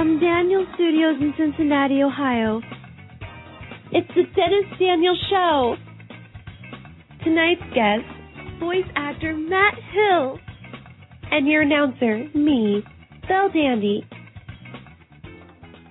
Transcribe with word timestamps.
From 0.00 0.18
Daniel 0.18 0.64
Studios 0.76 1.16
in 1.20 1.34
Cincinnati, 1.36 2.02
Ohio, 2.02 2.62
it's 3.92 4.08
the 4.16 4.22
Dennis 4.34 4.64
Daniel 4.78 5.14
Show. 5.28 5.76
Tonight's 7.22 7.60
guest, 7.74 8.08
voice 8.58 8.88
actor 8.96 9.36
Matt 9.36 9.74
Hill, 9.92 10.38
and 11.30 11.46
your 11.46 11.60
announcer, 11.60 12.30
me, 12.34 12.82
Belle 13.28 13.50
Dandy. 13.52 14.08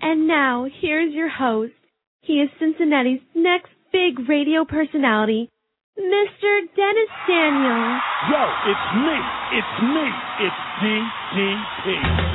And 0.01 0.27
now, 0.27 0.65
here's 0.81 1.13
your 1.13 1.29
host. 1.29 1.73
He 2.21 2.41
is 2.41 2.49
Cincinnati's 2.59 3.21
next 3.35 3.69
big 3.91 4.27
radio 4.27 4.65
personality, 4.65 5.51
Mr. 5.99 6.61
Dennis 6.75 7.13
Daniel. 7.27 7.99
Yo, 8.25 8.41
it's 8.65 8.87
me. 9.05 9.17
It's 9.53 9.83
me. 9.85 10.05
It's 10.41 10.61
DDP. 10.81 12.28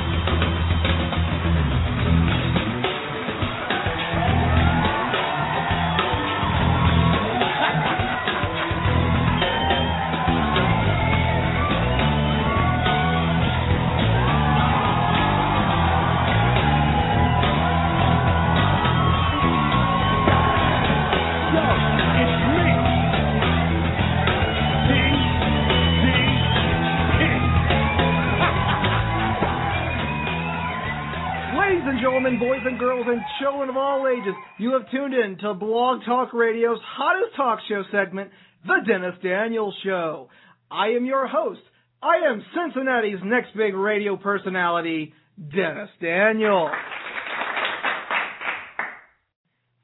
Children 33.45 33.69
of 33.69 33.77
all 33.77 34.07
ages, 34.07 34.33
you 34.57 34.71
have 34.73 34.89
tuned 34.89 35.13
in 35.13 35.37
to 35.37 35.53
Blog 35.53 36.03
Talk 36.03 36.33
Radio's 36.33 36.79
hottest 36.83 37.35
talk 37.35 37.59
show 37.69 37.83
segment, 37.91 38.31
The 38.65 38.77
Dennis 38.87 39.13
Daniels 39.21 39.75
Show. 39.83 40.29
I 40.71 40.87
am 40.89 41.05
your 41.05 41.27
host. 41.27 41.61
I 42.01 42.27
am 42.27 42.43
Cincinnati's 42.55 43.19
next 43.23 43.55
big 43.55 43.75
radio 43.75 44.17
personality, 44.17 45.13
Dennis 45.37 45.89
Daniel. 46.01 46.71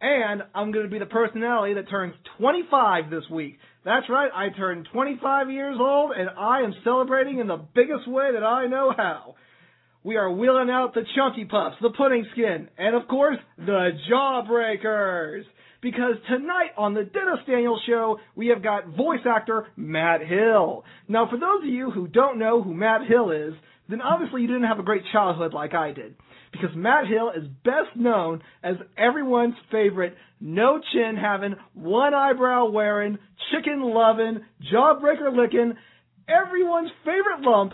And 0.02 0.42
I'm 0.56 0.72
going 0.72 0.86
to 0.86 0.92
be 0.92 0.98
the 0.98 1.06
personality 1.06 1.76
that 1.76 1.88
turns 1.88 2.16
25 2.40 3.12
this 3.12 3.30
week. 3.30 3.60
That's 3.86 4.10
right, 4.10 4.32
I 4.34 4.50
turned 4.58 4.88
25 4.92 5.52
years 5.52 5.78
old, 5.80 6.14
and 6.18 6.32
I 6.32 6.62
am 6.62 6.74
celebrating 6.84 7.38
in 7.38 7.46
the 7.46 7.64
biggest 7.76 8.08
way 8.08 8.32
that 8.34 8.44
I 8.44 8.66
know 8.66 8.92
how. 8.98 9.36
We 10.04 10.18
are 10.18 10.32
wheeling 10.32 10.72
out 10.72 10.96
the 10.96 11.06
Chunky 11.16 11.46
Puffs, 11.46 11.76
the 11.80 11.92
Pudding 11.92 12.26
Skin, 12.32 12.70
and 12.76 12.96
of 12.96 13.08
course, 13.08 13.38
the 13.58 13.92
Jawbreakers. 14.10 15.44
Because 15.80 16.16
tonight 16.28 16.72
on 16.76 16.96
the 16.96 17.04
Dennis 17.04 17.40
Daniels 17.46 17.82
Show, 17.88 18.18
we 18.36 18.48
have 18.48 18.64
got 18.64 18.88
voice 18.88 19.20
actor 19.28 19.68
Matt 19.76 20.22
Hill. 20.26 20.84
Now, 21.08 21.28
for 21.30 21.38
those 21.38 21.64
of 21.64 21.70
you 21.70 21.92
who 21.92 22.08
don't 22.08 22.40
know 22.40 22.64
who 22.64 22.74
Matt 22.74 23.02
Hill 23.08 23.30
is, 23.30 23.54
then 23.90 24.02
obviously 24.02 24.42
you 24.42 24.48
didn't 24.48 24.64
have 24.64 24.80
a 24.80 24.84
great 24.84 25.04
childhood 25.12 25.54
like 25.54 25.76
I 25.76 25.92
did. 25.92 26.16
Because 26.52 26.76
Matt 26.76 27.06
Hill 27.08 27.32
is 27.36 27.48
best 27.64 27.96
known 27.96 28.42
as 28.64 28.78
everyone's 28.98 29.56
favorite 29.72 30.16
no 30.40 30.82
chin 30.92 31.16
having, 31.16 31.56
one 31.76 32.16
eyebrow 32.16 32.70
wearing, 32.70 33.20
chicken 33.52 33.82
loving, 33.84 34.40
jawbreaker 34.74 35.36
licking, 35.36 35.74
everyone's 36.28 36.90
favorite 37.06 37.42
lump 37.42 37.74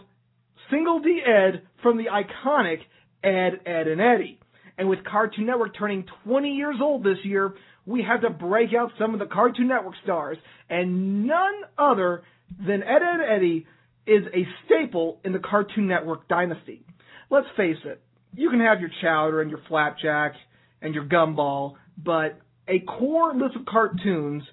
Single 0.72 1.00
D 1.00 1.22
Ed 1.26 1.64
from 1.82 1.98
the 1.98 2.06
iconic 2.06 2.80
Ed, 3.24 3.62
Edd, 3.66 3.88
and 3.88 4.02
Eddy. 4.02 4.40
And 4.78 4.90
with 4.90 5.04
Cartoon 5.04 5.46
Network 5.48 5.76
turning 5.78 6.06
20 6.26 6.52
years 6.52 6.76
old 6.82 7.04
this 7.04 7.18
year, 7.24 7.56
we 7.86 8.04
had 8.04 8.22
to 8.22 8.30
break 8.30 8.74
out 8.74 8.92
some 9.00 9.14
of 9.14 9.20
the 9.20 9.26
Cartoon 9.26 9.68
Network 9.68 9.96
stars. 10.04 10.38
And 10.70 11.26
none 11.26 11.54
other 11.78 12.24
than 12.60 12.84
Ed, 12.84 13.02
Edd, 13.02 13.20
and 13.20 13.24
Eddy 13.24 13.68
is 14.06 14.24
a 14.34 14.48
staple 14.66 15.20
in 15.24 15.34
the 15.34 15.40
Cartoon 15.40 15.88
Network 15.88 16.28
dynasty. 16.28 16.86
Let's 17.30 17.48
face 17.58 17.78
it, 17.84 18.02
you 18.34 18.50
can 18.50 18.60
have 18.60 18.80
your 18.80 18.90
chowder 19.02 19.42
and 19.42 19.50
your 19.50 19.60
flapjack 19.68 20.34
and 20.82 20.94
your 20.94 21.06
gumball, 21.06 21.76
but 21.98 22.40
a 22.68 22.80
core 22.80 23.34
list 23.34 23.56
of 23.56 23.66
cartoons 23.66 24.44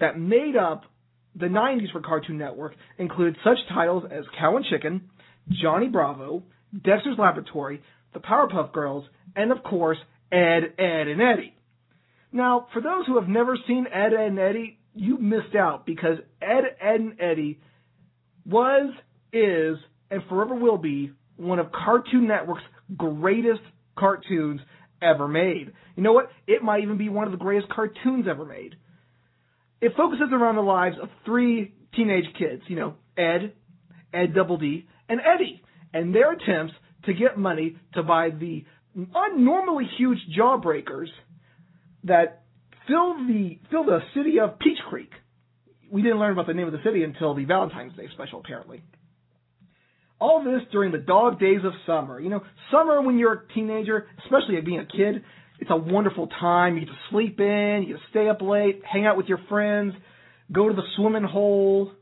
that 0.00 0.18
made 0.18 0.56
up 0.56 0.84
the 1.34 1.46
90s 1.46 1.90
for 1.92 2.00
Cartoon 2.00 2.38
Network 2.38 2.74
include 2.98 3.36
such 3.42 3.58
titles 3.72 4.04
as 4.10 4.24
Cow 4.38 4.56
and 4.56 4.64
Chicken, 4.66 5.02
Johnny 5.48 5.88
Bravo, 5.88 6.42
Dexter's 6.72 7.18
Laboratory, 7.18 7.82
The 8.14 8.20
Powerpuff 8.20 8.72
Girls, 8.72 9.04
and 9.36 9.52
of 9.52 9.62
course, 9.62 9.98
Ed, 10.30 10.74
Edd, 10.78 11.08
and 11.08 11.20
Eddy. 11.20 11.56
Now, 12.32 12.66
for 12.72 12.80
those 12.80 13.06
who 13.06 13.18
have 13.18 13.28
never 13.28 13.58
seen 13.66 13.86
Ed, 13.92 14.14
Edd, 14.14 14.28
and 14.28 14.38
Eddy, 14.38 14.78
you 14.94 15.18
missed 15.18 15.54
out 15.54 15.84
because 15.84 16.18
Ed, 16.40 16.62
Edd, 16.80 17.00
and 17.00 17.20
Eddy 17.20 17.60
was, 18.46 18.92
is, 19.32 19.76
and 20.10 20.22
forever 20.28 20.54
will 20.54 20.78
be 20.78 21.12
one 21.36 21.58
of 21.58 21.72
Cartoon 21.72 22.26
Network's 22.28 22.62
greatest 22.96 23.60
cartoons 23.98 24.60
ever 25.00 25.28
made. 25.28 25.72
You 25.96 26.02
know 26.02 26.12
what? 26.12 26.30
It 26.46 26.62
might 26.62 26.82
even 26.82 26.96
be 26.96 27.08
one 27.08 27.26
of 27.26 27.32
the 27.32 27.38
greatest 27.38 27.70
cartoons 27.70 28.26
ever 28.28 28.44
made. 28.44 28.76
It 29.80 29.92
focuses 29.96 30.28
around 30.32 30.56
the 30.56 30.62
lives 30.62 30.96
of 31.02 31.08
three 31.24 31.74
teenage 31.94 32.26
kids, 32.38 32.62
you 32.68 32.76
know, 32.76 32.94
Ed, 33.16 33.52
Edd 34.14 34.34
Double 34.34 34.56
D, 34.56 34.86
and 35.12 35.20
Eddy, 35.20 35.62
and 35.92 36.14
their 36.14 36.32
attempts 36.32 36.72
to 37.04 37.12
get 37.12 37.36
money 37.38 37.76
to 37.92 38.02
buy 38.02 38.30
the 38.30 38.64
unnormally 38.96 39.84
huge 39.98 40.18
jawbreakers 40.36 41.08
that 42.04 42.44
fill 42.88 43.14
the 43.26 43.58
fill 43.70 43.84
the 43.84 44.00
city 44.14 44.40
of 44.40 44.58
Peach 44.58 44.78
Creek. 44.88 45.10
We 45.90 46.00
didn't 46.00 46.18
learn 46.18 46.32
about 46.32 46.46
the 46.46 46.54
name 46.54 46.66
of 46.66 46.72
the 46.72 46.82
city 46.82 47.04
until 47.04 47.34
the 47.34 47.44
Valentine's 47.44 47.94
Day 47.94 48.08
special, 48.14 48.40
apparently. 48.40 48.82
All 50.18 50.42
this 50.42 50.62
during 50.70 50.92
the 50.92 50.98
dog 50.98 51.38
days 51.38 51.60
of 51.62 51.72
summer. 51.86 52.18
You 52.18 52.30
know, 52.30 52.40
summer 52.70 53.02
when 53.02 53.18
you're 53.18 53.32
a 53.32 53.52
teenager, 53.54 54.06
especially 54.24 54.58
being 54.62 54.78
a 54.78 54.86
kid, 54.86 55.22
it's 55.58 55.70
a 55.70 55.76
wonderful 55.76 56.28
time. 56.40 56.76
You 56.76 56.86
get 56.86 56.88
to 56.88 56.98
sleep 57.10 57.38
in, 57.38 57.82
you 57.82 57.94
get 57.94 58.00
to 58.00 58.08
stay 58.10 58.28
up 58.30 58.40
late, 58.40 58.80
hang 58.90 59.04
out 59.04 59.18
with 59.18 59.26
your 59.26 59.40
friends, 59.50 59.92
go 60.50 60.68
to 60.68 60.74
the 60.74 60.82
swimming 60.96 61.24
hole. 61.24 61.92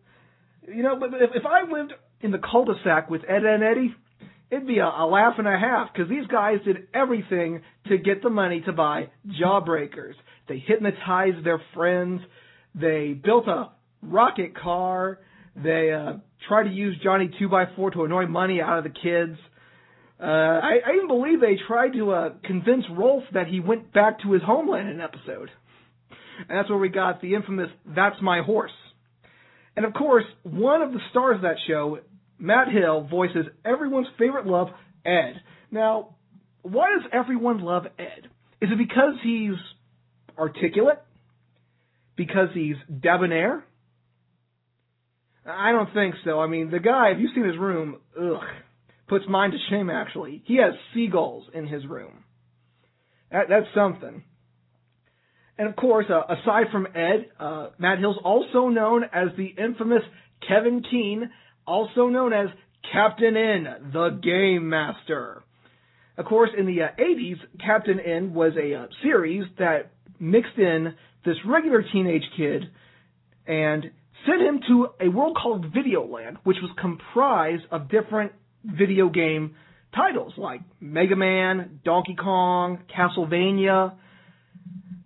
You 0.69 0.85
know, 0.85 0.97
but 1.01 1.09
if, 1.15 1.31
if 1.35 1.43
I 1.45 1.63
lived 1.71 1.93
in 2.21 2.31
the 2.31 2.39
cul-de-sac 2.39 3.11
with 3.11 3.23
Ed 3.29 3.45
and 3.45 3.63
Eddy, 3.63 3.95
it'd 4.51 4.67
be 4.67 4.79
a, 4.79 4.87
a 4.87 5.07
laugh 5.07 5.35
and 5.39 5.49
a 5.49 5.59
half 5.59 5.93
because 5.93 6.09
these 6.09 6.27
guys 6.27 6.59
did 6.65 6.89
everything 6.93 7.63
to 7.89 7.99
get 7.99 8.23
the 8.23 8.31
money 8.31 8.61
to 8.63 8.73
buy 8.73 9.09
jawbreakers. 9.41 10.15
They 10.49 10.59
hypnotized 10.59 11.45
their 11.45 11.63
friends. 11.75 12.21
They 12.75 13.13
built 13.13 13.47
a 13.49 13.71
rocket 14.03 14.57
car. 14.57 15.21
They 15.57 15.93
uh, 15.93 16.19
tried 16.49 16.65
to 16.65 16.71
use 16.71 16.97
Johnny 17.03 17.31
Two 17.39 17.49
by 17.49 17.65
Four 17.77 17.91
to 17.93 18.05
annoy 18.05 18.27
money 18.27 18.61
out 18.61 18.79
of 18.79 18.85
the 18.85 18.91
kids. 18.91 19.39
Uh, 20.21 20.27
I, 20.27 20.79
I 20.87 20.97
even 20.97 21.09
believe 21.09 21.41
they 21.41 21.57
tried 21.67 21.93
to 21.95 22.11
uh, 22.11 22.29
convince 22.45 22.85
Rolf 22.91 23.25
that 23.33 23.47
he 23.47 23.61
went 23.61 23.93
back 23.93 24.21
to 24.23 24.33
his 24.33 24.43
homeland 24.43 24.89
in 24.89 24.97
an 24.97 25.01
episode. 25.01 25.51
And 26.49 26.59
that's 26.59 26.69
where 26.69 26.79
we 26.79 26.89
got 26.89 27.21
the 27.21 27.35
infamous 27.35 27.71
"That's 27.87 28.17
My 28.21 28.43
Horse." 28.43 28.73
And 29.77 29.87
of 29.87 29.95
course, 29.95 30.25
one 30.43 30.83
of 30.83 30.93
the 30.93 31.01
stars 31.11 31.37
of 31.37 31.43
that 31.43 31.57
show, 31.67 32.01
Matt 32.41 32.69
Hill, 32.69 33.07
voices 33.09 33.47
everyone's 33.65 34.09
favorite 34.19 34.47
love, 34.47 34.69
Ed. 35.05 35.41
Now, 35.71 36.17
why 36.63 36.91
does 36.91 37.11
everyone 37.13 37.61
love 37.61 37.85
Ed? 37.99 38.29
Is 38.61 38.71
it 38.73 38.79
because 38.79 39.15
he's 39.23 39.55
articulate? 40.39 41.03
Because 42.17 42.49
he's 42.55 42.77
debonair? 43.01 43.65
I 45.47 45.73
don't 45.73 45.93
think 45.95 46.15
so. 46.25 46.41
I 46.41 46.47
mean, 46.47 46.71
the 46.71 46.79
guy, 46.79 47.11
if 47.11 47.19
you've 47.21 47.31
seen 47.35 47.47
his 47.47 47.57
room, 47.59 47.97
ugh, 48.21 48.43
puts 49.09 49.25
mine 49.29 49.51
to 49.51 49.57
shame, 49.71 49.91
actually. 49.91 50.43
He 50.47 50.57
has 50.57 50.75
seagulls 50.95 51.45
in 51.55 51.67
his 51.67 51.87
room. 51.87 52.25
That, 53.31 53.47
that's 53.49 53.67
something. 53.75 54.23
And 55.59 55.69
of 55.69 55.77
course, 55.77 56.07
uh, 56.09 56.23
aside 56.33 56.67
from 56.73 56.87
Ed, 56.95 57.27
uh, 57.39 57.69
Matt 57.79 57.99
Hill's 57.99 58.19
also 58.25 58.69
known 58.69 59.05
as 59.05 59.29
the 59.37 59.47
infamous 59.47 60.03
Kevin 60.47 60.83
Keene, 60.91 61.31
also 61.71 62.09
known 62.09 62.33
as 62.33 62.49
Captain 62.93 63.37
N, 63.37 63.93
the 63.93 64.11
Game 64.23 64.69
Master. 64.69 65.45
Of 66.19 66.27
course, 66.27 66.51
in 66.59 66.67
the 66.67 66.83
uh, 66.83 66.89
80s, 66.99 67.37
Captain 67.65 68.01
N 68.01 68.35
was 68.35 68.55
a 68.61 68.75
uh, 68.75 68.87
series 69.05 69.45
that 69.59 69.93
mixed 70.19 70.59
in 70.59 70.95
this 71.25 71.37
regular 71.47 71.85
teenage 71.93 72.25
kid 72.37 72.65
and 73.47 73.85
sent 74.27 74.43
him 74.43 74.61
to 74.67 74.89
a 75.01 75.09
world 75.09 75.39
called 75.41 75.73
Videoland, 75.73 76.39
which 76.43 76.57
was 76.61 76.73
comprised 76.81 77.63
of 77.71 77.89
different 77.89 78.33
video 78.65 79.09
game 79.09 79.55
titles 79.95 80.33
like 80.37 80.61
Mega 80.81 81.17
Man, 81.17 81.81
Donkey 81.85 82.17
Kong, 82.17 82.81
Castlevania, 82.95 83.93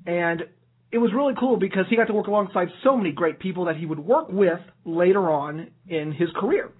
and 0.06 0.44
it 0.94 0.99
was 0.99 1.11
really 1.12 1.35
cool 1.37 1.56
because 1.56 1.87
he 1.91 1.96
got 1.96 2.06
to 2.06 2.12
work 2.12 2.29
alongside 2.29 2.69
so 2.85 2.96
many 2.96 3.11
great 3.11 3.41
people 3.41 3.64
that 3.64 3.76
he 3.76 3.85
would 3.85 3.99
work 3.99 4.29
with 4.31 4.61
later 4.85 5.29
on 5.29 5.67
in 5.88 6.12
his 6.12 6.29
career. 6.37 6.70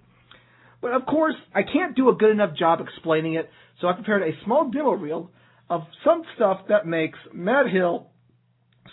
But 0.81 0.93
of 0.93 1.05
course, 1.05 1.35
I 1.53 1.63
can't 1.65 1.97
do 1.97 2.09
a 2.11 2.15
good 2.15 2.31
enough 2.31 2.57
job 2.57 2.79
explaining 2.81 3.35
it, 3.35 3.51
so 3.81 3.89
I 3.89 3.93
prepared 3.95 4.23
a 4.23 4.31
small 4.45 4.71
demo 4.71 4.93
reel 4.93 5.33
of 5.69 5.83
some 6.05 6.23
stuff 6.37 6.61
that 6.69 6.87
makes 6.87 7.19
Matt 7.33 7.69
Hill 7.69 8.07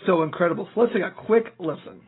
so 0.06 0.24
incredible. 0.24 0.68
So 0.74 0.80
let's 0.80 0.92
take 0.92 1.04
a 1.04 1.12
quick 1.12 1.54
listen. 1.60 2.00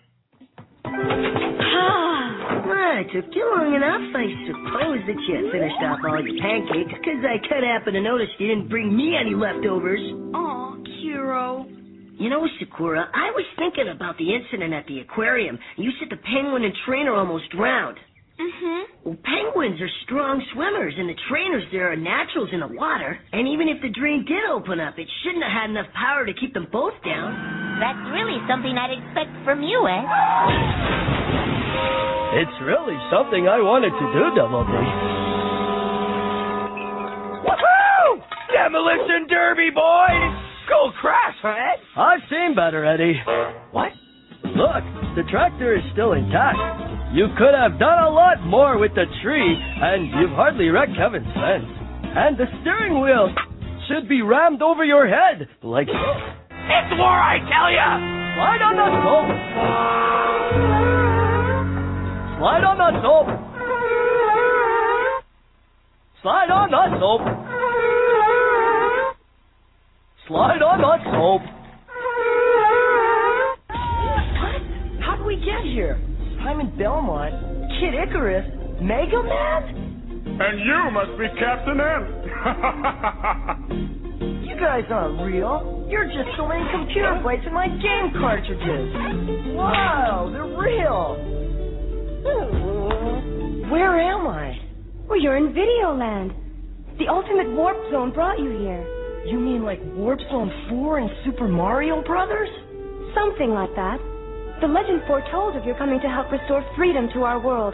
Ah, 0.84 2.64
right. 2.66 3.06
Took 3.14 3.32
you 3.32 3.54
long 3.56 3.76
enough. 3.76 4.10
I 4.10 4.26
suppose 4.48 4.98
that 5.06 5.20
you 5.28 5.50
finished 5.52 5.80
off 5.86 6.00
all 6.04 6.18
your 6.20 6.36
pancakes, 6.42 6.98
because 6.98 7.22
I 7.22 7.38
could 7.46 7.62
happen 7.62 7.94
to 7.94 8.00
notice 8.00 8.26
you 8.40 8.48
didn't 8.48 8.68
bring 8.68 8.96
me 8.96 9.14
any 9.14 9.36
leftovers. 9.36 10.00
Aw, 10.34 10.76
Kero. 10.98 11.83
You 12.14 12.30
know, 12.30 12.46
Sakura, 12.60 13.10
I 13.10 13.34
was 13.34 13.42
thinking 13.58 13.90
about 13.90 14.14
the 14.18 14.30
incident 14.30 14.72
at 14.72 14.86
the 14.86 15.00
aquarium. 15.02 15.58
You 15.76 15.90
said 15.98 16.14
the 16.14 16.22
penguin 16.22 16.62
and 16.62 16.72
trainer 16.86 17.10
almost 17.10 17.50
drowned. 17.50 17.98
Mm-hmm. 18.38 18.82
Well, 19.02 19.18
penguins 19.26 19.82
are 19.82 19.90
strong 20.06 20.38
swimmers, 20.54 20.94
and 20.94 21.10
the 21.10 21.18
trainers 21.26 21.66
there 21.74 21.90
are 21.90 21.98
naturals 21.98 22.50
in 22.54 22.62
the 22.62 22.70
water. 22.70 23.18
And 23.34 23.50
even 23.50 23.66
if 23.66 23.82
the 23.82 23.90
drain 23.90 24.22
did 24.30 24.46
open 24.46 24.78
up, 24.78 24.94
it 24.94 25.10
shouldn't 25.22 25.42
have 25.42 25.66
had 25.66 25.70
enough 25.74 25.90
power 25.90 26.22
to 26.22 26.34
keep 26.38 26.54
them 26.54 26.70
both 26.70 26.94
down. 27.02 27.34
That's 27.82 28.02
really 28.14 28.38
something 28.46 28.78
I'd 28.78 28.94
expect 28.94 29.34
from 29.42 29.66
you, 29.66 29.82
eh? 29.82 30.02
It's 32.46 32.58
really 32.62 32.98
something 33.10 33.50
I 33.50 33.58
wanted 33.58 33.90
to 33.90 34.06
do, 34.14 34.22
Double 34.38 34.62
D. 34.62 34.74
Woohoo! 37.42 38.22
Demolition 38.54 39.26
Derby, 39.26 39.74
boys! 39.74 40.53
Go 40.68 40.90
crash, 41.00 41.36
Fred! 41.40 41.78
I've 41.96 42.20
seen 42.30 42.54
better, 42.54 42.84
Eddy. 42.84 43.20
What? 43.72 43.92
Look, 44.44 44.84
the 45.16 45.22
tractor 45.30 45.76
is 45.76 45.82
still 45.92 46.12
intact. 46.12 46.58
You 47.12 47.28
could 47.38 47.54
have 47.54 47.78
done 47.78 48.02
a 48.02 48.10
lot 48.10 48.40
more 48.46 48.78
with 48.78 48.94
the 48.94 49.04
tree, 49.22 49.56
and 49.56 50.10
you've 50.20 50.34
hardly 50.34 50.68
wrecked 50.68 50.96
Kevin's 50.96 51.26
fence. 51.34 51.68
And 52.16 52.36
the 52.38 52.46
steering 52.62 53.00
wheel 53.00 53.28
should 53.88 54.08
be 54.08 54.22
rammed 54.22 54.62
over 54.62 54.84
your 54.84 55.06
head, 55.06 55.48
like 55.62 55.86
this. 55.86 55.94
It's 56.50 56.92
war, 56.98 57.12
I 57.12 57.38
tell 57.44 57.70
ya! 57.70 57.98
Slide 58.34 58.62
on 58.62 58.76
that 58.80 58.94
soap. 59.04 59.26
Slide 62.38 62.64
on 62.64 62.78
that 62.78 62.94
soap. 63.02 63.28
Slide 66.22 66.50
on 66.50 66.70
that 66.70 66.98
soap. 66.98 67.53
Slide 70.28 70.62
on 70.64 70.80
that 70.80 71.04
Hope. 71.04 71.44
What? 73.68 74.56
How 75.04 75.20
did 75.20 75.26
we 75.26 75.36
get 75.36 75.60
here? 75.68 76.00
Simon 76.40 76.72
Belmont, 76.78 77.34
Kid 77.76 77.92
Icarus, 77.92 78.48
Mega 78.80 79.20
Man? 79.20 79.68
And 80.40 80.64
you 80.64 80.90
must 80.96 81.12
be 81.20 81.28
Captain 81.36 81.76
N. 81.76 82.08
you 84.48 84.56
guys 84.56 84.88
aren't 84.88 85.20
real. 85.20 85.84
You're 85.90 86.06
just 86.06 86.32
so 86.38 86.48
many 86.48 86.64
computer 86.72 87.20
bytes 87.20 87.46
in 87.46 87.52
my 87.52 87.68
game 87.68 88.08
cartridges. 88.16 88.96
Wow, 89.52 90.30
they're 90.32 90.56
real. 90.56 91.20
Hmm. 92.24 93.68
Where 93.70 94.00
am 94.00 94.26
I? 94.26 94.56
Well, 95.06 95.20
you're 95.20 95.36
in 95.36 95.52
Videoland. 95.52 96.32
The 96.98 97.08
Ultimate 97.08 97.52
Warp 97.54 97.76
Zone 97.92 98.10
brought 98.10 98.38
you 98.38 98.48
here. 98.58 99.03
You 99.24 99.40
mean 99.40 99.64
like 99.64 99.80
Warp 99.96 100.20
Zone 100.28 100.52
4 100.68 100.98
and 100.98 101.10
Super 101.24 101.48
Mario 101.48 102.04
Brothers? 102.04 102.48
Something 103.16 103.56
like 103.56 103.72
that. 103.72 103.96
The 104.60 104.68
legend 104.68 105.00
foretold 105.08 105.56
of 105.56 105.64
your 105.64 105.78
coming 105.80 105.98
to 106.00 106.08
help 106.12 106.30
restore 106.30 106.60
freedom 106.76 107.08
to 107.14 107.24
our 107.24 107.40
world. 107.40 107.72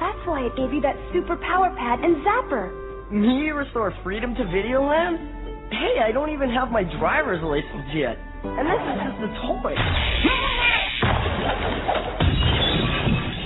That's 0.00 0.16
why 0.24 0.48
it 0.48 0.56
gave 0.56 0.72
you 0.72 0.80
that 0.80 0.96
super 1.12 1.36
power 1.36 1.68
pad 1.76 2.00
and 2.00 2.24
zapper. 2.24 2.72
Me 3.12 3.50
restore 3.50 3.92
freedom 4.02 4.34
to 4.34 4.44
Videoland? 4.48 5.68
Hey, 5.68 6.00
I 6.00 6.10
don't 6.10 6.32
even 6.32 6.48
have 6.48 6.70
my 6.70 6.84
driver's 6.98 7.44
license 7.44 7.92
yet. 7.92 8.16
And 8.48 8.64
this 8.64 8.80
is 8.80 8.96
just 9.04 9.20
a 9.28 9.30
toy. 9.44 9.76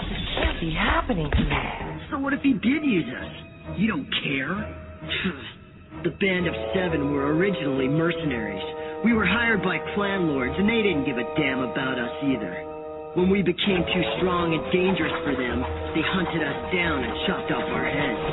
This 0.06 0.27
can't 0.38 0.61
be 0.62 0.71
happening 0.71 1.27
to 1.27 1.43
me. 1.43 1.59
So 2.09 2.19
what 2.21 2.33
if 2.35 2.41
he 2.43 2.53
did 2.53 2.87
use 2.87 3.11
us? 3.11 3.75
You 3.77 3.88
don't 3.88 4.06
care? 4.23 4.79
the 6.02 6.10
band 6.19 6.49
of 6.49 6.54
seven 6.75 7.12
were 7.12 7.34
originally 7.37 7.87
mercenaries. 7.87 8.62
We 9.04 9.14
were 9.14 9.26
hired 9.26 9.62
by 9.62 9.78
clan 9.94 10.26
lords, 10.26 10.54
and 10.58 10.69
they 10.69 10.82
didn't 10.82 11.06
give 11.06 11.19
a 11.19 11.26
damn 11.38 11.60
about 11.60 11.99
us 11.99 12.10
either. 12.26 12.54
When 13.14 13.31
we 13.31 13.43
became 13.43 13.84
too 13.87 14.04
strong 14.19 14.54
and 14.54 14.62
dangerous 14.72 15.12
for 15.22 15.37
them, 15.37 15.62
they 15.94 16.02
hunted 16.02 16.43
us 16.43 16.58
down 16.75 17.04
and 17.04 17.12
chopped 17.26 17.50
off 17.52 17.69
our 17.70 17.87
heads. 17.87 18.25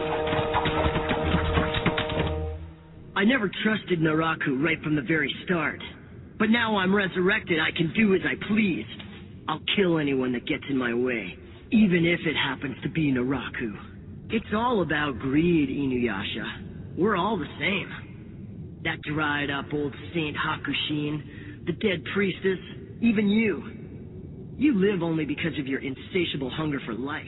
I 3.16 3.26
never 3.26 3.52
trusted 3.62 4.00
Naraku 4.00 4.64
right 4.64 4.82
from 4.82 4.96
the 4.96 5.02
very 5.04 5.34
start. 5.46 5.82
But 6.40 6.50
now 6.50 6.78
I'm 6.78 6.96
resurrected, 6.96 7.60
I 7.60 7.76
can 7.76 7.94
do 7.94 8.16
as 8.16 8.22
I 8.24 8.34
please. 8.48 8.86
I'll 9.48 9.62
kill 9.76 10.00
anyone 10.00 10.32
that 10.34 10.48
gets 10.48 10.64
in 10.70 10.78
my 10.78 10.94
way, 10.94 11.38
even 11.72 12.06
if 12.06 12.22
it 12.26 12.36
happens 12.36 12.78
to 12.82 12.90
be 12.90 13.12
Naraku. 13.12 13.76
It's 14.32 14.54
all 14.56 14.82
about 14.82 15.20
greed, 15.20 15.70
Inuyasha. 15.70 16.69
We're 17.00 17.16
all 17.16 17.38
the 17.38 17.48
same. 17.58 18.82
That 18.84 19.02
dried 19.04 19.50
up 19.50 19.68
old 19.74 19.96
Saint 20.14 20.36
Hakushin, 20.36 21.66
the 21.66 21.72
dead 21.72 22.04
priestess, 22.14 22.60
even 23.02 23.30
you. 23.30 23.64
You 24.58 24.78
live 24.78 25.02
only 25.02 25.24
because 25.24 25.58
of 25.58 25.66
your 25.66 25.80
insatiable 25.80 26.50
hunger 26.50 26.82
for 26.86 26.94
life. 26.94 27.24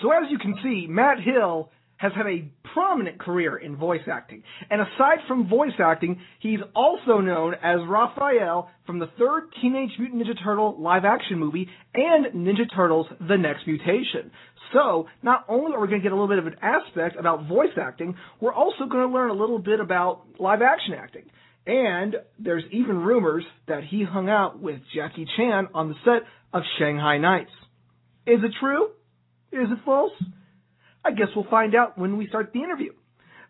So 0.00 0.12
as 0.12 0.30
you 0.30 0.38
can 0.38 0.54
see, 0.62 0.86
Matt 0.88 1.18
Hill 1.18 1.70
has 1.96 2.12
had 2.14 2.26
a 2.26 2.50
prominent 2.72 3.18
career 3.18 3.56
in 3.56 3.76
voice 3.76 4.00
acting. 4.10 4.44
And 4.70 4.80
aside 4.80 5.18
from 5.26 5.48
voice 5.48 5.72
acting, 5.78 6.20
he's 6.38 6.60
also 6.74 7.18
known 7.18 7.54
as 7.54 7.80
Raphael 7.88 8.70
from 8.86 9.00
the 9.00 9.10
third 9.18 9.50
Teenage 9.60 9.90
Mutant 9.98 10.22
Ninja 10.22 10.42
Turtle 10.42 10.80
live 10.80 11.04
action 11.04 11.38
movie 11.38 11.68
and 11.94 12.26
Ninja 12.26 12.72
Turtles 12.74 13.06
The 13.28 13.36
Next 13.36 13.66
Mutation. 13.66 14.30
So, 14.72 15.08
not 15.22 15.44
only 15.48 15.74
are 15.74 15.80
we 15.80 15.88
going 15.88 16.00
to 16.00 16.02
get 16.02 16.12
a 16.12 16.14
little 16.14 16.28
bit 16.28 16.38
of 16.38 16.46
an 16.46 16.56
aspect 16.62 17.16
about 17.18 17.48
voice 17.48 17.76
acting, 17.80 18.14
we're 18.40 18.52
also 18.52 18.86
going 18.88 19.08
to 19.08 19.12
learn 19.12 19.30
a 19.30 19.34
little 19.34 19.58
bit 19.58 19.80
about 19.80 20.22
live 20.38 20.62
action 20.62 20.94
acting. 20.94 21.24
And 21.66 22.16
there's 22.38 22.64
even 22.70 22.98
rumors 22.98 23.44
that 23.68 23.82
he 23.84 24.04
hung 24.04 24.28
out 24.28 24.60
with 24.60 24.80
Jackie 24.94 25.26
Chan 25.36 25.68
on 25.74 25.88
the 25.88 25.94
set 26.04 26.22
of 26.52 26.62
Shanghai 26.78 27.18
Nights. 27.18 27.50
Is 28.26 28.38
it 28.42 28.52
true? 28.60 28.86
Is 29.52 29.68
it 29.70 29.78
false? 29.84 30.12
I 31.04 31.10
guess 31.12 31.28
we'll 31.34 31.50
find 31.50 31.74
out 31.74 31.98
when 31.98 32.16
we 32.16 32.28
start 32.28 32.52
the 32.52 32.60
interview. 32.62 32.92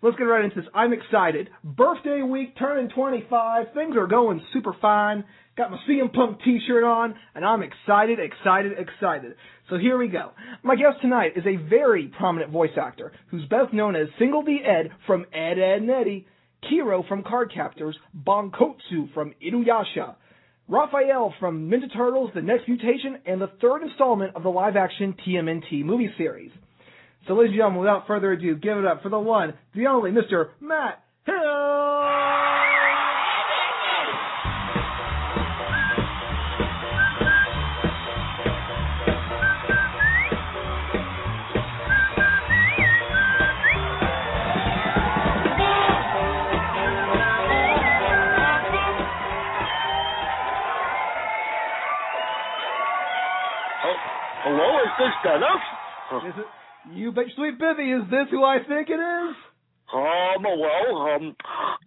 Let's 0.03 0.17
get 0.17 0.25
right 0.25 0.45
into 0.45 0.57
this. 0.57 0.71
I'm 0.75 0.95
excited. 0.95 1.51
Birthday 1.63 2.23
week, 2.23 2.57
turning 2.59 2.89
25. 2.89 3.67
Things 3.75 3.97
are 3.97 4.07
going 4.07 4.41
super 4.53 4.75
fine. 4.81 5.25
Got 5.59 5.73
my 5.73 5.79
CM 5.89 6.13
Punk 6.13 6.39
t-shirt 6.43 6.85
on, 6.85 7.15
and 7.35 7.45
I'm 7.45 7.63
excited, 7.63 8.19
excited, 8.19 8.73
excited. 8.79 9.35
So 9.71 9.79
here 9.79 9.97
we 9.97 10.09
go. 10.09 10.33
My 10.65 10.75
guest 10.75 11.01
tonight 11.01 11.35
is 11.37 11.45
a 11.47 11.55
very 11.69 12.09
prominent 12.19 12.51
voice 12.51 12.77
actor 12.77 13.13
who's 13.31 13.45
best 13.45 13.73
known 13.73 13.95
as 13.95 14.09
Single 14.19 14.43
D 14.43 14.59
Ed 14.65 14.91
from 15.07 15.25
Ed, 15.33 15.59
Edd, 15.61 15.83
and 15.83 15.91
Eddy, 15.91 16.27
Kero 16.69 17.07
from 17.07 17.23
Card 17.23 17.53
Cardcaptors, 17.57 17.93
Bankotsu 18.27 19.15
from 19.15 19.33
Inuyasha, 19.41 20.17
Raphael 20.69 21.33
from 21.39 21.71
Ninja 21.71 21.93
Turtles, 21.93 22.31
The 22.35 22.43
Next 22.43 22.69
Mutation, 22.69 23.21
and 23.27 23.41
the 23.41 23.51
third 23.61 23.83
installment 23.83 24.35
of 24.35 24.43
the 24.43 24.51
live-action 24.51 25.15
TMNT 25.27 25.85
movie 25.85 26.11
series. 26.19 26.51
So 27.29 27.35
ladies 27.35 27.51
and 27.51 27.59
gentlemen, 27.59 27.81
without 27.81 28.09
further 28.09 28.33
ado, 28.33 28.57
give 28.57 28.77
it 28.77 28.85
up 28.85 29.03
for 29.03 29.09
the 29.09 29.21
one, 29.21 29.55
the 29.75 29.87
only, 29.87 30.11
Mr. 30.11 30.49
Matt 30.61 31.03
Hill! 31.27 32.70
It, 56.13 56.47
you 56.95 57.13
bet 57.13 57.27
sweet 57.37 57.59
Bivy, 57.59 58.03
is 58.03 58.11
this 58.11 58.27
who 58.31 58.45
I 58.45 58.59
think 58.67 58.89
it 58.89 59.01
is? 59.01 59.37
Um, 59.93 60.45
well, 60.45 60.97
um, 61.11 61.37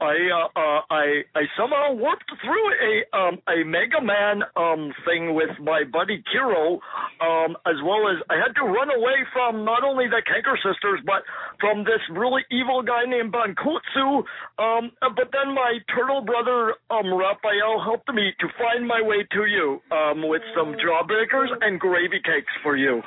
I, 0.01 0.15
uh, 0.27 0.59
uh, 0.59 0.81
I, 0.91 1.23
I 1.35 1.43
somehow 1.57 1.93
worked 1.93 2.29
through 2.43 2.67
a, 2.75 3.17
um, 3.17 3.39
a 3.47 3.63
Mega 3.63 4.01
Man, 4.01 4.43
um, 4.57 4.93
thing 5.05 5.33
with 5.33 5.51
my 5.61 5.83
buddy 5.83 6.21
Kero, 6.27 6.79
um, 7.23 7.55
as 7.65 7.79
well 7.83 8.11
as 8.11 8.19
I 8.29 8.35
had 8.35 8.55
to 8.59 8.63
run 8.63 8.89
away 8.91 9.23
from 9.31 9.63
not 9.63 9.83
only 9.83 10.07
the 10.07 10.21
Kanker 10.27 10.57
sisters, 10.57 10.99
but 11.05 11.23
from 11.59 11.85
this 11.85 12.03
really 12.11 12.43
evil 12.51 12.83
guy 12.83 13.05
named 13.07 13.31
Bankotsu, 13.31 14.23
um, 14.59 14.91
but 14.99 15.31
then 15.31 15.55
my 15.55 15.79
turtle 15.95 16.21
brother, 16.21 16.75
um, 16.91 17.13
Raphael 17.13 17.81
helped 17.83 18.13
me 18.13 18.33
to 18.39 18.47
find 18.59 18.85
my 18.85 19.01
way 19.01 19.23
to 19.31 19.45
you, 19.45 19.79
um, 19.95 20.27
with 20.27 20.41
some 20.55 20.75
jawbreakers 20.75 21.49
and 21.61 21.79
gravy 21.79 22.19
cakes 22.19 22.51
for 22.61 22.75
you. 22.75 23.01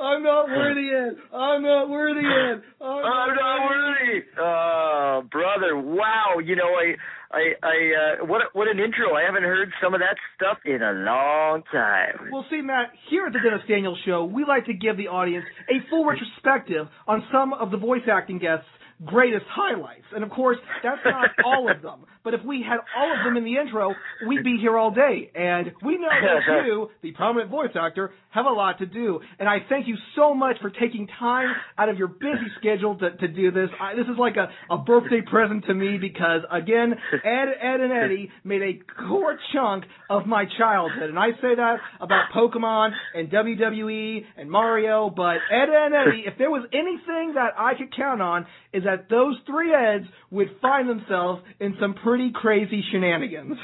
I'm 0.00 0.22
not 0.22 0.46
worthy, 0.46 0.90
Ed. 0.90 1.16
I'm 1.34 1.62
not 1.62 1.88
worthy, 1.88 2.20
Ed. 2.20 2.62
I'm, 2.80 3.04
I'm 3.04 3.34
not 3.34 3.68
worthy. 3.68 4.22
Oh, 4.38 5.22
brother! 5.30 5.76
Wow. 5.76 6.38
You 6.44 6.54
know, 6.56 6.70
I, 6.70 6.94
I, 7.36 7.42
I. 7.62 8.22
Uh, 8.22 8.26
what, 8.26 8.42
what 8.52 8.68
an 8.68 8.78
intro! 8.78 9.14
I 9.14 9.22
haven't 9.24 9.42
heard 9.42 9.70
some 9.82 9.94
of 9.94 10.00
that 10.00 10.16
stuff 10.36 10.58
in 10.64 10.82
a 10.82 10.92
long 10.92 11.62
time. 11.72 12.30
Well, 12.32 12.46
see, 12.50 12.60
Matt, 12.60 12.92
here 13.10 13.26
at 13.26 13.32
the 13.32 13.40
Dennis 13.40 13.62
Daniels 13.68 13.98
Show, 14.06 14.24
we 14.24 14.44
like 14.46 14.66
to 14.66 14.74
give 14.74 14.96
the 14.96 15.08
audience 15.08 15.44
a 15.68 15.88
full 15.90 16.04
retrospective 16.06 16.86
on 17.06 17.24
some 17.32 17.52
of 17.52 17.70
the 17.70 17.76
voice 17.76 18.02
acting 18.10 18.38
guests' 18.38 18.66
greatest 19.04 19.44
highlights. 19.48 20.04
And 20.14 20.24
of 20.24 20.30
course, 20.30 20.58
that's 20.82 21.00
not 21.04 21.30
all 21.44 21.70
of 21.70 21.82
them. 21.82 22.04
But 22.24 22.34
if 22.34 22.40
we 22.44 22.64
had 22.66 22.78
all 22.96 23.16
of 23.16 23.24
them 23.24 23.36
in 23.36 23.44
the 23.44 23.56
intro, 23.56 23.94
we'd 24.26 24.44
be 24.44 24.58
here 24.60 24.76
all 24.76 24.90
day. 24.90 25.30
And 25.34 25.72
we 25.82 25.96
know 25.98 26.08
that 26.10 26.64
you, 26.66 26.88
the 27.02 27.12
prominent 27.12 27.50
voice 27.50 27.70
actor, 27.74 28.12
have 28.30 28.44
a 28.44 28.50
lot 28.50 28.78
to 28.78 28.86
do. 28.86 29.20
And 29.38 29.48
I 29.48 29.58
thank 29.68 29.88
you 29.88 29.96
so 30.16 30.34
much 30.34 30.56
for 30.60 30.70
taking 30.70 31.08
time 31.18 31.48
out 31.78 31.88
of 31.88 31.96
your 31.96 32.08
busy 32.08 32.48
schedule 32.58 32.98
to, 32.98 33.16
to 33.16 33.28
do 33.28 33.50
this. 33.50 33.68
I, 33.80 33.94
this 33.94 34.04
is 34.04 34.18
like 34.18 34.36
a, 34.36 34.48
a 34.72 34.78
birthday 34.78 35.20
present 35.20 35.64
to 35.66 35.74
me 35.74 35.98
because, 35.98 36.42
again, 36.50 36.94
Ed, 37.24 37.48
Edd, 37.62 37.80
and 37.80 37.92
Eddy 37.92 38.30
made 38.44 38.62
a 38.62 39.08
core 39.08 39.38
chunk 39.52 39.84
of 40.10 40.26
my 40.26 40.44
childhood. 40.58 41.08
And 41.08 41.18
I 41.18 41.30
say 41.40 41.54
that 41.56 41.76
about 42.00 42.26
Pokemon 42.34 42.90
and 43.14 43.30
WWE 43.30 44.24
and 44.36 44.50
Mario, 44.50 45.10
but 45.10 45.36
Ed 45.50 45.68
and 45.68 45.94
Eddy, 45.94 46.24
if 46.26 46.34
there 46.38 46.50
was 46.50 46.66
anything 46.72 47.34
that 47.34 47.54
I 47.56 47.72
could 47.74 47.94
count 47.94 48.20
on, 48.20 48.46
is 48.72 48.84
that 48.88 49.10
those 49.10 49.36
three 49.46 49.74
Eds 49.74 50.06
would 50.30 50.48
find 50.62 50.88
themselves 50.88 51.42
in 51.60 51.76
some 51.78 51.94
pretty 51.94 52.32
crazy 52.34 52.82
shenanigans. 52.90 53.58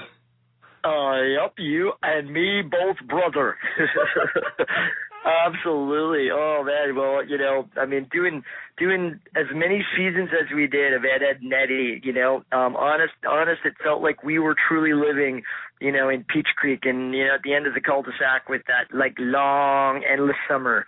Uh, 0.85 1.23
yep, 1.23 1.55
you 1.57 1.93
and 2.03 2.31
me 2.31 2.61
both, 2.61 2.97
brother. 3.09 3.57
Absolutely. 5.25 6.29
Oh 6.31 6.63
man. 6.67 6.95
Well, 6.95 7.25
you 7.25 7.39
know, 7.39 7.67
I 7.81 7.87
mean, 7.87 8.07
doing 8.13 8.43
doing 8.77 9.19
as 9.35 9.47
many 9.55 9.83
seasons 9.97 10.29
as 10.39 10.55
we 10.55 10.67
did 10.67 10.93
of 10.93 11.03
Ed, 11.05 11.23
Ed, 11.23 11.41
and 11.41 12.05
you 12.05 12.13
know, 12.13 12.45
um, 12.53 12.77
honest, 12.77 13.15
honest, 13.27 13.61
it 13.65 13.73
felt 13.83 14.03
like 14.03 14.23
we 14.23 14.39
were 14.39 14.55
truly 14.69 14.93
living, 14.93 15.43
you 15.81 15.93
know, 15.93 16.11
in 16.11 16.25
Peach 16.25 16.49
Creek, 16.57 16.81
and 16.83 17.15
you 17.15 17.25
know, 17.25 17.37
at 17.37 17.43
the 17.43 17.55
end 17.55 17.67
of 17.67 17.73
the 17.73 17.81
cul-de-sac 17.81 18.51
with 18.51 18.61
that 18.67 18.95
like 18.95 19.15
long, 19.19 20.05
endless 20.05 20.37
summer. 20.47 20.85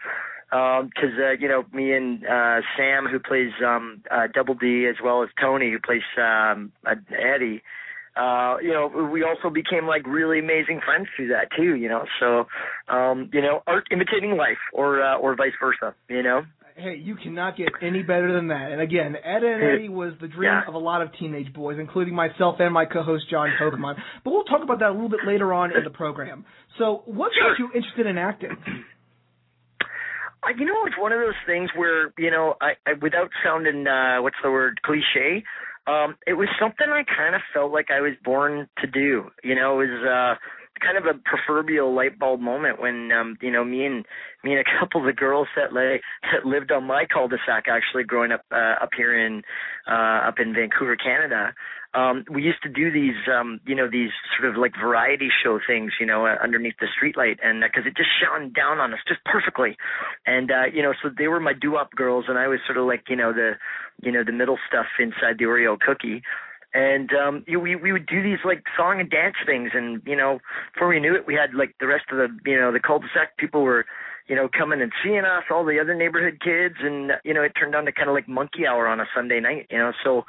Um, 0.53 0.91
'cause 0.95 1.11
uh, 1.19 1.33
you 1.41 1.49
know, 1.49 1.65
me 1.73 1.93
and 1.93 2.25
uh, 2.25 2.61
Sam, 2.76 3.07
who 3.07 3.19
plays 3.19 3.50
um, 3.65 4.03
uh, 4.11 4.29
Double 4.33 4.55
D, 4.55 4.87
as 4.88 4.97
well 5.03 5.23
as 5.23 5.29
Tony, 5.41 5.73
who 5.73 5.79
plays 5.81 6.03
um, 6.19 6.73
uh, 6.87 6.95
Eddy 7.11 7.62
uh, 8.17 8.57
you 8.62 8.71
know, 8.73 8.87
we 9.12 9.23
also 9.23 9.50
became 9.50 9.87
like 9.87 10.07
really 10.07 10.38
amazing 10.38 10.81
friends 10.85 11.07
through 11.15 11.29
that 11.29 11.49
too, 11.55 11.75
you 11.76 11.87
know. 11.88 12.05
So, 12.19 12.47
um, 12.88 13.29
you 13.33 13.43
know, 13.43 13.62
art 13.67 13.85
imitating 13.91 14.37
life 14.38 14.57
or 14.73 15.03
uh, 15.03 15.19
or 15.19 15.37
vice 15.37 15.53
versa, 15.61 15.95
you 16.09 16.23
know. 16.23 16.43
Hey, 16.76 16.97
you 17.03 17.17
cannot 17.17 17.57
get 17.57 17.69
any 17.83 18.03
better 18.03 18.33
than 18.35 18.49
that. 18.49 18.71
And 18.73 18.81
again, 18.83 19.17
Ed 19.23 19.43
and 19.45 19.62
Eddy 19.62 19.88
was 19.88 20.12
the 20.21 20.29
dream 20.29 20.45
Yeah. 20.50 20.62
of 20.69 20.75
a 20.75 20.79
lot 20.79 21.00
of 21.00 21.09
teenage 21.19 21.53
boys, 21.55 21.79
including 21.79 22.15
myself 22.15 22.57
and 22.59 22.73
my 22.73 22.85
co-host 22.85 23.25
John 23.31 23.50
Pokemon. 23.61 23.97
But 24.25 24.31
we'll 24.31 24.45
talk 24.45 24.62
about 24.62 24.79
that 24.81 24.91
a 24.91 24.93
little 24.93 25.09
bit 25.09 25.21
later 25.26 25.53
on 25.55 25.75
in 25.75 25.85
the 25.85 25.91
program. 25.91 26.45
So, 26.79 27.03
what 27.07 27.33
got 27.38 27.59
you 27.59 27.71
interested 27.75 28.07
in 28.07 28.19
acting? 28.19 28.57
You 30.57 30.65
know, 30.65 30.85
it's 30.87 30.99
one 30.99 31.12
of 31.12 31.21
those 31.21 31.35
things 31.47 31.71
where 31.75 32.12
you 32.19 32.31
know, 32.31 32.55
I, 32.61 32.73
I 32.87 32.93
without 33.00 33.31
sounding 33.45 33.87
uh, 33.87 34.23
what's 34.23 34.37
the 34.43 34.50
word 34.50 34.81
cliche, 34.83 35.45
um, 35.87 36.17
it 36.26 36.35
was 36.35 36.49
something 36.61 36.87
I 36.88 37.03
kind 37.05 37.35
of 37.35 37.41
felt 37.55 37.73
like 37.73 37.91
I 37.91 38.00
was 38.00 38.12
born 38.25 38.69
to 38.81 38.87
do. 38.87 39.31
You 39.43 39.55
know, 39.55 39.81
it 39.81 39.88
was 39.88 40.05
uh, 40.05 40.38
kind 40.81 40.99
of 40.99 41.05
a 41.07 41.19
proverbial 41.25 41.95
light 41.95 42.19
bulb 42.19 42.41
moment 42.41 42.81
when 42.81 43.11
um, 43.12 43.37
you 43.41 43.50
know 43.50 43.65
me 43.65 43.87
and 43.87 44.05
me 44.45 44.53
and 44.53 44.61
a 44.61 44.65
couple 44.81 45.00
of 45.00 45.07
the 45.07 45.12
girls 45.12 45.49
that 45.57 45.73
like 45.73 46.03
that 46.33 46.47
lived 46.47 46.71
on 46.73 46.85
my 46.85 47.07
cul-de-sac 47.12 47.65
actually 47.69 48.05
growing 48.05 48.33
up 48.33 48.45
uh, 48.53 48.75
up 48.83 48.91
here 48.97 49.19
in 49.19 49.43
uh, 49.91 50.29
up 50.29 50.38
in 50.38 50.55
Vancouver, 50.55 50.97
Canada. 50.97 51.55
Um, 51.95 52.25
we 52.31 52.43
used 52.43 52.62
to 52.62 52.69
do 52.69 52.90
these, 52.90 53.16
um, 53.33 53.61
you 53.66 53.75
know, 53.75 53.88
these 53.90 54.11
sort 54.38 54.50
of 54.50 54.59
like 54.61 54.73
variety 54.81 55.28
show 55.43 55.59
things, 55.66 55.93
you 55.99 56.07
know, 56.07 56.26
uh, 56.26 56.37
underneath 56.43 56.76
the 56.81 56.87
streetlight, 56.87 57.38
and 57.43 57.62
because 57.62 57.87
it 57.87 57.97
just 57.97 58.11
shone 58.21 58.52
down 58.52 58.78
on 58.81 58.93
us 58.93 59.00
just 59.09 59.25
perfectly, 59.25 59.76
and 60.26 60.50
uh, 60.50 60.64
you 60.73 60.83
know, 60.83 60.93
so 61.02 61.09
they 61.16 61.28
were 61.28 61.40
my 61.40 61.52
doo-wop 61.52 61.93
girls, 61.95 62.26
and 62.28 62.38
I 62.38 62.49
was 62.49 62.61
sort 62.66 62.76
of 62.78 62.87
like, 62.87 63.05
you 63.09 63.16
know, 63.16 63.33
the, 63.33 63.52
you 64.02 64.12
know, 64.12 64.25
the 64.25 64.33
middle 64.33 64.59
stuff 64.69 64.87
inside 64.99 65.38
the 65.38 65.45
Oreo 65.45 65.78
cookie, 65.78 66.23
and 66.76 67.11
um 67.14 67.45
you, 67.47 67.59
we 67.59 67.75
we 67.75 67.93
would 67.93 68.07
do 68.07 68.23
these 68.23 68.38
like 68.45 68.64
song 68.76 69.00
and 69.00 69.11
dance 69.11 69.37
things 69.47 69.71
and 69.73 70.02
you 70.05 70.16
know 70.16 70.38
before 70.75 70.88
we 70.88 71.00
knew 71.00 71.14
it 71.14 71.26
we 71.26 71.35
had 71.35 71.55
like 71.55 71.75
the 71.81 71.87
rest 71.87 72.05
of 72.12 72.19
the 72.19 72.28
you 72.49 72.59
know 72.59 72.71
the 72.71 72.81
cul-de-sac 72.81 73.37
people 73.38 73.62
were 73.62 73.87
you 74.28 74.37
know 74.37 74.49
coming 74.49 74.83
and 74.83 74.93
seeing 75.02 75.25
us 75.25 75.45
all 75.50 75.64
the 75.64 75.81
other 75.81 75.95
neighborhood 75.95 76.38
kids 76.45 76.76
and 76.81 77.12
you 77.25 77.33
know 77.33 77.43
it 77.43 77.52
turned 77.59 77.75
on 77.75 77.87
to 77.87 77.93
kind 77.93 78.09
of 78.09 78.14
like 78.14 78.28
monkey 78.28 78.66
hour 78.66 78.87
on 78.87 79.00
a 79.00 79.07
sunday 79.14 79.40
night 79.40 79.66
you 79.71 79.78
know? 79.78 79.93
So 80.05 80.25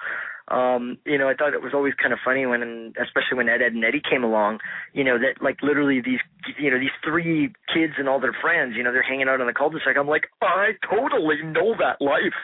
um 0.50 0.98
you 1.06 1.18
know 1.18 1.28
i 1.28 1.34
thought 1.34 1.54
it 1.54 1.62
was 1.62 1.74
always 1.74 1.94
kind 1.96 2.14
of 2.14 2.20
funny 2.24 2.46
when 2.46 2.94
especially 3.02 3.36
when 3.36 3.50
ed 3.50 3.62
edd 3.62 3.74
and 3.74 3.84
eddy 3.84 4.02
came 4.02 4.24
along 4.24 4.60
you 4.94 5.04
know 5.04 5.18
that 5.18 5.42
like 5.42 5.58
literally 5.62 6.02
these 6.02 6.20
you 6.58 6.72
know 6.72 6.80
these 6.80 6.96
three 7.04 7.54
kids 7.74 7.94
and 7.98 8.08
all 8.08 8.20
their 8.20 8.36
friends 8.42 8.76
you 8.76 8.84
know 8.84 8.92
they're 8.92 9.04
hanging 9.04 9.28
out 9.28 9.42
on 9.42 9.48
the 9.48 9.54
cul-de-sac 9.54 9.98
i'm 9.98 10.08
like 10.08 10.28
i 10.42 10.72
totally 10.90 11.42
know 11.44 11.76
that 11.78 12.00
life 12.02 12.38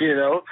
you 0.00 0.14
know 0.14 0.42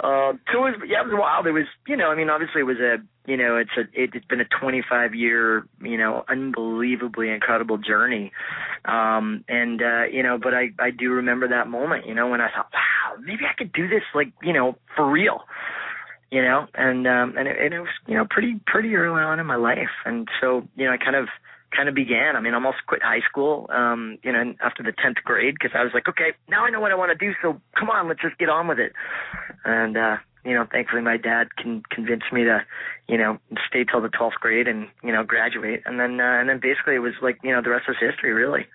um, 0.00 0.38
so 0.52 0.64
it 0.64 0.78
was, 0.78 0.80
yeah, 0.86 1.00
it 1.00 1.06
was 1.06 1.18
wild. 1.18 1.46
It 1.48 1.52
was, 1.52 1.66
you 1.88 1.96
know, 1.96 2.06
I 2.06 2.14
mean, 2.14 2.30
obviously 2.30 2.60
it 2.60 2.64
was 2.64 2.78
a, 2.78 2.98
you 3.26 3.36
know, 3.36 3.56
it's 3.56 3.70
a, 3.76 3.80
it, 4.00 4.10
it's 4.14 4.26
been 4.26 4.40
a 4.40 4.44
25 4.60 5.14
year, 5.14 5.66
you 5.82 5.98
know, 5.98 6.24
unbelievably 6.28 7.28
incredible 7.30 7.78
journey. 7.78 8.30
Um, 8.84 9.44
and, 9.48 9.82
uh, 9.82 10.04
you 10.04 10.22
know, 10.22 10.38
but 10.40 10.54
I, 10.54 10.70
I 10.78 10.90
do 10.90 11.10
remember 11.10 11.48
that 11.48 11.66
moment, 11.66 12.06
you 12.06 12.14
know, 12.14 12.28
when 12.28 12.40
I 12.40 12.46
thought, 12.46 12.70
wow, 12.72 13.20
maybe 13.20 13.42
I 13.44 13.54
could 13.58 13.72
do 13.72 13.88
this, 13.88 14.04
like, 14.14 14.32
you 14.40 14.52
know, 14.52 14.76
for 14.94 15.10
real, 15.10 15.40
you 16.30 16.42
know, 16.42 16.66
and, 16.74 17.06
um, 17.06 17.34
and 17.38 17.48
it, 17.48 17.72
it 17.72 17.78
was, 17.78 17.88
you 18.06 18.14
know, 18.14 18.26
pretty, 18.28 18.60
pretty 18.66 18.94
early 18.94 19.22
on 19.22 19.40
in 19.40 19.46
my 19.46 19.56
life. 19.56 19.94
And 20.04 20.28
so, 20.40 20.66
you 20.76 20.86
know, 20.86 20.92
I 20.92 20.96
kind 20.98 21.16
of, 21.16 21.28
kind 21.74 21.88
of 21.88 21.94
began. 21.94 22.36
I 22.36 22.40
mean, 22.40 22.54
I 22.54 22.56
almost 22.56 22.78
quit 22.86 23.02
high 23.02 23.20
school, 23.28 23.68
um, 23.72 24.18
you 24.22 24.32
know, 24.32 24.54
after 24.62 24.82
the 24.82 24.92
10th 24.92 25.22
grade 25.24 25.54
because 25.54 25.72
I 25.74 25.82
was 25.82 25.92
like, 25.92 26.08
okay, 26.08 26.32
now 26.48 26.64
I 26.64 26.70
know 26.70 26.80
what 26.80 26.92
I 26.92 26.96
want 26.96 27.18
to 27.18 27.26
do. 27.26 27.32
So 27.42 27.60
come 27.78 27.90
on, 27.90 28.08
let's 28.08 28.22
just 28.22 28.38
get 28.38 28.48
on 28.48 28.68
with 28.68 28.78
it. 28.78 28.92
And, 29.64 29.96
uh, 29.96 30.16
you 30.44 30.54
know, 30.54 30.66
thankfully 30.70 31.02
my 31.02 31.16
dad 31.16 31.48
can 31.56 31.82
convince 31.90 32.22
me 32.32 32.44
to, 32.44 32.64
you 33.06 33.18
know, 33.18 33.38
stay 33.68 33.84
till 33.84 34.00
the 34.00 34.08
12th 34.08 34.40
grade 34.40 34.68
and, 34.68 34.88
you 35.02 35.12
know, 35.12 35.24
graduate. 35.24 35.82
And 35.84 36.00
then, 36.00 36.20
uh, 36.20 36.40
and 36.40 36.48
then 36.48 36.60
basically 36.60 36.94
it 36.94 37.00
was 37.00 37.14
like, 37.20 37.38
you 37.42 37.52
know, 37.52 37.60
the 37.62 37.70
rest 37.70 37.86
was 37.88 37.96
history 38.00 38.32
really. 38.32 38.66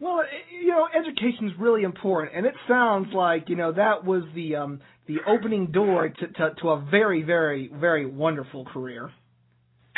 Well, 0.00 0.22
you 0.50 0.68
know, 0.68 0.86
education 0.94 1.48
is 1.48 1.52
really 1.58 1.82
important, 1.82 2.36
and 2.36 2.44
it 2.46 2.54
sounds 2.68 3.14
like 3.14 3.48
you 3.48 3.56
know 3.56 3.72
that 3.72 4.04
was 4.04 4.24
the 4.34 4.56
um 4.56 4.80
the 5.06 5.18
opening 5.26 5.66
door 5.70 6.08
to 6.08 6.26
to, 6.26 6.54
to 6.60 6.70
a 6.70 6.80
very, 6.90 7.22
very, 7.22 7.70
very 7.72 8.06
wonderful 8.06 8.64
career. 8.64 9.10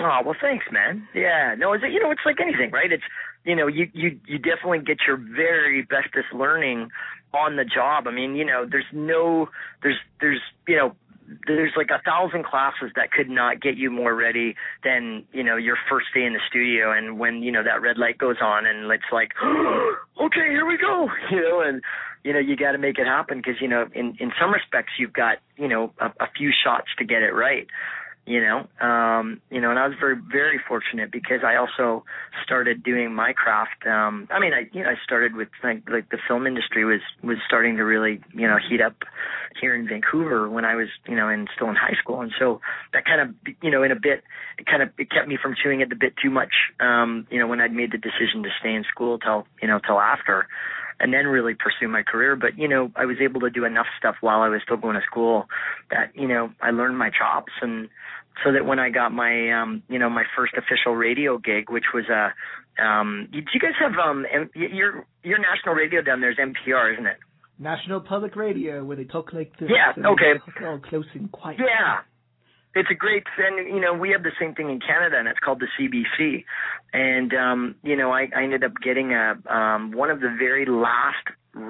Oh 0.00 0.18
well, 0.25 0.36
thanks, 0.40 0.66
man. 0.70 1.08
Yeah, 1.14 1.54
no, 1.56 1.72
it's 1.72 1.84
you 1.88 2.00
know, 2.02 2.10
it's 2.10 2.20
like 2.26 2.36
anything, 2.40 2.70
right? 2.70 2.92
It's 2.92 3.04
you 3.44 3.56
know, 3.56 3.66
you 3.66 3.88
you 3.92 4.18
you 4.26 4.38
definitely 4.38 4.80
get 4.80 4.98
your 5.06 5.16
very 5.16 5.82
bestest 5.82 6.32
learning 6.34 6.90
on 7.32 7.56
the 7.56 7.64
job. 7.64 8.06
I 8.06 8.10
mean, 8.10 8.36
you 8.36 8.44
know, 8.44 8.66
there's 8.70 8.84
no, 8.92 9.48
there's 9.82 9.98
there's 10.20 10.40
you 10.68 10.76
know, 10.76 10.96
there's 11.46 11.72
like 11.76 11.90
a 11.90 12.02
thousand 12.02 12.44
classes 12.44 12.90
that 12.96 13.10
could 13.10 13.28
not 13.28 13.60
get 13.60 13.76
you 13.76 13.90
more 13.90 14.14
ready 14.14 14.54
than 14.84 15.25
you 15.32 15.42
know 15.42 15.56
your 15.56 15.76
first 15.88 16.06
day 16.14 16.25
in 16.25 16.32
the 16.32 16.40
studio 16.48 16.92
and 16.92 17.18
when 17.18 17.42
you 17.42 17.50
know 17.50 17.62
that 17.62 17.80
red 17.80 17.98
light 17.98 18.18
goes 18.18 18.36
on 18.40 18.66
and 18.66 18.90
it's 18.90 19.10
like 19.12 19.32
okay 19.42 20.48
here 20.50 20.66
we 20.66 20.76
go 20.78 21.08
you 21.30 21.42
know 21.42 21.60
and 21.60 21.82
you 22.26 22.33
know 22.33 22.40
you 22.40 22.56
got 22.56 22.73
to 22.73 22.78
make 22.78 22.99
it 22.99 23.06
happen 23.06 23.38
because 23.38 23.61
you 23.61 23.68
know 23.68 23.87
in 23.95 24.16
in 24.18 24.33
some 24.40 24.52
respects 24.52 24.92
you've 24.99 25.12
got 25.12 25.38
you 25.56 25.68
know 25.68 25.92
a, 26.00 26.06
a 26.18 26.28
few 26.37 26.50
shots 26.52 26.88
to 26.99 27.04
get 27.04 27.23
it 27.23 27.33
right 27.33 27.68
you 28.26 28.40
know 28.40 28.66
um 28.85 29.40
you 29.50 29.61
know 29.61 29.71
and 29.71 29.78
i 29.78 29.87
was 29.87 29.97
very 30.00 30.16
very 30.33 30.61
fortunate 30.66 31.12
because 31.12 31.40
i 31.45 31.54
also 31.54 32.04
started 32.42 32.83
doing 32.83 33.14
my 33.14 33.33
craft 33.33 33.87
um 33.87 34.26
i 34.33 34.40
mean 34.40 34.52
i 34.52 34.68
you 34.73 34.83
know 34.83 34.90
i 34.90 34.95
started 35.04 35.37
with 35.37 35.49
like 35.62 35.88
like 35.88 36.11
the 36.11 36.18
film 36.26 36.49
industry 36.49 36.85
was 36.85 37.00
was 37.23 37.38
starting 37.47 37.76
to 37.76 37.85
really 37.85 38.21
you 38.35 38.49
know 38.49 38.56
heat 38.68 38.80
up 38.80 38.97
here 39.61 39.76
in 39.76 39.87
vancouver 39.87 40.50
when 40.50 40.64
i 40.64 40.75
was 40.75 40.88
you 41.06 41.14
know 41.14 41.28
in 41.28 41.47
still 41.54 41.68
in 41.68 41.76
high 41.76 41.95
school 42.02 42.21
and 42.21 42.33
so 42.37 42.61
that 42.92 43.04
kind 43.04 43.21
of 43.21 43.54
you 43.62 43.71
know 43.71 43.85
in 43.85 43.92
a 43.92 43.97
bit 43.97 44.25
it 44.59 44.66
kind 44.66 44.83
of 44.83 44.88
it 44.99 45.09
kept 45.11 45.28
me 45.28 45.38
from 45.40 45.54
chewing 45.54 45.80
it 45.80 45.92
a 45.92 45.97
bit 45.97 46.12
too 46.21 46.30
much 46.30 46.52
um 46.80 47.28
you 47.30 47.38
know 47.38 47.47
when 47.47 47.61
i'd 47.61 47.73
made 47.73 47.92
the 47.92 47.99
decision 47.99 48.42
to 48.42 48.50
stay 48.59 48.75
in 48.75 48.83
school 48.90 49.21
till 49.21 49.47
you 49.62 49.68
know 49.68 49.78
till 49.87 50.00
after 50.00 50.49
and 50.98 51.12
then 51.12 51.26
really 51.26 51.54
pursue 51.54 51.88
my 51.88 52.02
career. 52.02 52.36
But 52.36 52.58
you 52.58 52.68
know, 52.68 52.90
I 52.96 53.04
was 53.04 53.16
able 53.22 53.40
to 53.40 53.50
do 53.50 53.64
enough 53.64 53.86
stuff 53.98 54.16
while 54.20 54.40
I 54.40 54.48
was 54.48 54.60
still 54.64 54.76
going 54.76 54.96
to 54.96 55.02
school 55.10 55.46
that 55.90 56.12
you 56.14 56.28
know 56.28 56.50
I 56.60 56.70
learned 56.70 56.98
my 56.98 57.10
chops, 57.10 57.52
and 57.60 57.88
so 58.44 58.52
that 58.52 58.66
when 58.66 58.78
I 58.78 58.90
got 58.90 59.12
my 59.12 59.52
um 59.52 59.82
you 59.88 59.98
know 59.98 60.10
my 60.10 60.24
first 60.36 60.54
official 60.56 60.94
radio 60.94 61.38
gig, 61.38 61.70
which 61.70 61.86
was 61.94 62.04
a 62.08 62.32
um, 62.82 63.28
do 63.32 63.38
you 63.38 63.60
guys 63.60 63.72
have 63.80 63.92
um 63.98 64.26
M- 64.32 64.50
your 64.54 65.06
your 65.22 65.38
national 65.38 65.74
radio 65.74 66.02
down 66.02 66.20
there 66.20 66.30
is 66.30 66.38
NPR, 66.38 66.92
isn't 66.94 67.06
it? 67.06 67.18
National 67.58 68.00
Public 68.00 68.36
Radio, 68.36 68.84
where 68.84 68.96
they 68.96 69.04
talk 69.04 69.32
like 69.32 69.52
this. 69.58 69.70
Yeah, 69.72 69.92
okay. 70.10 70.32
All 70.66 70.78
close 70.78 71.06
and 71.14 71.32
quiet. 71.32 71.58
Yeah. 71.58 72.00
It's 72.76 72.90
a 72.90 72.95
great 72.95 73.25
and 73.38 73.66
you 73.68 73.80
know 73.80 73.95
we 73.95 74.11
have 74.11 74.23
the 74.23 74.33
same 74.38 74.54
thing 74.54 74.71
in 74.71 74.80
Canada 74.80 75.16
and 75.18 75.26
it's 75.26 75.38
called 75.38 75.61
the 75.61 75.68
CBC 75.78 76.45
and 76.92 77.35
um 77.35 77.75
you 77.83 77.97
know 77.97 78.12
I, 78.12 78.28
I 78.37 78.42
ended 78.42 78.62
up 78.62 78.73
getting 78.83 79.12
a 79.12 79.35
um 79.49 79.92
one 79.92 80.11
of 80.11 80.21
the 80.21 80.35
very 80.38 80.66
last 80.66 81.26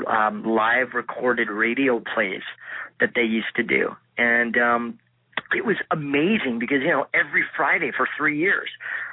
um 0.09 0.45
live 0.45 0.95
recorded 0.95 1.49
radio 1.49 2.01
plays 2.01 2.43
that 3.01 3.11
they 3.15 3.23
used 3.23 3.55
to 3.57 3.63
do. 3.63 3.95
And 4.19 4.59
um 4.59 4.99
it 5.55 5.65
was 5.65 5.77
amazing 5.93 6.59
because 6.59 6.79
you 6.83 6.89
know 6.89 7.07
every 7.15 7.45
Friday 7.57 7.93
for 7.97 8.09
3 8.19 8.37
years 8.37 8.69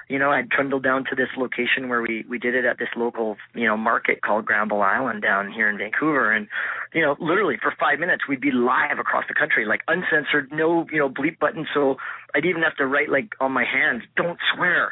you 0.10 0.20
know, 0.20 0.32
I'd 0.32 0.52
trundle 0.52 0.80
down 0.80 1.06
to 1.10 1.16
this 1.16 1.30
location 1.38 1.90
where 1.90 2.02
we 2.02 2.26
we 2.30 2.38
did 2.38 2.56
it 2.56 2.66
at 2.66 2.78
this 2.78 2.90
local, 2.96 3.38
you 3.54 3.66
know, 3.66 3.78
market 3.78 4.22
called 4.22 4.46
Granville 4.46 4.82
Island 4.82 5.22
down 5.22 5.52
here 5.52 5.70
in 5.70 5.78
Vancouver, 5.78 6.32
and 6.32 6.48
you 6.94 7.02
know, 7.02 7.16
literally 7.20 7.58
for 7.62 7.74
five 7.80 8.00
minutes 8.00 8.24
we'd 8.28 8.42
be 8.42 8.52
live 8.52 9.00
across 9.00 9.26
the 9.28 9.34
country, 9.34 9.66
like 9.66 9.82
uncensored, 9.88 10.52
no, 10.52 10.86
you 10.92 11.00
know, 11.00 11.10
bleep 11.10 11.40
button. 11.40 11.66
So 11.74 11.98
I'd 12.36 12.46
even 12.46 12.62
have 12.64 12.76
to 12.78 12.86
write 12.86 13.10
like 13.10 13.34
on 13.40 13.52
my 13.52 13.64
hands, 13.64 14.04
"Don't 14.16 14.40
swear," 14.54 14.92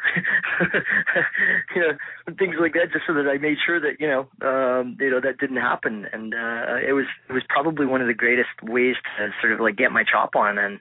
you 1.74 1.80
know, 1.80 2.34
things 2.38 2.56
like 2.60 2.72
that, 2.74 2.92
just 2.92 3.06
so 3.06 3.14
that 3.14 3.28
I 3.28 3.38
made 3.38 3.58
sure 3.64 3.80
that 3.80 4.00
you 4.00 4.08
know, 4.08 4.28
um, 4.46 4.96
you 4.98 5.10
know, 5.10 5.20
that 5.20 5.38
didn't 5.38 5.56
happen. 5.56 6.06
And 6.12 6.34
uh, 6.34 6.76
it 6.86 6.92
was 6.92 7.06
it 7.28 7.32
was 7.32 7.42
probably 7.48 7.86
one 7.86 8.00
of 8.00 8.06
the 8.06 8.14
greatest 8.14 8.50
ways 8.62 8.96
to 9.18 9.30
sort 9.40 9.52
of 9.52 9.60
like 9.60 9.76
get 9.76 9.92
my 9.92 10.04
chop 10.04 10.36
on 10.36 10.58
and 10.58 10.80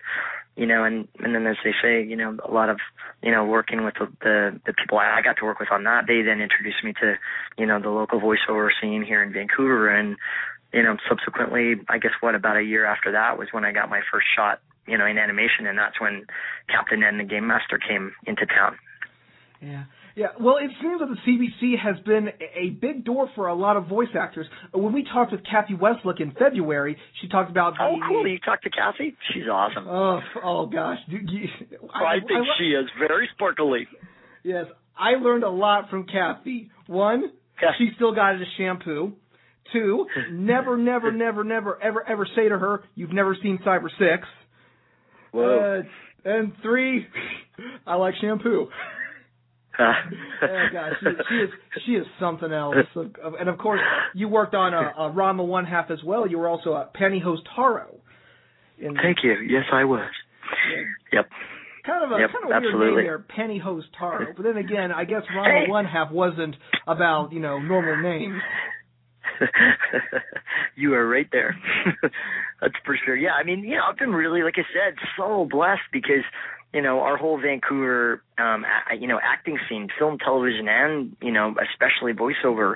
you 0.56 0.66
know, 0.66 0.84
and 0.84 1.08
and 1.20 1.34
then 1.34 1.48
as 1.48 1.58
they 1.64 1.74
say, 1.82 2.04
you 2.04 2.16
know, 2.16 2.38
a 2.44 2.52
lot 2.52 2.70
of 2.70 2.80
you 3.24 3.32
know 3.32 3.46
working 3.46 3.84
with 3.84 3.96
the 3.96 4.08
the, 4.22 4.60
the 4.66 4.74
people 4.74 4.98
I 4.98 5.22
got 5.22 5.38
to 5.38 5.46
work 5.46 5.60
with 5.60 5.72
on 5.72 5.84
that, 5.86 6.06
they 6.08 6.22
then 6.22 6.42
introduced 6.42 6.84
me 6.84 6.94
to 7.02 7.16
you 7.58 7.66
know 7.66 7.80
the 7.80 7.90
local 7.90 8.20
voiceover 8.20 8.70
scene 8.82 9.04
here 9.04 9.24
in 9.24 9.32
Vancouver, 9.32 9.90
and 9.90 10.18
you 10.74 10.84
know 10.84 10.98
subsequently, 11.08 11.76
I 11.90 11.98
guess 11.98 12.12
what 12.20 12.36
about 12.36 12.58
a 12.58 12.64
year 12.64 12.86
after 12.86 13.12
that 13.14 13.38
was 13.38 13.48
when 13.52 13.66
I 13.66 13.72
got 13.72 13.90
my 13.90 14.02
first 14.12 14.28
shot, 14.36 14.62
you 14.88 14.98
know, 14.98 15.06
in 15.06 15.18
animation, 15.18 15.68
and 15.68 15.78
that's 15.78 16.00
when 16.02 16.26
Captain 16.68 17.02
Ed 17.02 17.10
and 17.10 17.20
the 17.20 17.24
Game 17.24 17.48
Master 17.48 17.78
came 17.78 18.14
into 18.26 18.46
town. 18.46 18.78
Yeah. 19.62 19.86
Yeah, 20.16 20.28
well, 20.40 20.58
it 20.58 20.70
seems 20.82 21.00
that 21.00 21.08
the 21.08 21.18
CBC 21.26 21.80
has 21.80 21.96
been 22.06 22.30
a 22.56 22.72
big 22.72 23.06
door 23.06 23.30
for 23.36 23.48
a 23.48 23.56
lot 23.56 23.78
of 23.78 23.88
voice 23.88 24.10
actors. 24.18 24.46
When 24.74 24.94
we 24.94 25.04
talked 25.04 25.32
with 25.32 25.42
Cathy 25.50 25.74
Weseluck 25.74 26.20
in 26.20 26.32
February, 26.32 26.98
she 27.22 27.30
talked 27.30 27.50
about. 27.50 27.74
Oh, 27.80 27.96
cool! 28.08 28.28
You 28.28 28.40
talked 28.40 28.64
to 28.64 28.70
Cathy? 28.70 29.16
She's 29.34 29.48
awesome. 29.52 29.88
Oh, 29.88 30.20
oh 30.44 30.66
gosh. 30.66 30.98
You, 31.08 31.20
you, 31.26 31.48
I, 31.94 32.16
I, 32.16 32.20
think 32.20 32.42
I, 32.42 32.58
she 32.60 32.66
is 32.72 32.86
very 33.00 33.30
sparkly. 33.34 33.88
Yes, 34.44 34.66
I 34.98 35.12
learned 35.12 35.44
a 35.44 35.50
lot 35.50 35.90
from 35.90 36.06
Kathy. 36.06 36.70
One, 36.88 37.32
yeah. 37.62 37.70
she 37.78 37.92
still 37.96 38.14
got 38.14 38.36
it 38.36 38.42
as 38.42 38.48
shampoo. 38.58 39.14
Two, 39.72 40.08
never, 40.32 40.78
never, 40.78 41.12
never, 41.12 41.46
never, 41.46 41.82
ever, 41.82 42.08
ever 42.08 42.28
say 42.36 42.50
to 42.50 42.58
her, 42.58 42.84
"You've 42.96 43.14
never 43.14 43.38
seen 43.42 43.60
Cyber 43.66 43.88
6. 43.98 44.28
Whoa. 45.32 45.84
Uh, 45.84 46.30
and 46.30 46.52
three, 46.62 47.08
I 47.88 47.96
like 47.96 48.16
shampoo 48.20 48.68
oh 50.44 50.66
God, 50.74 50.92
she, 51.00 51.08
she 51.30 51.36
is 51.36 51.50
she 51.86 51.92
is 51.94 52.06
something 52.20 52.52
else. 52.52 52.76
And 52.96 53.50
of 53.50 53.58
course, 53.58 53.82
you 54.14 54.28
worked 54.28 54.56
on 54.56 54.74
uh, 54.74 54.78
uh, 54.78 55.04
a, 55.04 55.10
a 55.10 55.14
Ranma 55.14 55.46
one 55.46 55.66
half 55.66 55.92
as 55.92 56.00
well. 56.04 56.28
You 56.28 56.40
were 56.40 56.48
also 56.48 56.72
a 56.74 56.90
Pantyhose 56.96 57.40
Taro. 57.56 57.98
In 58.80 58.96
Thank 58.96 59.18
you. 59.24 59.34
Yes, 59.48 59.66
I 59.72 59.86
was. 59.86 60.10
Yeah. 60.72 61.20
Yep. 61.20 61.30
Kind 61.86 62.04
of 62.04 62.12
a 62.12 62.22
yep, 62.22 62.30
kind 62.32 62.46
of 62.46 62.52
absolutely. 62.52 62.80
weird 62.80 62.96
name 62.96 63.06
there, 63.06 63.48
Pantyhose 63.48 63.84
Taro. 63.98 64.34
But 64.38 64.44
then 64.44 64.58
again, 64.58 64.92
I 64.92 65.06
guess 65.06 65.24
Ranma 65.36 65.70
one 65.70 65.86
half 65.86 66.12
wasn't 66.12 66.56
about 66.88 67.32
you 67.32 67.40
know 67.40 67.60
normal 67.60 68.02
names. 68.02 68.42
you 70.76 70.94
are 70.94 71.08
right 71.08 71.28
there. 71.32 71.56
That's 72.62 72.74
for 72.86 72.98
sure. 73.06 73.16
Yeah, 73.16 73.32
I 73.32 73.44
mean, 73.44 73.60
you 73.62 73.76
know, 73.76 73.84
I've 73.90 73.98
been 73.98 74.12
really, 74.12 74.44
like 74.44 74.56
I 74.58 74.66
said, 74.74 74.96
so 75.18 75.48
blessed 75.50 75.82
because 75.92 76.24
you 76.74 76.82
know, 76.82 77.02
our 77.02 77.18
whole 77.18 77.40
Vancouver, 77.40 78.22
um, 78.38 78.66
you 78.98 79.08
know, 79.08 79.20
acting 79.22 79.60
scene, 79.68 79.90
film, 79.98 80.18
television, 80.18 80.68
and 80.68 81.16
you 81.22 81.32
know, 81.32 81.56
especially 81.62 82.14
voiceover, 82.14 82.76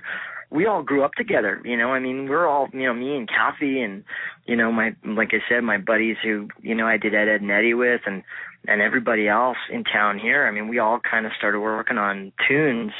we 0.49 0.65
all 0.65 0.83
grew 0.83 1.03
up 1.03 1.13
together. 1.13 1.61
You 1.63 1.77
know, 1.77 1.91
I 1.91 1.99
mean, 1.99 2.27
we're 2.27 2.47
all, 2.47 2.67
you 2.73 2.83
know, 2.83 2.93
me 2.93 3.15
and 3.15 3.27
Cathy, 3.27 3.81
and 3.81 4.03
you 4.45 4.55
know, 4.55 4.71
my, 4.71 4.95
like 5.05 5.29
I 5.33 5.39
said, 5.49 5.63
my 5.63 5.77
buddies 5.77 6.17
who, 6.23 6.49
you 6.61 6.75
know, 6.75 6.87
I 6.87 6.97
did 6.97 7.15
Ed, 7.15 7.27
Edd 7.27 7.41
and 7.41 7.51
Eddy 7.51 7.73
with, 7.73 8.01
and 8.05 8.23
and 8.67 8.81
everybody 8.81 9.27
else 9.27 9.57
in 9.69 9.83
town 9.83 10.17
here. 10.19 10.47
I 10.47 10.51
mean, 10.51 10.67
we 10.67 10.79
all 10.79 10.99
kind 10.99 11.25
of 11.25 11.31
started 11.37 11.59
working 11.59 11.97
on 11.97 12.31
tunes 12.47 12.91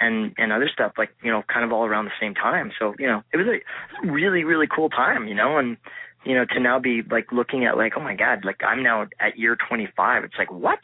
and 0.00 0.34
and 0.38 0.52
other 0.52 0.68
stuff, 0.72 0.92
like 0.98 1.10
you 1.22 1.30
know, 1.30 1.42
kind 1.52 1.64
of 1.64 1.72
all 1.72 1.84
around 1.84 2.06
the 2.06 2.20
same 2.20 2.34
time. 2.34 2.72
So 2.78 2.94
you 2.98 3.06
know, 3.06 3.22
it 3.32 3.36
was 3.36 3.46
a 3.46 4.06
really 4.06 4.44
really 4.44 4.66
cool 4.66 4.88
time. 4.88 5.28
You 5.28 5.34
know, 5.34 5.58
and 5.58 5.76
you 6.24 6.34
know, 6.34 6.44
to 6.44 6.60
now 6.60 6.78
be 6.78 7.02
like 7.10 7.32
looking 7.32 7.64
at 7.64 7.76
like, 7.76 7.92
oh 7.96 8.00
my 8.00 8.14
God, 8.14 8.44
like 8.44 8.62
I'm 8.62 8.82
now 8.82 9.06
at 9.20 9.38
year 9.38 9.56
25. 9.68 10.24
It's 10.24 10.34
like, 10.38 10.50
what? 10.50 10.78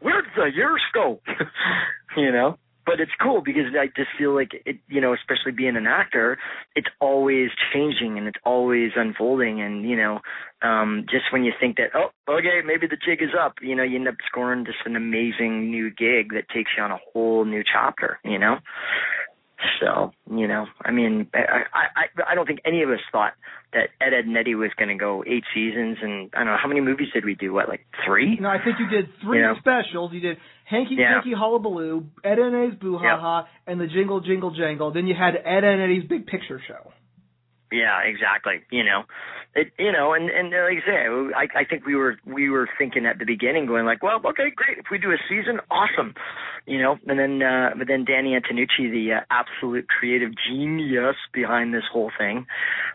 Where'd 0.00 0.26
the 0.36 0.50
years 0.54 0.82
go? 0.94 1.20
you 2.16 2.32
know? 2.32 2.58
But 2.84 2.98
it's 2.98 3.12
cool 3.22 3.42
because 3.44 3.66
I 3.78 3.86
just 3.96 4.08
feel 4.18 4.34
like 4.34 4.50
it, 4.66 4.78
you 4.88 5.00
know, 5.00 5.14
especially 5.14 5.52
being 5.52 5.76
an 5.76 5.86
actor, 5.86 6.36
it's 6.74 6.88
always 7.00 7.50
changing 7.72 8.18
and 8.18 8.26
it's 8.26 8.40
always 8.44 8.90
unfolding. 8.96 9.62
And, 9.62 9.88
you 9.88 9.96
know, 9.96 10.18
um, 10.62 11.06
just 11.08 11.26
when 11.32 11.44
you 11.44 11.52
think 11.60 11.76
that, 11.76 11.90
oh, 11.94 12.08
okay, 12.28 12.60
maybe 12.66 12.88
the 12.88 12.96
jig 12.96 13.22
is 13.22 13.36
up, 13.40 13.54
you 13.62 13.76
know, 13.76 13.84
you 13.84 13.96
end 13.96 14.08
up 14.08 14.16
scoring 14.26 14.64
just 14.64 14.78
an 14.84 14.96
amazing 14.96 15.70
new 15.70 15.90
gig 15.90 16.32
that 16.32 16.48
takes 16.52 16.72
you 16.76 16.82
on 16.82 16.90
a 16.90 16.98
whole 17.12 17.44
new 17.44 17.62
chapter, 17.62 18.18
you 18.24 18.38
know? 18.38 18.56
So, 19.80 20.12
you 20.30 20.46
know, 20.46 20.66
I 20.84 20.90
mean, 20.90 21.28
I, 21.34 21.64
I, 21.72 22.32
I 22.32 22.34
don't 22.34 22.46
think 22.46 22.60
any 22.64 22.82
of 22.82 22.90
us 22.90 23.00
thought 23.10 23.32
that 23.72 23.88
Ed, 24.00 24.12
Edd 24.12 24.26
and 24.26 24.36
Eddy 24.36 24.54
was 24.54 24.70
going 24.76 24.88
to 24.88 24.94
go 24.94 25.24
eight 25.26 25.44
seasons, 25.54 25.98
and 26.02 26.30
I 26.34 26.38
don't 26.38 26.46
know 26.46 26.56
how 26.60 26.68
many 26.68 26.80
movies 26.80 27.08
did 27.14 27.24
we 27.24 27.34
do? 27.34 27.52
What, 27.52 27.68
like 27.68 27.86
three? 28.06 28.38
No, 28.40 28.48
I 28.48 28.58
think 28.62 28.76
you 28.78 28.88
did 28.88 29.08
three 29.22 29.38
you 29.38 29.44
know? 29.44 29.54
specials. 29.58 30.12
You 30.12 30.20
did 30.20 30.36
Hanky 30.64 30.96
Yeah. 30.98 31.14
Panky 31.14 31.32
Hullabaloo, 31.36 32.06
Ed 32.24 32.38
and 32.38 32.54
Eddy's 32.54 32.78
Boo 32.78 32.98
Haw 32.98 33.20
Haw, 33.20 33.46
and 33.66 33.80
the 33.80 33.86
Jingle 33.86 34.20
Jingle 34.20 34.54
Jangle. 34.54 34.92
Then 34.92 35.06
you 35.06 35.14
had 35.14 35.34
Ed 35.36 35.64
and 35.64 35.82
Eddy's 35.82 36.04
Big 36.08 36.26
Picture 36.26 36.60
Show. 36.66 36.92
Yeah, 37.72 38.00
exactly. 38.04 38.60
You 38.70 38.84
know, 38.84 39.04
it. 39.54 39.72
You 39.78 39.92
know, 39.92 40.12
and 40.12 40.28
and 40.28 40.52
uh, 40.52 40.64
like 40.64 40.84
I 40.84 40.86
say, 40.86 40.98
I 41.34 41.60
I 41.60 41.64
think 41.64 41.86
we 41.86 41.96
were 41.96 42.16
we 42.26 42.50
were 42.50 42.68
thinking 42.78 43.06
at 43.06 43.18
the 43.18 43.24
beginning, 43.24 43.66
going 43.66 43.86
like, 43.86 44.02
well, 44.02 44.20
okay, 44.26 44.52
great. 44.54 44.78
If 44.78 44.86
we 44.90 44.98
do 44.98 45.10
a 45.10 45.16
season, 45.28 45.60
awesome. 45.70 46.14
You 46.66 46.80
know, 46.80 46.98
and 47.06 47.18
then 47.18 47.42
uh 47.42 47.70
but 47.76 47.88
then 47.88 48.04
Danny 48.04 48.38
Antonucci, 48.38 48.90
the 48.90 49.14
uh, 49.16 49.20
absolute 49.30 49.88
creative 49.88 50.32
genius 50.48 51.16
behind 51.32 51.72
this 51.72 51.84
whole 51.90 52.12
thing, 52.18 52.46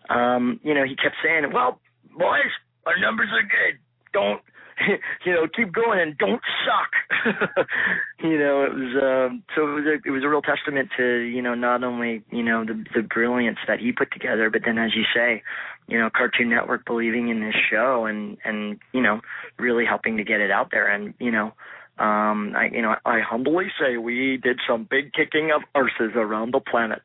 um, 0.10 0.60
you 0.64 0.74
know, 0.74 0.84
he 0.84 0.96
kept 0.96 1.16
saying, 1.24 1.52
well, 1.52 1.80
boys, 2.18 2.54
our 2.86 3.00
numbers 3.00 3.30
are 3.34 3.44
good. 3.44 3.80
Don't 4.14 4.42
you 5.26 5.34
know, 5.34 5.48
keep 5.48 5.72
going 5.72 6.00
and 6.00 6.18
don't 6.18 6.42
suck. 6.66 7.36
you 8.24 8.38
know, 8.38 8.64
it 8.64 8.74
was 8.74 9.04
um 9.04 9.44
so 9.56 9.64
it 9.64 9.74
was 9.74 9.86
a 9.86 10.08
it 10.08 10.12
was 10.12 10.24
a 10.24 10.30
real 10.30 10.42
testament 10.42 10.90
to, 10.98 11.20
you 11.20 11.42
know, 11.42 11.56
not 11.56 11.84
only, 11.84 12.24
you 12.32 12.44
know, 12.44 12.64
the 12.64 12.84
the 12.96 13.02
brilliance 13.02 13.58
that 13.68 13.80
he 13.80 13.92
put 13.92 14.12
together, 14.12 14.50
but 14.50 14.62
then 14.66 14.78
as 14.78 14.92
you 14.96 15.04
say, 15.16 15.42
you 15.88 15.98
know, 15.98 16.10
Cartoon 16.16 16.50
Network 16.50 16.86
believing 16.86 17.30
in 17.30 17.42
this 17.42 17.56
show 17.70 18.06
and 18.06 18.38
and, 18.44 18.80
you 18.94 19.02
know, 19.02 19.22
really 19.58 19.86
helping 19.86 20.18
to 20.18 20.24
get 20.24 20.42
it 20.42 20.52
out 20.52 20.70
there 20.72 20.88
and, 20.88 21.14
you 21.20 21.32
know, 21.32 21.54
um 21.98 22.54
I 22.56 22.70
you 22.72 22.82
know, 22.82 22.96
I 23.06 23.20
humbly 23.20 23.68
say 23.80 23.98
we 23.98 24.38
did 24.38 24.60
some 24.68 24.88
big 24.90 25.14
kicking 25.14 25.52
of 25.52 25.64
arses 25.76 26.16
around 26.16 26.54
the 26.54 26.60
planet. 26.60 27.02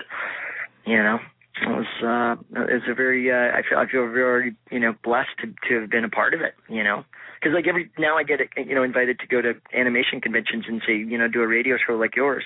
You 0.85 0.99
know, 0.99 1.21
it 1.63 1.69
was 1.69 1.87
uh 2.03 2.61
it's 2.69 2.87
a 2.89 2.95
very 2.95 3.31
uh 3.31 3.57
I 3.57 3.63
feel 3.67 3.79
I 3.79 3.87
feel 3.87 4.13
very 4.13 4.55
you 4.71 4.81
know 4.81 4.95
blessed 5.03 5.39
to 5.41 5.55
to 5.69 5.81
have 5.81 5.91
been 5.91 6.05
a 6.05 6.11
part 6.11 6.35
of 6.35 6.43
it 6.43 6.55
you 6.69 6.85
know 6.85 7.05
because 7.43 7.55
like 7.55 7.67
every 7.67 7.91
now 7.99 8.17
I 8.17 8.23
get 8.23 8.41
you 8.57 8.75
know 8.75 8.83
invited 8.83 9.19
to 9.21 9.27
go 9.27 9.43
to 9.43 9.55
animation 9.75 10.21
conventions 10.21 10.65
and 10.69 10.81
say 10.87 10.97
you 10.97 11.19
know 11.19 11.29
do 11.29 11.43
a 11.43 11.47
radio 11.47 11.77
show 11.85 11.95
like 11.95 12.15
yours. 12.15 12.45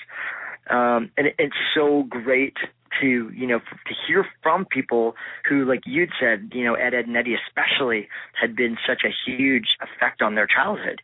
Um 0.70 1.10
and 1.16 1.28
it, 1.28 1.34
it's 1.38 1.56
so 1.74 2.04
great 2.08 2.56
to 3.00 3.30
you 3.34 3.46
know 3.46 3.58
to 3.58 3.94
hear 4.06 4.26
from 4.42 4.64
people 4.64 5.14
who 5.48 5.64
like 5.64 5.82
you'd 5.84 6.10
said 6.18 6.50
you 6.54 6.64
know 6.64 6.74
Ed 6.74 6.94
Edd 6.94 7.06
and 7.06 7.16
Eddy 7.16 7.34
especially 7.34 8.08
had 8.40 8.56
been 8.56 8.76
such 8.86 9.02
a 9.04 9.12
huge 9.26 9.76
effect 9.80 10.22
on 10.22 10.34
their 10.34 10.46
childhood 10.46 11.02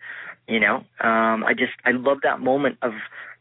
you 0.48 0.58
know? 0.58 0.76
Um 1.00 1.44
I 1.44 1.52
just 1.56 1.72
I 1.84 1.90
love 1.90 2.18
that 2.22 2.40
moment 2.40 2.78
of 2.82 2.92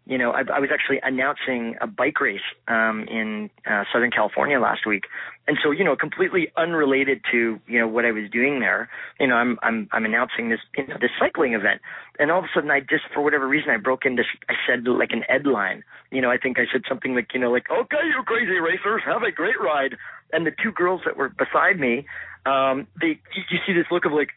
you 0.06 0.18
know, 0.18 0.32
I, 0.32 0.42
I 0.42 0.60
was 0.60 0.70
actually 0.74 1.00
announcing 1.04 1.76
a 1.80 1.88
bike 1.88 2.20
race 2.20 2.42
um, 2.68 3.06
in 3.10 3.50
uh, 3.70 3.84
Southern 3.94 4.10
California 4.10 4.60
last 4.60 4.86
week, 4.86 5.04
and 5.48 5.58
so 5.64 5.70
you 5.72 5.84
know, 5.84 5.96
completely 5.96 6.52
unrelated 6.58 7.22
to 7.32 7.60
you 7.68 7.80
know 7.80 7.88
what 7.88 8.06
I 8.06 8.12
was 8.12 8.30
doing 8.32 8.60
there. 8.60 8.90
You 9.20 9.28
know, 9.28 9.36
I'm 9.36 9.60
I'm 9.62 9.88
I'm 9.92 10.04
announcing 10.04 10.50
this 10.50 10.60
you 10.76 10.88
know, 10.88 10.96
this 11.00 11.12
cycling 11.20 11.54
event, 11.54 11.82
and 12.18 12.32
all 12.32 12.40
of 12.40 12.46
a 12.46 12.48
sudden, 12.54 12.72
I 12.72 12.80
just 12.80 13.04
for 13.14 13.22
whatever 13.22 13.48
reason, 13.48 13.70
I 13.70 13.78
broke 13.78 14.06
into 14.06 14.24
I 14.50 14.54
said 14.68 14.88
like 14.88 15.12
an 15.12 15.24
Ed 15.30 15.46
line. 15.46 15.84
You 16.12 16.22
know, 16.22 16.32
I 16.32 16.38
think 16.38 16.58
I 16.58 16.66
said 16.72 16.82
something 16.90 17.14
like 17.14 17.34
you 17.34 17.40
know 17.40 17.52
like 17.52 17.70
okay, 17.70 18.04
you 18.04 18.24
crazy 18.26 18.60
racers, 18.60 19.04
have 19.06 19.22
a 19.22 19.32
great 19.32 19.60
ride. 19.62 19.96
And 20.34 20.46
the 20.48 20.52
two 20.64 20.72
girls 20.72 21.02
that 21.06 21.18
were 21.18 21.30
beside 21.30 21.80
me, 21.80 22.06
um, 22.46 22.88
they 23.00 23.20
you, 23.36 23.60
see 23.68 23.74
this 23.74 23.86
look 23.92 24.06
of 24.06 24.14
like, 24.14 24.30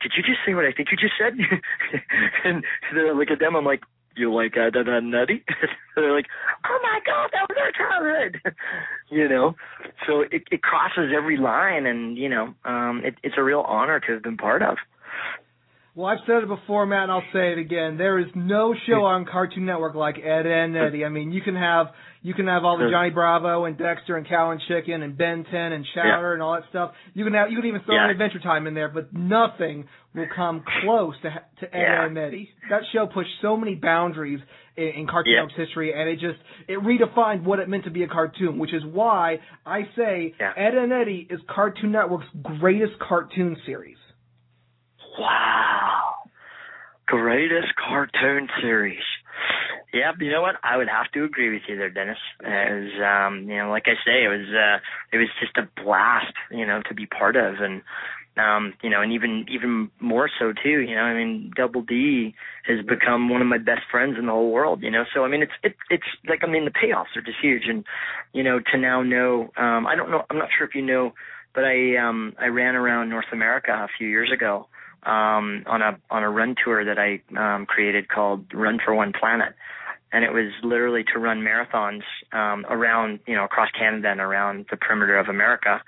did 0.00 0.12
you 0.16 0.22
just 0.22 0.40
say 0.44 0.54
what 0.54 0.64
I 0.64 0.72
think 0.72 0.88
you 0.90 0.96
just 0.96 1.14
said? 1.20 1.38
and 2.44 2.64
they're 2.92 3.14
like 3.14 3.30
at 3.30 3.38
them, 3.38 3.54
I'm 3.54 3.64
like, 3.64 3.82
you 4.16 4.32
like 4.32 4.56
uh, 4.56 4.70
da 4.70 4.82
da 4.82 5.00
nutty? 5.00 5.44
They're 5.96 6.14
like, 6.14 6.26
oh 6.64 6.78
my 6.82 7.00
god, 7.04 7.30
that 7.32 7.48
was 7.48 7.56
our 7.60 7.72
childhood, 7.72 8.54
you 9.10 9.28
know. 9.28 9.54
So 10.06 10.22
it 10.22 10.44
it 10.50 10.62
crosses 10.62 11.12
every 11.16 11.36
line, 11.36 11.86
and 11.86 12.16
you 12.16 12.28
know, 12.28 12.54
um, 12.64 13.02
it, 13.04 13.16
it's 13.22 13.34
a 13.36 13.42
real 13.42 13.60
honor 13.60 14.00
to 14.00 14.12
have 14.12 14.22
been 14.22 14.36
part 14.36 14.62
of. 14.62 14.76
Well, 15.94 16.06
I've 16.06 16.20
said 16.26 16.42
it 16.42 16.48
before, 16.48 16.86
Matt, 16.86 17.02
and 17.04 17.12
I'll 17.12 17.22
say 17.34 17.52
it 17.52 17.58
again. 17.58 17.98
There 17.98 18.18
is 18.18 18.26
no 18.34 18.74
show 18.86 19.04
on 19.04 19.26
Cartoon 19.26 19.66
Network 19.66 19.94
like 19.94 20.16
Ed, 20.16 20.46
and 20.46 20.74
Eddy. 20.74 21.04
I 21.04 21.10
mean, 21.10 21.32
you 21.32 21.42
can 21.42 21.54
have 21.54 21.88
you 22.22 22.32
can 22.34 22.46
have 22.46 22.64
all 22.64 22.78
the 22.78 22.88
Johnny 22.90 23.10
Bravo 23.10 23.64
and 23.66 23.76
Dexter 23.76 24.16
and 24.16 24.26
Cow 24.26 24.52
and 24.52 24.60
Chicken 24.68 25.02
and 25.02 25.18
Ben 25.18 25.44
10 25.44 25.54
and 25.72 25.84
Chowder 25.94 26.28
Yeah. 26.28 26.32
and 26.34 26.42
all 26.42 26.54
that 26.54 26.62
stuff. 26.70 26.92
You 27.12 27.24
can 27.24 27.34
have 27.34 27.50
you 27.50 27.58
can 27.58 27.66
even 27.66 27.82
throw 27.82 27.96
Yeah. 27.96 28.04
in 28.06 28.10
Adventure 28.10 28.38
Time 28.38 28.66
in 28.66 28.72
there, 28.72 28.88
but 28.88 29.12
nothing 29.12 29.86
will 30.14 30.28
come 30.34 30.64
close 30.82 31.14
to 31.22 31.30
to 31.60 31.76
Ed, 31.76 31.80
Yeah. 31.82 32.06
And 32.06 32.16
Eddy. 32.16 32.48
That 32.70 32.82
show 32.94 33.06
pushed 33.06 33.30
so 33.42 33.58
many 33.58 33.74
boundaries 33.74 34.40
in, 34.76 34.84
in 35.00 35.06
Cartoon. 35.06 35.34
Network's 35.34 35.56
history, 35.56 35.92
and 35.92 36.08
it 36.08 36.20
just 36.20 36.38
it 36.68 36.78
redefined 36.78 37.42
what 37.42 37.58
it 37.58 37.68
meant 37.68 37.84
to 37.84 37.90
be 37.90 38.02
a 38.04 38.08
cartoon, 38.08 38.58
which 38.58 38.72
is 38.72 38.82
why 38.86 39.40
I 39.66 39.82
say. 39.94 40.32
Ed 40.40 40.74
and 40.74 40.90
Eddy 40.90 41.26
is 41.28 41.40
Cartoon 41.48 41.92
Network's 41.92 42.28
greatest 42.42 42.98
cartoon 42.98 43.58
series. 43.66 43.98
Wow. 45.18 46.14
Greatest 47.06 47.74
cartoon 47.76 48.48
series. 48.60 49.02
Yep, 49.92 50.16
you 50.20 50.30
know 50.30 50.40
what? 50.40 50.56
I 50.62 50.76
would 50.78 50.88
have 50.88 51.10
to 51.12 51.24
agree 51.24 51.52
with 51.52 51.62
you 51.68 51.76
there, 51.76 51.90
Dennis. 51.90 52.16
Was 52.42 52.92
um, 53.28 53.48
you 53.50 53.58
know, 53.58 53.70
like 53.70 53.84
I 53.86 53.94
say, 54.06 54.24
it 54.24 54.28
was 54.28 54.48
uh 54.48 54.78
it 55.12 55.18
was 55.18 55.28
just 55.40 55.56
a 55.58 55.68
blast, 55.82 56.32
you 56.50 56.66
know, 56.66 56.80
to 56.88 56.94
be 56.94 57.06
part 57.06 57.36
of 57.36 57.56
and 57.60 57.82
um, 58.38 58.72
you 58.82 58.88
know, 58.88 59.02
and 59.02 59.12
even 59.12 59.44
even 59.50 59.90
more 60.00 60.30
so 60.38 60.52
too, 60.62 60.80
you 60.80 60.94
know, 60.94 61.02
I 61.02 61.14
mean 61.14 61.52
Double 61.54 61.82
D 61.82 62.34
has 62.66 62.84
become 62.86 63.28
one 63.28 63.42
of 63.42 63.48
my 63.48 63.58
best 63.58 63.82
friends 63.90 64.16
in 64.18 64.26
the 64.26 64.32
whole 64.32 64.50
world, 64.50 64.82
you 64.82 64.90
know. 64.90 65.04
So 65.14 65.24
I 65.24 65.28
mean 65.28 65.42
it's 65.42 65.52
it 65.62 65.76
it's 65.90 66.06
like 66.28 66.40
I 66.42 66.46
mean 66.46 66.64
the 66.64 66.70
payoffs 66.70 67.14
are 67.16 67.22
just 67.22 67.38
huge 67.42 67.64
and 67.68 67.84
you 68.32 68.42
know, 68.42 68.60
to 68.72 68.78
now 68.78 69.02
know 69.02 69.50
um 69.58 69.86
I 69.86 69.94
don't 69.94 70.10
know 70.10 70.22
I'm 70.30 70.38
not 70.38 70.48
sure 70.56 70.66
if 70.66 70.74
you 70.74 70.82
know, 70.82 71.12
but 71.54 71.64
I 71.64 71.96
um 71.96 72.32
I 72.40 72.46
ran 72.46 72.76
around 72.76 73.10
North 73.10 73.30
America 73.32 73.72
a 73.72 73.88
few 73.98 74.08
years 74.08 74.30
ago 74.32 74.68
um, 75.04 75.64
on 75.66 75.82
a 75.82 75.98
on 76.10 76.22
a 76.22 76.30
run 76.30 76.54
tour 76.62 76.84
that 76.84 76.98
I 76.98 77.20
um, 77.36 77.66
created 77.66 78.08
called 78.08 78.46
Run 78.54 78.78
for 78.84 78.94
One 78.94 79.12
Planet, 79.12 79.54
and 80.12 80.24
it 80.24 80.32
was 80.32 80.52
literally 80.62 81.04
to 81.12 81.18
run 81.18 81.40
marathons 81.40 82.02
um, 82.32 82.64
around 82.68 83.20
you 83.26 83.34
know 83.34 83.44
across 83.44 83.70
Canada 83.70 84.08
and 84.10 84.20
around 84.20 84.66
the 84.70 84.76
perimeter 84.76 85.18
of 85.18 85.28
America 85.28 85.82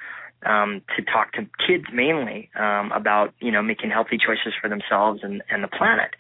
um, 0.44 0.82
to 0.96 1.02
talk 1.02 1.32
to 1.32 1.46
kids 1.66 1.84
mainly 1.92 2.50
um, 2.58 2.92
about 2.92 3.34
you 3.40 3.52
know 3.52 3.62
making 3.62 3.90
healthy 3.90 4.18
choices 4.18 4.52
for 4.60 4.68
themselves 4.68 5.20
and 5.22 5.42
and 5.48 5.62
the 5.62 5.68
planet. 5.68 6.14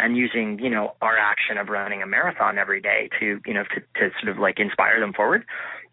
And 0.00 0.16
using, 0.16 0.60
you 0.60 0.70
know, 0.70 0.94
our 1.02 1.18
action 1.18 1.58
of 1.58 1.70
running 1.70 2.02
a 2.02 2.06
marathon 2.06 2.56
every 2.56 2.80
day 2.80 3.08
to, 3.18 3.40
you 3.44 3.52
know, 3.52 3.64
to, 3.64 3.80
to 3.98 4.14
sort 4.22 4.28
of 4.28 4.38
like 4.38 4.60
inspire 4.60 5.00
them 5.00 5.12
forward. 5.12 5.44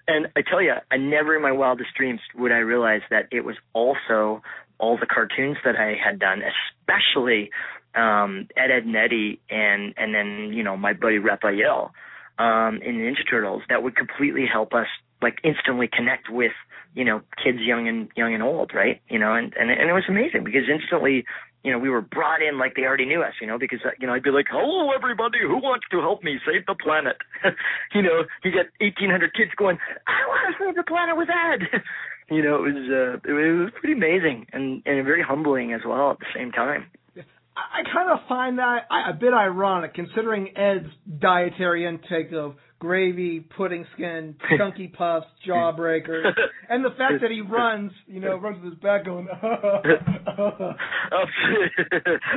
And 0.07 0.27
I 0.35 0.41
tell 0.41 0.61
you, 0.61 0.73
I 0.91 0.97
never 0.97 1.35
in 1.35 1.41
my 1.41 1.51
wildest 1.51 1.89
dreams 1.97 2.19
would 2.35 2.51
I 2.51 2.59
realize 2.59 3.01
that 3.09 3.27
it 3.31 3.41
was 3.41 3.55
also 3.73 4.43
all 4.79 4.97
the 4.97 5.05
cartoons 5.05 5.57
that 5.63 5.75
I 5.75 5.95
had 5.95 6.19
done, 6.19 6.41
especially 6.41 7.49
um, 7.95 8.47
Ed, 8.57 8.71
Edd 8.71 8.83
and 8.85 8.95
Eddy, 8.95 9.39
and 9.49 9.93
and 9.97 10.13
then 10.13 10.53
you 10.53 10.63
know 10.63 10.77
my 10.77 10.93
buddy 10.93 11.17
Raphael 11.17 11.91
um, 12.37 12.81
in 12.83 12.97
Ninja 12.97 13.29
Turtles 13.29 13.63
that 13.69 13.83
would 13.83 13.95
completely 13.95 14.45
help 14.51 14.73
us 14.73 14.87
like 15.21 15.39
instantly 15.43 15.87
connect 15.87 16.29
with 16.29 16.51
you 16.93 17.05
know 17.05 17.21
kids 17.43 17.59
young 17.61 17.87
and 17.87 18.09
young 18.15 18.33
and 18.33 18.43
old, 18.43 18.73
right? 18.73 19.01
You 19.09 19.19
know, 19.19 19.33
and 19.33 19.53
and 19.57 19.71
and 19.71 19.89
it 19.89 19.93
was 19.93 20.05
amazing 20.09 20.43
because 20.43 20.63
instantly 20.69 21.25
you 21.65 21.71
know, 21.71 21.79
we 21.79 21.89
were 21.89 22.01
brought 22.01 22.43
in 22.43 22.59
like 22.59 22.75
they 22.75 22.83
already 22.83 23.05
knew 23.05 23.23
us, 23.23 23.33
you 23.41 23.47
know, 23.47 23.57
because, 23.57 23.79
you 23.99 24.05
know, 24.05 24.13
I'd 24.13 24.21
be 24.21 24.29
like, 24.29 24.45
hello, 24.51 24.91
everybody, 24.91 25.39
who 25.41 25.57
wants 25.57 25.87
to 25.89 25.99
help 25.99 26.21
me 26.21 26.37
save 26.45 26.63
the 26.67 26.75
planet? 26.75 27.17
you 27.95 28.03
know, 28.03 28.25
you 28.43 28.51
get 28.51 28.69
1,800 28.79 29.33
kids 29.33 29.49
going, 29.57 29.79
I 30.05 30.27
want 30.27 30.55
to 30.55 30.63
save 30.63 30.75
the 30.75 30.83
planet 30.83 31.17
with 31.17 31.27
Ed. 31.27 31.81
you 32.29 32.43
know, 32.43 32.65
it 32.65 32.73
was, 32.73 32.89
uh, 32.89 33.29
it 33.29 33.33
was 33.33 33.71
pretty 33.79 33.93
amazing 33.93 34.47
and, 34.51 34.81
and 34.85 35.05
very 35.05 35.21
humbling 35.21 35.73
as 35.73 35.81
well 35.85 36.11
at 36.11 36.19
the 36.19 36.25
same 36.35 36.51
time. 36.51 36.85
I, 37.17 37.81
I 37.81 37.93
kind 37.93 38.09
of 38.11 38.19
find 38.27 38.59
that 38.59 38.87
a 39.09 39.13
bit 39.13 39.33
ironic 39.33 39.93
considering 39.93 40.57
Ed's 40.57 40.87
dietary 41.19 41.85
intake 41.85 42.31
of 42.33 42.55
gravy, 42.79 43.39
pudding 43.39 43.85
skin, 43.93 44.35
chunky 44.57 44.87
puffs, 44.87 45.27
jawbreakers, 45.47 46.25
and 46.69 46.83
the 46.83 46.89
fact 46.91 47.21
that 47.21 47.31
he 47.31 47.41
runs, 47.41 47.91
you 48.07 48.19
know, 48.19 48.35
runs 48.35 48.61
with 48.63 48.73
his 48.73 48.81
back 48.81 49.05
going. 49.05 49.27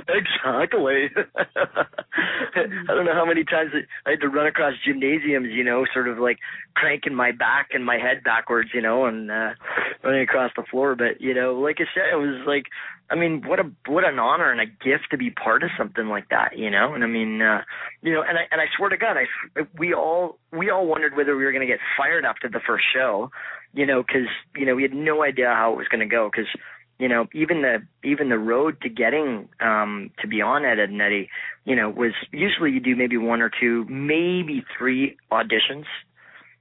exactly. 0.09 1.11
I 2.55 2.95
don't 2.95 3.05
know 3.05 3.15
how 3.15 3.27
many 3.27 3.45
times 3.45 3.71
I 4.07 4.11
had 4.11 4.21
to 4.21 4.29
run 4.29 4.47
across 4.47 4.75
gymnasiums, 4.87 5.49
you 5.51 5.65
know, 5.65 5.85
sort 5.93 6.09
of 6.09 6.19
like 6.19 6.39
cranking 6.75 7.15
my 7.15 7.33
back 7.33 7.69
and 7.73 7.85
my 7.85 7.97
head 7.99 8.23
backwards, 8.25 8.71
you 8.73 8.83
know, 8.83 9.07
and 9.07 9.31
uh 9.31 9.51
running 10.05 10.23
across 10.23 10.53
the 10.57 10.65
floor. 10.71 10.95
But 10.95 11.21
you 11.21 11.35
know, 11.35 11.55
like 11.55 11.77
I 11.79 11.85
said, 11.95 12.13
it 12.13 12.17
was 12.17 12.45
like, 12.47 12.65
I 13.11 13.15
mean, 13.15 13.43
what 13.47 13.59
a 13.59 13.71
what 13.87 14.05
an 14.05 14.19
honor 14.19 14.53
and 14.53 14.61
a 14.61 14.67
gift 14.67 15.11
to 15.13 15.17
be 15.17 15.31
part 15.31 15.63
of 15.63 15.71
something 15.79 16.09
like 16.09 16.29
that, 16.29 16.59
you 16.59 16.71
know. 16.71 16.93
And 16.93 17.03
I 17.03 17.07
mean, 17.07 17.41
uh, 17.41 17.63
you 18.03 18.13
know, 18.13 18.23
and 18.23 18.37
I 18.37 18.43
and 18.51 18.61
I 18.61 18.67
swear 18.77 18.91
to 18.91 18.99
God, 18.99 19.17
I 19.17 19.63
we 19.79 19.95
all 19.95 20.39
we 20.53 20.69
all 20.71 20.87
wondered 20.87 21.17
whether 21.17 21.37
we 21.37 21.45
were 21.45 21.53
going 21.53 21.67
to 21.67 21.73
get 21.73 21.81
fired 21.97 22.27
after 22.27 22.49
the 22.49 22.61
first 22.67 22.85
show, 22.95 23.31
you 23.73 23.87
know, 23.87 24.03
because 24.03 24.29
you 24.57 24.67
know 24.67 24.75
we 24.75 24.83
had 24.83 24.93
no 24.93 25.23
idea 25.23 25.47
how 25.47 25.73
it 25.73 25.77
was 25.77 25.89
going 25.89 26.07
to 26.07 26.07
go 26.07 26.29
because 26.31 26.49
you 26.99 27.09
know 27.09 27.27
even 27.33 27.63
the 27.63 27.79
even 28.05 28.29
the 28.29 28.39
road 28.39 28.79
to 28.83 28.91
getting 28.91 29.49
um 29.61 30.11
to 30.21 30.29
be 30.29 30.43
on 30.43 30.67
Ed, 30.67 30.79
Edd 30.79 30.91
and 30.91 31.01
Eddy, 31.01 31.31
you 31.65 31.77
know, 31.77 31.89
was 31.89 32.13
usually 32.31 32.73
you 32.73 32.81
do 32.81 32.95
maybe 32.95 33.17
one 33.17 33.41
or 33.41 33.51
two, 33.51 33.87
maybe 33.89 34.67
three 34.77 35.17
auditions, 35.33 35.87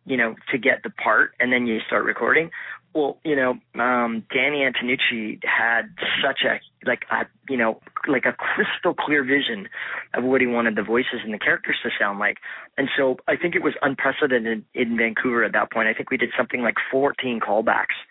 you 0.05 0.15
know, 0.15 0.35
to 0.51 0.57
get 0.57 0.81
the 0.83 0.91
part, 0.91 1.33
and 1.41 1.51
then 1.51 1.67
you 1.67 1.79
start 1.87 2.05
recording. 2.05 2.51
Well, 2.97 3.19
you 3.23 3.35
know, 3.35 3.51
um, 3.79 4.23
Danny 4.33 4.65
Antonucci 4.65 5.37
had 5.43 5.83
such 6.25 6.39
a 6.43 6.59
like 6.83 7.03
a 7.11 7.27
you 7.47 7.55
know 7.55 7.79
like 8.07 8.25
a 8.25 8.33
crystal 8.33 8.95
clear 8.95 9.23
vision 9.23 9.69
of 10.15 10.23
what 10.23 10.41
he 10.41 10.47
wanted 10.47 10.75
the 10.75 10.81
voices 10.81 11.19
and 11.23 11.31
the 11.31 11.37
characters 11.37 11.75
to 11.83 11.91
sound 11.99 12.17
like, 12.17 12.37
and 12.75 12.89
so 12.97 13.17
I 13.27 13.35
think 13.35 13.53
it 13.53 13.61
was 13.61 13.75
unprecedented 13.83 14.65
in 14.73 14.97
Vancouver 14.97 15.43
at 15.43 15.53
that 15.53 15.71
point. 15.71 15.87
I 15.87 15.93
think 15.93 16.09
we 16.09 16.17
did 16.17 16.31
something 16.35 16.63
like 16.63 16.77
14 16.89 17.39
callbacks, 17.39 18.01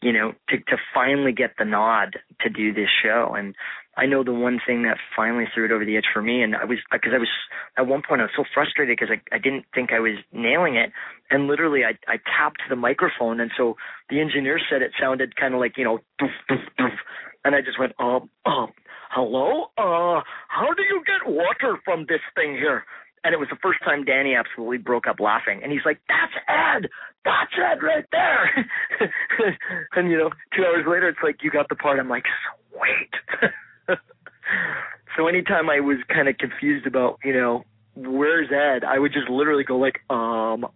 you 0.00 0.12
know, 0.12 0.34
to 0.50 0.58
to 0.58 0.76
finally 0.94 1.32
get 1.32 1.54
the 1.58 1.64
nod 1.64 2.20
to 2.42 2.48
do 2.48 2.72
this 2.72 2.90
show. 3.02 3.34
And 3.36 3.56
I 3.94 4.06
know 4.06 4.24
the 4.24 4.32
one 4.32 4.58
thing 4.66 4.84
that 4.84 4.96
finally 5.14 5.44
threw 5.52 5.66
it 5.66 5.72
over 5.72 5.84
the 5.84 5.96
edge 5.98 6.08
for 6.12 6.22
me, 6.22 6.42
and 6.42 6.56
I 6.56 6.64
was 6.64 6.78
because 6.90 7.12
I 7.14 7.18
was 7.18 7.28
at 7.76 7.86
one 7.86 8.00
point 8.06 8.22
I 8.22 8.24
was 8.24 8.32
so 8.36 8.44
frustrated 8.54 8.96
because 8.96 9.12
I 9.12 9.20
I 9.34 9.38
didn't 9.38 9.66
think 9.74 9.92
I 9.92 10.00
was 10.00 10.16
nailing 10.32 10.76
it, 10.76 10.92
and 11.30 11.46
literally 11.46 11.84
I 11.84 11.92
I 12.08 12.16
tapped 12.16 12.62
the 12.70 12.76
microphone, 12.76 13.38
and 13.38 13.50
so 13.56 13.76
the 14.08 14.20
engineer 14.20 14.58
said 14.70 14.80
it 14.80 14.92
sounded 14.98 15.36
kind 15.36 15.52
of 15.52 15.60
like 15.60 15.76
you 15.76 15.84
know, 15.84 15.98
doof, 16.20 16.32
doof, 16.50 16.64
doof, 16.80 16.96
and 17.44 17.54
I 17.54 17.60
just 17.60 17.78
went 17.78 17.92
um 17.98 18.30
um 18.46 18.72
hello 19.10 19.68
uh 19.76 20.24
how 20.48 20.72
do 20.74 20.82
you 20.88 21.02
get 21.04 21.30
water 21.30 21.76
from 21.84 22.06
this 22.08 22.22
thing 22.34 22.54
here? 22.54 22.84
And 23.24 23.34
it 23.34 23.38
was 23.38 23.48
the 23.50 23.60
first 23.62 23.78
time 23.84 24.04
Danny 24.04 24.34
absolutely 24.34 24.78
broke 24.78 25.06
up 25.06 25.20
laughing, 25.20 25.60
and 25.62 25.70
he's 25.70 25.84
like, 25.84 26.00
"That's 26.08 26.32
Ed, 26.48 26.88
that's 27.26 27.52
Ed 27.54 27.82
right 27.84 28.06
there." 28.10 28.66
and 29.96 30.10
you 30.10 30.16
know, 30.16 30.30
two 30.56 30.64
hours 30.64 30.86
later, 30.88 31.08
it's 31.08 31.22
like 31.22 31.36
you 31.42 31.50
got 31.50 31.68
the 31.68 31.76
part. 31.76 32.00
I'm 32.00 32.08
like, 32.08 32.24
sweet. 32.72 33.50
so 35.16 35.26
anytime 35.26 35.70
I 35.70 35.80
was 35.80 35.98
kind 36.08 36.28
of 36.28 36.38
confused 36.38 36.86
about, 36.86 37.18
you 37.24 37.32
know, 37.32 37.64
where's 37.94 38.48
Ed, 38.50 38.84
I 38.84 38.98
would 38.98 39.12
just 39.12 39.28
literally 39.28 39.64
go 39.64 39.78
like, 39.78 40.00
um, 40.10 40.66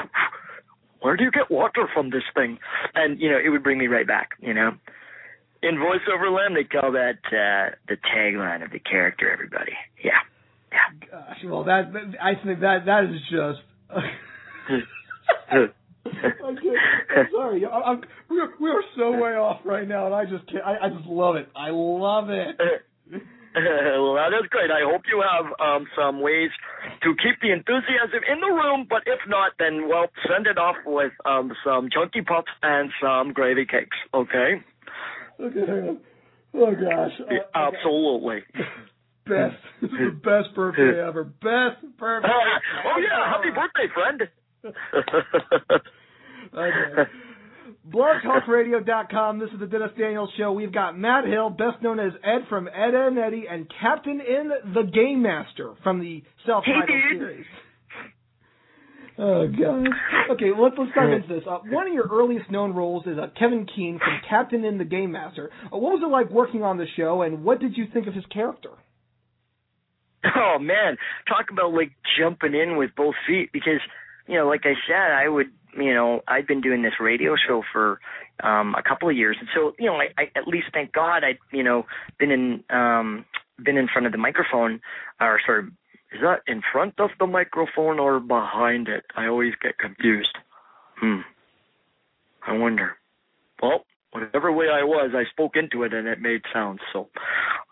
where 1.00 1.16
do 1.16 1.24
you 1.24 1.30
get 1.30 1.50
water 1.50 1.88
from 1.92 2.10
this 2.10 2.24
thing? 2.34 2.58
And 2.94 3.20
you 3.20 3.30
know, 3.30 3.38
it 3.38 3.50
would 3.50 3.62
bring 3.62 3.78
me 3.78 3.86
right 3.86 4.06
back. 4.06 4.30
You 4.40 4.54
know, 4.54 4.72
in 5.62 5.76
voiceover 5.76 6.34
land, 6.34 6.56
they 6.56 6.64
call 6.64 6.92
that 6.92 7.18
uh, 7.26 7.74
the 7.88 7.96
tagline 7.96 8.64
of 8.64 8.70
the 8.72 8.80
character. 8.80 9.30
Everybody, 9.30 9.72
yeah. 10.02 10.18
Gosh, 11.10 11.38
well, 11.44 11.64
that 11.64 11.90
I 12.20 12.34
think 12.44 12.60
that 12.60 12.86
that 12.86 13.04
is 13.04 13.20
just. 13.30 13.60
I'm 16.44 17.26
sorry. 17.32 17.66
I'm, 17.66 18.02
we're 18.28 18.50
we're 18.60 18.82
so 18.96 19.12
way 19.12 19.32
off 19.32 19.60
right 19.64 19.86
now, 19.86 20.06
and 20.06 20.14
I 20.14 20.24
just 20.24 20.50
can't. 20.50 20.64
I, 20.64 20.86
I 20.86 20.88
just 20.90 21.06
love 21.06 21.36
it. 21.36 21.48
I 21.56 21.70
love 21.70 22.30
it. 22.30 22.56
well, 23.56 24.14
that 24.14 24.36
is 24.36 24.48
great. 24.50 24.70
I 24.70 24.84
hope 24.84 25.02
you 25.08 25.22
have 25.24 25.46
um, 25.60 25.86
some 25.96 26.20
ways 26.20 26.50
to 27.02 27.14
keep 27.22 27.40
the 27.40 27.52
enthusiasm 27.52 28.20
in 28.30 28.40
the 28.40 28.52
room, 28.52 28.86
but 28.88 29.02
if 29.06 29.20
not, 29.26 29.52
then 29.58 29.88
well, 29.88 30.06
send 30.28 30.46
it 30.46 30.58
off 30.58 30.76
with 30.84 31.12
um, 31.24 31.52
some 31.64 31.88
chunky 31.90 32.22
puffs 32.22 32.52
and 32.62 32.90
some 33.00 33.32
gravy 33.32 33.64
cakes. 33.64 33.96
Okay? 34.12 34.62
Okay, 35.40 35.60
hang 35.60 35.88
on. 35.88 35.98
Oh 36.54 36.72
gosh. 36.72 37.12
Uh, 37.20 37.34
absolutely. 37.54 38.40
best. 39.26 39.56
This 39.80 39.90
is 39.90 39.96
the 39.98 40.20
best 40.22 40.54
birthday 40.54 41.00
ever. 41.00 41.24
Best 41.24 41.80
birthday. 41.98 42.28
oh 42.28 42.98
yeah, 43.00 43.30
happy 43.30 43.50
birthday, 43.50 43.92
friend. 43.92 44.22
Okay. 46.54 47.10
BlogTalkRadio.com. 47.90 49.38
This 49.38 49.50
is 49.50 49.60
the 49.60 49.66
Dennis 49.66 49.90
Daniels 49.98 50.30
Show. 50.36 50.52
We've 50.52 50.72
got 50.72 50.98
Matt 50.98 51.26
Hill, 51.26 51.50
best 51.50 51.82
known 51.82 52.00
as 52.00 52.12
Ed 52.24 52.46
from 52.48 52.68
Ed, 52.68 52.94
Edd 52.94 52.94
and 52.94 53.18
Eddy, 53.18 53.44
and 53.50 53.70
Captain 53.80 54.20
N 54.20 54.50
the 54.74 54.82
Game 54.82 55.22
Master 55.22 55.74
from 55.82 56.00
the 56.00 56.22
self-titled 56.46 56.88
Hey, 56.88 57.18
series. 57.18 57.44
Oh 59.18 59.46
god. 59.48 59.86
Okay, 60.32 60.50
well, 60.52 60.64
let's 60.64 60.76
let's 60.78 60.90
dive 60.94 61.12
into 61.12 61.28
this. 61.28 61.44
Uh, 61.48 61.58
one 61.70 61.86
of 61.86 61.94
your 61.94 62.06
earliest 62.12 62.50
known 62.50 62.74
roles 62.74 63.06
is 63.06 63.18
uh, 63.18 63.28
Kevin 63.38 63.66
Keene 63.74 63.98
from 63.98 64.20
Captain 64.28 64.64
N 64.64 64.78
the 64.78 64.84
Game 64.84 65.12
Master. 65.12 65.50
Uh, 65.72 65.78
what 65.78 65.92
was 65.92 66.02
it 66.02 66.10
like 66.10 66.30
working 66.30 66.62
on 66.62 66.76
the 66.76 66.86
show, 66.96 67.22
and 67.22 67.42
what 67.44 67.60
did 67.60 67.76
you 67.76 67.86
think 67.92 68.06
of 68.08 68.14
his 68.14 68.24
character? 68.26 68.70
Oh 70.24 70.58
man, 70.58 70.96
talk 71.28 71.46
about 71.50 71.72
like 71.72 71.92
jumping 72.18 72.54
in 72.54 72.76
with 72.76 72.90
both 72.96 73.14
feet 73.26 73.50
because 73.52 73.80
you 74.26 74.36
know, 74.36 74.48
like 74.48 74.62
I 74.64 74.74
said, 74.86 75.12
I 75.12 75.28
would 75.28 75.50
you 75.76 75.92
know, 75.92 76.22
I'd 76.26 76.46
been 76.46 76.62
doing 76.62 76.82
this 76.82 76.94
radio 77.00 77.36
show 77.36 77.62
for 77.72 78.00
um 78.42 78.74
a 78.74 78.82
couple 78.82 79.08
of 79.08 79.16
years 79.16 79.36
and 79.38 79.48
so, 79.54 79.74
you 79.78 79.86
know, 79.86 79.96
I, 79.96 80.08
I 80.18 80.30
at 80.34 80.48
least 80.48 80.68
thank 80.72 80.92
God 80.92 81.24
I'd, 81.24 81.38
you 81.52 81.62
know, 81.62 81.86
been 82.18 82.30
in 82.30 82.64
um 82.70 83.24
been 83.62 83.76
in 83.76 83.88
front 83.88 84.06
of 84.06 84.12
the 84.12 84.18
microphone 84.18 84.80
or 85.20 85.40
sort 85.44 85.64
of 85.64 85.66
is 86.12 86.20
that 86.22 86.40
in 86.46 86.62
front 86.72 86.94
of 86.98 87.10
the 87.18 87.26
microphone 87.26 87.98
or 87.98 88.20
behind 88.20 88.88
it? 88.88 89.04
I 89.16 89.26
always 89.26 89.54
get 89.60 89.78
confused. 89.78 90.36
Hmm. 90.96 91.20
I 92.46 92.56
wonder. 92.56 92.96
Well, 93.60 93.84
whatever 94.12 94.52
way 94.52 94.66
I 94.68 94.84
was, 94.84 95.10
I 95.14 95.24
spoke 95.30 95.56
into 95.56 95.82
it 95.82 95.92
and 95.92 96.06
it 96.06 96.20
made 96.20 96.42
sound. 96.52 96.80
So, 96.92 97.08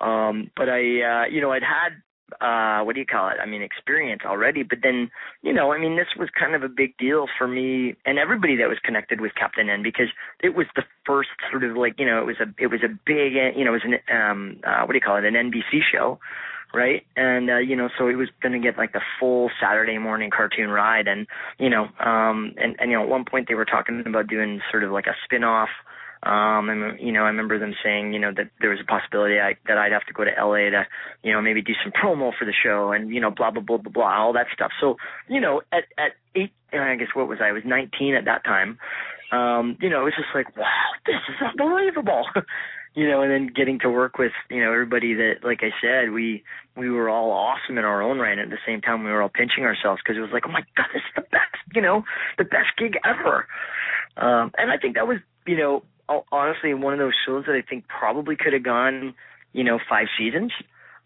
um, 0.01 0.51
but 0.57 0.69
I, 0.69 0.81
uh, 1.01 1.25
you 1.31 1.41
know, 1.41 1.53
I'd 1.53 1.63
had 1.63 2.03
uh 2.41 2.81
what 2.83 2.95
do 2.95 3.01
you 3.01 3.07
call 3.07 3.29
it? 3.29 3.37
I 3.41 3.47
mean 3.47 3.63
experience 3.63 4.23
already 4.25 4.63
but 4.63 4.79
then 4.83 5.11
you 5.43 5.53
know 5.53 5.73
i 5.73 5.79
mean 5.79 5.97
this 5.97 6.09
was 6.19 6.29
kind 6.39 6.55
of 6.55 6.63
a 6.63 6.69
big 6.69 6.97
deal 6.97 7.27
for 7.39 7.47
me 7.47 7.95
and 8.07 8.19
everybody 8.19 8.57
that 8.57 8.69
was 8.69 8.79
connected 8.83 9.21
with 9.21 9.35
captain 9.35 9.69
n 9.69 9.83
because 9.83 10.09
it 10.43 10.55
was 10.55 10.67
the 10.75 10.85
first 11.05 11.29
sort 11.51 11.65
of 11.65 11.77
like 11.77 11.95
you 11.99 12.07
know 12.07 12.19
it 12.21 12.27
was 12.27 12.37
a 12.41 12.47
it 12.59 12.69
was 12.69 12.81
a 12.83 12.89
big 12.89 13.35
you 13.57 13.65
know 13.65 13.75
it 13.75 13.83
was 13.85 13.85
an 13.85 13.95
um 14.15 14.61
uh 14.65 14.83
what 14.85 14.93
do 14.93 14.97
you 14.97 15.01
call 15.01 15.17
it? 15.17 15.25
An 15.25 15.35
nbc 15.35 15.81
show 15.93 16.19
right? 16.73 17.07
And 17.17 17.51
uh 17.51 17.59
you 17.59 17.77
know 17.77 17.89
so 17.97 18.09
it 18.09 18.17
was 18.17 18.29
going 18.43 18.53
to 18.53 18.59
get 18.59 18.77
like 18.77 18.93
the 18.93 19.03
full 19.21 19.51
saturday 19.61 19.99
morning 19.99 20.31
cartoon 20.31 20.71
ride 20.71 21.07
and 21.07 21.27
you 21.59 21.71
know 21.71 21.85
um 22.01 22.55
and 22.57 22.75
and 22.79 22.91
you 22.91 22.97
know 22.97 23.03
at 23.03 23.09
one 23.09 23.25
point 23.25 23.49
they 23.49 23.55
were 23.55 23.65
talking 23.65 24.03
about 24.07 24.27
doing 24.27 24.61
sort 24.71 24.83
of 24.83 24.91
like 24.91 25.07
a 25.07 25.15
spin 25.25 25.45
off 25.45 25.69
um, 26.25 26.71
and 26.71 26.99
you 27.01 27.13
know, 27.13 27.25
I 27.25 27.29
remember 27.29 27.59
them 27.59 27.75
saying, 27.85 28.15
you 28.15 28.19
know, 28.19 28.33
that 28.35 28.51
there 28.61 28.71
was 28.71 28.81
a 28.81 28.85
possibility 28.85 29.39
I, 29.39 29.57
that 29.67 29.77
I'd 29.77 29.93
have 29.93 30.07
to 30.07 30.13
go 30.13 30.25
to 30.25 30.31
LA 30.31 30.71
to, 30.71 30.87
you 31.23 31.33
know, 31.33 31.43
maybe 31.43 31.61
do 31.61 31.75
some 31.83 31.93
promo 31.93 32.33
for 32.37 32.45
the 32.47 32.55
show 32.55 32.93
and 32.93 33.11
you 33.11 33.21
know, 33.21 33.31
blah 33.31 33.51
blah 33.51 33.63
blah 33.63 33.77
blah 33.77 33.93
blah, 33.93 34.17
all 34.17 34.33
that 34.33 34.47
stuff. 34.53 34.73
So, 34.81 34.97
you 35.29 35.41
know, 35.41 35.61
at 35.71 35.85
at 35.99 36.13
eight, 36.35 36.53
I 36.73 36.97
guess 36.97 37.09
what 37.15 37.29
was 37.29 37.39
I? 37.43 37.49
I 37.49 37.53
was 37.53 37.63
19 37.67 38.15
at 38.15 38.25
that 38.25 38.45
time. 38.45 38.79
Um, 39.33 39.77
you 39.81 39.91
know, 39.91 40.03
it 40.03 40.05
was 40.05 40.15
just 40.17 40.35
like, 40.35 40.57
wow, 40.57 40.91
this 41.07 41.21
is 41.29 41.37
unbelievable. 41.47 42.25
you 42.95 43.09
know, 43.09 43.23
and 43.23 43.31
then 43.31 43.51
getting 43.55 43.81
to 43.81 43.91
work 43.91 44.19
with, 44.19 44.33
you 44.49 44.63
know, 44.63 44.73
everybody 44.73 45.15
that, 45.15 45.43
like 45.43 45.61
I 45.63 45.71
said, 45.83 46.13
we 46.13 46.45
we 46.77 46.89
were 46.89 47.09
all 47.09 47.33
awesome 47.33 47.77
in 47.77 47.85
our 47.85 48.03
own 48.03 48.19
right. 48.19 48.39
And 48.39 48.41
at 48.41 48.51
the 48.51 48.65
same 48.67 48.81
time, 48.81 49.05
we 49.05 49.11
were 49.11 49.21
all 49.21 49.29
pinching 49.29 49.65
ourselves 49.65 50.01
because 50.03 50.17
it 50.17 50.21
was 50.21 50.31
like, 50.33 50.45
oh 50.47 50.53
my 50.53 50.63
god, 50.77 50.87
this 50.93 51.03
is 51.03 51.15
the 51.17 51.23
best, 51.23 51.57
you 51.75 51.83
know, 51.83 52.05
the 52.39 52.45
best 52.45 52.77
gig 52.79 52.97
ever. 53.05 53.47
Um, 54.17 54.53
and 54.57 54.71
I 54.71 54.79
think 54.79 54.95
that 54.95 55.09
was, 55.09 55.19
you 55.47 55.57
know, 55.57 55.83
honestly 56.31 56.75
one 56.75 56.93
of 56.93 56.99
those 56.99 57.15
shows 57.27 57.45
that 57.47 57.55
I 57.55 57.63
think 57.63 57.87
probably 57.89 58.37
could 58.37 58.53
have 58.53 58.63
gone, 58.63 59.15
you 59.53 59.65
know, 59.65 59.79
five 59.89 60.07
seasons. 60.19 60.53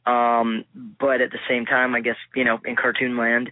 Um, 0.07 0.65
but 0.99 1.21
at 1.21 1.33
the 1.33 1.39
same 1.49 1.67
time, 1.67 1.95
I 1.95 2.01
guess 2.01 2.17
you 2.35 2.45
know, 2.45 2.59
in 2.65 2.77
cartoon 2.77 3.17
land, 3.17 3.51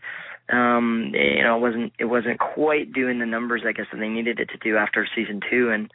um, 0.49 1.13
you 1.13 1.43
know, 1.43 1.57
it 1.57 1.61
wasn't 1.61 1.93
it 1.99 2.05
wasn't 2.07 2.39
quite 2.39 2.93
doing 2.93 3.19
the 3.19 3.27
numbers 3.27 3.63
I 3.67 3.73
guess 3.73 3.87
that 3.93 3.99
they 3.99 4.09
needed 4.09 4.41
it 4.41 4.49
to 4.51 4.59
do 4.59 4.77
after 4.77 5.07
season 5.15 5.41
two, 5.51 5.71
and 5.71 5.91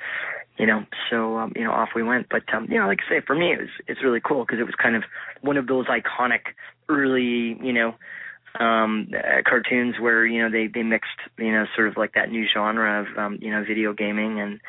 you 0.57 0.65
know, 0.67 0.85
so 1.09 1.37
um, 1.37 1.53
you 1.55 1.63
know, 1.63 1.71
off 1.71 1.89
we 1.95 2.03
went. 2.03 2.27
But 2.29 2.43
um, 2.53 2.67
you 2.69 2.77
know, 2.79 2.87
like 2.87 2.99
I 3.07 3.09
say, 3.09 3.21
for 3.25 3.35
me, 3.35 3.53
it 3.53 3.59
was 3.59 3.69
it's 3.87 4.03
really 4.03 4.21
cool 4.21 4.45
because 4.45 4.59
it 4.59 4.65
was 4.65 4.75
kind 4.75 4.95
of 4.95 5.03
one 5.41 5.57
of 5.57 5.67
those 5.67 5.87
iconic 5.87 6.53
early, 6.89 7.57
you 7.63 7.73
know, 7.73 7.95
um 8.59 9.07
uh, 9.15 9.41
cartoons 9.47 9.95
where 9.99 10.25
you 10.25 10.41
know 10.41 10.49
they 10.49 10.67
they 10.67 10.83
mixed 10.83 11.09
you 11.37 11.51
know 11.51 11.65
sort 11.75 11.87
of 11.87 11.97
like 11.97 12.13
that 12.15 12.29
new 12.29 12.45
genre 12.53 13.01
of 13.01 13.17
um 13.17 13.39
you 13.41 13.51
know 13.51 13.63
video 13.67 13.93
gaming 13.93 14.39
and 14.39 14.59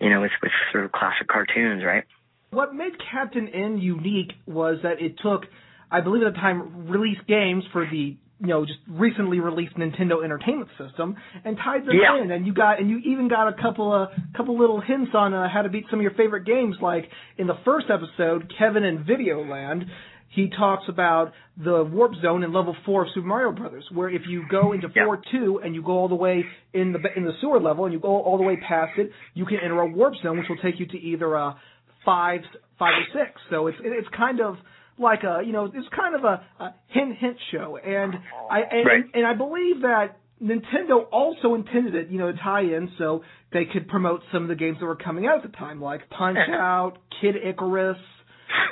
you 0.00 0.10
know 0.10 0.20
with 0.20 0.32
with 0.42 0.52
sort 0.72 0.84
of 0.84 0.92
classic 0.92 1.28
cartoons 1.28 1.84
right? 1.84 2.04
What 2.50 2.74
made 2.74 2.92
captain 3.12 3.48
n 3.48 3.78
unique 3.78 4.32
was 4.46 4.78
that 4.82 5.00
it 5.00 5.16
took 5.22 5.44
i 5.90 6.00
believe 6.00 6.26
at 6.26 6.32
the 6.32 6.38
time 6.38 6.88
released 6.88 7.26
games 7.26 7.64
for 7.72 7.84
the 7.84 8.16
you 8.40 8.46
know 8.46 8.64
just 8.64 8.78
recently 8.88 9.40
released 9.40 9.76
nintendo 9.76 10.24
entertainment 10.24 10.70
system 10.78 11.16
and 11.44 11.56
tied 11.56 11.82
them 11.82 11.96
yeah. 12.00 12.22
in. 12.22 12.30
And 12.30 12.46
you 12.46 12.54
got 12.54 12.80
and 12.80 12.88
you 12.88 12.98
even 12.98 13.28
got 13.28 13.48
a 13.48 13.52
couple 13.60 13.92
of 13.92 14.08
couple 14.36 14.58
little 14.58 14.80
hints 14.80 15.12
on 15.14 15.34
uh, 15.34 15.48
how 15.52 15.62
to 15.62 15.68
beat 15.68 15.84
some 15.90 15.98
of 15.98 16.02
your 16.02 16.14
favorite 16.14 16.44
games. 16.44 16.76
Like 16.80 17.08
in 17.36 17.46
the 17.46 17.58
first 17.64 17.86
episode 17.90 18.52
kevin 18.58 18.84
in 18.84 19.04
videoland 19.04 19.84
he 20.28 20.50
talks 20.50 20.84
about 20.88 21.32
the 21.62 21.84
warp 21.84 22.12
zone 22.22 22.42
in 22.44 22.52
level 22.52 22.76
four 22.84 23.02
of 23.02 23.08
Super 23.14 23.26
Mario 23.26 23.52
Brothers, 23.52 23.84
where 23.92 24.10
if 24.10 24.22
you 24.28 24.44
go 24.50 24.72
into 24.72 24.88
yeah. 24.94 25.04
four 25.04 25.20
two 25.32 25.60
and 25.64 25.74
you 25.74 25.82
go 25.82 25.92
all 25.92 26.08
the 26.08 26.14
way 26.14 26.44
in 26.72 26.92
the 26.92 26.98
in 27.16 27.24
the 27.24 27.32
sewer 27.40 27.60
level 27.60 27.84
and 27.84 27.92
you 27.92 28.00
go 28.00 28.08
all 28.08 28.36
the 28.36 28.44
way 28.44 28.56
past 28.56 28.98
it, 28.98 29.10
you 29.34 29.46
can 29.46 29.58
enter 29.62 29.80
a 29.80 29.86
warp 29.86 30.14
zone, 30.22 30.38
which 30.38 30.48
will 30.48 30.58
take 30.58 30.78
you 30.78 30.86
to 30.86 30.98
either 30.98 31.34
a 31.34 31.56
five 32.04 32.40
five 32.78 32.92
or 32.92 33.24
six. 33.24 33.40
So 33.50 33.66
it's 33.66 33.78
it's 33.82 34.08
kind 34.16 34.40
of 34.40 34.56
like 34.98 35.20
a 35.22 35.42
you 35.44 35.52
know 35.52 35.64
it's 35.64 35.88
kind 35.96 36.14
of 36.14 36.24
a, 36.24 36.44
a 36.62 36.74
hint 36.88 37.16
hint 37.18 37.36
show, 37.50 37.78
and 37.78 38.14
I 38.50 38.60
and, 38.70 38.86
right. 38.86 39.04
and 39.14 39.26
I 39.26 39.34
believe 39.34 39.82
that 39.82 40.18
Nintendo 40.42 41.04
also 41.10 41.54
intended 41.54 41.94
it, 41.94 42.10
you 42.10 42.18
know, 42.18 42.30
to 42.30 42.38
tie 42.38 42.62
in 42.62 42.92
so 42.98 43.22
they 43.52 43.64
could 43.64 43.88
promote 43.88 44.20
some 44.32 44.42
of 44.42 44.48
the 44.48 44.54
games 44.54 44.78
that 44.80 44.86
were 44.86 44.96
coming 44.96 45.26
out 45.26 45.44
at 45.44 45.50
the 45.50 45.56
time, 45.56 45.80
like 45.80 46.08
Punch 46.10 46.38
Out, 46.48 46.98
Kid 47.20 47.34
Icarus, 47.36 47.98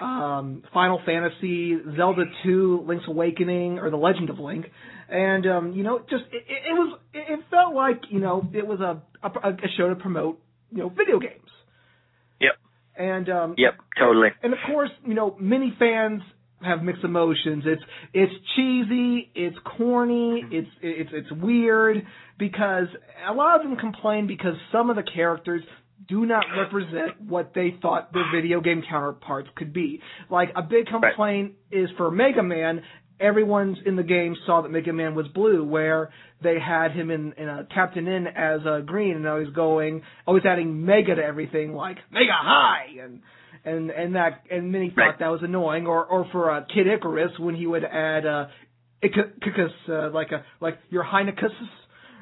um, 0.00 0.62
Final 0.72 1.00
Fantasy, 1.04 1.76
Zelda 1.96 2.24
2, 2.44 2.84
Link's 2.86 3.04
Awakening, 3.08 3.78
or 3.78 3.90
The 3.90 3.96
Legend 3.96 4.30
of 4.30 4.38
Link, 4.38 4.66
and 5.08 5.46
um, 5.46 5.72
you 5.72 5.82
know, 5.82 5.98
just 5.98 6.24
it, 6.32 6.44
it 6.48 6.72
was 6.72 6.98
it 7.12 7.40
felt 7.50 7.74
like 7.74 8.02
you 8.10 8.18
know 8.18 8.48
it 8.52 8.66
was 8.66 8.80
a, 8.80 9.02
a 9.22 9.48
a 9.50 9.68
show 9.76 9.88
to 9.88 9.96
promote 9.96 10.40
you 10.70 10.78
know 10.78 10.88
video 10.88 11.18
games. 11.18 11.50
Yep. 12.40 12.52
And 12.98 13.28
um, 13.28 13.54
yep, 13.58 13.74
totally. 13.98 14.28
And 14.42 14.52
of 14.52 14.58
course, 14.66 14.90
you 15.06 15.14
know, 15.14 15.36
many 15.38 15.74
fans 15.78 16.22
have 16.62 16.82
mixed 16.82 17.04
emotions. 17.04 17.64
It's 17.66 17.82
it's 18.12 18.32
cheesy, 18.54 19.30
it's 19.34 19.56
corny, 19.76 20.42
it's 20.50 20.68
it's 20.80 21.10
it's 21.12 21.32
weird 21.42 22.04
because 22.38 22.86
a 23.28 23.32
lot 23.32 23.60
of 23.60 23.62
them 23.62 23.76
complain 23.76 24.26
because 24.26 24.54
some 24.72 24.90
of 24.90 24.96
the 24.96 25.02
characters 25.02 25.62
do 26.08 26.26
not 26.26 26.44
represent 26.56 27.20
what 27.20 27.52
they 27.54 27.74
thought 27.82 28.12
their 28.12 28.30
video 28.34 28.60
game 28.60 28.82
counterparts 28.88 29.48
could 29.56 29.72
be. 29.72 30.00
Like 30.30 30.50
a 30.56 30.62
big 30.62 30.86
complaint 30.86 31.54
right. 31.72 31.82
is 31.82 31.90
for 31.96 32.10
Mega 32.10 32.42
Man. 32.42 32.82
Everyone's 33.18 33.78
in 33.86 33.96
the 33.96 34.02
game 34.02 34.36
saw 34.44 34.60
that 34.62 34.68
Mega 34.68 34.92
Man 34.92 35.14
was 35.14 35.26
blue, 35.28 35.64
where 35.64 36.10
they 36.42 36.58
had 36.60 36.92
him 36.92 37.10
in, 37.10 37.32
in 37.38 37.48
a 37.48 37.66
Captain 37.72 38.06
N 38.06 38.26
as 38.26 38.60
a 38.66 38.82
green, 38.84 39.14
and 39.14 39.22
now 39.22 39.40
he's 39.40 39.54
going 39.54 40.02
always 40.26 40.44
adding 40.44 40.84
Mega 40.84 41.14
to 41.14 41.22
everything, 41.22 41.72
like 41.72 41.96
Mega 42.12 42.32
High, 42.32 43.02
and 43.02 43.22
and 43.64 43.90
and 43.90 44.14
that 44.16 44.42
and 44.50 44.70
many 44.70 44.90
thought 44.90 45.00
right. 45.00 45.18
that 45.18 45.28
was 45.28 45.40
annoying. 45.42 45.86
Or 45.86 46.04
or 46.04 46.28
for 46.30 46.50
uh, 46.50 46.64
Kid 46.72 46.86
Icarus 46.86 47.32
when 47.38 47.54
he 47.54 47.66
would 47.66 47.84
add 47.84 48.26
uh, 48.26 48.46
Icarus, 49.02 49.72
uh, 49.88 50.10
like 50.10 50.32
a 50.32 50.44
like 50.60 50.78
your 50.90 51.04
Heinecus 51.04 51.50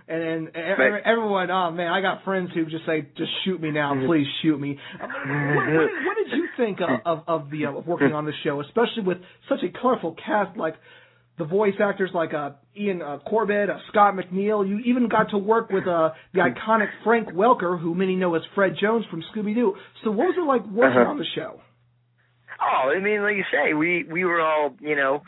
and 0.08 0.48
and 0.54 0.78
right. 0.78 1.02
everyone, 1.04 1.50
oh 1.50 1.70
man, 1.70 1.88
I 1.92 2.00
got 2.02 2.24
friends 2.24 2.50
who 2.54 2.64
just 2.66 2.84
say, 2.86 3.06
just 3.16 3.30
shoot 3.44 3.60
me 3.60 3.70
now, 3.70 3.94
Mm-hmm. 3.94 4.06
please 4.06 4.26
shoot 4.42 4.58
me. 4.60 4.78
what, 5.00 5.10
what, 5.10 5.88
what 6.06 6.16
did 6.16 6.36
you 6.38 6.48
think 6.56 6.80
of 6.80 6.90
of, 7.06 7.24
of 7.26 7.50
the 7.50 7.66
uh, 7.66 7.72
working 7.72 8.12
on 8.12 8.24
the 8.26 8.32
show, 8.44 8.60
especially 8.60 9.02
with 9.04 9.18
such 9.48 9.60
a 9.62 9.70
colorful 9.80 10.14
cast 10.24 10.56
like 10.58 10.74
the 11.36 11.44
voice 11.44 11.74
actors 11.82 12.10
like 12.14 12.32
uh, 12.32 12.50
Ian 12.78 13.02
uh, 13.02 13.18
Corlett, 13.26 13.68
uh, 13.68 13.78
Scott 13.90 14.14
McNeil. 14.14 14.68
You 14.68 14.78
even 14.86 15.08
got 15.08 15.30
to 15.30 15.38
work 15.38 15.68
with 15.70 15.86
uh, 15.88 16.10
the 16.32 16.40
iconic 16.40 16.88
Frank 17.02 17.30
Welker, 17.30 17.80
who 17.80 17.94
many 17.94 18.14
know 18.14 18.34
as 18.36 18.42
Fred 18.54 18.76
Jones 18.80 19.04
from 19.10 19.22
Scooby 19.34 19.52
Doo. 19.54 19.74
So 20.04 20.10
what 20.12 20.26
was 20.26 20.34
it 20.38 20.46
like 20.46 20.64
working 20.70 21.00
Uh-huh. 21.00 21.10
on 21.10 21.18
the 21.18 21.26
show? 21.34 21.60
Oh, 22.60 22.90
I 22.96 23.00
mean, 23.00 23.20
like 23.22 23.34
you 23.36 23.44
say, 23.50 23.74
we 23.74 24.04
we 24.04 24.24
were 24.24 24.40
all, 24.40 24.76
you 24.80 24.94
know, 24.94 25.22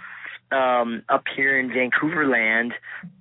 um 0.52 1.02
up 1.08 1.24
here 1.34 1.58
in 1.58 1.68
Vancouver 1.68 2.26
land, 2.26 2.72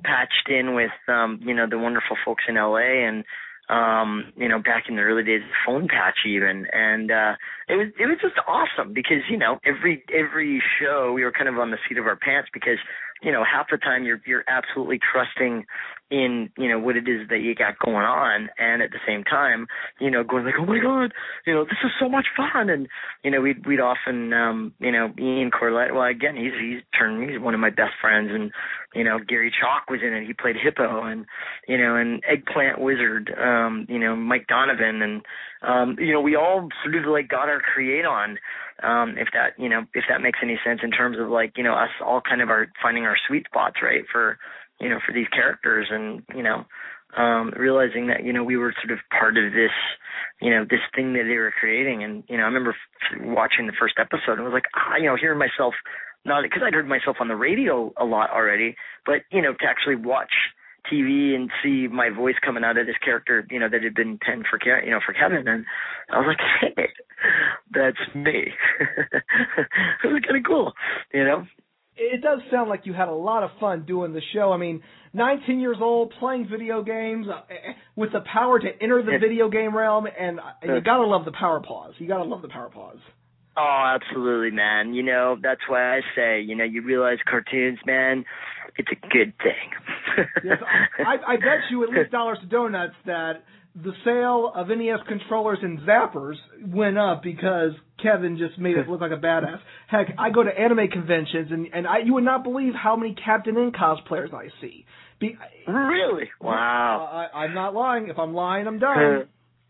patched 0.04 0.50
in 0.50 0.76
with 0.76 0.92
um, 1.08 1.40
you 1.44 1.54
know, 1.54 1.68
the 1.70 1.78
wonderful 1.78 2.18
folks 2.24 2.44
in 2.48 2.56
LA 2.56 3.08
and 3.08 3.24
um, 3.68 4.32
you 4.38 4.48
know, 4.48 4.60
back 4.60 4.84
in 4.88 4.96
the 4.96 5.02
early 5.02 5.24
days 5.24 5.42
of 5.42 5.50
phone 5.66 5.88
patch 5.88 6.20
even. 6.26 6.68
And 6.72 7.12
uh 7.12 7.34
it 7.68 7.76
was 7.76 7.88
it 8.00 8.06
was 8.06 8.18
just 8.22 8.36
awesome 8.48 8.94
because, 8.94 9.26
you 9.30 9.38
know, 9.38 9.60
every 9.66 10.04
every 10.14 10.62
show 10.80 11.14
we 11.14 11.24
were 11.24 11.32
kind 11.32 11.50
of 11.50 11.58
on 11.58 11.72
the 11.72 11.78
seat 11.88 11.98
of 11.98 12.06
our 12.06 12.16
pants 12.16 12.50
because, 12.54 12.78
you 13.24 13.32
know, 13.32 13.44
half 13.44 13.68
the 13.72 13.78
time 13.78 14.04
you're 14.04 14.22
you're 14.26 14.44
absolutely 14.48 15.00
trusting 15.00 15.66
in 16.12 16.50
you 16.58 16.70
know 16.70 16.80
what 16.80 16.96
it 16.96 17.08
is 17.08 17.28
that 17.30 17.40
you 17.40 17.56
got 17.56 17.80
going 17.84 18.06
on 18.06 18.50
and 18.60 18.82
at 18.84 18.92
the 18.92 19.00
same 19.08 19.24
time 19.24 19.66
you 20.00 20.12
know 20.12 20.24
going 20.24 20.46
like 20.46 20.54
oh 20.60 20.66
my 20.66 20.80
god 20.80 21.12
you 21.48 21.54
know 21.54 21.64
this 21.64 21.80
is 21.84 21.92
so 22.00 22.08
much 22.08 22.28
fun 22.38 22.70
and 22.70 22.88
you 23.24 23.32
know 23.32 23.42
we'd 23.42 23.66
we'd 23.66 23.80
often 23.80 24.32
um 24.32 24.72
you 24.80 24.92
know 24.92 25.12
Ian 25.20 25.50
Corlett 25.50 25.94
well 25.94 26.04
again 26.04 26.36
he's 26.36 26.54
he's 26.62 26.82
turned 26.98 27.28
he's 27.28 27.40
one 27.40 27.56
of 27.56 27.60
my 27.60 27.72
best 27.72 27.94
friends 28.00 28.30
and 28.32 28.52
you 28.94 29.04
know 29.04 29.18
Gary 29.28 29.52
Chalk 29.52 29.90
was 29.90 30.02
in 30.06 30.14
it 30.14 30.28
he 30.28 30.34
played 30.34 30.56
Hippo 30.62 31.04
and 31.04 31.26
you 31.68 31.78
know 31.78 31.96
and 31.96 32.22
Eggplant 32.30 32.80
Wizard 32.80 33.34
um 33.42 33.88
you 33.90 33.98
know 33.98 34.16
Mike 34.16 34.46
Donovan 34.48 35.02
and 35.02 35.22
um 35.64 35.96
you 36.00 36.14
know 36.14 36.22
we 36.22 36.36
all 36.36 36.70
sort 36.84 36.96
of 36.96 37.06
like 37.10 37.30
got 37.30 37.50
our 37.50 37.62
create 37.62 38.06
on 38.06 38.38
um 38.84 39.16
if 39.18 39.30
that 39.34 39.58
you 39.58 39.70
know 39.70 39.86
if 39.96 40.04
that 40.08 40.22
makes 40.22 40.40
any 40.44 40.60
sense 40.64 40.82
in 40.84 40.92
terms 40.92 41.18
of 41.20 41.30
like 41.30 41.54
you 41.58 41.64
know 41.64 41.74
us 41.74 41.90
all 42.06 42.22
kind 42.22 42.44
of 42.44 42.50
are 42.50 42.68
finding 42.82 43.06
our 43.06 43.18
sweet 43.28 43.48
spots 43.48 43.78
right 43.82 44.04
for 44.12 44.38
you 44.80 44.90
know, 44.90 45.00
for 45.06 45.14
these 45.14 45.28
characters, 45.30 45.88
and 45.90 46.24
you 46.36 46.44
know, 46.44 46.66
um, 47.18 47.54
realizing 47.58 48.08
that 48.08 48.24
you 48.24 48.34
know 48.34 48.44
we 48.44 48.58
were 48.58 48.74
sort 48.84 48.92
of 48.92 49.00
part 49.18 49.38
of 49.38 49.54
this, 49.54 49.72
you 50.42 50.52
know, 50.52 50.66
this 50.70 50.84
thing 50.96 51.14
that 51.14 51.24
they 51.28 51.38
were 51.38 51.54
creating, 51.60 52.04
and 52.04 52.24
you 52.28 52.38
know, 52.38 52.44
I 52.44 52.48
remember 52.48 52.76
watching 53.22 53.68
the 53.68 53.78
first 53.80 53.96
episode 54.00 54.38
and 54.38 54.44
was 54.44 54.54
like, 54.54 54.70
ah, 54.76 54.98
you 54.98 55.06
know, 55.06 55.16
hearing 55.16 55.40
myself 55.40 55.74
not 56.26 56.42
because 56.42 56.64
I'd 56.66 56.74
heard 56.74 56.88
myself 56.88 57.18
on 57.20 57.28
the 57.28 57.36
radio 57.36 57.94
a 57.98 58.06
lot 58.06 58.32
already, 58.32 58.76
but 59.06 59.22
you 59.32 59.42
know, 59.42 59.54
to 59.54 59.66
actually 59.68 59.96
watch 59.96 60.32
TV 60.92 61.36
and 61.36 61.50
see 61.64 61.88
my 61.88 62.10
voice 62.10 62.36
coming 62.44 62.64
out 62.64 62.78
of 62.78 62.86
this 62.86 62.98
character, 63.04 63.46
you 63.50 63.60
know, 63.60 63.70
that 63.70 63.84
had 63.84 63.94
been 63.94 64.18
penned 64.18 64.46
for 64.50 64.60
you 64.84 64.92
know 64.92 65.00
for 65.06 65.14
Kevin, 65.14 65.48
and 65.48 65.66
I 66.10 66.20
was 66.20 66.28
like, 66.28 66.74
hey, 66.76 66.90
that's 67.72 68.16
me. 68.16 68.52
it 70.04 70.08
was 70.08 70.22
kind 70.26 70.38
of 70.38 70.44
cool, 70.46 70.74
you 71.14 71.24
know. 71.24 71.46
It 71.98 72.22
does 72.22 72.40
sound 72.52 72.70
like 72.70 72.82
you 72.86 72.94
had 72.94 73.08
a 73.08 73.14
lot 73.14 73.44
of 73.44 73.52
fun 73.60 73.86
doing 73.86 74.14
the 74.14 74.22
show. 74.34 74.52
I 74.52 74.58
mean, 74.58 74.82
19 75.14 75.60
years 75.60 75.78
old, 75.80 76.14
playing 76.20 76.48
video 76.52 76.84
games, 76.84 77.28
uh, 77.30 77.42
eh, 77.50 77.54
eh, 77.54 77.74
with 77.96 78.12
the 78.12 78.22
power 78.32 78.60
to 78.60 78.68
enter 78.82 79.02
the 79.02 79.18
video 79.18 79.50
game 79.50 79.76
realm, 79.76 80.06
and, 80.06 80.40
and 80.62 80.76
you 80.76 80.82
gotta 80.82 81.06
love 81.06 81.24
the 81.24 81.32
power 81.32 81.62
pause. 81.62 81.94
You 81.98 82.08
gotta 82.08 82.26
love 82.26 82.42
the 82.42 82.50
power 82.50 82.70
pause. 82.70 82.98
Oh, 83.58 83.96
absolutely, 83.96 84.52
man. 84.52 84.94
You 84.94 85.04
know, 85.04 85.38
that's 85.42 85.62
why 85.68 85.98
I 85.98 86.02
say, 86.16 86.42
you 86.42 86.56
know, 86.56 86.66
you 86.66 86.82
realize 86.82 87.20
cartoons, 87.30 87.80
man, 87.86 88.26
it's 88.78 88.90
a 88.92 89.08
good 89.08 89.34
thing. 89.38 90.26
yes, 90.44 90.58
I, 91.00 91.34
I 91.34 91.36
bet 91.38 91.70
you 91.72 91.84
at 91.84 91.90
least 91.90 92.12
dollars 92.12 92.40
to 92.42 92.48
donuts 92.48 92.96
that 93.06 93.46
the 93.76 93.92
sale 94.06 94.52
of 94.56 94.70
NES 94.70 95.00
controllers 95.08 95.60
and 95.62 95.80
zappers 95.80 96.36
went 96.66 96.98
up 96.98 97.22
because 97.22 97.72
Kevin 98.02 98.38
just 98.38 98.58
made 98.58 98.78
it 98.78 98.88
look 98.88 99.02
like 99.02 99.12
a 99.12 99.18
badass. 99.18 99.60
Heck, 99.88 100.08
I 100.18 100.30
go 100.30 100.44
to 100.44 100.50
anime 100.50 100.88
conventions 100.88 101.50
and 101.52 101.68
and 101.74 101.86
I 101.86 102.00
you 102.00 102.14
would 102.14 102.24
not 102.24 102.44
believe 102.44 102.74
how 102.74 102.96
many 102.96 103.16
Captain 103.16 103.58
N 103.58 103.72
cosplayers 103.72 104.34
I 104.34 104.48
see. 104.62 104.86
Be, 105.20 105.38
really? 105.68 106.30
Wow. 106.42 107.28
I, 107.34 107.44
I'm 107.44 107.54
not 107.54 107.74
lying. 107.74 108.10
If 108.10 108.18
I'm 108.18 108.34
lying, 108.34 108.68
I'm 108.68 108.80
done. 108.80 109.28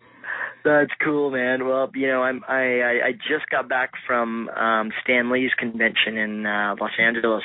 That's 0.64 0.92
cool, 1.04 1.30
man. 1.30 1.68
Well, 1.68 1.92
you 1.94 2.08
know, 2.08 2.24
I'm 2.24 2.44
I 2.48 2.80
I, 2.80 3.08
I 3.08 3.12
just 3.14 3.50
got 3.50 3.68
back 3.70 3.92
from 4.06 4.50
um 4.50 4.92
Stan 5.04 5.32
Lee's 5.32 5.52
convention 5.58 6.18
in 6.18 6.46
uh, 6.46 6.76
Los 6.80 6.92
Angeles 7.00 7.44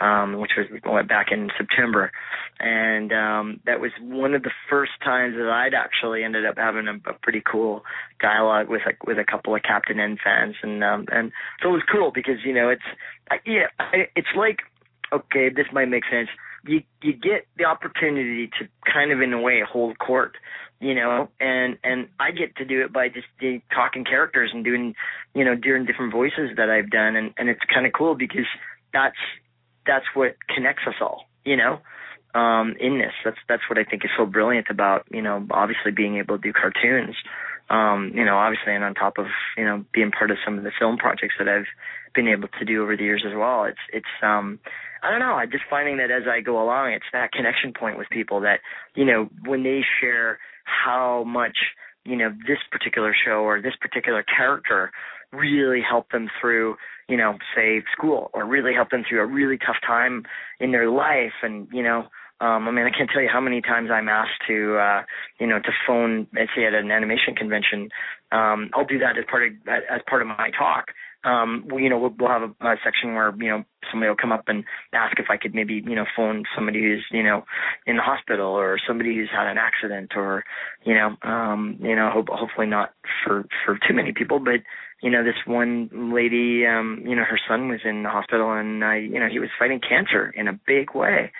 um, 0.00 0.38
which 0.38 0.52
was 0.56 0.66
went 0.84 1.08
back 1.08 1.28
in 1.30 1.50
September, 1.56 2.12
and 2.60 3.12
um, 3.12 3.60
that 3.66 3.80
was 3.80 3.90
one 4.00 4.34
of 4.34 4.42
the 4.42 4.50
first 4.68 4.92
times 5.04 5.34
that 5.36 5.48
I'd 5.48 5.74
actually 5.74 6.24
ended 6.24 6.46
up 6.46 6.56
having 6.56 6.86
a, 6.88 6.94
a 7.10 7.14
pretty 7.14 7.42
cool 7.44 7.82
dialogue 8.20 8.68
with 8.68 8.82
a 8.86 8.92
with 9.06 9.18
a 9.18 9.24
couple 9.24 9.54
of 9.54 9.62
Captain 9.62 9.98
N 9.98 10.18
fans, 10.22 10.56
and 10.62 10.82
um, 10.84 11.06
and 11.10 11.32
so 11.62 11.70
it 11.70 11.72
was 11.72 11.82
cool 11.90 12.10
because 12.12 12.44
you 12.44 12.54
know 12.54 12.68
it's 12.68 12.82
I, 13.30 13.36
yeah 13.44 13.66
I, 13.78 14.08
it's 14.14 14.28
like 14.36 14.60
okay 15.12 15.48
this 15.48 15.66
might 15.72 15.88
make 15.88 16.04
sense. 16.10 16.28
You 16.64 16.82
you 17.02 17.12
get 17.12 17.46
the 17.56 17.64
opportunity 17.64 18.48
to 18.58 18.68
kind 18.90 19.12
of 19.12 19.20
in 19.20 19.32
a 19.32 19.40
way 19.40 19.62
hold 19.66 19.98
court 19.98 20.36
you 20.80 20.94
know 20.94 21.28
and 21.40 21.76
and 21.82 22.08
i 22.20 22.30
get 22.30 22.54
to 22.54 22.64
do 22.64 22.84
it 22.84 22.92
by 22.92 23.08
just 23.08 23.26
uh, 23.42 23.58
talking 23.74 24.04
characters 24.04 24.50
and 24.54 24.64
doing 24.64 24.94
you 25.34 25.44
know 25.44 25.56
doing 25.56 25.84
different 25.84 26.12
voices 26.12 26.50
that 26.56 26.70
i've 26.70 26.90
done. 26.90 27.16
And 27.16 27.34
and 27.36 27.48
it's 27.48 27.60
kind 27.72 27.86
of 27.86 27.92
cool 27.92 28.14
because 28.14 28.46
that's 28.92 29.16
that's 29.88 30.04
what 30.14 30.36
connects 30.54 30.84
us 30.86 30.94
all, 31.00 31.24
you 31.44 31.56
know, 31.56 31.80
um, 32.38 32.76
in 32.78 32.98
this. 32.98 33.14
That's 33.24 33.38
that's 33.48 33.62
what 33.68 33.78
I 33.78 33.84
think 33.84 34.04
is 34.04 34.10
so 34.16 34.26
brilliant 34.26 34.66
about, 34.70 35.06
you 35.10 35.22
know, 35.22 35.44
obviously 35.50 35.90
being 35.90 36.18
able 36.18 36.36
to 36.36 36.42
do 36.42 36.52
cartoons. 36.52 37.16
Um, 37.70 38.12
you 38.14 38.24
know, 38.24 38.36
obviously 38.36 38.74
and 38.74 38.84
on 38.84 38.94
top 38.94 39.18
of, 39.18 39.26
you 39.56 39.64
know, 39.64 39.84
being 39.92 40.10
part 40.10 40.30
of 40.30 40.38
some 40.42 40.56
of 40.56 40.64
the 40.64 40.70
film 40.78 40.96
projects 40.96 41.34
that 41.38 41.48
I've 41.48 41.68
been 42.14 42.28
able 42.28 42.48
to 42.48 42.64
do 42.64 42.82
over 42.82 42.96
the 42.96 43.02
years 43.02 43.24
as 43.26 43.34
well. 43.36 43.64
It's 43.64 43.84
it's 43.92 44.14
um 44.22 44.58
I 45.02 45.10
don't 45.10 45.20
know, 45.20 45.34
I 45.34 45.46
just 45.46 45.64
finding 45.68 45.98
that 45.98 46.10
as 46.10 46.24
I 46.28 46.40
go 46.40 46.62
along, 46.62 46.92
it's 46.92 47.10
that 47.12 47.32
connection 47.32 47.72
point 47.72 47.98
with 47.98 48.08
people 48.10 48.40
that, 48.40 48.60
you 48.94 49.04
know, 49.04 49.28
when 49.44 49.62
they 49.62 49.82
share 50.00 50.38
how 50.64 51.24
much, 51.24 51.56
you 52.04 52.16
know, 52.16 52.30
this 52.30 52.58
particular 52.70 53.14
show 53.14 53.44
or 53.44 53.60
this 53.60 53.76
particular 53.80 54.24
character 54.24 54.90
really 55.32 55.80
help 55.82 56.10
them 56.10 56.28
through 56.40 56.76
you 57.08 57.16
know, 57.16 57.38
say 57.56 57.82
school 57.92 58.30
or 58.34 58.44
really 58.44 58.74
help 58.74 58.90
them 58.90 59.02
through 59.08 59.20
a 59.20 59.26
really 59.26 59.56
tough 59.56 59.76
time 59.84 60.24
in 60.60 60.72
their 60.72 60.90
life. 60.90 61.32
And, 61.42 61.66
you 61.72 61.82
know, 61.82 62.06
um, 62.40 62.68
I 62.68 62.70
mean, 62.70 62.84
I 62.84 62.96
can't 62.96 63.10
tell 63.10 63.22
you 63.22 63.30
how 63.32 63.40
many 63.40 63.60
times 63.60 63.90
I'm 63.90 64.08
asked 64.08 64.42
to, 64.46 64.76
uh, 64.76 65.02
you 65.40 65.46
know, 65.46 65.58
to 65.58 65.70
phone, 65.86 66.28
say 66.54 66.66
at 66.66 66.74
an 66.74 66.90
animation 66.90 67.34
convention. 67.34 67.88
Um, 68.30 68.70
I'll 68.74 68.84
do 68.84 68.98
that 68.98 69.18
as 69.18 69.24
part 69.28 69.46
of, 69.46 69.52
as 69.66 70.02
part 70.08 70.22
of 70.22 70.28
my 70.28 70.50
talk. 70.56 70.92
Um, 71.24 71.66
we, 71.72 71.82
you 71.82 71.90
know, 71.90 71.98
we'll, 71.98 72.14
we'll 72.18 72.28
have 72.28 72.42
a, 72.42 72.66
a 72.66 72.76
section 72.84 73.14
where, 73.14 73.34
you 73.38 73.48
know, 73.48 73.64
somebody 73.90 74.08
will 74.08 74.16
come 74.16 74.32
up 74.32 74.44
and 74.46 74.64
ask 74.92 75.18
if 75.18 75.26
I 75.30 75.36
could 75.36 75.54
maybe, 75.54 75.82
you 75.84 75.94
know, 75.94 76.04
phone 76.16 76.44
somebody 76.54 76.80
who's, 76.80 77.04
you 77.10 77.22
know, 77.22 77.44
in 77.86 77.96
the 77.96 78.02
hospital 78.02 78.46
or 78.46 78.78
somebody 78.86 79.16
who's 79.16 79.30
had 79.30 79.48
an 79.48 79.58
accident 79.58 80.12
or, 80.16 80.44
you 80.84 80.94
know, 80.94 81.16
um, 81.28 81.78
you 81.80 81.96
know, 81.96 82.10
hope, 82.10 82.28
hopefully 82.30 82.66
not 82.66 82.94
for, 83.24 83.44
for 83.64 83.78
too 83.86 83.94
many 83.94 84.12
people, 84.12 84.38
but, 84.38 84.60
you 85.02 85.10
know, 85.10 85.24
this 85.24 85.34
one 85.44 85.90
lady, 86.14 86.64
um, 86.66 87.02
you 87.04 87.16
know, 87.16 87.24
her 87.24 87.38
son 87.48 87.68
was 87.68 87.80
in 87.84 88.04
the 88.04 88.10
hospital 88.10 88.52
and 88.52 88.84
I, 88.84 88.96
you 88.96 89.18
know, 89.18 89.28
he 89.30 89.38
was 89.38 89.50
fighting 89.58 89.80
cancer 89.80 90.32
in 90.36 90.48
a 90.48 90.58
big 90.66 90.94
way. 90.94 91.32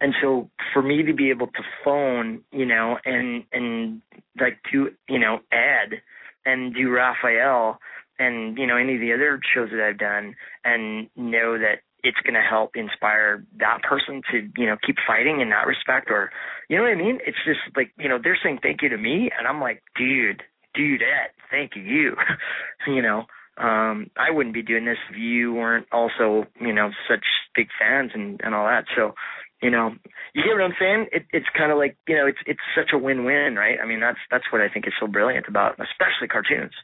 And 0.00 0.14
so 0.20 0.50
for 0.72 0.82
me 0.82 1.02
to 1.02 1.14
be 1.14 1.30
able 1.30 1.46
to 1.46 1.62
phone, 1.84 2.42
you 2.52 2.66
know, 2.66 2.98
and, 3.04 3.44
and 3.52 4.02
like 4.38 4.58
do, 4.70 4.90
you 5.08 5.18
know, 5.18 5.38
Ed 5.50 6.02
and 6.44 6.74
do 6.74 6.90
Raphael 6.90 7.80
and, 8.18 8.56
you 8.58 8.66
know, 8.66 8.76
any 8.76 8.94
of 8.94 9.00
the 9.00 9.12
other 9.12 9.40
shows 9.54 9.70
that 9.70 9.80
I've 9.80 9.98
done 9.98 10.34
and 10.64 11.08
know 11.16 11.58
that 11.58 11.80
it's 12.02 12.18
going 12.22 12.34
to 12.34 12.40
help 12.40 12.76
inspire 12.76 13.44
that 13.58 13.82
person 13.82 14.22
to, 14.30 14.48
you 14.56 14.66
know, 14.66 14.76
keep 14.84 14.96
fighting 15.06 15.40
in 15.40 15.50
that 15.50 15.66
respect 15.66 16.10
or, 16.10 16.30
you 16.68 16.76
know 16.76 16.82
what 16.82 16.92
I 16.92 16.94
mean? 16.94 17.18
It's 17.26 17.38
just 17.44 17.60
like, 17.76 17.90
you 17.98 18.08
know, 18.08 18.18
they're 18.22 18.38
saying 18.42 18.60
thank 18.62 18.82
you 18.82 18.88
to 18.90 18.98
me 18.98 19.30
and 19.36 19.46
I'm 19.46 19.60
like, 19.60 19.82
dude, 19.96 20.42
dudette, 20.76 21.34
thank 21.50 21.72
you. 21.74 22.14
you 22.86 23.02
know, 23.02 23.24
um, 23.58 24.10
I 24.16 24.30
wouldn't 24.30 24.54
be 24.54 24.62
doing 24.62 24.84
this 24.84 24.98
if 25.10 25.16
you 25.16 25.54
weren't 25.54 25.86
also, 25.90 26.44
you 26.60 26.72
know, 26.72 26.90
such 27.08 27.24
big 27.54 27.68
fans 27.80 28.10
and 28.14 28.40
and 28.44 28.54
all 28.54 28.66
that. 28.66 28.84
So, 28.94 29.14
you 29.62 29.70
know, 29.70 29.94
you 30.34 30.42
get 30.44 30.52
what 30.52 30.62
I'm 30.62 30.76
saying? 30.78 31.06
It, 31.10 31.24
it's 31.32 31.46
kind 31.56 31.72
of 31.72 31.78
like, 31.78 31.96
you 32.06 32.16
know, 32.16 32.26
it's 32.26 32.38
it's 32.46 32.60
such 32.76 32.90
a 32.92 32.98
win-win, 32.98 33.56
right? 33.56 33.78
I 33.82 33.86
mean, 33.86 34.00
that's 34.00 34.18
that's 34.30 34.44
what 34.52 34.60
I 34.60 34.68
think 34.68 34.86
is 34.86 34.92
so 35.00 35.06
brilliant 35.06 35.48
about, 35.48 35.72
especially 35.80 36.28
cartoons. 36.28 36.74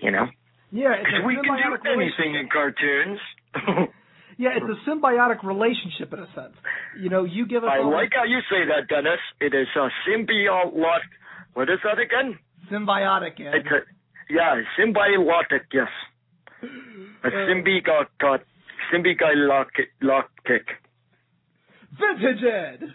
You 0.00 0.10
know. 0.10 0.26
Yeah, 0.72 0.94
we 1.26 1.34
can 1.34 1.44
do 1.44 1.90
anything 1.90 2.34
in 2.36 2.48
cartoons. 2.48 3.18
yeah, 4.38 4.50
it's 4.54 4.66
a 4.66 4.90
symbiotic 4.90 5.42
relationship 5.42 6.12
in 6.12 6.20
a 6.20 6.26
sense. 6.34 6.54
You 7.00 7.10
know, 7.10 7.24
you 7.24 7.46
give 7.46 7.64
us. 7.64 7.70
I 7.72 7.82
like 7.82 8.10
how 8.14 8.24
you 8.24 8.38
say 8.48 8.64
that, 8.66 8.88
Dennis. 8.88 9.18
It 9.40 9.54
is 9.54 9.66
a 9.76 9.88
symbiotic. 10.08 11.10
What 11.54 11.68
is 11.68 11.78
that 11.84 11.98
again? 11.98 12.38
Symbiotic, 12.70 13.40
Ed. 13.40 13.54
It's 13.54 13.66
a, 13.66 14.32
yeah, 14.32 14.62
symbiotic, 14.78 15.66
yes. 15.72 15.88
A 16.62 17.26
Uh, 17.26 17.30
symbiotic, 17.30 18.06
symbiotic. 18.92 20.66
Vintage 21.98 22.44
Ed. 22.44 22.94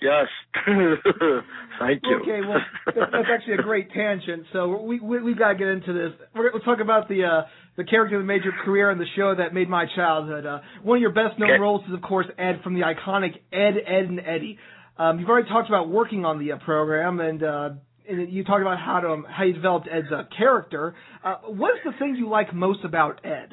Yes. 0.00 0.26
Thank 0.66 2.02
you. 2.04 2.20
Okay, 2.22 2.40
well, 2.46 2.58
that's, 2.84 2.98
that's 3.12 3.28
actually 3.32 3.54
a 3.54 3.62
great 3.62 3.90
tangent. 3.92 4.44
So 4.52 4.82
we 4.82 5.00
we, 5.00 5.22
we 5.22 5.34
got 5.34 5.52
to 5.52 5.54
get 5.58 5.68
into 5.68 5.92
this. 5.92 6.12
We're 6.34 6.50
to 6.50 6.60
talk 6.60 6.80
about 6.80 7.08
the 7.08 7.24
uh, 7.24 7.42
the 7.76 7.84
character 7.84 8.18
that 8.18 8.24
made 8.24 8.44
your 8.44 8.52
career 8.64 8.90
and 8.90 9.00
the 9.00 9.06
show 9.16 9.34
that 9.34 9.54
made 9.54 9.68
my 9.68 9.86
childhood. 9.94 10.44
Uh, 10.46 10.58
one 10.82 10.98
of 10.98 11.00
your 11.02 11.12
best 11.12 11.38
known 11.38 11.50
Okay. 11.50 11.60
roles 11.60 11.82
is, 11.88 11.94
of 11.94 12.02
course, 12.02 12.26
Ed 12.38 12.60
from 12.62 12.74
the 12.74 12.80
iconic 12.82 13.36
Ed, 13.52 13.74
Edd, 13.86 14.04
and 14.06 14.20
Eddy. 14.20 14.58
Um, 14.98 15.18
you've 15.18 15.28
already 15.28 15.48
talked 15.48 15.68
about 15.68 15.88
working 15.88 16.24
on 16.24 16.38
the 16.38 16.52
uh, 16.52 16.58
program, 16.58 17.20
and, 17.20 17.42
uh, 17.42 17.70
and 18.08 18.32
you 18.32 18.44
talked 18.44 18.62
about 18.62 18.78
how 18.78 19.00
to 19.00 19.08
um, 19.10 19.26
how 19.28 19.44
you 19.44 19.52
developed 19.52 19.88
Ed's 19.90 20.06
uh, 20.10 20.22
character. 20.36 20.94
Uh, 21.22 21.36
what's 21.46 21.78
the 21.84 21.92
thing 21.98 22.16
you 22.16 22.28
like 22.30 22.54
most 22.54 22.82
about 22.84 23.20
Ed? 23.24 23.50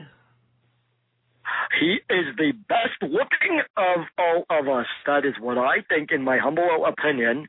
He 1.80 2.00
is 2.10 2.26
the 2.38 2.52
best 2.68 3.02
looking 3.02 3.62
of 3.78 4.06
all 4.18 4.46
of 4.50 4.68
us. 4.68 4.86
That 5.06 5.26
is 5.26 5.34
what 5.40 5.58
I 5.58 5.82
think, 5.90 6.12
in 6.12 6.24
my 6.24 6.38
humble 6.38 6.86
opinion. 6.86 7.48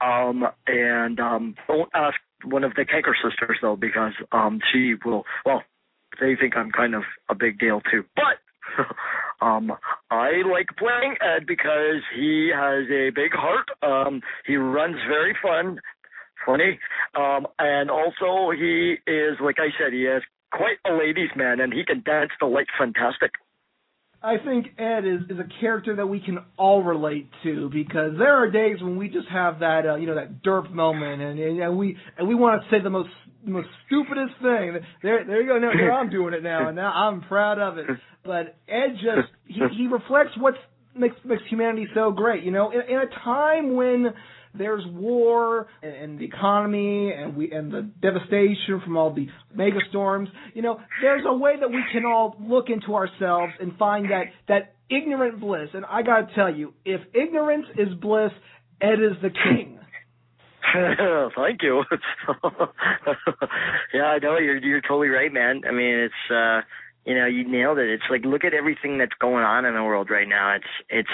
Um, 0.00 0.44
and 0.66 1.20
um, 1.20 1.54
don't 1.66 1.90
ask 1.94 2.16
one 2.44 2.64
of 2.64 2.74
the 2.74 2.84
Kanker 2.84 3.14
sisters 3.22 3.58
though, 3.60 3.76
because 3.76 4.12
um, 4.32 4.60
she 4.72 4.94
will. 5.04 5.24
Well, 5.44 5.62
they 6.20 6.36
think 6.36 6.56
I'm 6.56 6.70
kind 6.70 6.94
of 6.94 7.02
a 7.28 7.34
big 7.34 7.58
deal 7.58 7.80
too. 7.90 8.04
But 8.16 8.84
um, 9.44 9.72
I 10.10 10.42
like 10.50 10.68
playing 10.78 11.16
Ed 11.20 11.46
because 11.46 12.02
he 12.14 12.50
has 12.54 12.84
a 12.90 13.10
big 13.10 13.32
heart. 13.32 13.68
Um, 13.82 14.22
he 14.46 14.56
runs 14.56 14.96
very 15.08 15.36
fun, 15.42 15.80
funny, 16.46 16.78
um, 17.14 17.46
and 17.58 17.90
also 17.90 18.50
he 18.50 18.96
is, 19.06 19.36
like 19.40 19.56
I 19.58 19.68
said, 19.78 19.92
he 19.92 20.04
is 20.04 20.22
quite 20.52 20.78
a 20.86 20.92
ladies' 20.94 21.30
man, 21.36 21.60
and 21.60 21.72
he 21.72 21.84
can 21.84 22.02
dance 22.02 22.30
the 22.40 22.46
light 22.46 22.66
fantastic. 22.78 23.32
I 24.22 24.36
think 24.36 24.66
Ed 24.78 25.06
is, 25.06 25.22
is 25.30 25.38
a 25.38 25.48
character 25.60 25.96
that 25.96 26.06
we 26.06 26.20
can 26.20 26.40
all 26.58 26.82
relate 26.82 27.30
to 27.42 27.70
because 27.70 28.12
there 28.18 28.34
are 28.34 28.50
days 28.50 28.76
when 28.82 28.96
we 28.96 29.08
just 29.08 29.28
have 29.28 29.60
that 29.60 29.86
uh, 29.86 29.94
you 29.96 30.06
know 30.06 30.14
that 30.14 30.42
derp 30.42 30.70
moment 30.70 31.22
and, 31.22 31.38
and, 31.38 31.58
and 31.58 31.78
we 31.78 31.96
and 32.18 32.28
we 32.28 32.34
want 32.34 32.62
to 32.62 32.68
say 32.70 32.82
the 32.82 32.90
most 32.90 33.08
most 33.46 33.68
stupidest 33.86 34.34
thing. 34.42 34.78
There 35.02 35.24
there 35.24 35.40
you 35.40 35.48
go. 35.48 35.58
Now 35.58 35.72
here 35.72 35.90
I'm 35.90 36.10
doing 36.10 36.34
it 36.34 36.42
now 36.42 36.68
and 36.68 36.76
now 36.76 36.92
I'm 36.92 37.22
proud 37.22 37.58
of 37.58 37.78
it. 37.78 37.86
But 38.22 38.58
Ed 38.68 38.96
just 38.96 39.28
he, 39.46 39.62
he 39.78 39.86
reflects 39.86 40.32
what's 40.36 40.58
makes 40.94 41.16
makes 41.24 41.42
humanity 41.48 41.86
so 41.94 42.10
great. 42.10 42.44
You 42.44 42.50
know, 42.50 42.70
in, 42.72 42.80
in 42.80 42.98
a 43.00 43.06
time 43.24 43.74
when 43.74 44.12
there's 44.54 44.84
war 44.86 45.68
and, 45.82 45.92
and 45.94 46.18
the 46.18 46.24
economy 46.24 47.12
and 47.12 47.36
we 47.36 47.50
and 47.52 47.72
the 47.72 47.82
devastation 48.00 48.80
from 48.84 48.96
all 48.96 49.12
the 49.12 49.28
mega 49.54 49.78
storms. 49.90 50.28
You 50.54 50.62
know, 50.62 50.80
there's 51.02 51.22
a 51.26 51.34
way 51.34 51.54
that 51.58 51.68
we 51.68 51.82
can 51.92 52.04
all 52.04 52.36
look 52.40 52.66
into 52.68 52.94
ourselves 52.94 53.52
and 53.60 53.76
find 53.76 54.10
that 54.10 54.24
that 54.48 54.74
ignorant 54.90 55.40
bliss. 55.40 55.68
And 55.72 55.84
I 55.84 56.02
gotta 56.02 56.26
tell 56.34 56.52
you, 56.52 56.74
if 56.84 57.00
ignorance 57.14 57.66
is 57.78 57.94
bliss, 58.00 58.32
Ed 58.80 58.94
is 58.94 59.16
the 59.22 59.30
king. 59.30 59.78
Thank 61.36 61.62
you. 61.62 61.84
yeah, 63.94 64.02
I 64.02 64.18
know 64.18 64.38
you're 64.38 64.58
you're 64.58 64.80
totally 64.80 65.08
right, 65.08 65.32
man. 65.32 65.62
I 65.68 65.72
mean, 65.72 65.94
it's 65.94 66.30
uh 66.30 66.60
you 67.06 67.14
know, 67.14 67.26
you 67.26 67.50
nailed 67.50 67.78
it. 67.78 67.88
It's 67.88 68.04
like 68.10 68.24
look 68.24 68.44
at 68.44 68.52
everything 68.52 68.98
that's 68.98 69.14
going 69.20 69.44
on 69.44 69.64
in 69.64 69.74
the 69.74 69.82
world 69.82 70.10
right 70.10 70.28
now. 70.28 70.56
It's 70.56 70.64
it's 70.88 71.08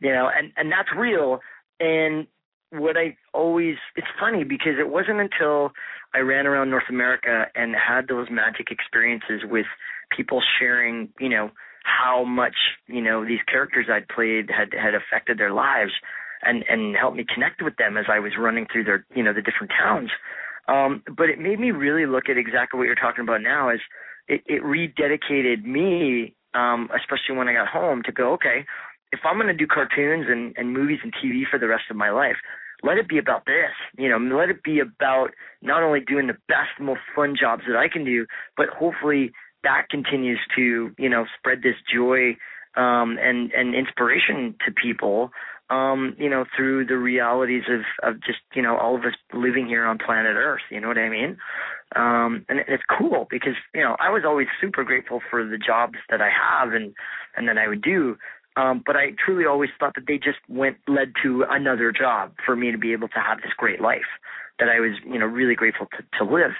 you 0.00 0.12
know, 0.12 0.30
and 0.34 0.52
and 0.56 0.72
that's 0.72 0.88
real. 0.96 1.40
And 1.78 2.26
what 2.70 2.96
I 2.96 3.16
always 3.34 3.76
it's 3.96 4.06
funny 4.18 4.44
because 4.44 4.74
it 4.78 4.88
wasn't 4.88 5.20
until 5.20 5.72
I 6.14 6.18
ran 6.18 6.46
around 6.46 6.70
North 6.70 6.88
America 6.88 7.46
and 7.54 7.74
had 7.74 8.08
those 8.08 8.28
magic 8.30 8.70
experiences 8.70 9.42
with 9.44 9.66
people 10.14 10.42
sharing, 10.58 11.08
you 11.18 11.28
know, 11.28 11.50
how 11.84 12.24
much, 12.24 12.56
you 12.86 13.00
know, 13.00 13.24
these 13.24 13.40
characters 13.50 13.86
I'd 13.90 14.08
played 14.08 14.50
had 14.50 14.72
had 14.72 14.94
affected 14.94 15.38
their 15.38 15.52
lives 15.52 15.92
and 16.42 16.64
and 16.68 16.96
helped 16.96 17.16
me 17.16 17.24
connect 17.32 17.62
with 17.62 17.76
them 17.76 17.96
as 17.96 18.06
I 18.08 18.18
was 18.18 18.32
running 18.38 18.66
through 18.70 18.84
their, 18.84 19.04
you 19.14 19.22
know, 19.22 19.32
the 19.32 19.42
different 19.42 19.72
towns. 19.78 20.10
Um, 20.68 21.02
but 21.16 21.28
it 21.28 21.38
made 21.38 21.58
me 21.58 21.72
really 21.72 22.06
look 22.06 22.28
at 22.28 22.36
exactly 22.36 22.78
what 22.78 22.84
you're 22.84 22.94
talking 22.94 23.24
about 23.24 23.42
now 23.42 23.70
is 23.70 23.80
it, 24.28 24.42
it 24.46 24.62
rededicated 24.62 25.64
me, 25.64 26.34
um, 26.54 26.88
especially 26.94 27.36
when 27.36 27.48
I 27.48 27.54
got 27.54 27.66
home 27.66 28.02
to 28.04 28.12
go, 28.12 28.34
okay, 28.34 28.64
if 29.10 29.20
I'm 29.24 29.36
going 29.36 29.48
to 29.48 29.54
do 29.54 29.66
cartoons 29.66 30.26
and, 30.28 30.54
and 30.56 30.72
movies 30.72 31.00
and 31.02 31.12
TV 31.12 31.42
for 31.50 31.58
the 31.58 31.66
rest 31.66 31.84
of 31.90 31.96
my 31.96 32.10
life, 32.10 32.36
let 32.82 32.98
it 32.98 33.08
be 33.08 33.18
about 33.18 33.46
this. 33.46 33.72
You 33.98 34.08
know, 34.08 34.36
let 34.36 34.50
it 34.50 34.62
be 34.62 34.80
about 34.80 35.30
not 35.62 35.82
only 35.82 36.00
doing 36.00 36.26
the 36.26 36.36
best, 36.48 36.80
most 36.80 37.00
fun 37.14 37.34
jobs 37.38 37.62
that 37.66 37.76
I 37.76 37.88
can 37.88 38.04
do, 38.04 38.26
but 38.56 38.68
hopefully 38.68 39.32
that 39.62 39.88
continues 39.90 40.40
to, 40.56 40.90
you 40.98 41.08
know, 41.08 41.26
spread 41.38 41.62
this 41.62 41.76
joy 41.92 42.36
um, 42.76 43.18
and 43.20 43.52
and 43.52 43.74
inspiration 43.74 44.54
to 44.66 44.72
people. 44.72 45.30
Um, 45.68 46.16
you 46.18 46.28
know, 46.28 46.46
through 46.56 46.86
the 46.86 46.96
realities 46.96 47.62
of 47.68 47.82
of 48.02 48.20
just 48.22 48.40
you 48.54 48.62
know 48.62 48.76
all 48.76 48.96
of 48.96 49.02
us 49.02 49.14
living 49.32 49.66
here 49.68 49.86
on 49.86 49.98
planet 49.98 50.34
Earth. 50.36 50.62
You 50.68 50.80
know 50.80 50.88
what 50.88 50.98
I 50.98 51.08
mean? 51.08 51.38
Um, 51.94 52.44
and 52.48 52.60
it's 52.66 52.82
cool 52.98 53.28
because 53.30 53.54
you 53.72 53.82
know 53.82 53.96
I 54.00 54.10
was 54.10 54.22
always 54.26 54.48
super 54.60 54.82
grateful 54.82 55.20
for 55.30 55.44
the 55.44 55.58
jobs 55.58 55.98
that 56.08 56.20
I 56.20 56.28
have 56.28 56.72
and 56.72 56.92
and 57.36 57.48
that 57.48 57.58
I 57.58 57.68
would 57.68 57.82
do. 57.82 58.16
Um, 58.56 58.82
but 58.84 58.96
I 58.96 59.12
truly 59.24 59.46
always 59.46 59.70
thought 59.78 59.94
that 59.94 60.06
they 60.06 60.18
just 60.18 60.38
went 60.48 60.76
led 60.88 61.12
to 61.22 61.44
another 61.48 61.92
job 61.92 62.32
for 62.44 62.56
me 62.56 62.72
to 62.72 62.78
be 62.78 62.92
able 62.92 63.08
to 63.08 63.20
have 63.20 63.38
this 63.38 63.52
great 63.56 63.80
life 63.80 64.10
that 64.58 64.68
I 64.68 64.80
was, 64.80 64.92
you 65.06 65.18
know, 65.18 65.26
really 65.26 65.54
grateful 65.54 65.86
to, 65.96 66.18
to 66.18 66.30
live. 66.30 66.52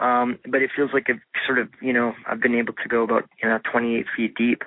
Um, 0.00 0.38
but 0.48 0.62
it 0.62 0.70
feels 0.74 0.90
like 0.92 1.06
I've 1.08 1.20
sort 1.44 1.58
of, 1.58 1.68
you 1.82 1.92
know, 1.92 2.12
I've 2.26 2.40
been 2.40 2.54
able 2.54 2.74
to 2.74 2.88
go 2.88 3.02
about, 3.02 3.28
you 3.42 3.48
know, 3.48 3.58
28 3.70 4.06
feet 4.16 4.34
deep, 4.36 4.62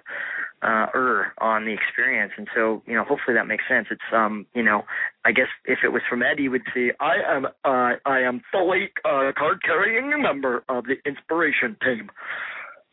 uh, 0.62 0.88
er, 0.94 1.34
on 1.40 1.66
the 1.66 1.72
experience. 1.72 2.34
And 2.38 2.48
so, 2.54 2.84
you 2.86 2.94
know, 2.94 3.04
hopefully 3.04 3.36
that 3.36 3.48
makes 3.48 3.64
sense. 3.70 3.88
It's, 3.90 4.02
um, 4.12 4.46
you 4.54 4.62
know, 4.62 4.84
I 5.24 5.32
guess 5.32 5.48
if 5.66 5.80
it 5.84 5.90
was 5.90 6.02
from 6.10 6.22
Ed, 6.22 6.38
he 6.38 6.50
would 6.50 6.64
say, 6.74 6.92
I 7.00 7.16
am, 7.26 7.46
uh, 7.46 7.96
I 8.06 8.20
am 8.20 8.42
fully, 8.52 8.92
uh, 9.06 9.32
card 9.38 9.64
carrying 9.64 10.22
member 10.22 10.64
of 10.68 10.86
the 10.86 10.96
inspiration 11.06 11.78
team 11.82 12.10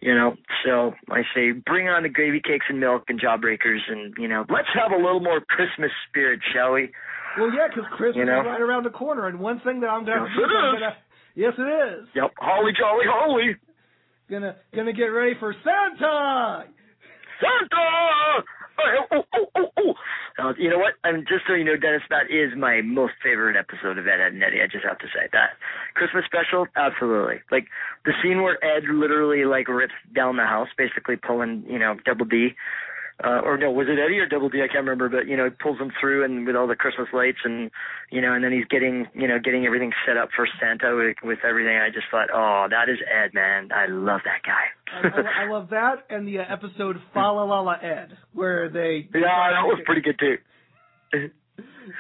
you 0.01 0.15
know. 0.15 0.35
So 0.65 0.93
I 1.11 1.23
say, 1.35 1.53
bring 1.53 1.89
on 1.89 2.03
the 2.03 2.09
gravy 2.09 2.41
cakes 2.43 2.67
and 2.69 2.81
milk 2.81 3.05
and 3.09 3.21
jawbreakers, 3.21 3.81
and 3.89 4.15
you 4.19 4.29
know, 4.29 4.45
let's 4.49 4.69
have 4.75 4.93
a 4.93 4.97
little 5.03 5.21
more 5.21 5.41
Christmas 5.41 5.91
spirit, 6.09 6.41
shall 6.55 6.73
we? 6.73 6.91
Well, 7.39 7.53
yeah, 7.55 7.69
because 7.69 7.85
Christmas 7.97 8.17
You 8.17 8.25
know? 8.27 8.41
is 8.41 8.47
right 8.47 8.61
around 8.61 8.85
the 8.85 8.91
corner, 8.91 9.29
and 9.29 9.39
one 9.39 9.61
thing 9.61 9.81
that 9.81 9.89
I'm 9.89 10.05
gonna 10.05 10.27
Yes, 10.27 10.37
do 10.37 10.43
it 10.43 10.47
is 10.47 10.53
I'm 10.59 10.75
gonna, 10.75 10.97
yes, 11.35 11.53
it 11.59 11.71
is. 12.03 12.09
Yep, 12.15 12.31
holly 12.39 12.73
jolly 12.79 13.05
holly, 13.07 13.57
Gonna 14.31 14.57
gonna 14.75 14.93
get 14.93 15.07
ready 15.07 15.35
for 15.41 15.55
Santa. 15.65 16.65
Santa. 17.41 18.45
Oh, 18.79 19.05
oh, 19.11 19.25
oh, 19.35 19.47
oh, 19.57 19.95
oh. 20.39 20.55
You 20.57 20.71
know 20.71 20.79
what? 20.79 20.95
I'm 21.05 21.21
just 21.23 21.43
so 21.47 21.55
you 21.55 21.65
know, 21.65 21.77
Dennis, 21.77 22.03
that 22.11 22.31
is 22.31 22.57
my 22.57 22.81
most 22.81 23.15
favorite 23.23 23.57
episode 23.57 23.99
of 23.99 24.07
Ed, 24.07 24.21
Edd 24.21 24.33
and 24.35 24.43
Eddy. 24.43 24.63
I 24.63 24.67
just 24.71 24.85
have 24.85 24.99
to 24.99 25.07
say 25.07 25.27
that 25.33 25.59
Christmas 25.95 26.25
special, 26.27 26.67
absolutely. 26.77 27.41
Like 27.51 27.67
the 28.05 28.13
scene 28.23 28.43
where 28.43 28.63
Ed 28.65 28.85
literally 28.89 29.45
like 29.45 29.69
rips 29.69 29.95
down 30.15 30.37
the 30.37 30.47
house, 30.47 30.69
basically 30.79 31.17
pulling, 31.17 31.65
you 31.69 31.79
know, 31.79 31.97
Double 32.05 32.25
D. 32.25 32.55
Uh, 33.23 33.41
or 33.43 33.59
no, 33.59 33.73
was 33.73 33.89
it 33.89 33.99
Eddy 33.99 34.19
or 34.19 34.27
Double 34.27 34.49
D? 34.49 34.59
I 34.63 34.69
can't 34.69 34.87
remember, 34.87 35.09
but 35.09 35.27
you 35.27 35.37
know, 35.37 35.45
he 35.45 35.51
pulls 35.51 35.79
them 35.79 35.91
through 36.01 36.25
and 36.25 36.47
with 36.47 36.55
all 36.55 36.69
the 36.69 36.77
Christmas 36.77 37.09
lights 37.13 37.39
and 37.45 37.71
you 38.13 38.21
know, 38.21 38.33
and 38.33 38.45
then 38.45 38.53
he's 38.53 38.67
getting, 38.67 39.07
you 39.13 39.27
know, 39.27 39.39
getting 39.43 39.67
everything 39.67 39.91
set 40.07 40.17
up 40.17 40.29
for 40.37 40.47
Santa 40.61 40.95
with, 40.95 41.17
with 41.25 41.39
everything. 41.45 41.77
I 41.77 41.89
just 41.91 42.07
thought, 42.13 42.29
oh, 42.33 42.67
that 42.71 42.89
is 42.89 42.99
Ed, 43.03 43.35
man. 43.35 43.71
I 43.75 43.87
love 43.91 44.21
that 44.25 44.43
guy. 44.47 44.71
I, 44.95 45.21
I, 45.21 45.45
I 45.47 45.51
love 45.51 45.71
that 45.71 46.07
and 46.11 46.29
the 46.29 46.39
uh, 46.39 46.45
episode 46.49 46.97
Fa 47.13 47.19
La 47.19 47.43
La 47.43 47.61
La 47.61 47.75
Ed, 47.75 48.17
where 48.33 48.69
they 48.69 49.09
yeah, 49.15 49.51
that 49.51 49.67
was 49.67 49.81
pretty 49.85 50.03
good 50.03 50.19
too. 50.19 50.37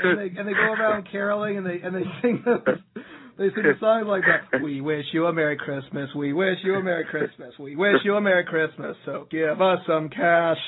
and 0.02 0.18
they 0.18 0.38
and 0.38 0.48
they 0.48 0.52
go 0.52 0.72
around 0.72 1.08
caroling 1.10 1.56
and 1.56 1.66
they 1.66 1.80
and 1.82 1.94
they 1.94 2.04
sing 2.22 2.42
those, 2.44 2.60
they 3.38 3.48
sing 3.54 3.64
a 3.66 3.78
song 3.80 4.06
like 4.06 4.22
that. 4.22 4.62
We 4.62 4.80
wish 4.80 5.06
you 5.12 5.26
a 5.26 5.32
Merry 5.32 5.56
Christmas. 5.56 6.10
We 6.14 6.32
wish 6.32 6.58
you 6.62 6.74
a 6.74 6.82
Merry 6.82 7.04
Christmas. 7.04 7.54
We 7.58 7.76
wish 7.76 7.96
you 8.04 8.14
a 8.14 8.20
Merry 8.20 8.44
Christmas. 8.44 8.96
So 9.04 9.26
give 9.30 9.60
us 9.60 9.78
some 9.86 10.08
cash. 10.08 10.58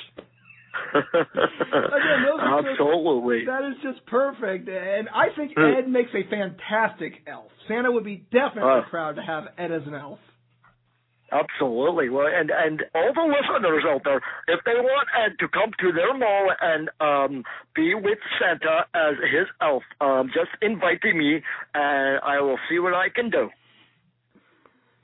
Again, 0.94 2.22
those 2.24 2.40
are 2.40 2.62
just- 2.62 2.80
Absolutely. 2.80 3.44
that 3.46 3.64
is 3.64 3.76
just 3.82 4.04
perfect, 4.06 4.68
and 4.68 5.08
I 5.14 5.28
think 5.30 5.52
Hmm. 5.56 5.64
Ed 5.64 5.88
makes 5.88 6.14
a 6.14 6.22
fantastic 6.24 7.22
elf. 7.26 7.50
Santa 7.68 7.90
would 7.90 8.04
be 8.04 8.16
definitely 8.32 8.82
Oh. 8.86 8.86
proud 8.90 9.16
to 9.16 9.22
have 9.22 9.48
Ed 9.58 9.70
as 9.72 9.86
an 9.86 9.94
elf. 9.94 10.18
Absolutely. 11.32 12.08
Well, 12.08 12.26
and 12.26 12.50
and 12.50 12.82
all 12.92 13.12
the 13.12 13.22
listeners 13.22 13.84
out 13.86 14.02
there, 14.02 14.20
if 14.48 14.64
they 14.64 14.74
want 14.74 15.08
Ed 15.16 15.38
to 15.38 15.46
come 15.48 15.70
to 15.78 15.92
their 15.92 16.12
mall 16.12 16.50
and 16.60 16.90
um 17.00 17.44
be 17.72 17.94
with 17.94 18.18
Santa 18.40 18.84
as 18.94 19.14
his 19.30 19.46
elf, 19.60 19.84
um 20.00 20.28
just 20.34 20.50
invite 20.60 21.04
me, 21.04 21.40
and 21.74 22.18
I 22.24 22.40
will 22.40 22.58
see 22.68 22.80
what 22.80 22.94
I 22.94 23.10
can 23.10 23.30
do. 23.30 23.48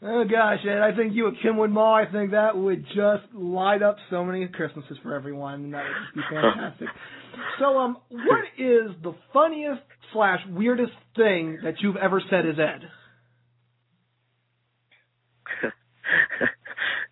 Oh 0.02 0.24
gosh, 0.24 0.58
Ed, 0.68 0.78
I 0.82 0.94
think 0.94 1.14
you 1.14 1.28
at 1.28 1.34
Kimwood 1.42 1.70
Mall, 1.70 1.94
I 1.94 2.04
think 2.10 2.32
that 2.32 2.56
would 2.56 2.84
just 2.86 3.32
light 3.34 3.82
up 3.82 3.96
so 4.10 4.24
many 4.24 4.46
Christmases 4.46 4.98
for 5.02 5.14
everyone, 5.14 5.54
and 5.54 5.74
that 5.74 5.84
would 5.84 5.94
just 6.04 6.14
be 6.14 6.22
fantastic. 6.36 6.88
so, 7.58 7.78
um, 7.78 7.96
what 8.10 8.44
is 8.58 8.90
the 9.02 9.14
funniest 9.32 9.80
slash 10.12 10.40
weirdest 10.50 10.92
thing 11.16 11.60
that 11.64 11.76
you've 11.80 11.96
ever 11.96 12.20
said 12.28 12.46
as 12.46 12.58
Ed? 12.58 12.82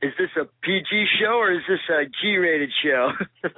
is 0.03 0.13
this 0.19 0.31
a 0.37 0.45
PG 0.63 1.05
show 1.21 1.39
or 1.39 1.53
is 1.53 1.63
this 1.67 1.81
a 1.89 2.05
G-rated 2.23 2.71
show? 2.85 3.11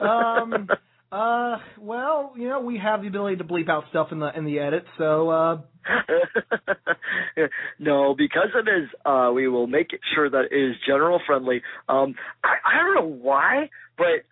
Um, 0.05 0.69
uh, 1.17 1.57
well, 1.81 2.33
you 2.37 2.49
know, 2.49 2.61
we 2.61 2.79
have 2.79 3.01
the 3.01 3.09
ability 3.09 3.37
to 3.37 3.45
bleep 3.45 3.71
out 3.71 3.85
stuff 3.91 4.09
in 4.13 4.19
the 4.19 4.37
in 4.37 4.45
the 4.45 4.59
edit, 4.59 4.85
so 4.99 5.31
uh, 5.31 5.59
no, 7.79 8.15
because 8.17 8.49
it 8.55 8.69
is, 8.69 8.89
uh, 9.05 9.31
we 9.35 9.49
will 9.49 9.67
make 9.67 9.89
sure 10.15 10.29
that 10.29 10.45
it 10.51 10.55
is 10.55 10.77
general 10.87 11.21
friendly. 11.27 11.63
Um, 11.89 12.15
I, 12.45 12.57
I 12.65 12.77
don't 12.83 12.95
know 12.95 13.17
why, 13.23 13.71
but 13.97 14.25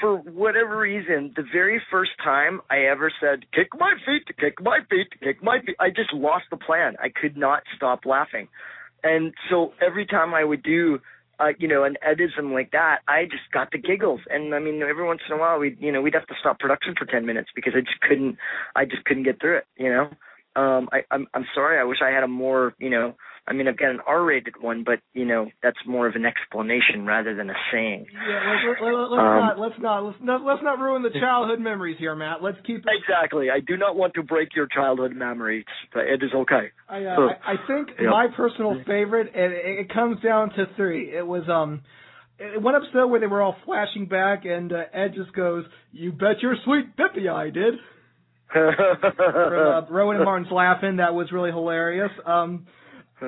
for 0.00 0.18
whatever 0.18 0.78
reason, 0.78 1.32
the 1.34 1.44
very 1.50 1.80
first 1.90 2.12
time 2.22 2.60
I 2.70 2.90
ever 2.90 3.10
said, 3.20 3.46
kick 3.54 3.68
my 3.78 3.94
feet, 4.04 4.36
kick 4.38 4.62
my 4.62 4.80
feet, 4.90 5.08
kick 5.22 5.42
my 5.42 5.60
feet, 5.64 5.76
I 5.80 5.88
just 5.88 6.12
lost 6.12 6.44
the 6.50 6.56
plan. 6.56 6.96
I 7.00 7.08
could 7.08 7.36
not 7.36 7.62
stop 7.76 8.04
laughing. 8.04 8.48
And 9.02 9.32
so 9.50 9.72
every 9.84 10.06
time 10.06 10.34
I 10.34 10.44
would 10.44 10.62
do, 10.62 11.00
uh, 11.42 11.52
you 11.58 11.66
know, 11.66 11.84
an 11.84 11.96
edism 12.06 12.52
like 12.52 12.70
that, 12.70 13.00
I 13.08 13.24
just 13.24 13.50
got 13.52 13.72
the 13.72 13.78
giggles. 13.78 14.20
And 14.30 14.54
I 14.54 14.60
mean, 14.60 14.80
every 14.82 15.04
once 15.04 15.20
in 15.28 15.34
a 15.34 15.38
while, 15.38 15.58
we, 15.58 15.76
you 15.80 15.90
know, 15.90 16.00
we'd 16.00 16.14
have 16.14 16.26
to 16.28 16.34
stop 16.38 16.60
production 16.60 16.94
for 16.96 17.04
10 17.04 17.26
minutes 17.26 17.50
because 17.54 17.72
I 17.76 17.80
just 17.80 18.00
couldn't, 18.00 18.36
I 18.76 18.84
just 18.84 19.04
couldn't 19.04 19.24
get 19.24 19.40
through 19.40 19.58
it, 19.58 19.66
you 19.76 19.88
know? 19.88 20.10
Um, 20.54 20.88
I, 20.92 21.00
I'm, 21.10 21.26
I'm 21.34 21.46
sorry. 21.54 21.80
I 21.80 21.84
wish 21.84 21.98
I 22.04 22.10
had 22.10 22.22
a 22.22 22.28
more, 22.28 22.74
you 22.78 22.90
know, 22.90 23.16
I 23.44 23.52
mean, 23.54 23.66
I've 23.66 23.76
got 23.76 23.90
an 23.90 23.98
R-rated 24.06 24.54
one, 24.60 24.84
but 24.84 25.00
you 25.14 25.24
know, 25.24 25.46
that's 25.64 25.78
more 25.84 26.06
of 26.06 26.14
an 26.14 26.24
explanation 26.24 27.04
rather 27.04 27.34
than 27.34 27.50
a 27.50 27.54
saying. 27.72 28.06
yeah, 28.28 28.56
let, 28.80 28.82
let, 28.82 28.92
let, 28.94 29.10
let's 29.10 29.20
Um, 29.20 29.36
not 29.38 29.58
let's 29.58 29.74
not 29.80 30.04
let's 30.04 30.18
not 30.22 30.44
let's 30.44 30.62
not 30.62 30.78
ruin 30.78 31.02
the 31.02 31.10
childhood 31.18 31.58
memories 31.58 31.96
here, 31.98 32.14
Matt. 32.14 32.40
Let's 32.40 32.58
keep 32.66 32.78
it. 32.78 32.84
Exactly. 33.02 33.50
I 33.50 33.58
do 33.58 33.76
not 33.76 33.96
want 33.96 34.14
to 34.14 34.22
break 34.22 34.54
your 34.54 34.68
childhood 34.68 35.12
memories, 35.16 35.64
but 35.92 36.04
it 36.04 36.22
is 36.22 36.30
okay. 36.32 36.70
I, 36.88 37.04
uh, 37.04 37.28
I, 37.44 37.52
I 37.54 37.54
think 37.66 37.88
Yep. 38.00 38.10
my 38.10 38.28
personal 38.36 38.76
favorite, 38.86 39.32
and 39.34 39.52
it, 39.52 39.78
it 39.80 39.92
comes 39.92 40.20
down 40.22 40.50
to 40.50 40.66
three. 40.76 41.12
It 41.12 41.26
was 41.26 41.42
um, 41.48 41.82
it- 42.38 42.62
one 42.62 42.76
episode 42.76 43.08
where 43.08 43.18
they 43.18 43.26
were 43.26 43.42
all 43.42 43.56
flashing 43.64 44.06
back, 44.06 44.44
and 44.44 44.72
uh, 44.72 44.82
Ed 44.92 45.14
just 45.16 45.32
goes, 45.34 45.64
"You 45.90 46.12
bet 46.12 46.40
your 46.42 46.54
sweet 46.64 46.96
bippy 46.96 47.28
I 47.28 47.50
did." 47.50 47.74
From, 48.52 48.68
uh, 48.68 49.86
Rowan 49.90 50.16
and 50.16 50.24
Martin's 50.24 50.52
Laugh-In. 50.52 50.98
That 50.98 51.14
was 51.14 51.32
really 51.32 51.50
hilarious. 51.50 52.10
Um, 52.26 52.66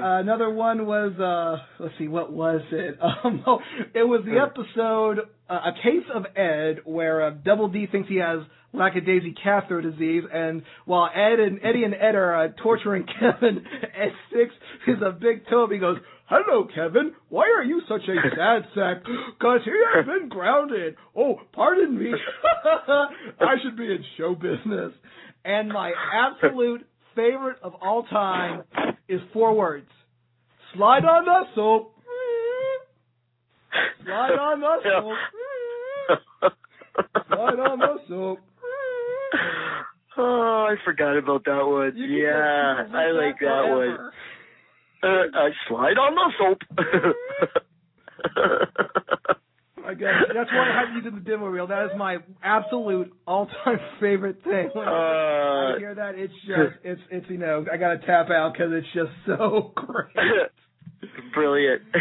another 0.03 0.51
one 0.51 0.86
was 0.86 1.12
uh 1.18 1.82
let's 1.82 1.95
see 1.99 2.09
what 2.09 2.32
was 2.32 2.61
it? 2.70 2.99
Um 3.24 3.42
oh, 3.47 3.59
it 3.95 4.03
was 4.03 4.22
the 4.24 4.38
episode 4.40 5.20
uh, 5.49 5.70
a 5.70 5.72
case 5.82 6.07
of 6.14 6.24
ed 6.36 6.80
where 6.84 7.22
uh, 7.22 7.30
double 7.30 7.68
d 7.68 7.86
thinks 7.90 8.09
he 8.09 8.16
has 8.16 8.40
lackadaisy 8.74 9.34
catheter 9.42 9.80
disease 9.80 10.24
and 10.32 10.62
while 10.84 11.09
ed 11.14 11.38
and 11.38 11.61
eddy 11.62 11.84
and 11.84 11.95
ed 11.95 12.14
are 12.14 12.45
uh, 12.45 12.49
torturing 12.62 13.07
kevin 13.20 13.64
ed 13.95 14.12
sticks 14.28 14.55
his 14.86 14.97
a 15.05 15.12
big 15.12 15.47
toe 15.49 15.68
he 15.70 15.78
goes 15.78 15.99
hello 16.26 16.66
kevin. 16.74 17.12
Why 17.28 17.45
are 17.57 17.62
you 17.64 17.82
such 17.88 18.03
a 18.09 18.14
sad 18.36 18.62
sack? 18.74 19.05
Cause 19.40 19.61
he 19.64 19.72
has 19.95 20.07
been 20.07 20.28
grounded. 20.28 20.97
Oh 21.16 21.40
pardon 21.53 21.99
me. 21.99 22.12
I 23.40 23.55
should 23.62 23.76
be 23.76 23.84
in 23.84 24.05
show 24.16 24.34
business. 24.34 24.92
And 25.45 25.68
my 25.68 25.92
absolute 26.12 26.86
favorite 27.14 27.58
of 27.62 27.74
all 27.80 28.04
time 28.04 28.62
is 29.08 29.20
four 29.32 29.54
words. 29.54 29.88
Slide 30.74 31.04
on 31.04 31.24
the 31.24 31.42
soap. 31.54 31.92
Slide 34.04 34.38
on 34.38 34.60
the 34.60 34.76
soap. 34.84 36.52
Slide 37.28 37.60
on 37.60 37.78
the 37.78 37.96
soap. 38.08 38.38
Oh, 40.16 40.66
I 40.70 40.76
forgot 40.84 41.16
about 41.16 41.44
that 41.44 41.66
one. 41.66 41.92
Yeah, 41.96 42.84
I 42.96 43.10
like 43.10 43.40
that 43.40 43.66
one. 43.68 43.98
Uh, 45.02 45.26
I 45.34 45.50
slide 45.68 45.98
on 45.98 46.14
the 46.14 46.32
soap. 46.38 46.62
I 50.03 50.32
that's 50.34 50.51
why 50.53 50.70
I 50.70 50.80
have 50.80 50.88
you 51.03 51.09
in 51.09 51.14
the 51.14 51.20
demo 51.20 51.47
reel. 51.47 51.66
That 51.66 51.84
is 51.86 51.90
my 51.97 52.18
absolute 52.42 53.12
all-time 53.26 53.78
favorite 54.01 54.42
thing. 54.45 54.70
When 54.74 54.86
I 54.88 55.74
Uh, 55.74 55.78
hear 55.78 55.95
that, 55.95 56.14
it's 56.16 56.32
just 56.47 56.74
it's 56.82 57.01
it's 57.11 57.26
you 57.28 57.38
know 57.38 57.64
I 57.72 57.76
gotta 57.76 57.99
tap 57.99 58.30
out 58.30 58.53
because 58.53 58.72
it's 58.72 58.86
just 58.95 59.11
so 59.26 59.72
great. 59.74 60.51
Brilliant. 61.34 61.82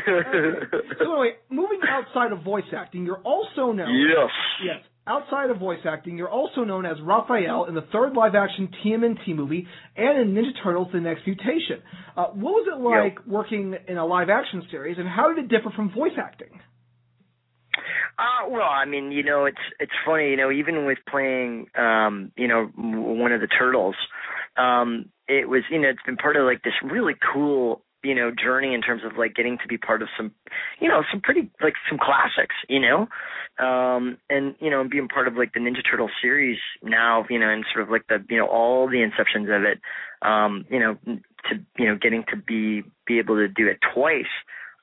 So 0.99 1.11
anyway, 1.11 1.33
moving 1.49 1.79
outside 1.89 2.31
of 2.31 2.43
voice 2.43 2.63
acting, 2.75 3.05
you're 3.05 3.21
also 3.23 3.71
known. 3.71 3.89
yes. 3.95 4.29
Yes. 4.63 4.77
Outside 5.05 5.49
of 5.49 5.57
voice 5.57 5.79
acting, 5.85 6.17
you're 6.17 6.29
also 6.29 6.63
known 6.63 6.85
as 6.85 6.95
Raphael 7.01 7.65
in 7.65 7.75
the 7.75 7.81
third 7.91 8.13
live-action 8.13 8.69
TMNT 8.85 9.35
movie 9.35 9.67
and 9.97 10.17
in 10.17 10.33
Ninja 10.33 10.51
Turtles: 10.63 10.87
The 10.93 11.01
Next 11.01 11.25
Mutation. 11.27 11.81
Uh, 12.15 12.27
what 12.27 12.53
was 12.53 12.67
it 12.73 12.79
like 12.81 13.25
working 13.27 13.75
in 13.87 13.97
a 13.97 14.05
live-action 14.05 14.63
series, 14.71 14.97
and 14.97 15.07
how 15.09 15.33
did 15.33 15.43
it 15.43 15.49
differ 15.49 15.71
from 15.75 15.91
voice 15.91 16.13
acting? 16.17 16.57
Uh, 18.17 18.47
well, 18.49 18.69
I 18.69 18.85
mean, 18.85 19.11
you 19.11 19.23
know, 19.23 19.45
it's 19.45 19.57
it's 19.79 19.91
funny, 20.05 20.29
you 20.29 20.37
know, 20.37 20.51
even 20.51 20.85
with 20.85 20.99
playing, 21.09 21.67
um, 21.75 22.31
you 22.37 22.47
know, 22.47 22.69
one 22.75 23.31
of 23.31 23.41
the 23.41 23.47
turtles, 23.47 23.95
um, 24.55 25.09
it 25.27 25.49
was, 25.49 25.63
you 25.71 25.79
know, 25.79 25.89
it's 25.89 26.03
been 26.05 26.17
part 26.17 26.35
of 26.35 26.45
like 26.45 26.61
this 26.63 26.73
really 26.83 27.15
cool, 27.33 27.81
you 28.03 28.13
know, 28.13 28.31
journey 28.31 28.75
in 28.75 28.81
terms 28.81 29.01
of 29.03 29.17
like 29.17 29.33
getting 29.33 29.57
to 29.57 29.67
be 29.67 29.77
part 29.77 30.03
of 30.03 30.09
some, 30.15 30.31
you 30.79 30.87
know, 30.87 31.01
some 31.11 31.21
pretty 31.21 31.49
like 31.61 31.73
some 31.89 31.97
classics, 31.97 32.55
you 32.69 32.79
know, 32.79 33.07
um, 33.65 34.17
and 34.29 34.55
you 34.59 34.69
know, 34.69 34.87
being 34.87 35.07
part 35.07 35.27
of 35.27 35.35
like 35.35 35.53
the 35.53 35.59
Ninja 35.59 35.81
Turtle 35.89 36.09
series 36.21 36.59
now, 36.83 37.25
you 37.31 37.39
know, 37.39 37.49
and 37.49 37.65
sort 37.73 37.83
of 37.83 37.89
like 37.91 38.05
the, 38.09 38.23
you 38.29 38.37
know, 38.37 38.47
all 38.47 38.87
the 38.87 38.97
inceptions 38.97 39.55
of 39.55 39.63
it, 39.63 39.79
um, 40.21 40.65
you 40.69 40.79
know, 40.79 40.97
to 41.05 41.55
you 41.77 41.87
know, 41.87 41.97
getting 41.99 42.23
to 42.29 42.37
be 42.37 42.83
be 43.07 43.17
able 43.17 43.35
to 43.37 43.47
do 43.47 43.67
it 43.67 43.79
twice. 43.93 44.25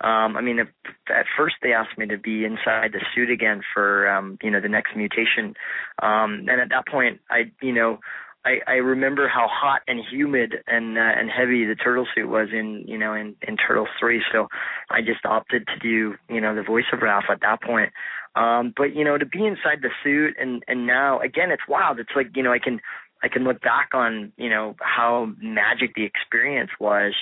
Um, 0.03 0.36
I 0.36 0.40
mean, 0.40 0.59
at, 0.59 0.68
at 1.14 1.26
first 1.36 1.57
they 1.62 1.72
asked 1.72 1.98
me 1.98 2.07
to 2.07 2.16
be 2.16 2.44
inside 2.44 2.92
the 2.92 3.05
suit 3.14 3.30
again 3.30 3.61
for, 3.74 4.09
um, 4.09 4.38
you 4.42 4.51
know, 4.51 4.61
the 4.61 4.68
next 4.68 4.96
mutation. 4.96 5.55
Um, 6.03 6.46
and 6.48 6.61
at 6.61 6.70
that 6.70 6.86
point, 6.88 7.20
I, 7.30 7.53
you 7.61 7.72
know, 7.72 7.98
I, 8.44 8.61
I 8.66 8.72
remember 8.76 9.28
how 9.28 9.48
hot 9.51 9.82
and 9.86 10.01
humid 10.11 10.55
and 10.66 10.96
uh, 10.96 11.03
and 11.03 11.30
heavy 11.30 11.66
the 11.66 11.74
turtle 11.74 12.07
suit 12.14 12.28
was 12.28 12.48
in, 12.53 12.84
you 12.88 12.96
know, 12.96 13.12
in, 13.12 13.36
in 13.46 13.57
Turtles 13.57 13.88
three. 13.98 14.22
So 14.32 14.48
I 14.90 15.01
just 15.01 15.26
opted 15.26 15.66
to 15.66 15.78
do, 15.78 16.14
you 16.32 16.40
know, 16.40 16.55
the 16.55 16.62
voice 16.62 16.86
of 16.92 17.03
Ralph 17.03 17.24
at 17.30 17.40
that 17.42 17.61
point. 17.62 17.92
Um, 18.34 18.72
but 18.74 18.94
you 18.94 19.05
know, 19.05 19.18
to 19.18 19.26
be 19.26 19.44
inside 19.44 19.82
the 19.82 19.90
suit 20.03 20.36
and 20.40 20.62
and 20.68 20.86
now 20.86 21.20
again, 21.20 21.51
it's 21.51 21.68
wild. 21.68 21.98
It's 21.98 22.12
like 22.16 22.28
you 22.34 22.42
know, 22.42 22.53
I 22.53 22.59
can 22.59 22.80
I 23.22 23.28
can 23.28 23.44
look 23.44 23.61
back 23.61 23.90
on 23.92 24.32
you 24.38 24.48
know 24.48 24.74
how 24.80 25.32
magic 25.42 25.94
the 25.94 26.05
experience 26.05 26.70
was 26.80 27.12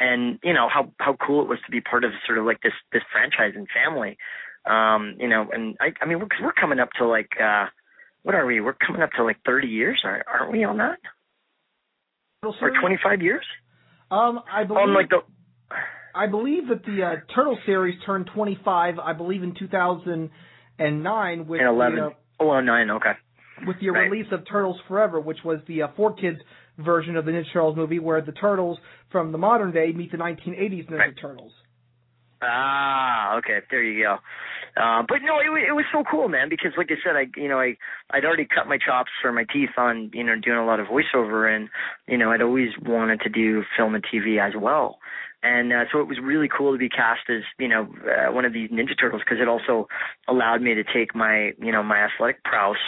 and 0.00 0.38
you 0.42 0.52
know 0.52 0.68
how 0.68 0.92
how 0.98 1.14
cool 1.14 1.42
it 1.42 1.48
was 1.48 1.58
to 1.66 1.70
be 1.70 1.80
part 1.80 2.04
of 2.04 2.12
sort 2.26 2.38
of 2.38 2.44
like 2.44 2.60
this 2.62 2.72
this 2.92 3.02
franchise 3.12 3.52
and 3.54 3.68
family. 3.72 4.16
Um 4.66 5.16
you 5.18 5.28
know 5.28 5.48
and 5.52 5.76
i 5.80 5.92
i 6.02 6.06
mean 6.06 6.18
we're, 6.18 6.28
we're 6.42 6.52
coming 6.52 6.80
up 6.80 6.90
to 6.98 7.06
like 7.06 7.30
uh 7.40 7.66
what 8.22 8.34
are 8.34 8.44
we? 8.44 8.60
We're 8.60 8.74
coming 8.74 9.02
up 9.02 9.10
to 9.12 9.24
like 9.24 9.38
30 9.46 9.68
years 9.68 10.02
aren't, 10.04 10.26
aren't 10.26 10.52
we 10.52 10.64
on 10.64 10.78
that? 10.78 10.98
Or 12.42 12.52
25 12.70 13.22
years? 13.22 13.44
Um, 14.10 14.40
I 14.50 14.64
believe 14.64 14.82
on 14.82 14.94
like 14.94 15.08
the 15.08 15.20
I 16.14 16.26
believe 16.26 16.68
that 16.68 16.84
the 16.84 17.02
uh, 17.02 17.34
Turtle 17.34 17.58
series 17.64 18.00
turned 18.04 18.28
25. 18.34 18.98
I 18.98 19.12
believe 19.12 19.42
in 19.42 19.54
2009 19.54 21.46
with 21.46 21.60
in 21.60 21.66
11 21.66 21.96
the, 21.98 22.06
uh, 22.06 22.10
oh 22.40 22.50
oh, 22.50 22.60
nine 22.60 22.90
okay. 22.90 23.12
with 23.66 23.78
the 23.80 23.90
Right. 23.90 24.10
release 24.10 24.26
of 24.32 24.40
Turtles 24.50 24.80
Forever, 24.88 25.20
which 25.20 25.38
was 25.44 25.60
the 25.68 25.82
uh, 25.82 25.88
4Kids 25.96 26.38
version 26.84 27.16
of 27.16 27.24
the 27.24 27.32
Ninja 27.32 27.52
Turtles 27.52 27.76
movie, 27.76 27.98
where 27.98 28.20
the 28.20 28.32
turtles 28.32 28.78
from 29.10 29.32
the 29.32 29.38
modern 29.38 29.72
day 29.72 29.92
meet 29.92 30.10
the 30.10 30.18
1980s 30.18 30.88
Ninja 30.88 30.98
Right. 30.98 31.14
Turtles. 31.20 31.52
Ah, 32.42 33.36
okay, 33.38 33.58
there 33.70 33.82
you 33.82 34.02
go. 34.02 34.16
Uh, 34.80 35.02
but 35.06 35.18
no, 35.22 35.40
it, 35.40 35.68
it 35.68 35.72
was 35.72 35.84
so 35.92 36.04
cool, 36.10 36.28
man. 36.28 36.48
Because 36.48 36.72
like 36.78 36.88
I 36.90 36.94
said, 37.04 37.16
I 37.16 37.26
you 37.38 37.48
know 37.48 37.60
I 37.60 37.76
I'd 38.10 38.24
already 38.24 38.46
cut 38.46 38.66
my 38.66 38.78
chops 38.78 39.10
for 39.20 39.32
my 39.32 39.44
teeth 39.52 39.70
on 39.76 40.10
you 40.14 40.24
know 40.24 40.36
doing 40.40 40.58
a 40.58 40.64
lot 40.64 40.80
of 40.80 40.86
voiceover, 40.86 41.54
and 41.54 41.68
you 42.08 42.16
know 42.16 42.30
I'd 42.30 42.40
always 42.40 42.70
wanted 42.82 43.20
to 43.22 43.28
do 43.28 43.62
film 43.76 43.94
and 43.94 44.04
TV 44.04 44.40
as 44.40 44.54
well. 44.58 44.98
And 45.42 45.72
uh, 45.72 45.84
so 45.90 46.00
it 46.00 46.08
was 46.08 46.18
really 46.22 46.48
cool 46.48 46.72
to 46.72 46.78
be 46.78 46.88
cast 46.88 47.28
as 47.28 47.42
you 47.58 47.68
know 47.68 47.88
uh, 48.06 48.32
one 48.32 48.44
of 48.44 48.52
these 48.52 48.70
Ninja 48.70 48.98
Turtles 48.98 49.22
because 49.24 49.40
it 49.40 49.48
also 49.48 49.88
allowed 50.28 50.62
me 50.62 50.74
to 50.74 50.84
take 50.84 51.14
my 51.14 51.52
you 51.60 51.72
know 51.72 51.82
my 51.82 51.98
athletic 51.98 52.42
prowess 52.44 52.78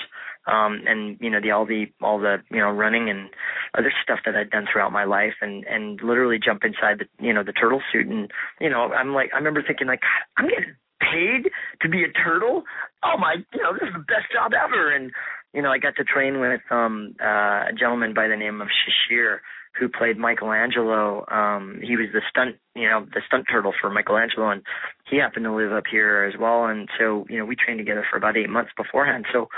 um 0.46 0.82
and 0.86 1.18
you 1.20 1.30
know 1.30 1.40
the 1.40 1.50
all 1.50 1.66
the 1.66 1.86
all 2.02 2.18
the 2.18 2.36
you 2.50 2.58
know 2.58 2.70
running 2.70 3.08
and 3.08 3.30
other 3.76 3.92
stuff 4.02 4.20
that 4.24 4.34
I'd 4.34 4.50
done 4.50 4.66
throughout 4.70 4.92
my 4.92 5.04
life 5.04 5.34
and 5.40 5.64
and 5.64 6.00
literally 6.02 6.38
jump 6.44 6.64
inside 6.64 6.98
the 7.00 7.24
you 7.24 7.32
know 7.32 7.44
the 7.44 7.52
turtle 7.52 7.82
suit 7.92 8.06
and 8.06 8.30
you 8.60 8.68
know 8.68 8.92
I'm 8.92 9.14
like 9.14 9.30
I 9.32 9.38
remember 9.38 9.62
thinking 9.66 9.86
like 9.86 10.00
I'm 10.36 10.48
getting 10.48 10.74
paid 11.00 11.50
to 11.82 11.88
be 11.88 12.04
a 12.04 12.12
turtle? 12.12 12.62
Oh 13.02 13.18
my 13.18 13.36
you 13.52 13.62
know 13.62 13.72
this 13.72 13.88
is 13.88 13.94
the 13.94 14.04
best 14.06 14.32
job 14.32 14.52
ever. 14.54 14.94
And 14.94 15.10
you 15.52 15.62
know 15.62 15.70
I 15.70 15.78
got 15.78 15.96
to 15.96 16.04
train 16.04 16.40
with 16.40 16.60
um 16.70 17.14
uh 17.20 17.70
a 17.70 17.72
gentleman 17.78 18.14
by 18.14 18.28
the 18.28 18.36
name 18.36 18.60
of 18.60 18.68
Shashir 18.68 19.38
who 19.78 19.88
played 19.88 20.18
Michelangelo 20.18 21.24
um 21.30 21.80
he 21.82 21.96
was 21.96 22.08
the 22.12 22.22
stunt 22.28 22.56
you 22.74 22.88
know 22.88 23.06
the 23.14 23.20
stunt 23.26 23.46
turtle 23.50 23.72
for 23.80 23.90
Michelangelo 23.90 24.50
and 24.50 24.62
he 25.10 25.18
happened 25.18 25.44
to 25.44 25.54
live 25.54 25.72
up 25.72 25.84
here 25.90 26.24
as 26.24 26.38
well 26.38 26.66
and 26.66 26.88
so 26.98 27.26
you 27.28 27.38
know 27.38 27.44
we 27.44 27.56
trained 27.56 27.78
together 27.78 28.04
for 28.10 28.16
about 28.16 28.36
8 28.36 28.48
months 28.48 28.72
beforehand 28.76 29.26
so 29.32 29.48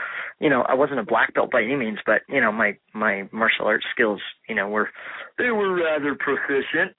you 0.40 0.50
know, 0.50 0.62
I 0.62 0.74
wasn't 0.74 1.00
a 1.00 1.04
black 1.04 1.34
belt 1.34 1.50
by 1.50 1.62
any 1.62 1.76
means, 1.76 1.98
but 2.04 2.22
you 2.28 2.40
know, 2.40 2.52
my 2.52 2.76
my 2.92 3.28
martial 3.32 3.66
arts 3.66 3.86
skills, 3.92 4.20
you 4.48 4.54
know, 4.54 4.68
were 4.68 4.90
they 5.38 5.50
were 5.50 5.74
rather 5.74 6.14
proficient. 6.14 6.96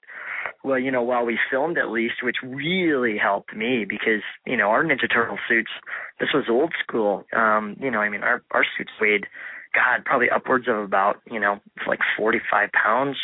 Well, 0.64 0.78
you 0.78 0.90
know, 0.90 1.02
while 1.02 1.24
we 1.24 1.38
filmed 1.50 1.78
at 1.78 1.90
least, 1.90 2.22
which 2.22 2.36
really 2.42 3.18
helped 3.18 3.54
me 3.54 3.84
because 3.88 4.22
you 4.46 4.56
know 4.56 4.68
our 4.68 4.84
Ninja 4.84 5.12
Turtle 5.12 5.38
suits. 5.48 5.70
This 6.18 6.30
was 6.32 6.44
old 6.48 6.72
school. 6.82 7.24
Um, 7.36 7.76
you 7.78 7.90
know, 7.90 7.98
I 7.98 8.08
mean, 8.08 8.22
our 8.22 8.42
our 8.50 8.64
suits 8.76 8.92
weighed, 9.00 9.26
God, 9.74 10.04
probably 10.04 10.30
upwards 10.30 10.66
of 10.68 10.76
about 10.76 11.16
you 11.30 11.40
know 11.40 11.60
like 11.86 12.00
forty 12.16 12.40
five 12.50 12.70
pounds 12.72 13.16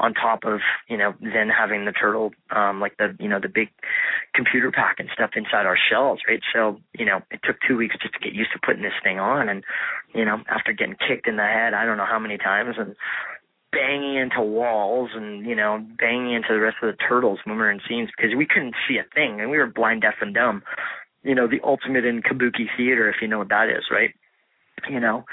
on 0.00 0.14
top 0.14 0.44
of 0.44 0.60
you 0.88 0.96
know 0.96 1.14
then 1.20 1.48
having 1.48 1.84
the 1.84 1.92
turtle 1.92 2.30
um 2.54 2.80
like 2.80 2.96
the 2.98 3.16
you 3.18 3.28
know 3.28 3.40
the 3.40 3.48
big 3.48 3.68
computer 4.34 4.70
pack 4.70 4.96
and 5.00 5.08
stuff 5.12 5.30
inside 5.34 5.66
our 5.66 5.78
shells 5.90 6.20
right? 6.28 6.40
So 6.52 6.80
you 6.96 7.04
know 7.04 7.20
it 7.30 7.40
took 7.42 7.56
two 7.66 7.76
weeks 7.76 7.96
just 8.00 8.14
to 8.14 8.20
get 8.20 8.32
used 8.32 8.52
to 8.52 8.60
putting 8.64 8.82
this 8.82 8.92
thing 9.02 9.18
on 9.18 9.48
and 9.48 9.64
you 10.14 10.24
know 10.24 10.38
after 10.48 10.72
getting 10.72 10.96
kicked 10.96 11.26
in 11.26 11.36
the 11.36 11.42
head 11.42 11.74
i 11.74 11.84
don't 11.84 11.96
know 11.96 12.06
how 12.06 12.18
many 12.18 12.38
times 12.38 12.76
and 12.78 12.94
banging 13.72 14.16
into 14.16 14.40
walls 14.40 15.10
and 15.14 15.46
you 15.46 15.54
know 15.54 15.84
banging 15.98 16.32
into 16.34 16.48
the 16.50 16.60
rest 16.60 16.76
of 16.82 16.90
the 16.90 16.96
turtles 16.96 17.38
when 17.44 17.56
we 17.56 17.62
were 17.62 17.70
in 17.70 17.80
scenes 17.88 18.08
because 18.16 18.34
we 18.36 18.46
couldn't 18.46 18.74
see 18.88 18.96
a 18.96 19.04
thing 19.14 19.40
and 19.40 19.50
we 19.50 19.58
were 19.58 19.66
blind 19.66 20.02
deaf 20.02 20.14
and 20.20 20.34
dumb. 20.34 20.62
You 21.22 21.34
know 21.34 21.46
the 21.46 21.60
ultimate 21.62 22.04
in 22.04 22.22
kabuki 22.22 22.66
theater 22.76 23.10
if 23.10 23.16
you 23.20 23.28
know 23.28 23.38
what 23.38 23.50
that 23.50 23.68
is 23.68 23.84
right 23.90 24.14
you 24.88 25.00
know? 25.00 25.24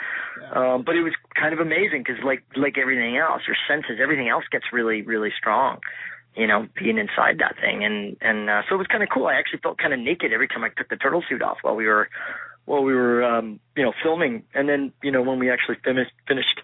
Um 0.53 0.83
but 0.83 0.95
it 0.95 1.01
was 1.01 1.13
kind 1.39 1.53
of 1.53 1.59
amazing 1.59 2.03
because 2.05 2.23
like 2.23 2.43
like 2.55 2.77
everything 2.77 3.17
else 3.17 3.41
your 3.47 3.57
senses 3.67 3.99
everything 4.01 4.29
else 4.29 4.45
gets 4.51 4.65
really 4.71 5.01
really 5.01 5.31
strong 5.37 5.79
you 6.35 6.47
know 6.47 6.67
being 6.77 6.97
inside 6.97 7.39
that 7.39 7.55
thing. 7.59 7.83
And 7.83 8.17
and 8.21 8.49
uh, 8.49 8.61
so 8.67 8.75
it 8.75 8.77
was 8.77 8.87
kind 8.87 9.03
of 9.03 9.09
cool. 9.09 9.27
I 9.27 9.35
actually 9.35 9.59
felt 9.59 9.77
kind 9.77 9.93
of 9.93 9.99
naked 9.99 10.33
every 10.33 10.47
time 10.47 10.63
i 10.63 10.69
took 10.69 10.89
the 10.89 10.97
turtle 10.97 11.23
suit 11.27 11.41
off 11.41 11.57
while 11.61 11.75
we 11.75 11.87
were 11.87 12.09
while 12.65 12.83
we 12.83 12.93
were 12.93 13.23
um 13.23 13.59
you 13.75 13.83
know 13.83 13.93
filming. 14.03 14.43
And 14.53 14.67
then 14.69 14.91
you 15.03 15.11
know 15.11 15.21
when 15.21 15.39
we 15.39 15.49
actually 15.49 15.77
finished 15.83 16.11
finished 16.27 16.61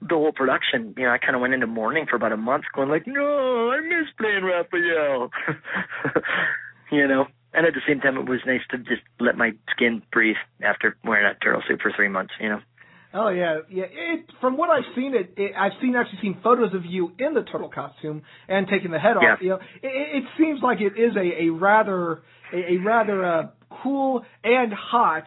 the 0.00 0.14
whole 0.14 0.30
production 0.32 0.94
you 0.96 1.02
know 1.02 1.10
i 1.10 1.18
kind 1.18 1.34
of 1.34 1.40
went 1.40 1.54
into 1.54 1.66
mourning 1.66 2.06
for 2.08 2.14
about 2.14 2.30
a 2.30 2.36
month 2.36 2.62
going 2.72 2.88
like 2.88 3.04
no 3.04 3.72
i 3.72 3.80
miss 3.80 4.08
playing 4.16 4.44
raphael. 4.44 5.30
You 6.90 7.06
know 7.06 7.26
and 7.54 7.66
at 7.66 7.74
the 7.74 7.80
same 7.86 8.00
time 8.00 8.16
it 8.16 8.28
was 8.28 8.40
nice 8.46 8.60
to 8.70 8.78
just 8.78 9.02
let 9.20 9.36
my 9.36 9.52
skin 9.70 10.02
breathe 10.12 10.36
after 10.62 10.96
wearing 11.04 11.24
that 11.24 11.40
turtle 11.42 11.62
suit 11.68 11.80
for 11.82 11.92
three 11.94 12.08
months 12.08 12.32
you 12.40 12.48
know 12.48 12.60
Oh 13.14 13.30
yeah, 13.30 13.60
yeah. 13.70 13.84
It, 13.90 14.26
from 14.38 14.58
what 14.58 14.68
I've 14.68 14.84
seen, 14.94 15.14
it, 15.14 15.32
it 15.38 15.52
I've 15.58 15.72
seen 15.80 15.96
actually 15.96 16.18
seen 16.20 16.40
photos 16.42 16.74
of 16.74 16.84
you 16.84 17.12
in 17.18 17.32
the 17.32 17.42
turtle 17.42 17.70
costume 17.70 18.22
and 18.48 18.68
taking 18.68 18.90
the 18.90 18.98
head 18.98 19.16
Yeah. 19.20 19.32
off. 19.32 19.38
You 19.40 19.48
know, 19.48 19.60
it, 19.82 20.22
it 20.22 20.24
seems 20.36 20.60
like 20.62 20.80
it 20.82 21.00
is 21.00 21.16
a, 21.16 21.44
a 21.44 21.48
rather 21.48 22.22
a, 22.52 22.74
a 22.74 22.76
rather 22.84 23.24
uh, 23.24 23.42
cool 23.82 24.24
and 24.44 24.72
hot 24.74 25.24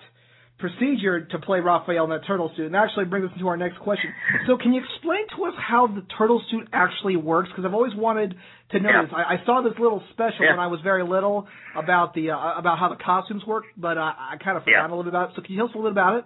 procedure 0.62 1.26
to 1.26 1.40
play 1.40 1.60
Raphael 1.60 2.06
in 2.06 2.10
that 2.12 2.26
turtle 2.26 2.52
suit. 2.56 2.68
And 2.68 2.76
that 2.76 2.86
actually 2.86 3.06
brings 3.06 3.26
us 3.26 3.32
into 3.36 3.48
our 3.48 3.58
next 3.58 3.80
question. 3.80 4.14
So, 4.48 4.58
can 4.58 4.74
you 4.74 4.82
explain 4.82 5.28
to 5.36 5.46
us 5.46 5.54
how 5.58 5.88
the 5.88 6.06
turtle 6.18 6.42
suit 6.50 6.68
actually 6.72 7.16
works? 7.18 7.50
Because 7.50 7.66
I've 7.66 7.74
always 7.74 7.96
wanted 7.96 8.36
to 8.72 8.80
know 8.80 8.90
Yeah. 8.90 9.02
this. 9.04 9.12
I, 9.14 9.36
I 9.36 9.46
saw 9.46 9.62
this 9.62 9.74
little 9.80 10.02
special 10.14 10.46
Yeah. 10.46 10.52
when 10.52 10.60
I 10.60 10.68
was 10.68 10.80
very 10.82 11.04
little 11.04 11.48
about 11.76 12.14
the 12.14 12.32
uh, 12.32 12.58
about 12.58 12.80
how 12.80 12.90
the 12.90 12.96
costumes 13.04 13.44
work, 13.46 13.66
but 13.76 13.98
uh, 13.98 14.14
I 14.16 14.38
kind 14.44 14.56
of 14.58 14.64
forgot 14.64 14.86
Yeah. 14.86 14.88
a 14.88 14.90
little 14.90 15.04
bit 15.04 15.10
about 15.14 15.32
it. 15.32 15.36
So, 15.36 15.42
can 15.42 15.52
you 15.54 15.60
tell 15.60 15.68
us 15.70 15.74
a 15.76 15.78
little 15.78 15.92
bit 15.92 15.98
about 16.00 16.18
it? 16.20 16.26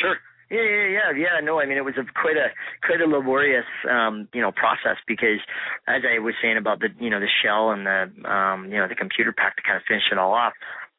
Sure. 0.00 0.16
Yeah, 0.50 0.60
yeah, 0.60 0.86
yeah, 0.86 1.10
yeah. 1.16 1.40
No, 1.42 1.58
I 1.58 1.64
mean 1.66 1.78
it 1.78 1.84
was 1.84 1.94
a 1.96 2.04
quite 2.20 2.36
a 2.36 2.52
quite 2.86 3.00
a 3.00 3.06
laborious 3.08 3.64
um, 3.90 4.28
you 4.34 4.42
know, 4.42 4.52
process 4.52 5.00
because 5.08 5.40
as 5.88 6.02
I 6.04 6.18
was 6.20 6.34
saying 6.42 6.58
about 6.58 6.80
the 6.80 6.88
you 7.00 7.08
know, 7.10 7.18
the 7.18 7.32
shell 7.42 7.70
and 7.70 7.86
the 7.86 8.28
um, 8.28 8.70
you 8.70 8.76
know, 8.76 8.86
the 8.86 8.94
computer 8.94 9.32
pack 9.32 9.56
to 9.56 9.62
kind 9.62 9.76
of 9.78 9.82
finish 9.88 10.04
it 10.12 10.18
all 10.18 10.32
off. 10.32 10.52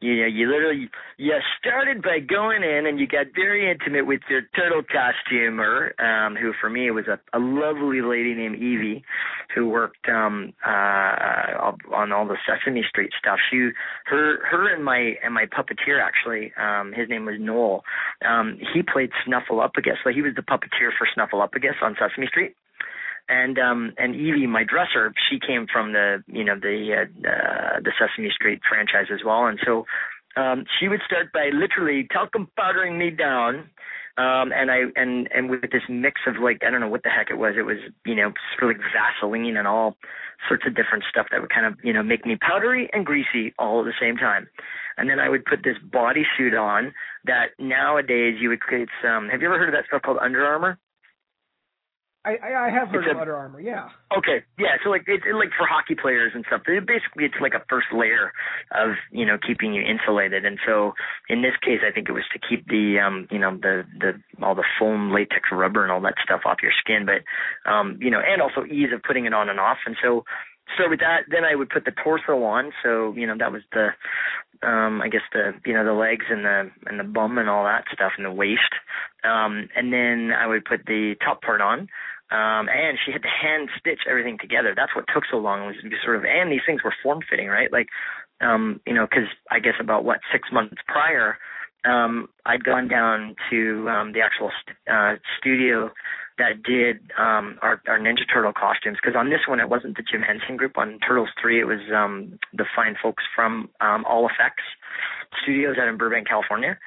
You 0.05 0.21
know, 0.21 0.27
you 0.27 0.51
literally 0.51 0.89
you 1.17 1.33
started 1.59 2.03
by 2.03 2.19
going 2.19 2.61
in 2.61 2.85
and 2.85 2.99
you 2.99 3.07
got 3.07 3.27
very 3.33 3.69
intimate 3.69 4.05
with 4.05 4.21
your 4.29 4.41
turtle 4.55 4.83
costumer, 4.83 5.95
um, 5.99 6.35
who 6.35 6.53
for 6.61 6.69
me 6.69 6.91
was 6.91 7.05
a, 7.07 7.19
a 7.33 7.39
lovely 7.39 8.01
lady 8.01 8.35
named 8.35 8.55
Evie, 8.57 9.03
who 9.55 9.67
worked 9.67 10.07
um 10.07 10.53
uh 10.65 11.71
on 11.91 12.11
all 12.11 12.27
the 12.27 12.37
Sesame 12.45 12.83
Street 12.87 13.11
stuff. 13.17 13.39
She 13.49 13.71
her 14.05 14.45
her 14.45 14.73
and 14.73 14.85
my 14.85 15.15
and 15.23 15.33
my 15.33 15.45
puppeteer 15.45 15.99
actually, 15.99 16.53
um, 16.55 16.93
his 16.93 17.09
name 17.09 17.25
was 17.25 17.35
Noel. 17.39 17.83
Um, 18.23 18.59
he 18.73 18.83
played 18.83 19.09
Snuffleupagus. 19.25 19.97
So 20.03 20.11
he 20.11 20.21
was 20.21 20.35
the 20.35 20.43
puppeteer 20.43 20.91
for 20.97 21.07
Snuffleupagus 21.17 21.81
on 21.81 21.95
Sesame 21.99 22.27
Street. 22.27 22.55
And 23.27 23.57
um 23.57 23.93
and 23.97 24.15
Evie, 24.15 24.47
my 24.47 24.63
dresser, 24.63 25.13
she 25.29 25.39
came 25.39 25.65
from 25.71 25.93
the 25.93 26.23
you 26.27 26.43
know 26.43 26.55
the 26.59 26.93
uh, 26.93 27.27
uh, 27.27 27.79
the 27.83 27.91
Sesame 27.97 28.29
Street 28.29 28.61
franchise 28.67 29.07
as 29.11 29.21
well, 29.25 29.47
and 29.47 29.59
so 29.65 29.85
um 30.37 30.65
she 30.79 30.87
would 30.87 31.01
start 31.05 31.31
by 31.33 31.49
literally 31.53 32.07
talcum 32.11 32.47
powdering 32.55 32.97
me 32.97 33.09
down. 33.09 33.69
Um 34.17 34.53
and 34.53 34.71
i 34.71 34.83
and 34.95 35.27
and 35.33 35.49
with 35.49 35.71
this 35.71 35.83
mix 35.89 36.21
of 36.27 36.35
like 36.41 36.61
i 36.65 36.69
don't 36.69 36.81
know 36.81 36.87
what 36.87 37.03
the 37.03 37.09
heck 37.09 37.31
it 37.31 37.37
was. 37.37 37.55
It 37.57 37.63
was 37.63 37.77
you 38.05 38.15
know 38.15 38.31
sort 38.59 38.71
of 38.71 38.77
like 38.77 38.87
vaseline 38.93 39.57
and 39.57 39.67
all 39.67 39.97
sorts 40.47 40.63
of 40.67 40.75
different 40.75 41.03
stuff 41.09 41.27
that 41.31 41.41
would 41.41 41.49
kind 41.49 41.65
of 41.65 41.73
you 41.83 41.93
know 41.93 42.03
make 42.03 42.25
me 42.25 42.35
powdery 42.35 42.89
and 42.93 43.05
greasy 43.05 43.53
all 43.57 43.79
at 43.79 43.85
the 43.85 43.93
same 43.99 44.17
time. 44.17 44.47
And 44.97 45.09
then 45.09 45.19
i 45.19 45.27
would 45.29 45.45
put 45.45 45.63
this 45.63 45.77
bodysuit 45.89 46.57
on 46.57 46.93
that 47.25 47.47
nowadays 47.59 48.37
you 48.39 48.49
would 48.49 48.61
it's 48.71 48.91
um 49.03 49.29
have 49.29 49.41
you 49.41 49.47
ever 49.47 49.57
heard 49.57 49.69
of 49.69 49.75
that 49.75 49.85
stuff 49.87 50.03
called 50.03 50.19
Under 50.21 50.45
Armour 50.45 50.77
I 52.25 52.67
I, 52.67 52.69
have 52.71 52.89
heard 52.89 53.05
It's 53.05 53.11
of 53.11 53.17
a- 53.17 53.21
Under 53.21 53.35
Armour. 53.35 53.61
Yeah. 53.61 53.89
Okay, 54.17 54.43
yeah. 54.57 54.75
So 54.83 54.89
like 54.89 55.03
it's 55.07 55.23
like 55.31 55.49
for 55.57 55.67
hockey 55.67 55.95
players 55.95 56.31
and 56.33 56.43
stuff. 56.47 56.61
It, 56.67 56.85
basically, 56.85 57.25
it's 57.25 57.35
like 57.39 57.53
a 57.53 57.63
first 57.69 57.87
layer 57.93 58.33
of 58.71 58.95
you 59.11 59.25
know 59.25 59.37
keeping 59.37 59.73
you 59.73 59.81
insulated. 59.83 60.45
And 60.45 60.57
so 60.65 60.93
in 61.29 61.41
this 61.41 61.53
case, 61.61 61.79
I 61.87 61.91
think 61.93 62.09
it 62.09 62.13
was 62.13 62.25
to 62.33 62.39
keep 62.39 62.67
the 62.67 62.97
um 62.99 63.27
you 63.29 63.39
know 63.39 63.55
the 63.55 63.83
the 63.99 64.13
all 64.43 64.55
the 64.55 64.65
foam, 64.79 65.11
latex, 65.13 65.49
rubber, 65.51 65.83
and 65.83 65.91
all 65.91 66.01
that 66.01 66.15
stuff 66.23 66.41
off 66.45 66.57
your 66.63 66.73
skin. 66.79 67.05
But 67.05 67.21
um 67.69 67.97
you 68.01 68.09
know, 68.09 68.19
and 68.19 68.41
also 68.41 68.65
ease 68.65 68.89
of 68.93 69.03
putting 69.03 69.25
it 69.25 69.33
on 69.33 69.49
and 69.49 69.59
off. 69.59 69.77
And 69.85 69.95
so 70.01 70.25
start 70.73 70.89
with 70.89 70.99
that. 71.01 71.29
Then 71.29 71.43
I 71.45 71.55
would 71.55 71.69
put 71.69 71.85
the 71.85 71.93
torso 72.03 72.43
on. 72.43 72.71
So 72.83 73.13
you 73.15 73.27
know 73.27 73.35
that 73.37 73.51
was 73.51 73.61
the 73.71 73.89
um 74.67 75.01
I 75.01 75.09
guess 75.09 75.21
the 75.33 75.53
you 75.65 75.73
know 75.73 75.85
the 75.85 75.93
legs 75.93 76.25
and 76.29 76.45
the 76.45 76.71
and 76.87 76.99
the 76.99 77.03
bum 77.03 77.37
and 77.37 77.49
all 77.49 77.65
that 77.65 77.85
stuff 77.93 78.13
and 78.17 78.25
the 78.25 78.31
waist. 78.31 78.73
Um 79.23 79.69
and 79.75 79.91
then 79.93 80.31
I 80.35 80.47
would 80.47 80.65
put 80.65 80.85
the 80.85 81.15
top 81.23 81.41
part 81.41 81.61
on. 81.61 81.87
Um, 82.31 82.69
and 82.69 82.97
she 83.03 83.11
had 83.11 83.21
to 83.21 83.29
hand 83.29 83.69
stitch 83.79 84.01
everything 84.09 84.37
together. 84.41 84.73
That's 84.75 84.95
what 84.95 85.05
took 85.13 85.23
so 85.29 85.37
long 85.37 85.67
was 85.67 85.75
sort 86.03 86.17
of, 86.17 86.25
and 86.25 86.51
these 86.51 86.65
things 86.65 86.83
were 86.83 86.93
form 87.03 87.19
fitting, 87.29 87.47
right? 87.47 87.71
Like, 87.71 87.87
um, 88.41 88.81
you 88.85 88.93
know, 88.93 89.05
cause 89.05 89.29
I 89.51 89.59
guess 89.59 89.75
about 89.79 90.03
what, 90.03 90.19
six 90.31 90.49
months 90.51 90.75
prior, 90.87 91.37
um, 91.85 92.27
I'd 92.45 92.63
gone 92.63 92.87
down 92.87 93.35
to, 93.51 93.87
um, 93.89 94.13
the 94.13 94.21
actual, 94.21 94.51
st- 94.63 94.77
uh, 94.89 95.15
studio 95.37 95.91
that 96.39 96.63
did, 96.63 97.11
um, 97.17 97.59
our, 97.61 97.79
our 97.87 97.99
Ninja 97.99 98.25
Turtle 98.31 98.53
costumes. 98.53 98.97
Cause 99.03 99.13
on 99.15 99.29
this 99.29 99.47
one, 99.47 99.59
it 99.59 99.69
wasn't 99.69 99.95
the 99.95 100.03
Jim 100.03 100.23
Henson 100.23 100.57
group. 100.57 100.79
On 100.79 100.97
Turtles 101.07 101.29
3, 101.39 101.61
it 101.61 101.65
was, 101.65 101.79
um, 101.95 102.39
the 102.53 102.65
fine 102.75 102.95
folks 103.01 103.23
from, 103.35 103.69
um, 103.81 104.03
All 104.05 104.27
Effects 104.27 104.63
Studios 105.43 105.77
out 105.79 105.87
in 105.87 105.97
Burbank, 105.97 106.27
California 106.27 106.79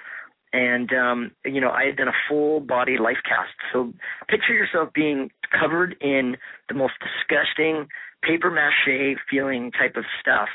and 0.53 0.93
um 0.93 1.31
you 1.45 1.61
know 1.61 1.71
I 1.71 1.85
had 1.87 1.97
done 1.97 2.09
a 2.09 2.19
full 2.29 2.61
body 2.61 2.99
life 2.99 3.19
cast. 3.25 3.53
So 3.73 3.93
picture 4.29 4.55
yourself 4.55 4.93
being 4.95 5.31
covered 5.59 5.97
in 6.01 6.37
the 6.69 6.75
most 6.75 6.95
disgusting 7.01 7.89
paper 8.23 8.51
mache 8.51 9.17
feeling 9.31 9.71
type 9.73 9.97
of 9.97 10.05
stuff 10.21 10.49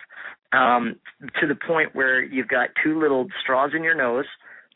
um 0.51 0.95
to 1.39 1.47
the 1.47 1.55
point 1.55 1.95
where 1.95 2.23
you've 2.23 2.47
got 2.47 2.69
two 2.83 2.99
little 2.99 3.27
straws 3.41 3.71
in 3.75 3.83
your 3.83 3.95
nose 3.95 4.25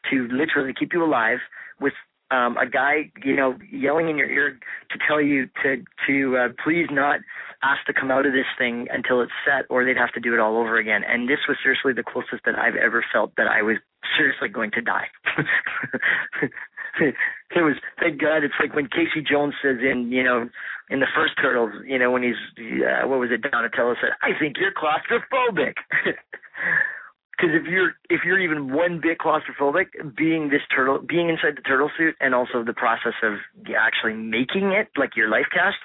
to 0.10 0.28
literally 0.32 0.74
keep 0.78 0.94
you 0.94 1.04
alive 1.04 1.40
with 1.80 1.94
um 2.32 2.58
a 2.58 2.70
guy 2.70 3.12
you 3.24 3.36
know 3.36 3.56
yelling 3.72 4.10
in 4.10 4.18
your 4.18 4.30
ear 4.30 4.58
to 4.90 4.98
tell 5.08 5.22
you 5.22 5.48
to 5.64 5.84
to 6.06 6.38
uh, 6.38 6.48
please 6.64 6.88
not 6.92 7.20
ask 7.64 7.84
to 7.86 7.94
come 7.94 8.12
out 8.12 8.26
of 8.26 8.34
this 8.34 8.46
thing 8.58 8.88
until 8.92 9.22
it's 9.22 9.32
set 9.46 9.66
or 9.70 9.84
they'd 9.84 9.98
have 9.98 10.14
to 10.14 10.20
do 10.20 10.34
it 10.34 10.40
all 10.40 10.58
over 10.58 10.78
again 10.78 11.02
and 11.04 11.28
this 11.28 11.40
was 11.48 11.58
seriously 11.62 11.92
the 11.94 12.04
closest 12.04 12.46
that 12.46 12.58
I've 12.58 12.76
ever 12.76 13.04
felt 13.12 13.34
that 13.38 13.48
I 13.48 13.62
was 13.62 13.78
seriously 14.18 14.50
going 14.50 14.72
to 14.72 14.82
die. 14.82 15.08
it 17.02 17.62
was 17.62 17.76
thank 18.00 18.22
God. 18.22 18.44
It's 18.44 18.54
like 18.60 18.76
when 18.76 18.88
Casey 18.88 19.22
Jones 19.28 19.54
says 19.62 19.78
in 19.82 20.12
you 20.12 20.24
know 20.24 20.50
in 20.90 21.00
the 21.00 21.08
first 21.16 21.34
Turtles, 21.42 21.74
you 21.86 22.00
know 22.00 22.12
when 22.12 22.24
he's 22.24 22.40
uh, 22.58 23.08
what 23.08 23.20
was 23.20 23.30
it 23.32 23.42
Donatello 23.50 23.96
said, 24.02 24.12
I 24.22 24.38
think 24.40 24.58
you're 24.58 24.74
claustrophobic. 24.74 25.76
Because 27.38 27.54
if 27.54 27.68
you're 27.68 27.92
if 28.10 28.22
you're 28.26 28.40
even 28.40 28.74
one 28.74 29.00
bit 29.00 29.20
claustrophobic, 29.20 30.16
being 30.18 30.50
this 30.50 30.62
turtle, 30.76 30.98
being 30.98 31.30
inside 31.30 31.56
the 31.56 31.62
turtle 31.62 31.92
suit, 31.96 32.16
and 32.20 32.34
also 32.34 32.64
the 32.64 32.74
process 32.74 33.14
of 33.22 33.34
actually 33.78 34.14
making 34.14 34.72
it 34.72 34.88
like 34.98 35.16
your 35.16 35.30
life 35.30 35.46
cast, 35.54 35.78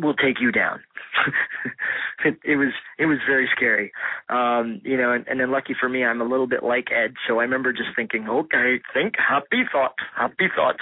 will 0.00 0.14
take 0.14 0.40
you 0.40 0.50
down. 0.50 0.80
it, 2.24 2.36
it 2.44 2.56
was 2.56 2.72
it 2.98 3.06
was 3.06 3.18
very 3.26 3.48
scary, 3.54 3.92
um, 4.28 4.80
you 4.84 4.96
know. 4.96 5.12
And, 5.12 5.26
and 5.28 5.40
then 5.40 5.50
lucky 5.50 5.74
for 5.78 5.88
me, 5.88 6.04
I'm 6.04 6.20
a 6.20 6.24
little 6.24 6.46
bit 6.46 6.62
like 6.62 6.88
Ed, 6.90 7.14
so 7.28 7.38
I 7.38 7.42
remember 7.42 7.72
just 7.72 7.90
thinking, 7.96 8.28
okay, 8.28 8.80
think 8.92 9.14
happy 9.16 9.62
thoughts, 9.70 10.02
happy 10.16 10.48
thoughts. 10.54 10.80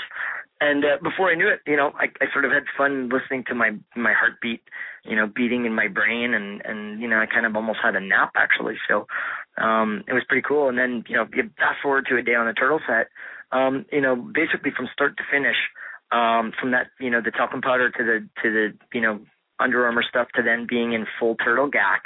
And 0.61 0.85
uh, 0.85 0.97
before 1.03 1.29
I 1.29 1.35
knew 1.35 1.49
it, 1.49 1.61
you 1.67 1.77
know, 1.77 1.91
I, 1.99 2.07
I 2.21 2.31
sort 2.33 2.45
of 2.45 2.53
had 2.53 2.63
fun 2.79 3.09
listening 3.09 3.45
to 3.49 3.55
my 3.55 3.73
my 3.97 4.13
heartbeat, 4.13 4.63
you 5.05 5.17
know, 5.17 5.27
beating 5.27 5.67
in 5.67 5.75
my 5.75 5.89
brain, 5.89 6.35
and 6.35 6.63
and 6.65 7.01
you 7.01 7.09
know, 7.09 7.19
I 7.19 7.27
kind 7.27 7.47
of 7.47 7.57
almost 7.57 7.81
had 7.83 7.97
a 7.97 8.01
nap 8.01 8.33
actually. 8.37 8.77
So 8.89 9.07
um, 9.59 10.05
it 10.07 10.13
was 10.13 10.23
pretty 10.29 10.45
cool. 10.47 10.69
And 10.69 10.79
then 10.79 11.05
you 11.09 11.17
know, 11.17 11.27
you 11.35 11.51
fast 11.59 11.83
forward 11.83 12.07
to 12.09 12.17
a 12.17 12.23
day 12.23 12.35
on 12.35 12.47
the 12.47 12.53
turtle 12.53 12.81
set, 12.87 13.09
um, 13.51 13.85
you 13.93 14.01
know, 14.01 14.15
basically 14.17 14.71
from 14.75 14.89
start 14.93 15.17
to 15.17 15.25
finish, 15.31 15.57
um, 16.13 16.53
from 16.61 16.71
that 16.73 16.89
you 17.01 17.11
know 17.11 17.21
the 17.25 17.31
talcum 17.31 17.63
powder 17.63 17.91
to 17.91 18.05
the 18.05 18.29
to 18.43 18.51
the 18.51 18.69
you 18.93 19.01
know 19.01 19.21
Under 19.59 19.87
Armour 19.87 20.05
stuff 20.09 20.29
to 20.37 20.43
then 20.43 20.67
being 20.69 20.93
in 20.93 21.07
full 21.19 21.37
turtle 21.37 21.69
gack, 21.69 22.05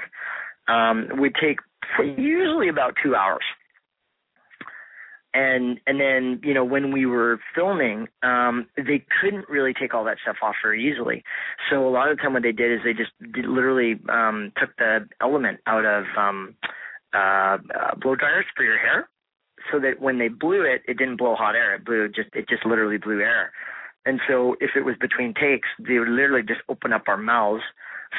um, 0.68 1.08
would 1.18 1.34
take 1.34 1.58
usually 2.16 2.68
about 2.68 2.94
two 3.02 3.14
hours. 3.14 3.44
And 5.34 5.80
and 5.86 6.00
then 6.00 6.40
you 6.42 6.54
know 6.54 6.64
when 6.64 6.92
we 6.92 7.04
were 7.04 7.38
filming 7.54 8.08
um 8.22 8.68
they 8.76 9.04
couldn't 9.20 9.48
really 9.50 9.74
take 9.74 9.92
all 9.92 10.04
that 10.04 10.16
stuff 10.22 10.36
off 10.40 10.54
very 10.62 10.90
easily. 10.90 11.24
So 11.68 11.86
a 11.86 11.90
lot 11.90 12.10
of 12.10 12.16
the 12.16 12.22
time 12.22 12.32
what 12.32 12.42
they 12.42 12.52
did 12.52 12.72
is 12.72 12.80
they 12.84 12.94
just 12.94 13.10
did, 13.34 13.44
literally 13.44 14.00
um 14.08 14.52
took 14.58 14.74
the 14.78 15.06
element 15.20 15.60
out 15.66 15.84
of 15.84 16.04
um 16.16 16.54
uh, 17.12 17.58
uh 17.74 17.94
blow 18.00 18.14
dryers 18.14 18.46
for 18.56 18.62
your 18.62 18.78
hair 18.78 19.10
so 19.70 19.78
that 19.80 20.00
when 20.00 20.18
they 20.18 20.28
blew 20.28 20.62
it 20.62 20.80
it 20.88 20.96
didn't 20.96 21.16
blow 21.16 21.34
hot 21.34 21.54
air. 21.54 21.74
It 21.74 21.84
blew 21.84 22.08
just 22.08 22.30
it 22.32 22.48
just 22.48 22.64
literally 22.64 22.96
blew 22.96 23.20
air 23.20 23.52
and 24.06 24.20
so 24.28 24.56
if 24.60 24.70
it 24.76 24.84
was 24.84 24.94
between 24.98 25.34
takes 25.34 25.68
they 25.78 25.98
would 25.98 26.08
literally 26.08 26.46
just 26.46 26.60
open 26.68 26.92
up 26.92 27.04
our 27.08 27.16
mouths. 27.16 27.62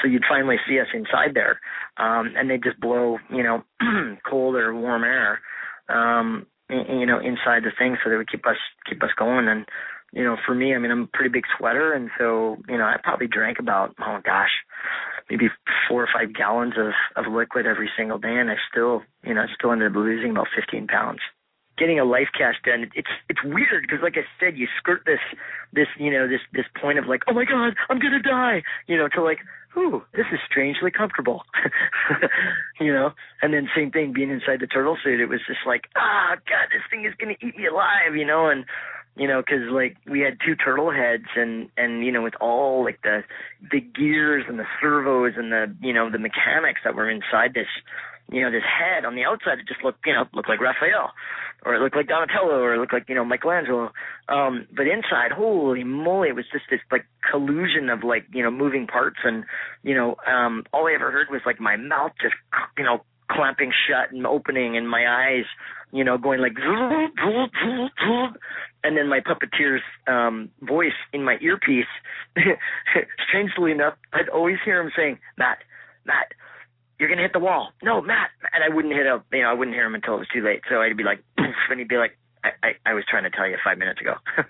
So 0.02 0.08
you'd 0.08 0.26
finally 0.30 0.58
see 0.68 0.80
us 0.80 0.88
inside 0.94 1.34
there. 1.34 1.60
Um 1.98 2.34
and 2.36 2.50
they'd 2.50 2.64
just 2.64 2.80
blow 2.80 3.18
you 3.30 3.44
know 3.44 3.64
cold 4.30 4.56
or 4.56 4.76
warm 4.76 5.04
air 5.04 5.40
um 5.90 6.46
you 6.70 7.06
know 7.06 7.20
inside 7.20 7.64
the 7.64 7.72
thing. 7.78 7.98
So 8.04 8.10
they 8.10 8.18
would 8.18 8.32
keep 8.32 8.46
us 8.46 8.58
keep 8.88 9.02
us 9.02 9.12
going. 9.18 9.48
And 9.48 9.66
you 10.14 10.24
know 10.24 10.38
for 10.46 10.56
me 10.56 10.74
i 10.74 10.78
mean 10.78 10.92
i'm 10.92 11.04
a 11.04 11.18
pretty 11.18 11.32
big 11.32 11.46
sweater. 11.58 11.94
And 11.94 12.10
so 12.20 12.58
you 12.68 12.78
know 12.78 12.86
i 12.86 12.98
probably 13.02 13.28
drank 13.28 13.60
about 13.60 13.96
oh 14.02 14.20
gosh 14.24 14.52
maybe 15.30 15.50
four 15.90 16.04
or 16.04 16.10
five 16.14 16.34
gallons 16.34 16.74
of 16.78 16.94
of 17.16 17.32
liquid 17.32 17.66
every 17.66 17.90
single 17.98 18.20
day. 18.20 18.36
And 18.36 18.52
i 18.52 18.56
still 18.70 19.04
you 19.24 19.34
know 19.34 19.46
still 19.58 19.72
ended 19.72 19.92
up 19.92 19.96
losing 19.96 20.32
about 20.32 20.48
fifteen 20.56 20.88
pounds 20.88 21.22
getting 21.78 22.00
a 22.00 22.06
life 22.06 22.30
cast 22.38 22.62
done 22.64 22.90
it's 22.96 23.10
it's 23.30 23.44
weird 23.44 23.84
because 23.84 24.00
like 24.02 24.16
i 24.18 24.26
said 24.40 24.58
you 24.58 24.68
skirt 24.78 25.02
this 25.06 25.20
this 25.74 25.88
you 25.98 26.12
know 26.12 26.28
this 26.28 26.42
this 26.54 26.66
point 26.80 26.98
of 26.98 27.06
like 27.06 27.22
oh 27.28 27.34
my 27.34 27.46
god 27.46 27.76
i'm 27.90 28.00
gonna 28.00 28.22
die 28.22 28.62
you 28.88 28.98
know 28.98 29.08
to 29.08 29.22
like 29.22 29.40
ooh 29.78 30.04
this 30.14 30.26
is 30.32 30.40
strangely 30.50 30.90
comfortable 30.90 31.44
you 32.80 32.94
know? 32.94 33.12
And 33.42 33.54
then 33.54 33.68
same 33.76 33.92
thing 33.92 34.14
being 34.14 34.30
inside 34.30 34.60
the 34.60 34.68
turtle 34.68 34.98
suit 35.04 35.20
it 35.20 35.28
was 35.28 35.42
just 35.48 35.60
like 35.66 35.86
ah 35.96 36.36
god 36.50 36.68
this 36.72 36.82
thing 36.90 37.06
is 37.06 37.14
gonna 37.20 37.36
eat 37.42 37.58
me 37.58 37.68
alive 37.68 38.16
you 38.16 38.26
know? 38.26 38.50
And 38.50 38.66
you 39.18 39.28
know, 39.28 39.42
because 39.42 39.70
like 39.72 39.98
we 40.06 40.20
had 40.20 40.38
two 40.46 40.56
turtle 40.56 40.92
heads, 40.92 41.26
and 41.36 41.70
and 41.76 42.06
you 42.06 42.12
know, 42.12 42.22
with 42.22 42.36
all 42.40 42.84
like 42.84 43.02
the 43.02 43.24
the 43.72 43.82
gears 43.82 44.46
and 44.48 44.60
the 44.60 44.66
servos 44.80 45.34
and 45.36 45.52
the 45.52 45.76
you 45.82 45.92
know 45.92 46.10
the 46.10 46.20
mechanics 46.20 46.82
that 46.84 46.96
were 46.96 47.10
inside 47.10 47.54
this, 47.54 47.68
you 48.32 48.42
know, 48.42 48.52
this 48.52 48.64
head 48.64 49.06
on 49.06 49.16
the 49.16 49.24
outside, 49.24 49.60
it 49.60 49.68
just 49.68 49.84
looked 49.84 50.06
you 50.06 50.14
know 50.14 50.26
looked 50.34 50.50
like 50.50 50.60
Raphael, 50.60 51.12
or 51.66 51.76
it 51.76 51.82
looked 51.82 51.96
like 51.96 52.08
Donatello, 52.08 52.60
or 52.60 52.76
it 52.76 52.80
looked 52.80 52.94
like 52.94 53.08
you 53.08 53.16
know 53.16 53.26
Michelangelo. 53.26 53.92
Um, 54.30 54.68
but 54.76 54.88
inside, 54.88 55.32
holy 55.32 55.84
moly, 55.84 56.30
it 56.30 56.36
was 56.36 56.46
just 56.52 56.66
this 56.70 56.82
like 56.92 57.06
collusion 57.30 57.90
of 57.90 58.04
like 58.04 58.26
you 58.34 58.44
know 58.44 58.52
moving 58.52 58.88
parts, 58.88 59.18
and 59.24 59.46
you 59.84 59.96
know, 59.96 60.16
um, 60.26 60.64
all 60.74 60.88
I 60.88 60.94
ever 60.94 61.12
heard 61.12 61.28
was 61.30 61.42
like 61.46 61.60
my 61.60 61.78
mouth 61.78 62.12
just 62.22 62.36
you 62.78 62.84
know 62.84 63.04
clamping 63.32 63.72
shut 63.88 64.12
and 64.12 64.26
opening, 64.26 64.78
and 64.78 64.90
my 64.90 65.06
eyes 65.08 65.46
you 65.92 66.04
know, 66.04 66.18
going 66.18 66.42
like, 66.42 66.54
and 68.84 68.98
then 68.98 69.08
my 69.10 69.20
puppeteer's 69.20 69.82
um, 70.08 70.50
voice 70.62 70.92
in 71.14 71.24
my 71.24 71.38
earpiece. 71.42 71.86
Strangely 73.28 73.72
enough, 73.72 73.96
I'd 74.14 74.30
always 74.30 74.58
hear 74.66 74.82
him 74.82 74.92
saying, 74.96 75.20
"Matt, 75.38 75.60
Matt, 76.06 76.34
you're 77.00 77.10
gonna 77.10 77.22
hit 77.22 77.34
the 77.34 77.40
wall." 77.40 77.72
No, 77.84 78.02
Matt, 78.02 78.30
and 78.54 78.64
I 78.64 78.74
wouldn't 78.74 78.94
hit 78.94 79.06
him. 79.06 79.24
You 79.32 79.44
know, 79.44 79.50
I 79.50 79.54
wouldn't 79.54 79.76
hear 79.76 79.86
him 79.86 79.96
until 79.96 80.16
it 80.16 80.20
was 80.20 80.28
too 80.34 80.44
late. 80.44 80.62
So 80.70 80.82
I'd 80.82 80.96
be 80.98 81.04
like, 81.04 81.24
Poof, 81.38 81.56
and 81.70 81.80
he'd 81.80 81.88
be 81.88 81.98
like, 81.98 82.18
I, 82.44 82.50
I, 82.64 82.92
"I 82.92 82.94
was 82.94 83.04
trying 83.10 83.24
to 83.24 83.30
tell 83.30 83.48
you 83.48 83.58
five 83.64 83.78
minutes 83.78 84.02
ago." 84.02 84.16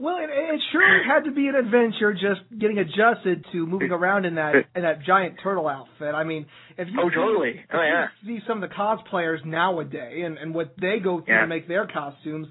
Well, 0.00 0.18
it, 0.18 0.30
it 0.30 0.60
sure 0.70 1.02
had 1.04 1.24
to 1.24 1.32
be 1.32 1.48
an 1.48 1.56
adventure 1.56 2.12
just 2.12 2.40
getting 2.56 2.78
adjusted 2.78 3.44
to 3.50 3.66
moving 3.66 3.90
around 3.90 4.26
in 4.26 4.36
that 4.36 4.54
in 4.76 4.82
that 4.82 5.02
giant 5.04 5.40
turtle 5.42 5.66
outfit. 5.66 6.14
I 6.14 6.22
mean, 6.22 6.46
if 6.76 6.86
you 6.86 7.00
oh 7.02 7.08
see, 7.08 7.14
totally, 7.16 7.60
oh 7.72 7.82
yeah, 7.82 8.06
see 8.24 8.38
some 8.46 8.62
of 8.62 8.70
the 8.70 8.74
cosplayers 8.76 9.44
nowadays 9.44 10.22
and 10.24 10.38
and 10.38 10.54
what 10.54 10.74
they 10.80 11.00
go 11.02 11.20
through 11.20 11.34
Yeah. 11.34 11.40
to 11.40 11.46
make 11.48 11.66
their 11.66 11.88
costumes, 11.88 12.46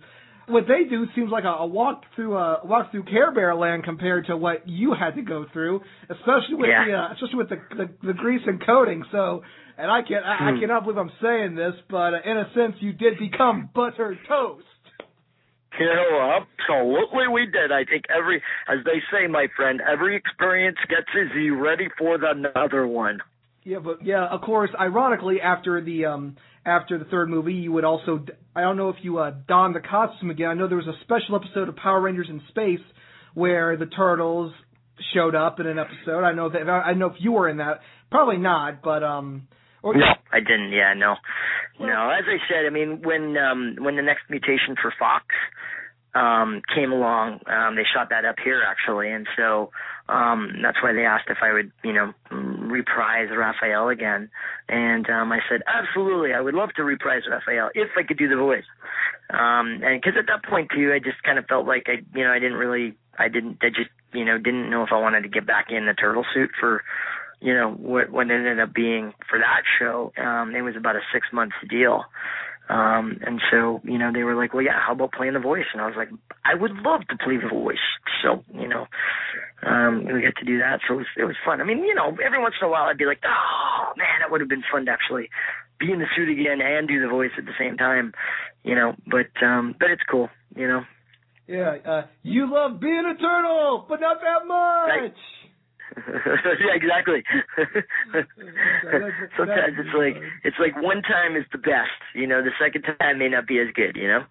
what 0.47 0.63
they 0.67 0.83
do 0.89 1.05
seems 1.15 1.29
like 1.31 1.43
a, 1.43 1.47
a 1.47 1.65
walk 1.67 2.03
through 2.15 2.37
a 2.37 2.65
walk 2.65 2.91
through 2.91 3.03
Care 3.03 3.31
Bear 3.33 3.53
land 3.55 3.83
compared 3.83 4.25
to 4.27 4.37
what 4.37 4.67
you 4.67 4.93
had 4.93 5.15
to 5.15 5.21
go 5.21 5.45
through, 5.53 5.81
especially 6.09 6.55
with 6.55 6.69
Yeah. 6.69 6.85
the 6.85 6.93
uh, 6.93 7.13
especially 7.13 7.35
with 7.37 7.49
the, 7.49 7.59
the 7.75 8.07
the 8.07 8.13
grease 8.13 8.41
and 8.45 8.63
coating. 8.65 9.03
So, 9.11 9.43
and 9.77 9.91
I 9.91 10.01
can't 10.07 10.25
I, 10.25 10.49
I 10.49 10.51
Hmm. 10.53 10.59
cannot 10.61 10.83
believe 10.83 10.97
I'm 10.97 11.11
saying 11.21 11.55
this, 11.55 11.73
but 11.89 12.13
uh, 12.13 12.19
in 12.25 12.37
a 12.37 12.47
sense, 12.53 12.75
you 12.79 12.93
did 12.93 13.19
become 13.19 13.69
buttered 13.73 14.17
toast. 14.27 14.63
You 15.79 15.85
know, 15.85 16.41
absolutely 16.41 17.27
we 17.27 17.45
did. 17.45 17.71
I 17.71 17.85
think 17.85 18.05
every, 18.09 18.41
as 18.67 18.79
they 18.83 18.99
say, 19.11 19.27
my 19.27 19.45
friend, 19.55 19.79
every 19.81 20.15
experience 20.15 20.77
gets 20.89 21.05
you 21.35 21.59
ready 21.63 21.87
for 21.99 22.17
the 22.17 22.31
another 22.31 22.87
one. 22.87 23.19
Yeah, 23.63 23.79
but 23.79 24.03
yeah, 24.03 24.25
of 24.25 24.41
course. 24.41 24.71
Ironically, 24.79 25.39
after 25.41 25.81
the 25.81 26.05
um 26.05 26.37
after 26.68 26.99
the 26.99 27.05
third 27.05 27.30
movie, 27.30 27.53
you 27.53 27.72
would 27.72 27.86
also 27.86 28.24
I 28.55 28.61
don't 28.61 28.78
know 28.78 28.89
if 28.89 28.97
you 29.01 29.18
uh 29.20 29.32
donned 29.47 29.74
the 29.76 29.80
costume 29.80 30.30
again. 30.30 30.49
I 30.49 30.53
know 30.53 30.68
there 30.68 30.78
was 30.78 30.88
a 30.88 30.99
special 31.03 31.36
episode 31.36 31.70
of 31.70 31.76
Power 31.78 32.01
Rangers 32.01 32.28
in 32.30 32.41
Space 32.49 32.86
where 33.34 33.78
the 33.78 33.86
turtles 33.86 34.51
showed 35.13 35.34
up 35.36 35.59
in 35.59 35.68
an 35.68 35.80
episode. 35.80 36.24
I 36.24 36.34
know 36.34 36.49
that 36.49 36.70
I 36.70 36.93
know 36.93 37.07
if 37.07 37.15
you 37.20 37.32
were 37.32 37.47
in 37.49 37.57
that. 37.57 37.80
Probably 38.11 38.38
not, 38.38 38.82
but 38.84 39.03
um. 39.03 39.47
Or, 39.84 39.93
No, 39.93 40.05
I 40.34 40.39
didn't. 40.39 40.72
Yeah, 40.72 40.93
no, 40.97 41.15
no. 41.80 42.09
As 42.09 42.26
I 42.28 42.38
said, 42.49 42.65
I 42.65 42.70
mean, 42.70 43.01
when 43.03 43.38
um 43.38 43.78
when 43.80 43.95
the 43.95 44.01
next 44.01 44.24
mutation 44.30 44.76
for 44.82 44.93
Fox 44.99 45.26
um 46.15 46.61
came 46.76 46.91
along, 46.91 47.39
um 47.47 47.76
they 47.76 47.84
shot 47.95 48.09
that 48.09 48.26
up 48.26 48.36
here 48.43 48.61
actually, 48.68 49.09
and 49.11 49.28
so 49.38 49.70
um 50.09 50.51
that's 50.63 50.82
why 50.84 50.93
they 50.93 51.05
asked 51.05 51.30
if 51.30 51.38
I 51.41 51.53
would, 51.53 51.72
you 51.84 51.93
know, 51.93 52.11
reprise 52.78 53.30
Raphael 53.36 53.89
again, 53.89 54.30
and 54.69 55.09
um 55.09 55.32
I 55.32 55.39
said 55.49 55.61
absolutely, 55.67 56.34
I 56.34 56.41
would 56.41 56.53
love 56.53 56.69
to 56.75 56.84
reprise 56.84 57.23
Raphael 57.30 57.69
if 57.73 57.89
I 57.97 58.03
could 58.03 58.17
do 58.17 58.30
the 58.30 58.36
voice, 58.47 58.67
um 59.30 59.82
and 59.84 59.99
because 59.99 60.15
at 60.17 60.28
that 60.28 60.43
point 60.49 60.69
too, 60.73 60.93
I 60.93 60.99
just 60.99 61.23
kind 61.23 61.39
of 61.39 61.45
felt 61.45 61.65
like 61.67 61.86
I, 61.88 61.97
you 62.17 62.23
know, 62.23 62.32
I 62.32 62.39
didn't 62.39 62.57
really, 62.57 62.95
I 63.17 63.28
didn't, 63.30 63.57
I 63.61 63.69
just, 63.69 63.89
you 64.13 64.25
know, 64.25 64.38
didn't 64.38 64.69
know 64.69 64.84
if 64.84 64.91
I 64.91 64.99
wanted 64.99 65.23
to 65.23 65.30
get 65.30 65.45
back 65.45 65.67
in 65.69 65.86
the 65.86 65.93
turtle 65.93 66.25
suit 66.34 66.51
for 66.59 66.84
you 67.39 67.53
know 67.53 67.71
what 67.71 68.09
what 68.09 68.30
ended 68.32 68.59
up 68.59 68.73
being 68.73 69.13
for 69.30 69.38
that 69.39 69.63
show. 69.80 70.11
Um 70.17 70.55
it 70.55 70.61
was 70.61 70.75
about 70.75 70.95
a 70.95 71.01
six 71.13 71.28
month 71.32 71.53
deal. 71.69 72.05
Um 72.69 73.19
and 73.25 73.41
so 73.51 73.82
you 73.84 73.97
know 73.97 74.11
they 74.11 74.23
were 74.23 74.36
like 74.36 74.53
well 74.53 74.63
yeah 74.63 74.80
how 74.86 74.93
about 74.93 75.13
playing 75.13 75.34
the 75.34 75.39
voice? 75.39 75.69
And 75.73 75.82
i 75.82 75.88
was 75.88 75.95
like 75.95 76.09
i 76.45 76.53
would 76.55 76.75
love 76.89 77.01
to 77.09 77.17
play 77.17 77.38
the 77.38 77.49
voice. 77.49 77.88
So 78.23 78.43
you 78.53 78.67
know 78.67 78.88
um 79.66 80.05
we 80.05 80.22
got 80.22 80.36
to 80.38 80.45
do 80.45 80.60
that 80.60 80.80
so 80.88 80.93
it 80.93 80.97
was 80.97 81.08
it 81.18 81.24
was 81.26 81.36
fun 81.45 81.62
i 81.62 81.64
mean 81.64 81.80
you 81.80 81.95
know 81.95 82.16
every 82.24 82.39
once 82.39 82.55
in 82.62 82.68
a 82.68 82.70
while 82.70 82.84
i'd 82.84 82.97
be 82.97 83.05
like 83.05 83.22
oh 83.26 83.93
man 83.97 84.20
that 84.20 84.30
would 84.32 84.41
have 84.41 84.49
been 84.49 84.64
fun 84.72 84.86
to 84.86 84.91
actually 84.91 85.30
be 85.80 85.91
in 85.91 85.99
the 85.99 86.05
suit 86.16 86.30
again 86.30 86.62
and 86.62 86.88
do 86.88 87.01
the 87.01 87.08
voice 87.08 87.32
at 87.38 87.45
the 87.45 87.58
same 87.58 87.78
time 87.78 88.14
you 88.64 88.76
know 88.76 88.93
but 89.08 89.32
um 89.43 89.76
but 89.80 89.89
it's 89.89 90.03
cool 90.10 90.30
you 90.55 90.68
know 90.68 90.82
Yeah, 91.47 91.78
uh, 91.86 92.03
you 92.24 92.43
love 92.51 92.82
being 92.82 93.05
a 93.08 93.16
turtle, 93.16 93.86
but 93.88 94.01
not 94.01 94.20
that 94.20 94.43
much. 94.45 95.16
yeah, 96.60 96.76
exactly. 96.76 97.24
Sometimes 99.38 99.76
it's 99.80 99.95
like 99.95 100.22
it's 100.43 100.60
like 100.60 100.76
one 100.84 101.01
time 101.03 101.38
is 101.38 101.45
the 101.53 101.58
best, 101.58 101.95
you 102.14 102.28
know. 102.28 102.43
The 102.43 102.51
second 102.60 102.84
time 102.99 103.20
may 103.20 103.30
not 103.30 103.47
be 103.47 103.60
as 103.60 103.72
good, 103.74 103.95
you 103.95 104.10
know. 104.10 104.24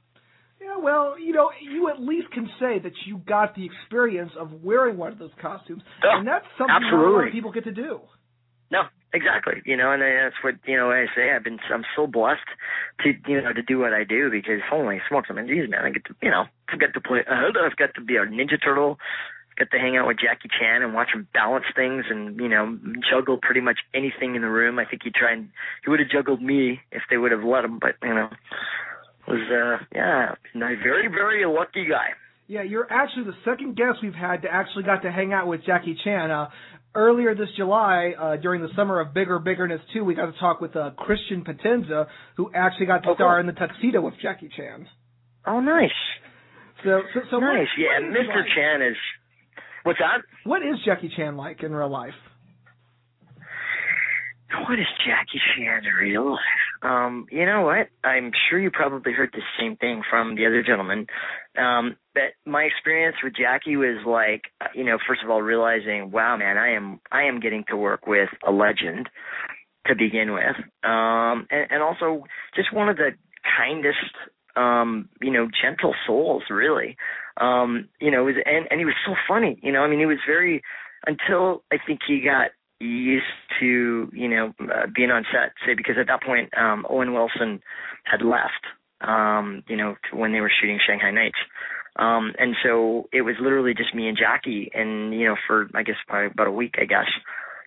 Yeah, 0.66 0.82
well, 0.82 1.14
you 1.18 1.32
know, 1.32 1.50
you 1.62 1.88
at 1.88 2.00
least 2.00 2.30
can 2.32 2.48
say 2.58 2.80
that 2.82 2.92
you 3.06 3.18
got 3.18 3.54
the 3.54 3.64
experience 3.64 4.32
of 4.38 4.64
wearing 4.64 4.96
one 4.98 5.12
of 5.12 5.18
those 5.18 5.30
costumes, 5.40 5.82
Oh, 6.02 6.18
and 6.18 6.26
that's 6.26 6.44
something 6.58 6.74
not 6.82 6.92
a 6.92 6.96
lot 6.96 7.26
of 7.28 7.32
people 7.32 7.52
get 7.52 7.64
to 7.64 7.72
do. 7.72 8.00
No, 8.72 8.82
exactly. 9.12 9.62
You 9.64 9.76
know, 9.76 9.92
and 9.92 10.02
that's 10.02 10.34
what 10.42 10.54
you 10.66 10.76
know. 10.76 10.90
I 10.90 11.06
say 11.14 11.30
I've 11.30 11.44
been 11.44 11.60
I'm 11.72 11.84
so 11.94 12.08
blessed 12.08 12.48
to 13.04 13.12
you 13.30 13.40
know 13.40 13.52
to 13.52 13.62
do 13.62 13.78
what 13.78 13.92
I 13.92 14.02
do 14.02 14.28
because 14.28 14.58
holy 14.68 14.98
smokes, 15.08 15.28
I 15.30 15.34
mean, 15.34 15.46
geez, 15.46 15.70
man, 15.70 15.84
I 15.84 15.90
get 15.90 16.04
to 16.06 16.14
you 16.20 16.30
know 16.30 16.46
I've 16.68 16.80
got 16.80 16.92
to 16.94 17.00
play. 17.00 17.20
Uh, 17.30 17.46
I've 17.64 17.76
got 17.76 17.94
to 17.94 18.00
be 18.00 18.16
a 18.16 18.26
Ninja 18.26 18.60
Turtle. 18.60 18.98
Got 19.56 19.70
to 19.70 19.78
hang 19.78 19.96
out 19.96 20.08
with 20.08 20.18
Jackie 20.18 20.50
Chan 20.50 20.82
and 20.82 20.92
watch 20.92 21.08
him 21.14 21.28
balance 21.32 21.64
things 21.76 22.04
and 22.10 22.40
you 22.40 22.48
know 22.48 22.76
juggle 23.08 23.38
pretty 23.40 23.60
much 23.60 23.78
anything 23.94 24.34
in 24.34 24.42
the 24.42 24.50
room. 24.50 24.80
I 24.80 24.84
think 24.84 25.02
he 25.04 25.10
tried. 25.10 25.46
He 25.84 25.90
would 25.90 26.00
have 26.00 26.10
juggled 26.10 26.42
me 26.42 26.80
if 26.90 27.02
they 27.08 27.18
would 27.18 27.30
have 27.30 27.44
let 27.44 27.64
him, 27.64 27.78
but 27.78 27.94
you 28.02 28.14
know, 28.14 28.28
was 29.28 29.40
uh 29.50 29.84
yeah, 29.94 30.34
a 30.54 30.58
very 30.82 31.08
very 31.08 31.44
lucky 31.46 31.86
guy. 31.88 32.08
Yeah, 32.48 32.62
you're 32.62 32.86
actually 32.92 33.24
the 33.24 33.36
second 33.44 33.76
guest 33.76 33.98
we've 34.02 34.14
had 34.14 34.42
to 34.42 34.48
actually 34.48 34.84
got 34.84 35.02
to 35.02 35.10
hang 35.10 35.32
out 35.32 35.48
with 35.48 35.64
Jackie 35.66 35.98
Chan. 36.04 36.30
Uh, 36.30 36.48
earlier 36.94 37.34
this 37.34 37.48
July, 37.56 38.14
uh, 38.18 38.36
during 38.36 38.62
the 38.62 38.68
summer 38.76 39.00
of 39.00 39.12
Bigger 39.12 39.40
Biggerness 39.40 39.80
2, 39.92 40.04
we 40.04 40.14
got 40.14 40.26
to 40.32 40.38
talk 40.38 40.60
with 40.60 40.76
uh, 40.76 40.90
Christian 40.96 41.42
Potenza, 41.44 42.06
who 42.36 42.50
actually 42.54 42.86
got 42.86 43.02
to 43.02 43.10
Oh, 43.10 43.14
star 43.16 43.40
in 43.40 43.46
the 43.46 43.52
tuxedo 43.52 44.00
with 44.00 44.14
Jackie 44.22 44.48
Chan. 44.56 44.86
Oh, 45.44 45.58
nice. 45.58 45.90
So, 46.84 47.00
so, 47.14 47.20
so 47.32 47.38
nice. 47.40 47.66
what- 47.66 47.68
yeah, 47.78 47.98
what 47.98 48.16
Mr. 48.16 48.36
like? 48.36 48.46
Chan 48.54 48.82
is. 48.82 48.96
What's 49.82 49.98
that? 49.98 50.18
What 50.44 50.62
is 50.62 50.76
Jackie 50.84 51.10
Chan 51.16 51.36
like 51.36 51.64
in 51.64 51.72
real 51.74 51.90
life? 51.90 52.14
What 54.68 54.78
is 54.78 54.86
Jackie 55.04 55.40
Chan 55.56 55.82
in 55.84 55.92
real 56.00 56.30
life? 56.30 56.65
Um, 56.82 57.26
you 57.30 57.46
know 57.46 57.62
what? 57.62 57.88
I'm 58.04 58.30
sure 58.48 58.58
you 58.58 58.70
probably 58.70 59.12
heard 59.12 59.30
the 59.32 59.42
same 59.58 59.76
thing 59.76 60.02
from 60.08 60.36
the 60.36 60.46
other 60.46 60.62
gentleman. 60.62 61.06
Um, 61.58 61.96
but 62.14 62.34
my 62.44 62.62
experience 62.62 63.16
with 63.22 63.34
Jackie 63.34 63.76
was 63.76 64.04
like, 64.06 64.42
you 64.74 64.84
know, 64.84 64.98
first 65.08 65.22
of 65.24 65.30
all, 65.30 65.42
realizing, 65.42 66.10
wow, 66.10 66.36
man, 66.36 66.58
I 66.58 66.74
am 66.74 67.00
I 67.10 67.24
am 67.24 67.40
getting 67.40 67.64
to 67.68 67.76
work 67.76 68.06
with 68.06 68.28
a 68.46 68.52
legend 68.52 69.08
to 69.86 69.94
begin 69.94 70.32
with, 70.32 70.56
um, 70.84 71.46
and, 71.50 71.70
and 71.70 71.82
also 71.82 72.24
just 72.56 72.72
one 72.72 72.88
of 72.88 72.96
the 72.96 73.10
kindest, 73.56 73.98
um, 74.56 75.08
you 75.22 75.30
know, 75.30 75.48
gentle 75.62 75.94
souls, 76.06 76.42
really. 76.50 76.96
Um, 77.38 77.88
you 78.00 78.10
know, 78.10 78.24
was, 78.24 78.34
and 78.44 78.66
and 78.70 78.80
he 78.80 78.84
was 78.84 78.94
so 79.06 79.14
funny. 79.28 79.58
You 79.62 79.72
know, 79.72 79.80
I 79.80 79.88
mean, 79.88 80.00
he 80.00 80.06
was 80.06 80.18
very 80.26 80.62
until 81.06 81.62
I 81.72 81.76
think 81.86 82.00
he 82.06 82.20
got 82.20 82.50
used 82.80 83.24
to 83.60 84.10
you 84.12 84.28
know 84.28 84.52
uh, 84.60 84.86
being 84.94 85.10
on 85.10 85.24
set 85.32 85.52
say 85.64 85.74
because 85.74 85.96
at 85.98 86.06
that 86.08 86.22
point 86.22 86.50
um 86.56 86.86
Owen 86.90 87.14
Wilson 87.14 87.60
had 88.04 88.22
left 88.22 88.66
um 89.00 89.62
you 89.68 89.76
know 89.76 89.96
when 90.12 90.32
they 90.32 90.40
were 90.40 90.52
shooting 90.60 90.78
Shanghai 90.86 91.10
Nights. 91.10 91.38
Um 91.98 92.34
and 92.38 92.54
so 92.62 93.08
it 93.12 93.22
was 93.22 93.36
literally 93.40 93.72
just 93.72 93.94
me 93.94 94.08
and 94.08 94.18
Jackie 94.18 94.70
and 94.74 95.14
you 95.14 95.26
know 95.26 95.36
for 95.46 95.68
I 95.74 95.82
guess 95.82 95.96
probably 96.06 96.26
about 96.32 96.48
a 96.48 96.52
week 96.52 96.74
I 96.78 96.84
guess 96.84 97.08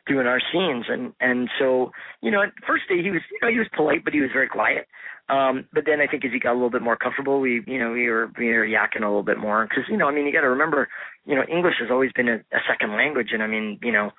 doing 0.05 0.28
our 0.28 0.41
scenes. 0.51 0.86
And 0.89 1.14
and 1.20 1.49
so 1.57 1.91
you 2.22 2.30
know 2.30 2.43
at 2.43 2.53
first 2.68 2.84
day 2.88 3.01
he 3.01 3.10
was 3.10 3.22
you 3.32 3.39
know 3.41 3.51
he 3.51 3.57
was 3.57 3.68
polite 3.76 4.03
but 4.03 4.14
he 4.14 4.22
was 4.22 4.30
very 4.32 4.47
quiet. 4.47 4.86
Um 5.28 5.66
but 5.74 5.86
then 5.88 6.01
I 6.01 6.07
think 6.07 6.24
as 6.24 6.32
he 6.32 6.39
got 6.39 6.51
a 6.51 6.60
little 6.60 6.70
bit 6.70 6.84
more 6.84 6.97
comfortable 6.97 7.39
we 7.39 7.64
you 7.66 7.80
know 7.80 7.93
we 7.93 8.07
were 8.10 8.30
we 8.38 8.49
were 8.49 8.68
yakking 8.68 9.01
a 9.01 9.10
little 9.10 9.24
bit 9.24 9.39
more. 9.39 9.66
Because 9.66 9.86
you 9.89 9.97
know 9.97 10.07
I 10.07 10.14
mean 10.14 10.28
you 10.28 10.34
got 10.34 10.41
to 10.41 10.49
remember 10.49 10.88
you 11.26 11.34
know 11.34 11.43
English 11.49 11.76
has 11.80 11.89
always 11.89 12.12
been 12.14 12.30
a, 12.30 12.36
a 12.53 12.62
second 12.70 12.91
language. 12.95 13.30
And 13.34 13.41
I 13.41 13.47
mean 13.47 13.80
you 13.82 13.91
know 13.91 14.12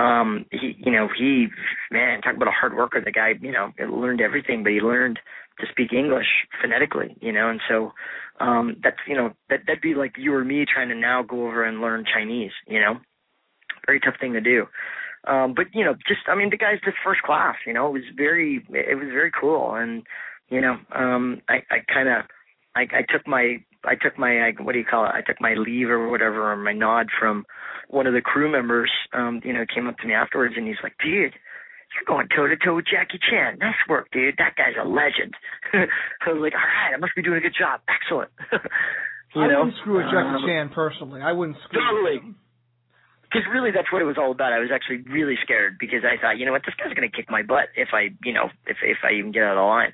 um 0.00 0.46
he 0.50 0.76
you 0.78 0.92
know 0.92 1.08
he 1.16 1.48
man 1.90 2.20
talk 2.22 2.36
about 2.36 2.48
a 2.48 2.58
hard 2.60 2.74
worker. 2.74 3.00
The 3.04 3.12
guy 3.12 3.34
you 3.40 3.52
know 3.52 3.72
learned 3.78 4.20
everything 4.20 4.62
but 4.62 4.72
he 4.72 4.80
learned 4.80 5.18
to 5.60 5.66
speak 5.70 5.92
english 5.92 6.30
phonetically 6.60 7.16
you 7.20 7.32
know 7.32 7.50
and 7.50 7.60
so 7.68 7.92
um 8.40 8.76
that's 8.82 9.02
you 9.06 9.16
know 9.16 9.28
that 9.50 9.60
that'd 9.66 9.82
be 9.82 9.94
like 9.94 10.14
you 10.16 10.32
or 10.34 10.44
me 10.44 10.64
trying 10.64 10.88
to 10.88 10.94
now 10.94 11.22
go 11.22 11.46
over 11.46 11.64
and 11.64 11.80
learn 11.80 12.04
chinese 12.12 12.52
you 12.66 12.80
know? 12.80 12.94
Very 13.86 14.00
tough 14.00 14.14
thing 14.20 14.34
to 14.34 14.40
do. 14.40 14.66
Um 15.26 15.54
but 15.54 15.66
you 15.74 15.84
know 15.84 15.94
just 16.08 16.22
i 16.28 16.34
mean 16.34 16.50
the 16.50 16.56
guy's 16.56 16.80
just 16.84 16.96
first 17.04 17.22
class 17.22 17.56
you 17.66 17.72
know? 17.74 17.88
It 17.88 17.92
was 17.92 18.08
very 18.16 18.64
it 18.70 18.96
was 18.96 19.08
very 19.08 19.32
cool. 19.38 19.74
And 19.74 20.02
you 20.48 20.60
know 20.60 20.76
um 20.94 21.42
i 21.48 21.56
i 21.70 21.78
kind 21.92 22.08
of 22.08 22.24
I, 22.76 22.82
I 22.82 23.02
took 23.08 23.26
my 23.26 23.58
I 23.84 23.94
took 24.00 24.18
my 24.18 24.48
I, 24.48 24.52
what 24.62 24.72
do 24.72 24.78
you 24.78 24.84
call 24.84 25.04
it? 25.06 25.12
I 25.14 25.22
took 25.22 25.40
my 25.40 25.54
leave 25.54 25.88
or 25.90 26.08
whatever 26.08 26.52
or 26.52 26.56
my 26.56 26.72
nod 26.72 27.08
from 27.18 27.44
one 27.88 28.06
of 28.06 28.12
the 28.14 28.20
crew 28.20 28.50
members. 28.50 28.90
Um, 29.12 29.40
you 29.44 29.52
know, 29.52 29.64
came 29.72 29.86
up 29.88 29.98
to 29.98 30.06
me 30.06 30.14
afterwards 30.14 30.54
and 30.56 30.66
he's 30.66 30.76
like, 30.82 30.94
"Dude, 31.02 31.32
you're 31.34 32.06
going 32.06 32.28
toe 32.34 32.46
to 32.46 32.56
toe 32.56 32.76
with 32.76 32.86
Jackie 32.86 33.18
Chan. 33.18 33.58
Nice 33.58 33.74
work, 33.88 34.08
dude. 34.12 34.36
That 34.38 34.54
guy's 34.56 34.76
a 34.80 34.86
legend." 34.86 35.34
I 35.72 36.32
was 36.32 36.40
like, 36.42 36.54
"All 36.54 36.60
right, 36.60 36.94
I 36.94 36.98
must 36.98 37.14
be 37.16 37.22
doing 37.22 37.38
a 37.38 37.40
good 37.42 37.56
job. 37.58 37.80
Excellent." 37.88 38.30
you 39.34 39.42
I 39.42 39.48
know, 39.48 39.64
wouldn't 39.64 39.76
screw 39.80 39.96
with 39.98 40.06
Jackie 40.12 40.38
Um, 40.38 40.44
Chan 40.46 40.70
personally. 40.74 41.20
I 41.22 41.32
wouldn't 41.32 41.58
screw. 41.66 41.80
Totally. 41.82 42.18
With 42.18 42.22
him. 42.22 42.36
because 43.26 43.42
really 43.52 43.70
that's 43.70 43.90
what 43.92 44.02
it 44.02 44.06
was 44.06 44.18
all 44.18 44.30
about. 44.30 44.52
I 44.52 44.58
was 44.60 44.70
actually 44.74 45.02
really 45.10 45.34
scared 45.42 45.78
because 45.80 46.02
I 46.04 46.20
thought, 46.20 46.38
you 46.38 46.46
know 46.46 46.52
what, 46.52 46.62
this 46.66 46.74
guy's 46.78 46.94
gonna 46.94 47.10
kick 47.10 47.30
my 47.30 47.42
butt 47.42 47.68
if 47.74 47.88
I, 47.94 48.10
you 48.22 48.32
know, 48.34 48.50
if 48.66 48.76
if 48.82 48.98
I 49.02 49.12
even 49.18 49.32
get 49.32 49.42
out 49.42 49.56
of 49.58 49.66
line. 49.66 49.92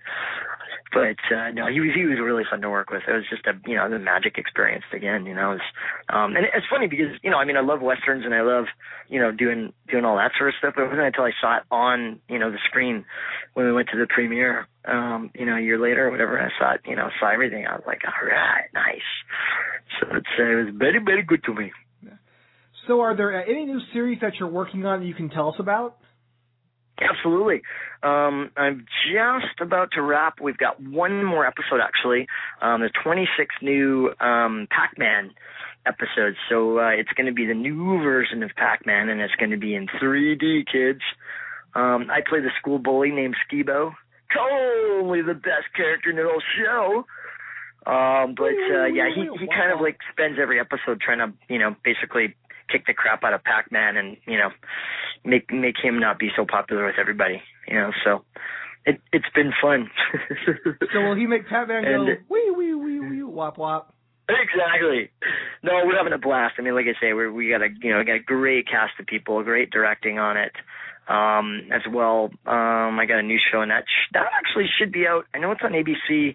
But 0.93 1.19
uh, 1.35 1.51
no, 1.51 1.67
he 1.67 1.81
was 1.81 1.91
he 1.95 2.07
was 2.07 2.19
really 2.23 2.45
fun 2.49 2.61
to 2.63 2.71
work 2.71 2.91
with. 2.91 3.03
It 3.09 3.13
was 3.13 3.27
just 3.29 3.47
a 3.47 3.53
you 3.69 3.77
know 3.77 3.91
the 3.91 3.99
magic 3.99 4.39
experience 4.39 4.85
again. 4.95 5.27
You 5.27 5.35
know, 5.35 5.53
it 5.53 5.61
was, 5.61 5.69
um, 6.09 6.37
and 6.37 6.47
it's 6.47 6.67
funny 6.71 6.87
because 6.87 7.19
you 7.23 7.31
know 7.31 7.39
I 7.39 7.45
mean 7.45 7.57
I 7.57 7.61
love 7.61 7.83
westerns 7.83 8.25
and 8.25 8.35
I 8.35 8.43
love 8.43 8.67
you 9.09 9.21
know 9.21 9.33
doing 9.33 9.73
doing 9.91 10.05
all 10.05 10.17
that 10.17 10.33
sort 10.39 10.51
of 10.51 10.55
stuff. 10.59 10.75
But 10.77 10.85
it 10.85 10.89
wasn't 10.89 11.07
until 11.07 11.25
I 11.25 11.33
saw 11.41 11.59
it 11.59 11.65
on 11.71 12.21
you 12.29 12.39
know 12.39 12.51
the 12.51 12.63
screen 12.67 13.05
when 13.55 13.67
we 13.67 13.73
went 13.73 13.89
to 13.91 13.99
the 13.99 14.07
premiere, 14.07 14.69
um, 14.87 15.31
you 15.35 15.45
know 15.45 15.57
a 15.57 15.61
year 15.61 15.79
later 15.79 16.07
or 16.07 16.11
whatever. 16.11 16.41
I 16.41 16.51
saw 16.59 16.75
it, 16.75 16.81
you 16.87 16.95
know, 16.95 17.11
saw 17.19 17.33
everything. 17.33 17.67
I 17.67 17.75
was 17.75 17.85
like, 17.87 18.03
all 18.07 18.27
right, 18.27 18.71
nice. 18.73 19.09
So 20.01 20.17
it's, 20.17 20.27
uh, 20.39 20.43
it 20.43 20.65
was 20.67 20.75
very 20.77 21.01
very 21.05 21.23
good 21.23 21.43
to 21.45 21.55
me. 21.55 21.73
So, 22.87 23.01
are 23.01 23.17
there 23.17 23.37
uh, 23.37 23.43
any 23.43 23.65
new 23.65 23.81
series 23.93 24.21
that 24.21 24.35
you're 24.39 24.49
working 24.49 24.87
on 24.87 25.01
that 25.01 25.07
you 25.07 25.15
can 25.15 25.29
tell 25.29 25.49
us 25.49 25.57
about? 25.59 25.97
Absolutely. 27.01 27.63
Um, 28.03 28.51
I'm 28.57 28.87
just 29.13 29.61
about 29.61 29.91
to 29.93 30.03
wrap. 30.03 30.41
We've 30.41 30.57
got 30.57 30.81
one 30.81 31.25
more 31.25 31.47
episode 31.47 31.81
actually. 31.83 32.27
Um, 32.63 32.81
there's 32.81 32.93
26 33.03 33.55
new 33.63 34.13
um, 34.21 34.67
Pac-Man 34.71 35.33
episodes, 35.85 36.37
so 36.49 36.79
uh, 36.79 36.89
it's 36.89 37.11
going 37.11 37.27
to 37.27 37.33
be 37.33 37.47
the 37.47 37.55
new 37.55 38.03
version 38.03 38.43
of 38.43 38.51
Pac-Man, 38.57 39.09
and 39.09 39.21
it's 39.21 39.35
going 39.35 39.51
to 39.51 39.57
be 39.57 39.75
in 39.75 39.87
3D, 39.87 40.65
kids. 40.71 41.03
Um, 41.75 42.09
I 42.11 42.21
play 42.27 42.41
the 42.41 42.51
school 42.59 42.79
bully 42.79 43.11
named 43.11 43.37
Skeebo. 43.45 43.93
Totally 44.35 45.23
the 45.23 45.35
best 45.35 45.69
character 45.77 46.11
in 46.11 46.17
the 46.17 46.25
whole 46.25 46.43
show. 46.59 47.05
Um, 47.87 48.35
but 48.35 48.57
uh, 48.75 48.87
yeah, 48.87 49.09
he 49.15 49.29
he 49.39 49.47
kind 49.47 49.71
of 49.73 49.81
like 49.81 49.99
spends 50.11 50.39
every 50.43 50.59
episode 50.59 51.01
trying 51.01 51.19
to 51.19 51.33
you 51.49 51.61
know 51.61 51.77
basically 51.85 52.35
kick 52.71 52.87
the 52.87 52.95
crap 52.95 53.25
out 53.25 53.35
of 53.35 53.45
Pac-Man 53.45 53.97
and 53.97 54.17
you 54.27 54.39
know 54.39 54.51
make 55.25 55.53
make 55.53 55.77
him 55.83 55.99
not 55.99 56.19
be 56.19 56.31
so 56.37 56.45
popular 56.45 56.87
with 56.87 56.97
everybody. 56.99 57.43
You 57.69 57.75
know, 57.75 57.91
so 58.05 58.25
it 58.85 59.01
it's 59.13 59.29
been 59.35 59.53
fun. 59.61 59.91
So, 60.93 61.01
will 61.01 61.17
he 61.17 61.27
make 61.27 61.49
Pac-Man 61.49 61.85
go 61.85 62.05
wee 62.29 62.53
wee 62.57 62.75
wee 62.75 63.01
wee 63.01 63.23
wop 63.23 63.59
wop? 63.59 63.93
Exactly. 64.29 65.11
No, 65.63 65.83
we're 65.85 65.97
having 65.97 66.13
a 66.13 66.19
blast. 66.19 66.55
I 66.59 66.63
mean, 66.63 66.75
like 66.75 66.87
I 66.87 67.01
say, 67.01 67.13
we 67.13 67.31
we 67.31 67.51
got 67.51 67.63
a 67.63 67.69
you 67.83 67.93
know 67.93 68.03
got 68.05 68.17
a 68.17 68.21
great 68.21 68.67
cast 68.67 68.99
of 68.99 69.07
people, 69.07 69.43
great 69.43 69.71
directing 69.71 70.19
on 70.19 70.37
it. 70.37 70.53
Um, 71.09 71.69
as 71.71 71.83
well, 71.89 72.31
um, 72.47 72.99
I 72.99 73.07
got 73.07 73.21
a 73.21 73.23
new 73.23 73.39
show, 73.39 73.61
and 73.61 73.71
that 73.71 73.85
sh- 73.87 74.11
that 74.13 74.27
actually 74.37 74.67
should 74.77 74.91
be 74.91 75.07
out. 75.07 75.25
I 75.33 75.39
know 75.39 75.53
it's 75.53 75.61
on 75.63 75.73
ABC 75.73 76.35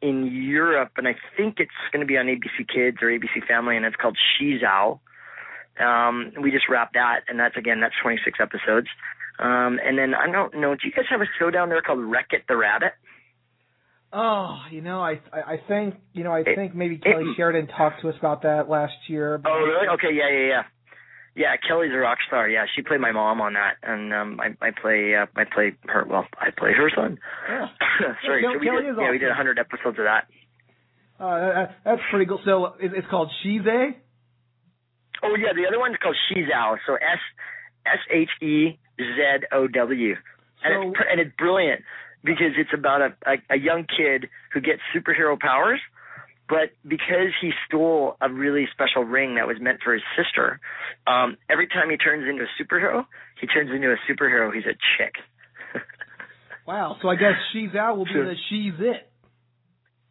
in 0.00 0.26
Europe, 0.26 0.92
and 0.96 1.08
I 1.08 1.16
think 1.36 1.56
it's 1.58 1.72
going 1.92 2.00
to 2.00 2.06
be 2.06 2.16
on 2.16 2.26
ABC 2.26 2.68
Kids 2.72 2.98
or 3.02 3.08
ABC 3.08 3.44
Family, 3.48 3.76
and 3.76 3.84
it's 3.84 3.96
called 3.96 4.16
SheZow. 4.38 5.00
Um, 5.80 6.32
we 6.42 6.50
just 6.50 6.68
wrapped 6.68 6.94
that, 6.94 7.20
and 7.28 7.38
that's 7.38 7.56
again 7.56 7.80
that's 7.80 7.94
26 8.02 8.38
episodes. 8.40 8.88
Um, 9.38 9.78
and 9.84 9.98
then 9.98 10.14
I 10.14 10.30
don't 10.30 10.54
know, 10.60 10.74
do 10.74 10.80
you 10.86 10.92
guys 10.92 11.04
have 11.10 11.20
a 11.20 11.26
show 11.38 11.50
down 11.50 11.68
there 11.68 11.82
called 11.82 11.98
Rekkit 11.98 12.46
the 12.48 12.56
Rabbit? 12.56 12.92
Oh, 14.12 14.58
you 14.70 14.80
know, 14.80 15.00
I 15.00 15.20
I 15.32 15.60
think 15.68 15.96
you 16.14 16.24
know 16.24 16.32
I 16.32 16.40
It- 16.40 16.54
think 16.54 16.74
maybe 16.74 16.94
it- 16.96 17.02
Kelly 17.02 17.34
Sheridan 17.36 17.66
talked 17.66 18.00
to 18.02 18.08
us 18.08 18.16
about 18.18 18.42
that 18.42 18.68
last 18.68 18.94
year. 19.08 19.36
but- 19.38 19.50
Oh, 19.50 19.58
really? 19.58 19.88
Okay, 19.88 20.12
yeah, 20.12 20.28
yeah, 20.28 20.46
yeah. 20.48 20.62
Yeah, 21.34 21.56
Kelly's 21.68 21.92
a 21.92 21.98
rock 21.98 22.16
star. 22.26 22.48
Yeah, 22.48 22.64
she 22.74 22.80
played 22.80 23.00
my 23.02 23.12
mom 23.12 23.42
on 23.42 23.52
that, 23.54 23.76
and 23.82 24.14
um, 24.14 24.40
I 24.40 24.56
I 24.66 24.70
play 24.70 25.14
uh, 25.14 25.26
I 25.36 25.44
play 25.44 25.72
her. 25.88 26.04
Well, 26.08 26.26
I 26.38 26.48
play 26.56 26.72
her 26.72 26.88
son. 26.96 27.18
Yeah. 27.46 27.68
Sorry, 28.24 28.40
Kel- 28.42 28.52
so 28.54 28.58
we 28.58 28.66
Kelly 28.66 28.82
did. 28.84 28.96
Yeah, 28.96 29.10
we 29.10 29.18
did 29.18 29.26
awesome. 29.28 29.44
100 29.46 29.58
episodes 29.58 29.98
of 29.98 30.04
that. 30.06 30.28
Uh, 31.20 31.38
that, 31.52 31.76
that's 31.84 32.00
pretty 32.10 32.24
cool. 32.24 32.40
So 32.46 32.76
it, 32.80 32.92
it's 32.94 33.06
called 33.08 33.30
She's 33.42 33.60
A. 33.66 33.96
Oh 35.22 35.34
yeah, 35.36 35.52
the 35.54 35.66
other 35.66 35.78
one's 35.78 35.96
called 36.02 36.16
SheZow. 36.30 36.76
So 36.86 36.94
S 36.94 37.20
S 37.86 37.98
H 38.12 38.30
E 38.42 38.78
Z 38.98 39.46
O 39.52 39.66
W, 39.68 40.14
and 40.64 40.72
So- 40.74 40.88
it's 40.88 40.96
pr- 40.96 41.08
and 41.10 41.20
it's 41.20 41.34
brilliant 41.36 41.82
because 42.24 42.52
it's 42.56 42.72
about 42.74 43.00
a, 43.02 43.14
a 43.26 43.34
a 43.50 43.58
young 43.58 43.84
kid 43.86 44.28
who 44.52 44.60
gets 44.60 44.80
superhero 44.94 45.38
powers, 45.38 45.80
but 46.48 46.70
because 46.86 47.30
he 47.40 47.52
stole 47.66 48.16
a 48.20 48.28
really 48.30 48.66
special 48.72 49.04
ring 49.04 49.34
that 49.36 49.46
was 49.46 49.58
meant 49.60 49.80
for 49.82 49.92
his 49.94 50.02
sister, 50.16 50.58
um, 51.06 51.36
every 51.50 51.66
time 51.68 51.90
he 51.90 51.96
turns 51.96 52.28
into 52.28 52.44
a 52.44 52.50
superhero, 52.62 53.04
he 53.40 53.46
turns 53.46 53.70
into 53.70 53.92
a 53.92 53.96
superhero. 54.10 54.52
He's 54.54 54.66
a 54.66 54.76
chick. 54.96 55.14
Wow. 56.66 56.96
So 57.00 57.08
I 57.08 57.14
guess 57.14 57.34
She's 57.52 57.76
Out 57.76 57.96
will 57.96 58.06
be 58.06 58.10
Sure. 58.10 58.24
the 58.24 58.34
She's 58.50 58.74
It. 58.80 59.08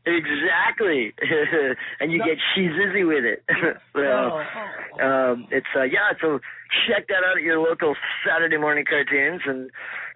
Exactly, 0.08 1.14
and 2.00 2.12
you 2.12 2.20
No. 2.20 2.26
get 2.26 2.38
cheesy 2.54 3.04
with 3.04 3.26
it. 3.26 3.44
so, 3.94 4.00
Oh, 4.00 4.44
um, 5.02 5.48
it's 5.52 5.68
uh, 5.76 5.84
yeah. 5.84 6.14
So 6.22 6.40
check 6.88 7.08
that 7.08 7.24
out 7.26 7.38
at 7.38 7.44
your 7.44 7.60
local 7.60 7.96
Saturday 8.26 8.58
morning 8.58 8.86
cartoons 8.88 9.42
and 9.46 9.70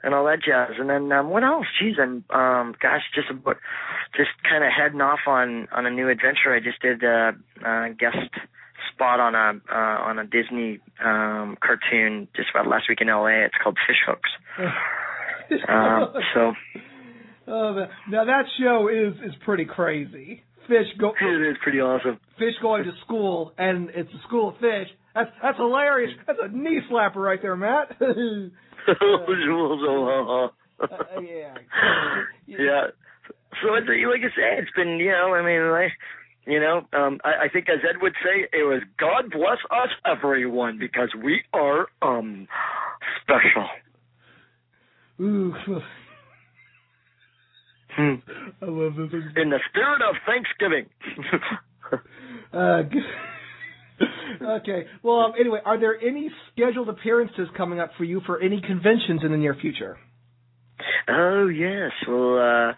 and 0.04 0.14
all 0.14 0.26
that 0.26 0.40
jazz. 0.42 0.78
And 0.80 0.90
then 0.90 1.12
um, 1.12 1.30
what 1.30 1.44
else? 1.44 1.66
Jeez, 1.82 2.00
I'm 2.00 2.24
um, 2.30 2.76
gosh, 2.82 3.02
just 3.14 3.30
about 3.30 3.58
just 4.16 4.32
kind 4.50 4.64
of 4.64 4.72
heading 4.76 5.02
off 5.02 5.20
on 5.28 5.68
on 5.72 5.86
a 5.86 5.90
new 5.92 6.10
adventure. 6.10 6.54
I 6.54 6.60
just 6.60 6.82
did 6.82 7.04
uh, 7.04 7.32
a 7.66 7.90
guest 7.98 8.32
spot 8.94 9.20
on 9.20 9.36
a 9.36 9.60
uh, 9.72 10.00
on 10.10 10.20
a 10.20 10.26
Disney 10.26 10.80
um, 11.04 11.58
cartoon 11.62 12.28
just 12.36 12.50
about 12.50 12.68
last 12.68 12.86
week 12.90 13.02
in 13.02 13.08
LA. 13.08 13.46
It's 13.46 13.56
called 13.62 13.78
Fish 13.88 14.02
Hooks. 14.06 14.30
Um, 15.68 16.14
so 16.36 16.54
Oh, 17.50 17.88
now 18.12 18.26
that 18.26 18.44
show 18.60 18.88
is 18.88 19.16
is 19.28 19.36
pretty 19.44 19.66
crazy. 19.66 20.44
Fish 20.68 20.88
go 21.00 21.14
it 21.22 21.50
is 21.52 21.58
pretty 21.64 21.80
awesome. 21.80 22.20
fish 22.38 22.54
going 22.62 22.84
to 22.84 22.92
school, 23.06 23.54
and 23.58 23.90
it's 23.90 24.10
a 24.14 24.28
school 24.28 24.50
of 24.50 24.56
fish. 24.56 24.88
That's 25.16 25.32
that's 25.42 25.58
hilarious. 25.58 26.12
That's 26.28 26.40
a 26.42 26.48
knee 26.56 26.82
slapper 26.90 27.18
right 27.18 27.42
there, 27.42 27.56
Matt. 27.56 27.98
Uh, 28.00 28.08
yeah. 31.22 31.56
yeah. 32.48 32.84
So 33.62 33.76
it's 33.76 33.88
like 33.88 34.22
I 34.22 34.30
say, 34.36 34.62
it's 34.62 34.72
been 34.76 35.00
you 35.00 35.12
know, 35.12 35.34
I 35.34 35.44
mean, 35.44 35.72
like 35.72 35.92
you 36.46 36.60
know, 36.60 36.82
um, 36.94 37.20
I, 37.24 37.46
I 37.46 37.50
think 37.52 37.68
as 37.70 37.80
Ed 37.84 38.02
would 38.02 38.14
say, 38.24 38.48
it 38.54 38.64
was 38.64 38.82
God 39.00 39.32
bless 39.32 39.58
us 39.72 39.90
everyone 40.06 40.78
because 40.80 41.10
we 41.22 41.42
are 41.54 41.88
um 42.02 42.48
special. 43.24 43.68
Ooh, 45.22 45.54
Hmm. 47.96 48.16
I 48.62 48.66
love 48.66 48.96
this. 48.96 49.22
In 49.36 49.50
the 49.50 49.60
spirit 49.70 50.02
of 50.02 50.16
Thanksgiving. 50.26 50.86
Uh, 52.52 52.82
okay. 54.42 54.86
Well, 55.04 55.20
um, 55.20 55.34
anyway, 55.40 55.60
are 55.66 55.80
there 55.80 56.00
any 56.00 56.32
scheduled 56.52 56.90
appearances 56.90 57.48
coming 57.56 57.80
up 57.80 57.92
for 57.98 58.04
you 58.04 58.22
for 58.26 58.42
any 58.42 58.62
conventions 58.62 59.22
in 59.24 59.32
the 59.32 59.38
near 59.38 59.56
future? 59.60 59.98
Oh 61.08 61.48
yes, 61.48 61.92
well, 62.08 62.38
uh, 62.38 62.74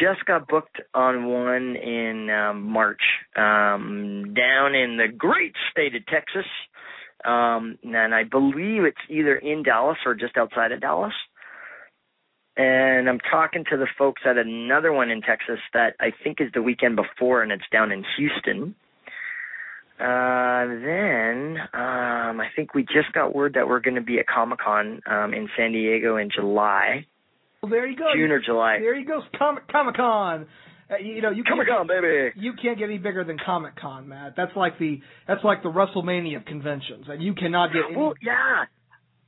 just 0.00 0.24
got 0.26 0.48
booked 0.48 0.80
on 0.94 1.26
one 1.26 1.76
in 1.76 2.30
um, 2.30 2.62
March 2.70 3.02
um, 3.36 4.34
down 4.34 4.74
in 4.74 4.96
the 4.96 5.08
great 5.16 5.52
state 5.70 5.94
of 5.94 6.06
Texas, 6.06 6.46
um, 7.24 7.78
and 7.82 8.14
I 8.14 8.24
believe 8.24 8.84
it's 8.84 8.96
either 9.10 9.36
in 9.36 9.62
Dallas 9.62 9.98
or 10.06 10.14
just 10.14 10.36
outside 10.36 10.72
of 10.72 10.80
Dallas. 10.80 11.12
And 12.56 13.08
I'm 13.08 13.18
talking 13.18 13.64
to 13.70 13.76
the 13.76 13.86
folks 13.96 14.22
at 14.28 14.36
another 14.36 14.92
one 14.92 15.10
in 15.10 15.22
Texas 15.22 15.58
that 15.72 15.94
I 16.00 16.12
think 16.22 16.38
is 16.40 16.48
the 16.52 16.62
weekend 16.62 16.96
before, 16.96 17.42
and 17.42 17.50
it's 17.50 17.64
down 17.72 17.92
in 17.92 18.04
Houston. 18.16 18.74
Uh, 19.98 20.66
then 20.66 21.56
um, 21.72 22.40
I 22.40 22.46
think 22.56 22.74
we 22.74 22.82
just 22.82 23.12
got 23.14 23.34
word 23.34 23.54
that 23.54 23.68
we're 23.68 23.80
going 23.80 23.94
to 23.94 24.02
be 24.02 24.18
at 24.18 24.26
Comic 24.26 24.58
Con 24.58 25.00
um, 25.06 25.32
in 25.32 25.48
San 25.56 25.72
Diego 25.72 26.16
in 26.16 26.28
July. 26.34 27.06
Well, 27.62 27.70
there 27.70 27.86
you 27.86 27.96
go. 27.96 28.06
June 28.14 28.32
or 28.32 28.40
July. 28.40 28.78
There 28.80 28.96
you 28.96 29.06
go. 29.06 29.20
Comic 29.38 29.68
Comic 29.68 29.94
Con. 29.94 30.46
Uh, 30.90 30.96
you, 30.96 31.22
know, 31.22 31.30
you 31.30 31.44
Comic 31.44 31.68
Con, 31.68 31.86
baby. 31.86 32.32
you 32.36 32.52
can't 32.60 32.78
get 32.78 32.86
any 32.86 32.98
bigger 32.98 33.22
than 33.22 33.38
Comic 33.38 33.76
Con, 33.76 34.08
Matt. 34.08 34.34
That's 34.36 34.54
like 34.56 34.78
the 34.78 35.00
that's 35.28 35.44
like 35.44 35.62
the 35.62 35.70
WrestleMania 35.70 36.38
of 36.38 36.44
conventions, 36.44 37.06
and 37.08 37.22
you 37.22 37.34
cannot 37.34 37.72
get 37.72 37.82
any. 37.88 37.96
Well, 37.96 38.14
yeah, 38.20 38.64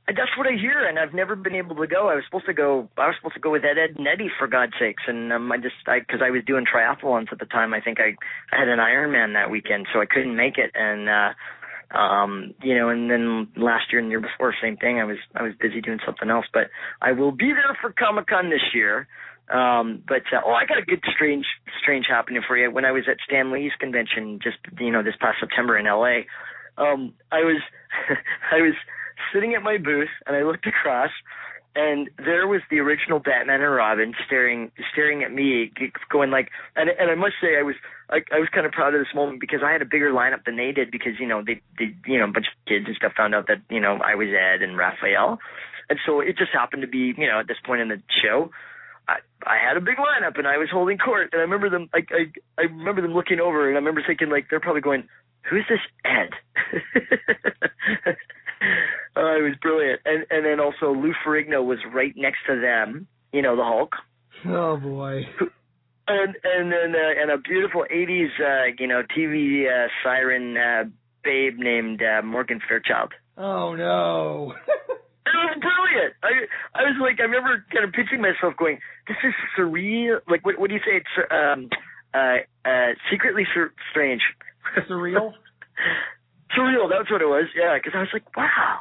that's 0.07 0.37
what 0.37 0.47
I 0.47 0.55
hear, 0.59 0.87
and 0.87 0.99
I've 0.99 1.13
never 1.13 1.35
been 1.35 1.55
able 1.55 1.75
to 1.75 1.87
go. 1.87 2.09
I 2.09 2.15
was 2.15 2.23
supposed 2.25 2.45
to 2.45 2.53
go. 2.53 2.89
I 2.97 3.07
was 3.07 3.15
supposed 3.17 3.35
to 3.35 3.41
go 3.41 3.51
with 3.51 3.63
Ed, 3.65 3.77
Edd, 3.77 3.97
and 3.97 4.07
Eddy 4.07 4.29
for 4.37 4.47
God's 4.47 4.73
sakes, 4.79 5.03
and 5.07 5.33
um, 5.33 5.51
I 5.51 5.57
just 5.57 5.75
I 5.87 5.99
because 5.99 6.21
I 6.23 6.29
was 6.29 6.43
doing 6.45 6.65
triathlons 6.65 7.31
at 7.31 7.39
the 7.39 7.45
time. 7.45 7.73
I 7.73 7.81
think 7.81 7.99
I 7.99 8.15
I 8.55 8.59
had 8.59 8.67
an 8.67 8.79
Ironman 8.79 9.33
that 9.33 9.49
weekend, 9.49 9.87
so 9.93 10.01
I 10.01 10.05
couldn't 10.05 10.35
make 10.35 10.57
it, 10.57 10.71
and 10.75 11.09
uh 11.09 11.33
um 11.97 12.53
you 12.63 12.75
know 12.77 12.89
and 12.89 13.09
then 13.11 13.47
last 13.55 13.91
year 13.91 13.99
and 13.99 14.07
the 14.07 14.11
year 14.11 14.19
before 14.19 14.53
same 14.59 14.75
thing 14.75 14.99
i 14.99 15.03
was 15.03 15.17
i 15.35 15.43
was 15.43 15.53
busy 15.61 15.81
doing 15.81 15.99
something 16.03 16.31
else 16.31 16.47
but 16.51 16.71
i 16.99 17.11
will 17.11 17.31
be 17.31 17.53
there 17.53 17.77
for 17.79 17.93
comic 17.93 18.25
con 18.25 18.49
this 18.49 18.73
year 18.73 19.07
Um, 19.53 20.01
but 20.07 20.23
uh, 20.33 20.41
oh, 20.43 20.53
I 20.53 20.65
got 20.65 20.79
a 20.79 20.81
good 20.81 21.03
strange 21.13 21.45
strange 21.79 22.07
happening 22.09 22.41
for 22.47 22.57
you. 22.57 22.71
When 22.71 22.83
I 22.85 22.91
was 22.91 23.03
at 23.07 23.17
Stan 23.27 23.51
Lee's 23.51 23.73
convention 23.79 24.39
just 24.41 24.57
you 24.79 24.91
know 24.91 25.03
this 25.03 25.13
past 25.21 25.37
September 25.39 25.77
in 25.77 25.85
LA, 25.85 26.25
um, 26.81 27.13
I 27.31 27.41
was 27.41 27.61
I 28.51 28.57
was 28.61 28.73
sitting 29.33 29.53
at 29.53 29.63
my 29.63 29.77
booth 29.77 30.09
and 30.27 30.35
I 30.35 30.43
looked 30.43 30.67
across 30.67 31.11
and 31.75 32.09
there 32.17 32.47
was 32.47 32.61
the 32.69 32.79
original 32.79 33.19
Batman 33.19 33.61
and 33.61 33.73
Robin 33.73 34.13
staring 34.25 34.71
staring 34.93 35.23
at 35.23 35.33
me, 35.33 35.71
going 36.09 36.31
like, 36.31 36.49
and 36.75 36.89
and 36.89 37.11
I 37.11 37.15
must 37.15 37.35
say 37.41 37.57
I 37.59 37.63
was 37.63 37.75
I, 38.09 38.21
I 38.31 38.39
was 38.39 38.47
kind 38.49 38.65
of 38.65 38.71
proud 38.71 38.95
of 38.95 39.01
this 39.01 39.13
moment 39.13 39.41
because 39.41 39.59
I 39.63 39.71
had 39.71 39.81
a 39.81 39.85
bigger 39.85 40.11
lineup 40.11 40.45
than 40.45 40.55
they 40.55 40.71
did 40.71 40.89
because 40.89 41.19
you 41.19 41.27
know 41.27 41.43
they 41.45 41.61
they 41.77 41.93
you 42.05 42.17
know 42.17 42.25
a 42.25 42.31
bunch 42.31 42.47
of 42.47 42.65
kids 42.65 42.85
and 42.87 42.95
stuff 42.95 43.13
found 43.17 43.35
out 43.35 43.47
that 43.47 43.61
you 43.69 43.81
know 43.81 43.99
I 44.01 44.15
was 44.15 44.29
Ed 44.29 44.61
and 44.61 44.77
Raphael, 44.77 45.39
and 45.89 45.99
so 46.05 46.21
it 46.21 46.37
just 46.37 46.51
happened 46.53 46.81
to 46.83 46.87
be 46.87 47.13
you 47.17 47.27
know 47.27 47.39
at 47.39 47.47
this 47.47 47.57
point 47.65 47.81
in 47.81 47.89
the 47.89 48.01
show. 48.23 48.51
I 49.07 49.17
I 49.45 49.57
had 49.57 49.75
a 49.75 49.81
big 49.81 49.97
lineup 49.97 50.39
and 50.39 50.47
I 50.47 50.57
was 50.57 50.69
holding 50.71 50.97
court 50.97 51.29
and 51.33 51.39
I 51.39 51.43
remember 51.43 51.69
them 51.69 51.89
I 51.93 52.05
I 52.09 52.31
I 52.57 52.61
remember 52.63 53.01
them 53.01 53.13
looking 53.13 53.41
over 53.41 53.67
and 53.67 53.75
I 53.75 53.79
remember 53.79 54.01
thinking 54.05 54.29
like 54.29 54.47
they're 54.49 54.61
probably 54.61 54.81
going 54.81 55.07
who's 55.43 55.65
this 55.69 55.79
Ed 56.05 56.31
oh, 59.15 59.35
it 59.39 59.43
was 59.43 59.55
brilliant. 59.61 60.01
And 60.05 60.25
and 60.29 60.45
then 60.45 60.59
also 60.59 60.91
Lou 60.91 61.13
Ferrigno 61.25 61.63
was 61.63 61.79
right 61.93 62.13
next 62.15 62.39
to 62.47 62.59
them. 62.59 63.07
You 63.31 63.41
know 63.41 63.55
the 63.55 63.63
Hulk. 63.63 63.95
Oh 64.45 64.77
boy. 64.77 65.21
And 66.07 66.35
and 66.43 66.71
then 66.71 66.93
uh, 66.95 67.21
and 67.21 67.31
a 67.31 67.37
beautiful 67.37 67.85
'80s 67.91 68.29
uh, 68.39 68.75
you 68.77 68.87
know 68.87 69.01
TV 69.17 69.65
uh, 69.65 69.87
siren 70.03 70.55
uh, 70.57 70.83
babe 71.23 71.57
named 71.57 72.01
uh, 72.01 72.21
Morgan 72.23 72.61
Fairchild. 72.67 73.13
Oh 73.37 73.75
no. 73.75 74.53
it 75.25 75.33
was 75.33 75.57
brilliant. 75.59 76.13
I 76.23 76.79
I 76.79 76.83
was 76.83 76.95
like 77.01 77.19
I 77.19 77.23
remember 77.23 77.65
kind 77.73 77.85
of 77.85 77.91
picturing 77.91 78.21
myself 78.21 78.53
going, 78.57 78.79
this 79.07 79.17
is 79.23 79.33
surreal. 79.57 80.19
Like 80.29 80.45
what 80.45 80.59
what 80.59 80.69
do 80.69 80.75
you 80.75 80.81
say? 80.81 81.01
It's 81.01 81.31
um 81.31 81.69
uh 82.13 82.37
uh 82.67 82.93
secretly 83.11 83.43
sur- 83.53 83.73
strange. 83.91 84.21
Surreal. 84.89 85.33
Surreal. 86.57 86.89
That's 86.89 87.09
what 87.11 87.21
it 87.21 87.27
was. 87.27 87.45
Yeah, 87.55 87.75
because 87.77 87.93
I 87.95 87.99
was 88.01 88.09
like, 88.13 88.35
wow, 88.35 88.79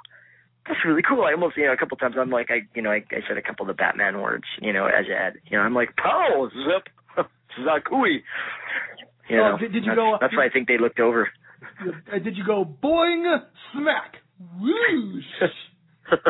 that's 0.67 0.81
really 0.85 1.03
cool. 1.03 1.25
I 1.25 1.33
almost, 1.33 1.57
you 1.57 1.67
know, 1.67 1.73
a 1.73 1.77
couple 1.77 1.97
times 1.97 2.17
I'm 2.19 2.31
like, 2.31 2.51
I, 2.51 2.63
you 2.75 2.83
know, 2.83 2.91
I, 2.91 3.05
I 3.11 3.21
said 3.29 3.37
a 3.37 3.43
couple 3.43 3.65
of 3.65 3.69
the 3.69 3.75
Batman 3.81 4.21
words, 4.21 4.45
you 4.61 4.73
know, 4.73 4.87
as 4.87 5.07
Ed. 5.09 5.35
You 5.51 5.59
know, 5.59 5.65
I'm 5.65 5.75
like, 5.75 5.97
pow, 5.97 6.49
zip, 6.51 6.89
zakui. 7.61 8.23
You 9.29 9.37
know, 9.39 9.57
did, 9.59 9.73
did 9.73 9.85
you 9.85 9.91
that's, 9.91 9.97
go? 9.97 10.19
That's 10.21 10.37
why 10.37 10.47
I 10.47 10.51
think 10.51 10.69
they 10.69 10.79
looked 10.79 11.01
over. 11.01 11.29
Uh, 12.13 12.19
did 12.19 12.37
you 12.37 12.45
go 12.45 12.65
boing, 12.65 13.25
smack, 13.73 14.17
whoosh? 14.61 15.25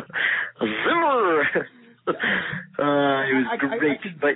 Zimmer. 0.61 1.41
uh, 2.07 2.13
it 2.13 3.35
was 3.35 3.47
I- 3.51 3.67
I- 3.67 3.75
I 3.75 3.79
great, 3.79 4.03
could- 4.03 4.21
but 4.21 4.35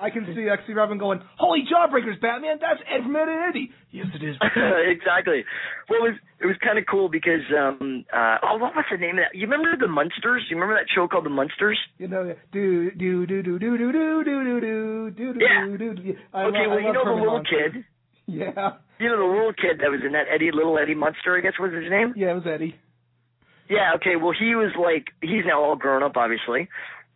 I 0.00 0.10
can 0.10 0.26
see 0.34 0.48
actually 0.48 0.74
Robin 0.74 0.96
going, 0.98 1.20
"Holy 1.38 1.64
jawbreakers, 1.66 2.20
Batman! 2.20 2.58
That's 2.60 2.80
Ed 2.88 3.02
from 3.02 3.16
Ed 3.16 3.28
and 3.28 3.40
Eddy." 3.50 3.70
Yes, 3.90 4.06
it 4.14 4.22
is. 4.22 4.36
exactly. 4.94 5.44
Well, 5.88 5.98
it 6.00 6.02
was 6.10 6.14
it 6.40 6.46
was 6.46 6.56
kind 6.62 6.78
of 6.78 6.84
cool 6.90 7.08
because 7.08 7.42
um 7.56 8.04
uh 8.12 8.36
oh 8.42 8.58
what 8.58 8.74
was 8.76 8.84
the 8.90 8.98
name 8.98 9.18
of 9.18 9.24
that? 9.26 9.34
You 9.36 9.46
remember 9.48 9.76
the 9.76 9.88
Munsters? 9.90 10.46
You 10.50 10.56
remember 10.56 10.74
that 10.74 10.86
show 10.94 11.08
called 11.08 11.24
the 11.26 11.30
Munsters? 11.34 11.78
You 11.98 12.08
know, 12.08 12.34
do 12.52 12.90
do 12.92 13.26
do 13.26 13.42
do 13.42 13.58
do 13.58 13.78
do 13.78 13.92
do 13.92 14.24
do 14.24 14.60
do 14.60 14.60
do 14.60 15.32
do 15.34 15.78
do 15.78 15.94
do. 15.94 16.16
I 16.32 16.44
okay, 16.44 16.66
love, 16.66 16.68
well 16.68 16.78
I 16.78 16.80
you 16.86 16.92
know 16.92 17.04
the 17.04 17.18
little 17.20 17.42
kid. 17.42 17.84
Yeah, 18.30 18.76
You 19.00 19.08
know 19.08 19.16
the 19.16 19.32
little 19.32 19.54
kid 19.56 19.80
that 19.80 19.90
was 19.90 20.00
in 20.04 20.12
that 20.12 20.26
Eddie 20.32 20.50
little 20.52 20.78
Eddie 20.78 20.94
Munster, 20.94 21.36
I 21.36 21.40
guess 21.40 21.54
was 21.58 21.72
his 21.72 21.88
name. 21.90 22.12
yeah, 22.14 22.32
it 22.32 22.34
was 22.34 22.46
Eddie. 22.46 22.76
Yeah, 23.70 23.92
okay. 23.96 24.16
Well, 24.16 24.32
he 24.38 24.54
was 24.54 24.72
like 24.80 25.08
he's 25.22 25.44
now 25.46 25.62
all 25.62 25.76
grown 25.76 26.02
up, 26.02 26.16
obviously. 26.16 26.68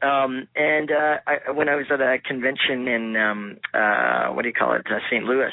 Um, 0.03 0.49
and 0.57 0.91
uh, 0.91 1.17
I, 1.27 1.51
when 1.53 1.69
I 1.69 1.77
was 1.77 1.87
at 1.91 2.01
a 2.01 2.19
convention 2.19 2.89
in 2.89 3.17
um, 3.17 3.57
uh, 3.73 4.29
what 4.35 4.43
do 4.43 4.49
you 4.49 4.55
call 4.55 4.75
it, 4.75 4.87
uh, 4.91 4.99
St. 5.11 5.25
Louis, 5.25 5.53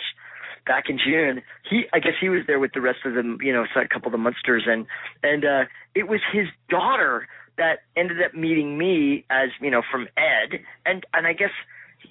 back 0.65 0.85
in 0.89 0.97
June, 0.97 1.41
he 1.69 1.83
I 1.93 1.99
guess 1.99 2.13
he 2.19 2.29
was 2.29 2.41
there 2.47 2.59
with 2.59 2.71
the 2.73 2.81
rest 2.81 2.99
of 3.05 3.13
them, 3.13 3.37
you 3.41 3.53
know, 3.53 3.63
a 3.63 3.87
couple 3.87 4.07
of 4.07 4.11
the 4.11 4.17
Munsters, 4.17 4.63
and 4.65 4.87
and 5.23 5.45
uh, 5.45 5.63
it 5.93 6.07
was 6.07 6.19
his 6.33 6.47
daughter 6.69 7.27
that 7.57 7.83
ended 7.95 8.17
up 8.23 8.33
meeting 8.33 8.77
me 8.77 9.25
as 9.29 9.49
you 9.61 9.69
know 9.69 9.83
from 9.91 10.07
Ed, 10.17 10.59
and 10.85 11.05
and 11.13 11.27
I 11.27 11.33
guess 11.33 11.51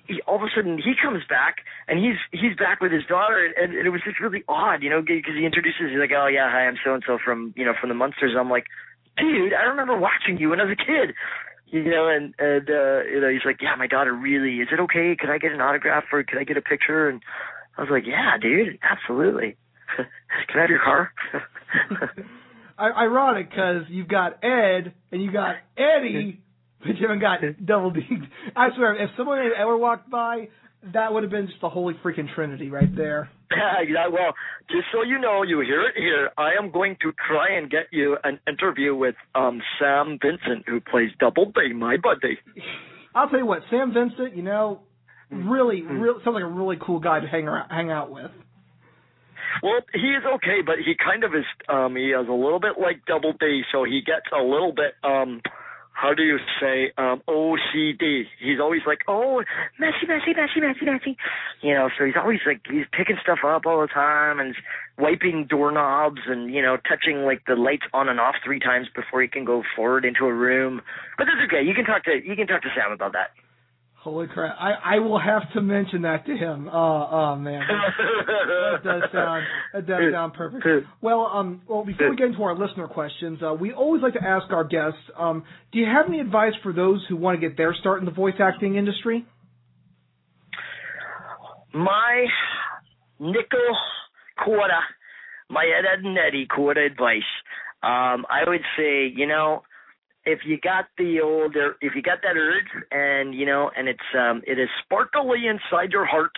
he, 0.07 0.21
all 0.27 0.37
of 0.37 0.43
a 0.43 0.51
sudden 0.55 0.79
he 0.79 0.93
comes 1.01 1.23
back 1.29 1.57
and 1.89 1.99
he's 1.99 2.19
he's 2.31 2.57
back 2.57 2.81
with 2.81 2.93
his 2.93 3.05
daughter 3.07 3.45
and, 3.45 3.75
and 3.75 3.87
it 3.87 3.91
was 3.91 4.03
just 4.05 4.21
really 4.21 4.45
odd, 4.49 4.83
you 4.83 4.91
know, 4.91 5.01
because 5.01 5.35
he 5.37 5.45
introduces 5.45 5.91
he's 5.91 5.99
like, 5.99 6.13
oh 6.17 6.27
yeah, 6.27 6.51
hi, 6.51 6.67
I'm 6.67 6.77
so 6.85 6.95
and 6.95 7.03
so 7.07 7.19
from 7.23 7.53
you 7.57 7.65
know 7.65 7.75
from 7.81 7.89
the 7.89 7.95
Munsters. 7.95 8.35
I'm 8.39 8.51
like, 8.51 8.67
dude, 9.17 9.53
I 9.53 9.65
remember 9.65 9.97
watching 9.97 10.39
you 10.39 10.51
when 10.51 10.61
I 10.61 10.65
was 10.65 10.77
a 10.79 10.85
kid, 10.85 11.15
you 11.71 11.85
know, 11.91 12.09
and 12.09 12.35
and 12.39 12.69
uh, 12.69 13.03
you 13.05 13.21
know 13.21 13.29
he's 13.31 13.45
like, 13.45 13.59
yeah, 13.61 13.75
my 13.77 13.87
daughter 13.87 14.13
really. 14.15 14.57
Is 14.57 14.69
it 14.73 14.81
okay? 14.81 15.17
Could 15.19 15.31
I 15.31 15.39
get 15.39 15.53
an 15.53 15.61
autograph 15.61 16.05
or 16.13 16.23
could 16.23 16.39
I 16.39 16.45
get 16.45 16.57
a 16.57 16.63
picture? 16.63 17.09
And 17.09 17.21
I 17.77 17.83
was 17.83 17.91
like, 17.91 18.05
yeah, 18.07 18.37
dude, 18.41 18.79
absolutely. 18.83 19.57
Can 19.97 20.59
I 20.59 20.61
have 20.63 20.71
your 20.71 20.81
car? 20.85 21.13
I- 22.79 23.05
ironic 23.05 23.51
because 23.51 23.83
you've 23.89 24.09
got 24.09 24.45
Ed 24.45 24.95
and 25.13 25.23
you 25.23 25.33
got 25.33 25.57
Eddy, 25.77 26.41
but 26.81 26.97
you 26.97 27.09
haven't 27.09 27.21
got 27.21 27.41
Double 27.65 27.91
D. 27.91 28.01
I 28.55 28.69
swear, 28.77 28.95
if 29.03 29.11
someone 29.17 29.39
had 29.39 29.53
ever 29.53 29.77
walked 29.77 30.11
by, 30.11 30.49
that 30.93 31.13
would 31.13 31.23
have 31.23 31.33
been 31.33 31.47
just 31.47 31.61
the 31.61 31.69
holy 31.69 31.95
freaking 32.05 32.33
trinity 32.35 32.71
right 32.71 32.95
there. 32.97 33.31
yeah, 33.51 34.07
well, 34.09 34.35
just 34.71 34.85
so 34.93 35.03
you 35.03 35.19
know, 35.19 35.43
you 35.43 35.61
hear 35.61 35.83
it 35.83 35.95
here. 35.97 36.31
I 36.37 36.51
am 36.61 36.71
going 36.71 36.97
to 37.03 37.13
try 37.29 37.57
and 37.57 37.71
get 37.71 37.87
you 37.91 38.17
an 38.25 38.39
interview 38.47 38.95
with 38.95 39.15
um 39.35 39.61
Sam 39.79 40.19
Vincent, 40.23 40.69
who 40.69 40.81
plays 40.81 41.11
Double 41.19 41.47
D, 41.47 41.73
my 41.75 41.97
buddy. 41.97 42.39
I'll 43.15 43.29
tell 43.29 43.39
you 43.39 43.47
what, 43.47 43.63
Sam 43.71 43.93
Vincent, 43.93 44.37
you 44.37 44.43
know, 44.43 44.81
really, 45.31 45.83
real 45.83 46.21
sounds 46.25 46.35
like 46.35 46.45
a 46.45 46.47
really 46.47 46.77
cool 46.81 47.01
guy 47.01 47.21
to 47.21 47.27
hang 47.27 47.49
around, 47.49 47.71
hang 47.71 47.91
out 47.91 48.11
with. 48.11 48.31
Well, 49.63 49.81
he 49.93 50.09
is 50.09 50.23
okay, 50.37 50.61
but 50.65 50.77
he 50.85 50.95
kind 50.95 51.25
of 51.25 51.35
is. 51.35 51.45
Um, 51.69 51.97
he 51.97 52.11
is 52.11 52.29
a 52.29 52.33
little 52.33 52.61
bit 52.61 52.73
like 52.81 53.05
Double 53.07 53.33
D, 53.33 53.63
so 53.73 53.85
he 53.85 54.03
gets 54.05 54.27
a 54.33 54.43
little 54.43 54.73
bit. 54.73 54.95
Um, 55.03 55.41
how 55.99 56.15
do 56.15 56.23
you 56.23 56.39
say? 56.61 56.93
Um, 56.97 57.23
OCD. 57.27 58.23
He's 58.39 58.61
always 58.61 58.83
like, 58.87 59.01
oh, 59.09 59.43
messy, 59.81 60.07
messy, 60.07 60.33
messy, 60.33 60.61
messy, 60.61 60.85
messy. 60.85 61.17
You 61.61 61.75
know, 61.75 61.91
so 61.99 62.05
he's 62.05 62.15
always 62.17 62.39
like 62.47 62.61
he's 62.71 62.87
picking 62.97 63.17
stuff 63.21 63.41
up 63.45 63.67
all 63.67 63.81
the 63.81 63.89
time 63.89 64.39
and 64.39 64.55
wiping 64.97 65.47
doorknobs 65.51 66.21
and 66.29 66.55
you 66.55 66.63
know 66.63 66.77
touching 66.89 67.25
like 67.25 67.43
the 67.47 67.57
lights 67.57 67.83
on 67.93 68.09
and 68.09 68.21
off 68.21 68.37
three 68.45 68.61
times 68.61 68.87
before 68.95 69.23
he 69.23 69.27
can 69.27 69.45
go 69.45 69.65
forward 69.75 70.05
into 70.05 70.27
a 70.27 70.33
room. 70.33 70.83
But 71.17 71.25
that's 71.25 71.53
okay. 71.53 71.67
You 71.67 71.75
can 71.75 71.85
talk 71.85 72.05
to 72.05 72.15
you 72.25 72.37
can 72.37 72.47
talk 72.47 72.63
to 72.63 72.69
Sam 72.77 72.93
about 72.93 73.13
that. 73.15 73.31
Holy 74.03 74.27
crap! 74.29 74.57
I 74.59 74.97
I 74.97 74.99
will 75.01 75.19
have 75.19 75.43
to 75.55 75.61
mention 75.61 76.03
that 76.03 76.25
to 76.27 76.37
him. 76.37 76.69
Oh, 76.73 77.09
oh 77.11 77.37
man, 77.37 77.63
that 78.27 78.85
does 78.85 79.03
sound 79.13 79.45
that 79.75 79.87
does 79.87 80.13
sound 80.13 80.35
perfect. 80.35 80.65
Well, 81.01 81.31
um, 81.33 81.63
well, 81.69 81.85
before 81.85 82.11
we 82.11 82.17
get 82.17 82.29
into 82.29 82.43
our 82.45 82.57
listener 82.57 82.87
questions, 82.87 83.41
uh, 83.43 83.55
we 83.55 83.73
always 83.73 84.01
like 84.01 84.15
to 84.15 84.25
ask 84.25 84.53
our 84.53 84.65
guests, 84.65 85.01
um, 85.19 85.43
do 85.73 85.81
you 85.81 85.87
have 85.87 86.07
any 86.07 86.21
advice 86.21 86.53
for 86.63 86.73
those 86.73 87.05
who 87.09 87.17
want 87.17 87.41
to 87.41 87.49
get 87.49 87.57
their 87.57 87.75
start 87.75 87.99
in 87.99 88.05
the 88.05 88.13
voice 88.13 88.35
acting 88.41 88.77
industry? 88.77 89.27
my 91.75 92.27
nickel 93.19 93.77
quarter, 94.43 94.81
my 95.49 95.65
Ed, 95.65 95.85
Edd 95.87 96.05
and 96.05 96.19
Eddy 96.19 96.47
quarter 96.47 96.85
advice. 96.85 97.23
Um, 97.83 98.27
I 98.29 98.43
would 98.47 98.63
say, 98.77 99.13
you 99.15 99.27
know, 99.27 99.63
if 100.29 100.41
you 100.45 100.59
got 100.61 100.85
the 100.99 101.21
old, 101.21 101.57
if 101.81 101.95
you 101.97 102.03
got 102.03 102.19
that 102.23 102.37
urge, 102.37 102.69
and 102.91 103.35
you 103.35 103.47
know, 103.47 103.71
and 103.77 103.89
it's 103.89 104.11
um, 104.15 104.43
it 104.47 104.59
is 104.59 104.69
sparkly 104.85 105.47
inside 105.47 105.91
your 105.91 106.05
heart, 106.05 106.33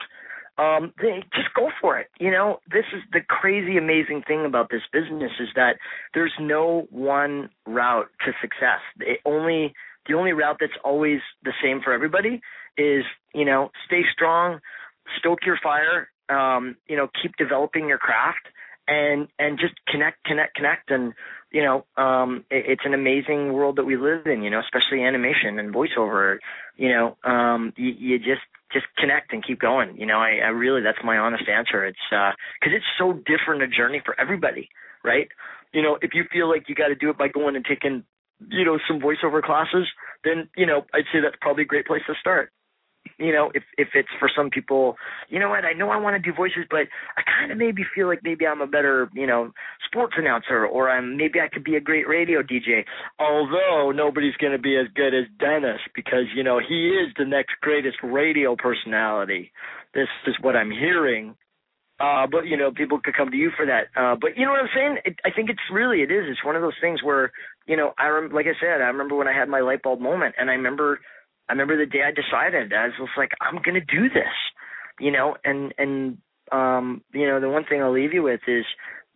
um, 0.58 0.92
just 1.34 1.52
go 1.56 1.70
for 1.80 1.98
it. 1.98 2.06
You 2.20 2.30
know, 2.30 2.60
this 2.70 2.84
is 2.94 3.02
the 3.12 3.20
crazy, 3.26 3.76
amazing 3.76 4.22
thing 4.28 4.44
about 4.46 4.70
this 4.70 4.82
business 4.92 5.32
is 5.40 5.48
that 5.56 5.74
there's 6.14 6.32
no 6.40 6.86
one 6.90 7.50
route 7.66 8.08
to 8.24 8.32
success. 8.40 8.80
It 9.00 9.18
only 9.24 9.74
the 10.06 10.14
only 10.14 10.32
route 10.32 10.58
that's 10.60 10.78
always 10.84 11.18
the 11.42 11.52
same 11.62 11.80
for 11.82 11.92
everybody 11.92 12.40
is 12.78 13.04
you 13.34 13.44
know, 13.44 13.70
stay 13.86 14.02
strong, 14.12 14.60
stoke 15.18 15.40
your 15.44 15.58
fire, 15.60 16.08
um, 16.28 16.76
you 16.88 16.96
know, 16.96 17.08
keep 17.20 17.36
developing 17.36 17.88
your 17.88 17.98
craft 17.98 18.46
and 18.86 19.26
and 19.38 19.58
just 19.58 19.74
connect, 19.88 20.22
connect, 20.24 20.54
connect 20.54 20.90
and 20.90 21.12
you 21.52 21.62
know, 21.62 21.84
um 21.96 22.44
it, 22.50 22.64
it's 22.68 22.82
an 22.84 22.94
amazing 22.94 23.52
world 23.52 23.76
that 23.76 23.84
we 23.84 23.96
live 23.96 24.26
in, 24.26 24.42
you 24.42 24.50
know, 24.50 24.60
especially 24.60 25.02
animation 25.04 25.58
and 25.58 25.74
voiceover. 25.74 26.38
You 26.76 26.90
know, 26.90 27.16
um 27.24 27.72
you, 27.76 27.92
you 27.98 28.18
just 28.18 28.42
just 28.72 28.86
connect 28.98 29.32
and 29.32 29.44
keep 29.44 29.60
going. 29.60 29.96
You 29.98 30.06
know, 30.06 30.18
I, 30.18 30.38
I 30.44 30.48
really 30.48 30.82
that's 30.82 30.98
my 31.04 31.18
honest 31.18 31.48
answer. 31.48 31.84
It's 31.84 31.98
uh 32.12 32.32
'cause 32.62 32.72
it's 32.74 32.84
so 32.98 33.12
different 33.12 33.62
a 33.62 33.68
journey 33.68 34.00
for 34.04 34.18
everybody, 34.20 34.68
right? 35.04 35.28
You 35.72 35.82
know, 35.82 35.98
if 36.02 36.14
you 36.14 36.24
feel 36.32 36.48
like 36.48 36.68
you 36.68 36.74
got 36.74 36.88
to 36.88 36.94
do 36.94 37.10
it 37.10 37.18
by 37.18 37.28
going 37.28 37.56
and 37.56 37.64
taking, 37.64 38.04
you 38.48 38.64
know, 38.64 38.78
some 38.88 39.00
voiceover 39.00 39.42
classes, 39.42 39.86
then 40.24 40.48
you 40.56 40.66
know, 40.66 40.84
I'd 40.94 41.04
say 41.12 41.20
that's 41.20 41.36
probably 41.40 41.62
a 41.64 41.66
great 41.66 41.86
place 41.86 42.02
to 42.06 42.14
start. 42.20 42.52
You 43.18 43.32
know, 43.32 43.50
if 43.54 43.62
if 43.76 43.88
it's 43.94 44.08
for 44.18 44.30
some 44.34 44.50
people, 44.50 44.96
you 45.28 45.38
know 45.38 45.50
what, 45.50 45.64
I 45.64 45.72
know 45.72 45.90
I 45.90 45.96
want 45.96 46.22
to 46.22 46.30
do 46.30 46.34
voices, 46.34 46.64
but 46.70 46.88
I 47.16 47.22
kind 47.22 47.52
of 47.52 47.58
maybe 47.58 47.82
feel 47.94 48.06
like 48.06 48.20
maybe 48.22 48.46
I'm 48.46 48.60
a 48.60 48.66
better, 48.66 49.10
you 49.14 49.26
know, 49.26 49.52
sports 49.86 50.14
announcer, 50.16 50.66
or 50.66 50.90
I'm 50.90 51.16
maybe 51.16 51.40
I 51.40 51.48
could 51.48 51.64
be 51.64 51.76
a 51.76 51.80
great 51.80 52.08
radio 52.08 52.42
DJ. 52.42 52.84
Although 53.18 53.92
nobody's 53.92 54.36
going 54.36 54.52
to 54.52 54.58
be 54.58 54.76
as 54.76 54.86
good 54.94 55.14
as 55.14 55.26
Dennis 55.38 55.80
because 55.94 56.24
you 56.34 56.42
know 56.42 56.58
he 56.66 56.88
is 56.88 57.12
the 57.18 57.26
next 57.26 57.52
greatest 57.60 57.98
radio 58.02 58.56
personality. 58.56 59.52
This 59.94 60.08
is 60.26 60.34
what 60.40 60.56
I'm 60.56 60.70
hearing. 60.70 61.36
Uh, 62.00 62.26
but 62.30 62.46
you 62.46 62.56
know, 62.56 62.70
people 62.72 62.98
could 62.98 63.14
come 63.14 63.30
to 63.30 63.36
you 63.36 63.50
for 63.54 63.66
that. 63.66 63.92
Uh, 63.94 64.16
but 64.18 64.36
you 64.36 64.46
know 64.46 64.52
what 64.52 64.60
I'm 64.60 64.74
saying? 64.74 64.96
It, 65.04 65.16
I 65.24 65.30
think 65.30 65.50
it's 65.50 65.60
really 65.70 66.00
it 66.00 66.10
is. 66.10 66.24
It's 66.28 66.44
one 66.44 66.56
of 66.56 66.62
those 66.62 66.78
things 66.80 67.02
where 67.02 67.32
you 67.66 67.76
know, 67.76 67.92
I 67.98 68.08
rem- 68.08 68.32
like 68.32 68.46
I 68.46 68.58
said, 68.58 68.80
I 68.80 68.88
remember 68.88 69.16
when 69.16 69.28
I 69.28 69.36
had 69.36 69.48
my 69.48 69.60
light 69.60 69.82
bulb 69.82 70.00
moment, 70.00 70.34
and 70.38 70.50
I 70.50 70.54
remember 70.54 71.00
I 71.50 71.52
remember 71.52 71.76
the 71.76 71.90
day 71.90 72.02
I 72.06 72.12
decided 72.12 72.72
I 72.72 72.86
was 73.00 73.08
like, 73.16 73.32
I'm 73.40 73.60
gonna 73.60 73.80
do 73.80 74.08
this, 74.08 74.38
you 75.00 75.10
know, 75.10 75.34
and 75.44 75.74
and 75.78 76.18
um, 76.52 77.02
you 77.12 77.26
know, 77.26 77.40
the 77.40 77.48
one 77.48 77.64
thing 77.64 77.82
I'll 77.82 77.92
leave 77.92 78.12
you 78.12 78.22
with 78.22 78.40
is, 78.46 78.64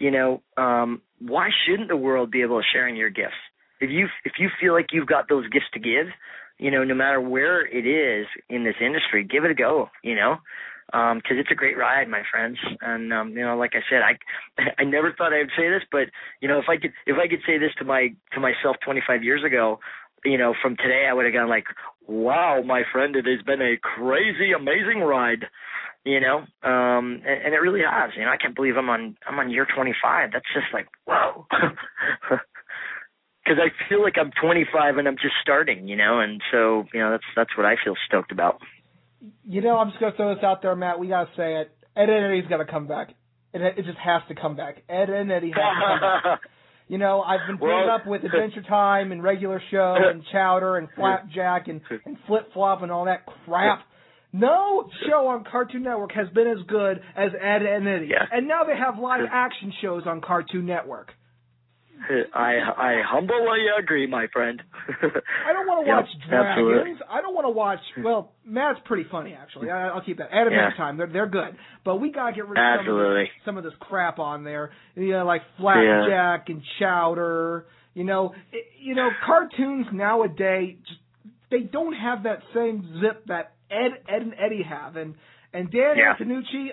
you 0.01 0.11
know, 0.11 0.43
um, 0.57 1.01
why 1.21 1.51
shouldn't 1.65 1.89
the 1.89 1.97
world 1.97 2.33
be 2.33 2.43
able 2.43 2.61
to 2.61 2.67
share 2.73 2.89
in 2.89 2.97
your 2.97 3.11
gifts? 3.11 3.39
If 3.81 3.91
you 3.91 4.09
if 4.25 4.33
you 4.41 4.49
feel 4.61 4.73
like 4.73 4.87
you've 4.91 5.07
got 5.07 5.29
those 5.29 5.49
gifts 5.49 5.71
to 5.75 5.79
give, 5.79 6.07
you 6.59 6.73
know, 6.73 6.83
no 6.83 6.95
matter 6.95 7.21
where 7.21 7.65
it 7.65 7.87
is 7.87 8.27
in 8.51 8.65
this 8.65 8.77
industry, 8.85 9.23
give 9.23 9.45
it 9.45 9.53
a 9.53 9.55
go, 9.55 9.91
you 10.03 10.17
know, 10.17 10.39
because 10.87 11.13
um, 11.13 11.39
it's 11.39 11.53
a 11.53 11.55
great 11.55 11.79
ride, 11.79 12.09
my 12.09 12.23
friends. 12.33 12.59
And 12.81 13.13
um, 13.13 13.31
you 13.31 13.43
know, 13.43 13.57
like 13.57 13.75
I 13.75 13.83
said, 13.89 14.03
I 14.03 14.19
I 14.83 14.83
never 14.83 15.13
thought 15.13 15.33
I'd 15.33 15.55
say 15.57 15.71
this, 15.71 15.83
but 15.93 16.09
you 16.41 16.49
know, 16.49 16.59
if 16.59 16.69
I 16.69 16.79
could 16.79 16.93
if 17.07 17.17
I 17.17 17.29
could 17.29 17.43
say 17.47 17.59
this 17.59 17.71
to 17.79 17.85
my 17.85 18.09
to 18.33 18.41
myself 18.41 18.75
25 18.85 19.23
years 19.23 19.45
ago, 19.45 19.79
you 20.25 20.39
know, 20.39 20.55
from 20.61 20.77
today, 20.77 21.07
I 21.09 21.13
would 21.13 21.27
have 21.27 21.35
gone 21.35 21.49
like, 21.49 21.67
wow, 22.07 22.63
my 22.65 22.83
friend, 22.93 23.17
it 23.17 23.27
has 23.27 23.43
been 23.45 23.63
a 23.63 23.77
crazy, 23.77 24.53
amazing 24.53 25.01
ride. 25.01 25.47
You 26.05 26.21
know, 26.21 26.39
um, 26.63 27.23
and, 27.25 27.47
and 27.47 27.55
it 27.55 27.63
really 27.63 27.81
has. 27.81 28.11
You 28.15 28.25
know, 28.25 28.31
I 28.31 28.37
can't 28.37 28.55
believe 28.55 28.77
I'm 28.77 28.91
on 28.91 29.17
I'm 29.27 29.39
on 29.39 29.51
year 29.51 29.67
25. 29.75 30.31
That's 30.33 30.45
just 30.53 30.67
like 30.73 30.87
whoa. 31.07 31.47
Because 33.45 33.59
I 33.61 33.69
feel 33.91 34.01
like 34.03 34.15
I'm 34.19 34.31
25 34.41 34.97
and 34.97 35.07
I'm 35.07 35.17
just 35.17 35.35
starting, 35.43 35.87
you 35.87 35.97
know, 35.97 36.21
and 36.21 36.41
so 36.51 36.85
you 36.95 37.01
know 37.01 37.11
that's 37.11 37.25
that's 37.37 37.55
what 37.59 37.67
I 37.67 37.75
feel 37.85 37.95
stoked 38.07 38.33
about. 38.33 38.59
You 39.45 39.61
know, 39.61 39.77
I'm 39.77 39.91
just 39.91 40.01
gonna 40.01 40.17
throw 40.17 40.35
this 40.35 40.43
out 40.43 40.63
there, 40.63 40.75
Matt. 40.75 40.99
We 40.99 41.09
gotta 41.09 41.31
say 41.37 41.61
it. 41.61 41.71
Ed 41.95 42.09
and 42.09 42.25
Eddy's 42.25 42.49
gotta 42.49 42.65
come 42.65 42.87
back. 42.87 43.11
It 43.53 43.61
it 43.61 43.85
just 43.85 43.99
has 43.99 44.23
to 44.29 44.35
come 44.35 44.57
back. 44.57 44.83
Ed 44.89 45.11
and 45.11 45.31
Eddy 45.31 45.51
have 45.51 45.57
to 45.57 45.99
come 46.01 46.01
back. 46.01 46.41
You 46.89 46.99
know, 46.99 47.23
I've 47.23 47.47
been 47.47 47.59
putting 47.59 47.75
Well- 47.75 47.91
up 47.91 48.07
with 48.07 48.25
Adventure 48.25 48.63
Time 48.63 49.13
and 49.13 49.23
Regular 49.23 49.61
Show 49.71 49.97
and 49.99 50.23
Chowder 50.33 50.77
and 50.77 50.89
Flapjack 50.95 51.69
and, 51.69 51.81
and 52.05 52.17
Flip 52.27 52.53
Flop 52.53 52.83
and 52.83 52.93
all 52.93 53.07
that 53.07 53.25
crap. 53.47 53.81
No 54.33 54.91
show 55.09 55.29
on 55.29 55.45
Cartoon 55.51 55.85
Network 55.85 56.13
has 56.13 56.29
been 56.35 56.49
as 56.49 56.59
good 56.67 57.01
as 57.17 57.31
Ed 57.41 57.63
and 57.63 57.87
Eddy. 57.87 58.11
And 58.33 58.49
now 58.49 58.65
they 58.65 58.77
have 58.77 58.99
live 58.99 59.23
action 59.31 59.73
shows 59.81 60.03
on 60.07 60.21
Cartoon 60.21 60.67
Network. 60.67 61.13
I 62.35 62.55
I 62.77 63.03
humbly 63.07 63.67
agree, 63.79 64.07
my 64.07 64.27
friend. 64.33 64.63
I 65.03 65.53
don't 65.53 65.67
want 65.67 65.87
to 65.87 65.89
Yep, 65.91 65.97
watch 65.97 66.29
Dragons. 66.29 66.51
absolutely. 66.51 66.93
I 67.11 67.21
don't 67.23 67.35
want 67.35 67.45
to 67.47 67.51
watch. 67.51 67.79
Well, 68.03 68.33
Matt's 68.47 68.79
pretty 68.85 69.05
funny 69.11 69.35
actually. 69.35 69.71
I, 69.71 69.89
I'll 69.89 70.03
keep 70.05 70.19
that. 70.19 70.29
And 70.33 70.51
Yeah. 70.53 70.71
Time, 70.77 70.97
they're 70.99 71.07
they're 71.07 71.27
good. 71.29 71.57
But 71.85 71.97
we 71.97 72.11
gotta 72.13 72.35
get 72.35 72.47
rid 72.47 72.59
of 72.59 72.81
some 72.87 72.95
of, 72.97 72.97
this, 73.15 73.29
some 73.45 73.57
of 73.59 73.65
this 73.65 73.73
crap 73.81 74.19
on 74.19 74.45
there. 74.45 74.73
You 74.97 75.13
know, 75.13 75.25
like 75.25 75.43
Flapjack 75.59 76.49
and 76.49 76.63
Chowder. 76.79 77.67
You 77.95 78.05
know, 78.05 78.35
it, 78.53 78.65
you 78.81 78.95
know, 78.95 79.09
cartoons 79.25 79.87
nowadays 79.93 80.77
just 80.87 81.01
they 81.51 81.61
don't 81.61 81.93
have 81.95 82.25
that 82.25 82.41
same 82.55 83.01
zip 83.01 83.25
that 83.27 83.53
Ed 83.71 83.93
Edd 84.09 84.23
and 84.23 84.35
Eddy 84.35 84.63
have. 84.69 84.97
And 84.97 85.15
and 85.53 85.71
Dan 85.71 85.95
Yeah. 85.97 86.15
Antonucci, 86.19 86.69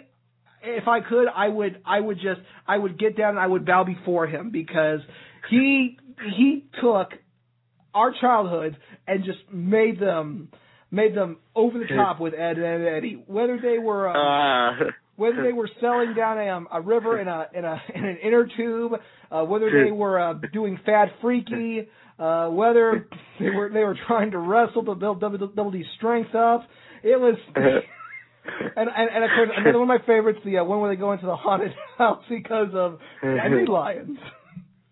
if 0.64 0.88
I 0.88 1.00
could, 1.02 1.28
I 1.36 1.48
would 1.48 1.82
I 1.86 2.00
would 2.00 2.18
just 2.18 2.42
I 2.68 2.78
would 2.78 2.98
get 3.00 3.18
down 3.18 3.32
and 3.32 3.40
I 3.40 3.48
would 3.48 3.66
bow 3.66 3.84
before 3.84 4.28
him 4.28 4.52
because 4.52 5.00
he 5.50 5.98
he 6.36 6.66
took 6.82 7.12
our 7.94 8.14
childhoods 8.22 8.76
and 9.08 9.24
just 9.24 9.40
made 9.52 10.00
them 10.00 10.50
made 10.92 11.16
them 11.16 11.38
over 11.56 11.80
the 11.80 11.86
top 11.88 12.20
with 12.20 12.34
Ed 12.34 12.58
and 12.58 12.88
Eddy. 12.88 13.24
Whether 13.28 13.60
they 13.62 13.78
were 13.80 14.10
um, 14.10 14.16
Uh, 14.86 14.92
whether 15.16 15.44
they 15.44 15.54
were 15.54 15.70
selling 15.80 16.14
down 16.16 16.38
a, 16.40 16.50
um, 16.50 16.68
a 16.72 16.82
river 16.82 17.20
in 17.20 17.28
a 17.28 17.48
in 17.54 17.66
a 17.66 17.82
in 17.94 18.04
an 18.06 18.18
inner 18.24 18.48
tube, 18.58 18.94
uh, 19.32 19.44
whether 19.44 19.70
they 19.86 19.92
were 19.92 20.20
uh, 20.20 20.34
doing 20.52 20.80
Fad 20.86 21.10
Freaky, 21.22 21.88
uh, 22.18 22.48
whether 22.50 23.08
they 23.40 23.50
were 23.50 23.70
they 23.70 23.84
were 23.84 23.98
trying 24.08 24.32
to 24.32 24.38
wrestle 24.40 24.84
to 24.86 24.96
build 24.96 25.22
WWE's 25.22 25.86
strength 25.98 26.34
up. 26.36 26.68
It 27.04 27.20
was. 27.20 27.36
And, 28.46 28.90
and 28.90 29.10
and 29.14 29.24
of 29.24 29.30
course 29.36 29.50
another 29.56 29.80
one 29.80 29.92
of 29.92 30.02
my 30.02 30.06
favorites, 30.06 30.40
the 30.44 30.58
uh, 30.58 30.64
one 30.64 30.82
where 30.82 30.94
they 30.94 31.00
go 31.00 31.12
into 31.12 31.26
the 31.26 31.36
haunted 31.36 31.74
house 31.98 32.24
because 32.30 32.70
of 32.74 33.00
dandelions. 33.22 34.18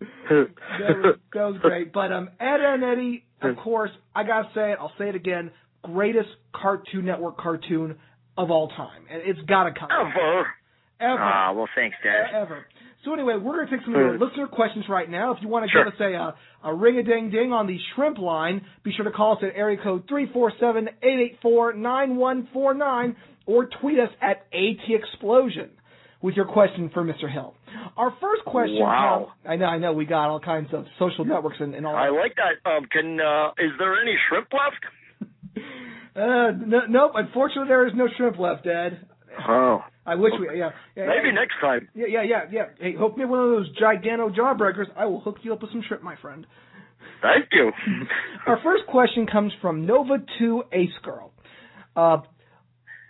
that 0.00 0.48
was 0.80 1.16
that 1.32 1.42
was 1.42 1.56
great. 1.60 1.92
But 1.92 2.12
um, 2.12 2.28
Ed 2.38 2.60
and 2.60 2.84
Eddy, 2.84 3.24
of 3.42 3.56
course, 3.56 3.90
I 4.14 4.24
gotta 4.24 4.48
say 4.54 4.72
it. 4.72 4.78
I'll 4.80 4.92
say 4.98 5.08
it 5.08 5.14
again. 5.14 5.50
Greatest 5.82 6.28
Cartoon 6.54 7.06
Network 7.06 7.38
cartoon 7.38 7.96
of 8.36 8.50
all 8.50 8.68
time, 8.68 9.02
and 9.10 9.22
it's 9.24 9.40
gotta 9.48 9.72
come. 9.72 9.88
Ever. 9.90 10.46
Ever. 11.00 11.22
Ah, 11.22 11.52
well, 11.52 11.68
thanks, 11.74 11.96
Dad. 12.04 12.26
Ever. 12.34 12.66
So 13.04 13.14
anyway, 13.14 13.36
we're 13.36 13.56
going 13.56 13.68
to 13.68 13.76
take 13.76 13.84
some 13.84 13.94
of 13.94 14.00
your 14.00 14.18
listener 14.18 14.46
questions 14.46 14.84
right 14.88 15.08
now. 15.08 15.32
If 15.32 15.38
you 15.40 15.48
want 15.48 15.70
to 15.70 15.78
give 15.78 15.86
us 15.86 15.98
a 16.00 16.14
uh, 16.14 16.70
a 16.70 16.74
ring 16.74 16.98
a 16.98 17.02
ding 17.02 17.30
ding 17.30 17.52
on 17.52 17.66
the 17.66 17.78
shrimp 17.94 18.18
line, 18.18 18.60
be 18.84 18.92
sure 18.92 19.06
to 19.06 19.10
call 19.10 19.38
us 19.38 19.42
at 19.42 19.56
area 19.56 19.78
code 19.82 20.04
three 20.08 20.30
four 20.32 20.52
seven 20.60 20.88
eight 21.02 21.20
eight 21.20 21.38
four 21.40 21.72
nine 21.72 22.16
one 22.16 22.48
four 22.52 22.74
nine 22.74 23.16
or 23.46 23.68
tweet 23.80 23.98
us 23.98 24.10
at 24.20 24.46
AT 24.52 24.84
Explosion 24.88 25.70
with 26.22 26.34
your 26.34 26.44
question 26.44 26.90
for 26.92 27.02
Mr. 27.02 27.32
Hill. 27.32 27.54
Our 27.96 28.14
first 28.20 28.44
question. 28.44 28.80
Wow. 28.80 29.32
Pal- 29.44 29.52
I 29.52 29.56
know, 29.56 29.64
I 29.64 29.78
know, 29.78 29.92
we 29.94 30.04
got 30.04 30.28
all 30.28 30.40
kinds 30.40 30.68
of 30.74 30.84
social 30.98 31.24
networks 31.24 31.56
and, 31.60 31.74
and 31.74 31.86
all. 31.86 31.96
I 31.96 32.10
like 32.10 32.34
that. 32.36 32.70
Um, 32.70 32.84
can 32.92 33.18
uh, 33.18 33.48
is 33.58 33.72
there 33.78 34.00
any 34.00 34.14
shrimp 34.28 34.48
left? 34.52 35.66
Uh, 36.12 36.50
no, 36.66 36.80
nope. 36.88 37.12
Unfortunately, 37.14 37.68
there 37.68 37.86
is 37.86 37.92
no 37.94 38.08
shrimp 38.16 38.36
left, 38.36 38.66
Ed. 38.66 39.06
Oh. 39.48 39.80
I 40.10 40.16
wish 40.16 40.32
we. 40.40 40.58
Yeah. 40.58 40.70
yeah 40.96 41.06
Maybe 41.06 41.28
yeah. 41.28 41.32
next 41.32 41.54
time. 41.60 41.88
Yeah, 41.94 42.06
yeah, 42.08 42.22
yeah, 42.22 42.42
yeah. 42.50 42.64
Hey, 42.80 42.94
hook 42.98 43.16
me 43.16 43.24
one 43.24 43.38
of 43.38 43.50
those 43.50 43.70
giganto 43.78 44.34
jawbreakers. 44.34 44.86
I 44.96 45.04
will 45.04 45.20
hook 45.20 45.36
you 45.42 45.52
up 45.52 45.62
with 45.62 45.70
some 45.70 45.84
shrimp, 45.86 46.02
my 46.02 46.16
friend. 46.16 46.46
Thank 47.22 47.46
you. 47.52 47.70
Our 48.48 48.58
first 48.64 48.86
question 48.88 49.28
comes 49.30 49.52
from 49.62 49.86
Nova 49.86 50.16
2 50.40 50.64
Ace 50.72 50.88
Girl. 51.04 51.32
Uh, 51.94 52.18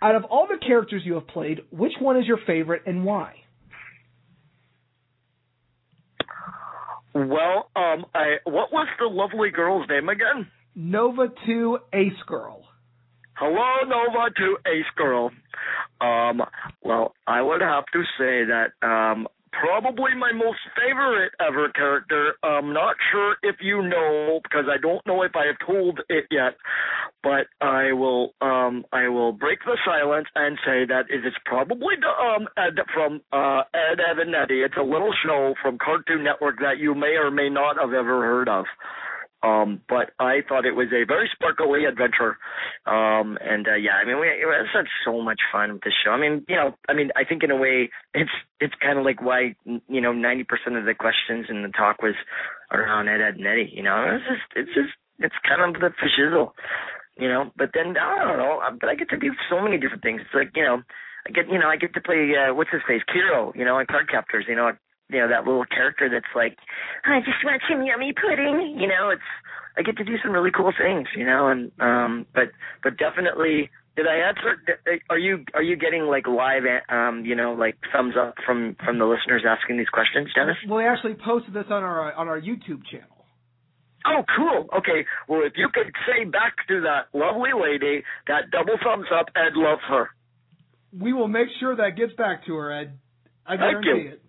out 0.03 0.15
of 0.15 0.25
all 0.25 0.47
the 0.47 0.63
characters 0.63 1.01
you 1.03 1.15
have 1.15 1.27
played, 1.27 1.61
which 1.71 1.93
one 1.99 2.17
is 2.17 2.27
your 2.27 2.39
favorite 2.45 2.83
and 2.85 3.03
why? 3.03 3.33
Well, 7.15 7.69
um, 7.75 8.05
I 8.13 8.35
what 8.45 8.71
was 8.71 8.87
the 8.99 9.07
lovely 9.07 9.49
girl's 9.49 9.89
name 9.89 10.07
again? 10.07 10.47
Nova 10.75 11.27
2 11.45 11.79
Ace 11.93 12.13
Girl. 12.27 12.63
Hello, 13.41 13.89
Nova 13.89 14.29
to 14.37 14.57
Ace 14.69 14.85
Girl. 14.95 15.31
Um, 15.99 16.43
well, 16.83 17.15
I 17.25 17.41
would 17.41 17.61
have 17.61 17.85
to 17.91 18.03
say 18.15 18.45
that 18.45 18.69
um, 18.85 19.27
probably 19.51 20.13
my 20.13 20.31
most 20.31 20.59
favorite 20.77 21.31
ever 21.41 21.69
character. 21.69 22.33
I'm 22.43 22.71
not 22.71 22.97
sure 23.11 23.37
if 23.41 23.55
you 23.59 23.81
know 23.81 24.41
because 24.43 24.65
I 24.71 24.79
don't 24.79 25.03
know 25.07 25.23
if 25.23 25.31
I 25.35 25.47
have 25.47 25.55
told 25.65 26.01
it 26.07 26.25
yet, 26.29 26.53
but 27.23 27.47
I 27.65 27.93
will 27.93 28.35
um, 28.41 28.85
I 28.93 29.07
will 29.07 29.31
break 29.31 29.57
the 29.65 29.75
silence 29.83 30.27
and 30.35 30.59
say 30.63 30.85
that 30.85 31.05
it 31.09 31.25
is 31.25 31.33
probably 31.43 31.95
the, 31.99 32.09
um, 32.09 32.47
Ed 32.57 32.77
from 32.93 33.21
uh, 33.33 33.63
Ed, 33.73 33.97
Eddy. 33.99 34.61
It's 34.61 34.77
a 34.77 34.83
little 34.83 35.15
show 35.25 35.55
from 35.63 35.79
Cartoon 35.83 36.23
Network 36.23 36.59
that 36.59 36.77
you 36.77 36.93
may 36.93 37.17
or 37.17 37.31
may 37.31 37.49
not 37.49 37.77
have 37.79 37.91
ever 37.91 38.21
heard 38.21 38.49
of. 38.49 38.65
Um, 39.43 39.81
but 39.89 40.11
I 40.19 40.41
thought 40.47 40.65
it 40.65 40.75
was 40.75 40.87
a 40.93 41.05
very 41.05 41.29
sparkly 41.33 41.85
adventure. 41.85 42.37
Um, 42.85 43.37
and 43.41 43.67
uh, 43.67 43.75
yeah, 43.75 43.97
I 44.01 44.05
mean, 44.05 44.19
we 44.19 44.27
it 44.27 44.45
was 44.45 44.67
such 44.73 44.87
so 45.03 45.21
much 45.21 45.41
fun 45.51 45.73
with 45.73 45.81
this 45.81 45.93
show. 46.03 46.11
I 46.11 46.19
mean, 46.19 46.45
you 46.47 46.55
know, 46.55 46.75
I 46.87 46.93
mean, 46.93 47.09
I 47.15 47.23
think 47.23 47.43
in 47.43 47.49
a 47.49 47.57
way, 47.57 47.89
it's 48.13 48.31
it's 48.59 48.75
kind 48.81 48.99
of 48.99 49.05
like 49.05 49.21
why 49.21 49.55
you 49.65 50.01
know 50.01 50.13
ninety 50.13 50.43
percent 50.43 50.77
of 50.77 50.85
the 50.85 50.93
questions 50.93 51.47
in 51.49 51.63
the 51.63 51.69
talk 51.69 52.01
was 52.01 52.15
around 52.71 53.09
Ed, 53.09 53.21
Edd 53.21 53.37
and 53.37 53.47
Eddy. 53.47 53.71
You 53.73 53.83
know, 53.83 54.05
it's 54.13 54.25
just 54.25 54.47
it's 54.55 54.73
just 54.75 54.93
it's 55.19 55.35
kind 55.47 55.75
of 55.75 55.81
the 55.81 55.89
shizzle. 56.05 56.51
You 57.17 57.27
know, 57.27 57.51
but 57.57 57.71
then 57.73 57.97
I 57.97 58.23
don't 58.23 58.37
know, 58.37 58.61
but 58.79 58.89
I 58.89 58.95
get 58.95 59.09
to 59.09 59.17
do 59.17 59.33
so 59.49 59.59
many 59.61 59.77
different 59.77 60.03
things. 60.03 60.21
It's 60.21 60.35
like 60.35 60.51
you 60.55 60.63
know. 60.63 60.81
I 61.23 61.29
get, 61.29 61.47
you 61.51 61.59
know, 61.59 61.67
I 61.67 61.77
get 61.77 61.93
to 61.93 62.01
play 62.01 62.33
uh, 62.33 62.51
what's 62.55 62.71
his 62.71 62.81
face, 62.87 63.03
Kero, 63.07 63.55
you 63.55 63.63
know, 63.63 63.77
on 63.77 63.85
Cardcaptors. 63.85 64.49
You 64.49 64.55
know, 64.55 64.71
you 65.11 65.19
know 65.19 65.27
that 65.29 65.45
little 65.45 65.65
character 65.65 66.09
that's 66.09 66.33
like, 66.35 66.57
I 67.05 67.19
just 67.19 67.43
want 67.43 67.61
some 67.69 67.83
yummy 67.83 68.13
pudding. 68.13 68.79
You 68.79 68.87
know, 68.87 69.09
it's 69.09 69.29
I 69.77 69.81
get 69.83 69.97
to 69.97 70.03
do 70.03 70.15
some 70.23 70.31
really 70.31 70.51
cool 70.51 70.71
things. 70.71 71.07
You 71.15 71.25
know, 71.25 71.47
and 71.47 71.71
um, 71.79 72.25
but 72.33 72.51
but 72.83 72.97
definitely. 72.97 73.69
Did 73.93 74.07
I 74.07 74.29
answer? 74.29 74.55
Are 75.09 75.19
you 75.19 75.43
are 75.53 75.61
you 75.61 75.75
getting 75.75 76.03
like 76.03 76.25
live, 76.25 76.63
um, 76.87 77.25
you 77.25 77.35
know, 77.35 77.51
like 77.51 77.75
thumbs 77.91 78.15
up 78.17 78.35
from 78.45 78.77
from 78.85 78.99
the 78.99 79.05
listeners 79.05 79.43
asking 79.45 79.77
these 79.77 79.89
questions, 79.89 80.29
Dennis? 80.33 80.55
Well, 80.65 80.77
we 80.77 80.85
actually 80.85 81.15
posted 81.15 81.53
this 81.53 81.65
on 81.69 81.83
our 81.83 82.13
on 82.13 82.29
our 82.29 82.39
YouTube 82.39 82.87
channel. 82.89 83.25
Oh, 84.05 84.23
cool. 84.37 84.69
Okay. 84.77 85.05
Well, 85.27 85.41
if 85.43 85.53
you 85.57 85.67
could 85.73 85.91
say 86.07 86.23
back 86.23 86.55
to 86.69 86.81
that 86.81 87.11
lovely 87.13 87.51
lady 87.53 88.03
that 88.27 88.49
double 88.49 88.79
thumbs 88.83 89.07
up, 89.13 89.27
Ed 89.35 89.55
loves 89.55 89.81
her. 89.89 90.09
We 90.97 91.11
will 91.11 91.27
make 91.27 91.47
sure 91.59 91.75
that 91.75 91.97
gets 91.97 92.13
back 92.13 92.45
to 92.45 92.55
her, 92.55 92.71
Ed. 92.71 92.97
I 93.45 93.57
guarantee 93.57 94.07
it. 94.07 94.20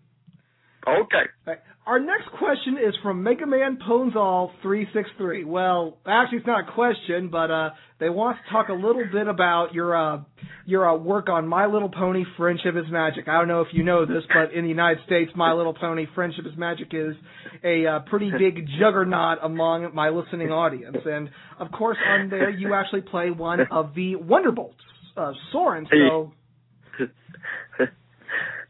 Okay. 0.87 1.31
Right. 1.47 1.59
Our 1.85 1.99
next 1.99 2.29
question 2.39 2.79
is 2.79 2.95
from 3.03 3.25
Mega 3.25 3.45
Man 3.45 3.77
Ponzal 3.77 4.51
three 4.63 4.87
six 4.95 5.09
three. 5.19 5.45
Well, 5.45 5.99
actually, 6.07 6.39
it's 6.39 6.47
not 6.47 6.69
a 6.69 6.73
question, 6.73 7.29
but 7.29 7.51
uh, 7.51 7.71
they 7.99 8.09
want 8.09 8.39
to 8.39 8.53
talk 8.53 8.69
a 8.69 8.73
little 8.73 9.03
bit 9.13 9.27
about 9.27 9.75
your 9.75 9.97
uh, 9.97 10.21
your 10.65 10.89
uh, 10.89 10.97
work 10.97 11.29
on 11.29 11.49
My 11.49 11.67
Little 11.67 11.89
Pony: 11.89 12.23
Friendship 12.37 12.77
is 12.77 12.85
Magic. 12.89 13.27
I 13.27 13.39
don't 13.39 13.49
know 13.49 13.63
if 13.63 13.69
you 13.73 13.83
know 13.83 14.07
this, 14.07 14.23
but 14.33 14.53
in 14.53 14.63
the 14.63 14.69
United 14.69 15.05
States, 15.07 15.33
My 15.35 15.53
Little 15.55 15.75
Pony: 15.75 16.07
Friendship 16.15 16.47
is 16.47 16.57
Magic 16.57 16.89
is 16.93 17.17
a 17.65 17.87
uh, 17.87 17.99
pretty 18.09 18.31
big 18.31 18.65
juggernaut 18.79 19.39
among 19.43 19.93
my 19.93 20.11
listening 20.11 20.53
audience, 20.53 20.99
and 21.05 21.31
of 21.59 21.73
course, 21.73 21.99
on 22.09 22.31
there 22.31 22.51
you 22.51 22.75
actually 22.75 23.03
play 23.03 23.33
one 23.33 23.59
of 23.73 23.93
the 23.97 24.15
Wonderbolts, 24.15 24.75
uh, 25.17 25.33
Soarin. 25.53 25.89
So 25.91 26.33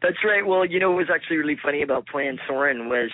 That's 0.03 0.17
right. 0.25 0.45
Well, 0.45 0.65
you 0.65 0.79
know 0.79 0.89
what 0.89 0.97
was 0.97 1.07
actually 1.11 1.37
really 1.37 1.57
funny 1.63 1.81
about 1.81 2.07
playing 2.07 2.37
Soarin 2.45 2.89
was, 2.89 3.09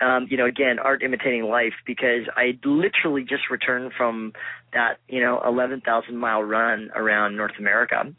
um, 0.00 0.26
you 0.28 0.36
know, 0.36 0.44
again, 0.44 0.80
art 0.80 1.00
imitating 1.04 1.44
life 1.44 1.74
because 1.86 2.26
I 2.36 2.58
literally 2.64 3.22
just 3.22 3.48
returned 3.48 3.92
from 3.96 4.32
that, 4.72 4.98
you 5.08 5.20
know, 5.20 5.40
11,000 5.46 6.16
mile 6.16 6.42
run 6.42 6.90
around 6.96 7.36
North 7.36 7.56
America. 7.60 8.12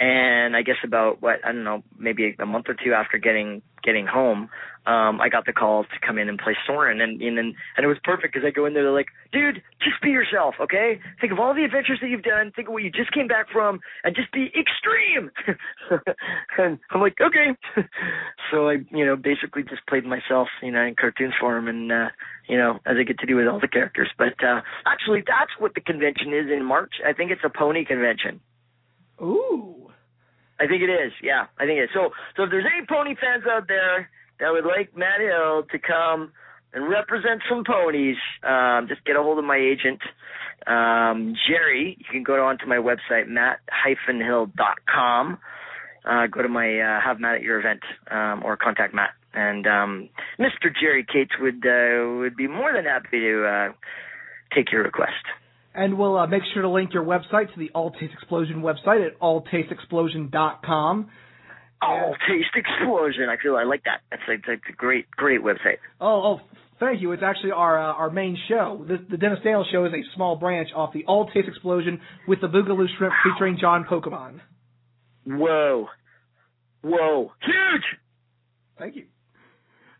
And 0.00 0.56
I 0.56 0.62
guess 0.62 0.76
about 0.84 1.20
what, 1.20 1.44
I 1.44 1.52
don't 1.52 1.64
know, 1.64 1.84
maybe 1.98 2.34
a 2.38 2.46
month 2.46 2.64
or 2.68 2.74
two 2.74 2.94
after 2.94 3.18
getting, 3.18 3.60
getting 3.86 4.06
home, 4.06 4.50
um, 4.86 5.20
I 5.20 5.28
got 5.28 5.46
the 5.46 5.52
call 5.52 5.82
to 5.82 6.06
come 6.06 6.18
in 6.18 6.28
and 6.28 6.38
play 6.38 6.56
Soarin 6.66 7.00
and, 7.00 7.20
and, 7.20 7.38
and 7.38 7.54
it 7.78 7.86
was 7.86 7.98
perfect 8.04 8.34
because 8.34 8.46
I 8.46 8.50
go 8.50 8.66
in 8.66 8.74
there, 8.74 8.84
they're 8.84 8.92
like, 8.92 9.08
dude, 9.32 9.62
just 9.82 10.00
be 10.00 10.10
yourself, 10.10 10.54
okay? 10.60 11.00
Think 11.20 11.32
of 11.32 11.40
all 11.40 11.54
the 11.54 11.64
adventures 11.64 11.98
that 12.00 12.08
you've 12.08 12.22
done, 12.22 12.52
think 12.54 12.68
of 12.68 12.74
what 12.74 12.84
you 12.84 12.90
just 12.90 13.12
came 13.12 13.26
back 13.26 13.46
from, 13.50 13.80
and 14.04 14.14
just 14.14 14.30
be 14.32 14.52
extreme. 14.54 15.30
and 16.58 16.78
I'm 16.90 17.00
like, 17.00 17.16
okay. 17.20 17.56
so 18.50 18.68
I, 18.68 18.76
you 18.90 19.04
know, 19.04 19.16
basically 19.16 19.64
just 19.64 19.86
played 19.88 20.04
myself, 20.04 20.48
you 20.62 20.70
know, 20.70 20.82
in 20.82 20.94
cartoons 20.94 21.34
form 21.40 21.66
and, 21.66 21.90
uh, 21.90 22.08
you 22.48 22.56
know, 22.56 22.78
as 22.86 22.96
I 22.98 23.02
get 23.02 23.18
to 23.20 23.26
do 23.26 23.36
with 23.36 23.48
all 23.48 23.58
the 23.58 23.68
characters. 23.68 24.10
But, 24.16 24.38
uh, 24.44 24.60
actually 24.86 25.22
that's 25.26 25.52
what 25.58 25.74
the 25.74 25.80
convention 25.80 26.32
is 26.32 26.46
in 26.50 26.64
March. 26.64 26.94
I 27.04 27.12
think 27.12 27.32
it's 27.32 27.42
a 27.44 27.50
pony 27.50 27.84
convention. 27.84 28.40
Ooh. 29.20 29.90
I 30.58 30.66
think 30.66 30.82
it 30.82 30.90
is. 30.90 31.12
Yeah, 31.22 31.46
I 31.58 31.66
think 31.66 31.78
it 31.78 31.84
is. 31.84 31.90
So, 31.94 32.10
so 32.36 32.42
if 32.44 32.50
there's 32.50 32.64
any 32.64 32.86
pony 32.86 33.14
fans 33.14 33.44
out 33.50 33.68
there 33.68 34.08
that 34.40 34.52
would 34.52 34.64
like 34.64 34.96
Matt 34.96 35.20
Hill 35.20 35.64
to 35.70 35.78
come 35.78 36.32
and 36.72 36.88
represent 36.88 37.42
some 37.48 37.62
ponies, 37.64 38.16
um, 38.42 38.88
just 38.88 39.04
get 39.04 39.16
a 39.16 39.22
hold 39.22 39.38
of 39.38 39.44
my 39.44 39.56
agent, 39.56 40.00
um, 40.66 41.34
Jerry. 41.46 41.96
You 41.98 42.04
can 42.10 42.22
go 42.22 42.42
onto 42.44 42.66
my 42.66 42.76
website, 42.76 43.28
matt-hill.com. 43.28 45.38
Uh, 46.04 46.26
go 46.28 46.42
to 46.42 46.48
my 46.48 46.78
uh, 46.78 47.00
have 47.00 47.18
Matt 47.18 47.36
at 47.36 47.42
your 47.42 47.58
event 47.58 47.82
um, 48.10 48.42
or 48.44 48.56
contact 48.56 48.94
Matt. 48.94 49.10
And 49.34 49.66
um, 49.66 50.08
Mr. 50.38 50.72
Jerry 50.80 51.04
Cates 51.04 51.32
would 51.40 51.66
uh, 51.66 52.06
would 52.18 52.36
be 52.36 52.46
more 52.46 52.72
than 52.72 52.84
happy 52.84 53.18
to 53.20 53.44
uh, 53.44 53.72
take 54.54 54.70
your 54.72 54.84
request. 54.84 55.26
And 55.76 55.98
we'll 55.98 56.16
uh, 56.16 56.26
make 56.26 56.42
sure 56.54 56.62
to 56.62 56.70
link 56.70 56.94
your 56.94 57.04
website 57.04 57.52
to 57.52 57.58
the 57.58 57.70
All 57.74 57.90
Taste 57.90 58.14
Explosion 58.14 58.62
website 58.62 59.06
at 59.06 59.20
alltasteexplosion.com. 59.20 61.10
Oh, 61.82 62.12
Taste 62.26 62.48
Explosion! 62.56 63.28
I 63.28 63.36
feel 63.42 63.56
I 63.56 63.64
like 63.64 63.84
that. 63.84 64.00
That's 64.10 64.22
a, 64.26 64.36
that's 64.46 64.62
a 64.70 64.72
great 64.72 65.10
great 65.10 65.42
website. 65.42 65.76
Oh, 66.00 66.38
oh, 66.38 66.40
thank 66.80 67.02
you. 67.02 67.12
It's 67.12 67.22
actually 67.22 67.50
our 67.50 67.78
uh, 67.78 67.92
our 67.92 68.08
main 68.08 68.38
show. 68.48 68.86
The, 68.88 68.96
the 69.10 69.18
Dennis 69.18 69.40
Daniel 69.44 69.66
Show 69.70 69.84
is 69.84 69.92
a 69.92 70.02
small 70.14 70.36
branch 70.36 70.70
off 70.74 70.94
the 70.94 71.04
All 71.04 71.26
Taste 71.26 71.46
Explosion 71.46 72.00
with 72.26 72.40
the 72.40 72.46
Boogaloo 72.46 72.86
Shrimp 72.96 73.12
featuring 73.22 73.58
John 73.60 73.84
Pokemon. 73.84 74.40
Whoa, 75.26 75.88
whoa, 76.82 77.32
huge! 77.42 77.84
Thank 78.78 78.96
you. 78.96 79.04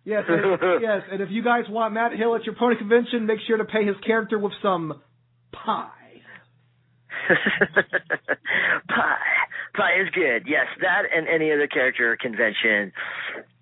Yes, 0.07 0.23
and, 0.27 0.59
yes, 0.81 1.03
and 1.13 1.21
if 1.21 1.29
you 1.31 1.45
guys 1.45 1.65
want 1.69 1.93
Matt 1.93 2.13
Hill 2.17 2.35
at 2.35 2.45
your 2.45 2.55
pony 2.55 2.77
convention, 2.79 3.27
make 3.27 3.41
sure 3.47 3.59
to 3.59 3.65
pay 3.67 3.85
his 3.85 3.97
character 4.07 4.39
with 4.39 4.53
some 4.63 5.03
pie. 5.53 5.91
Pie. 8.89 9.17
Pie 9.75 10.01
is 10.01 10.09
good. 10.15 10.47
Yes, 10.47 10.67
that 10.81 11.03
and 11.15 11.27
any 11.29 11.53
other 11.53 11.67
character 11.67 12.17
convention. 12.21 12.93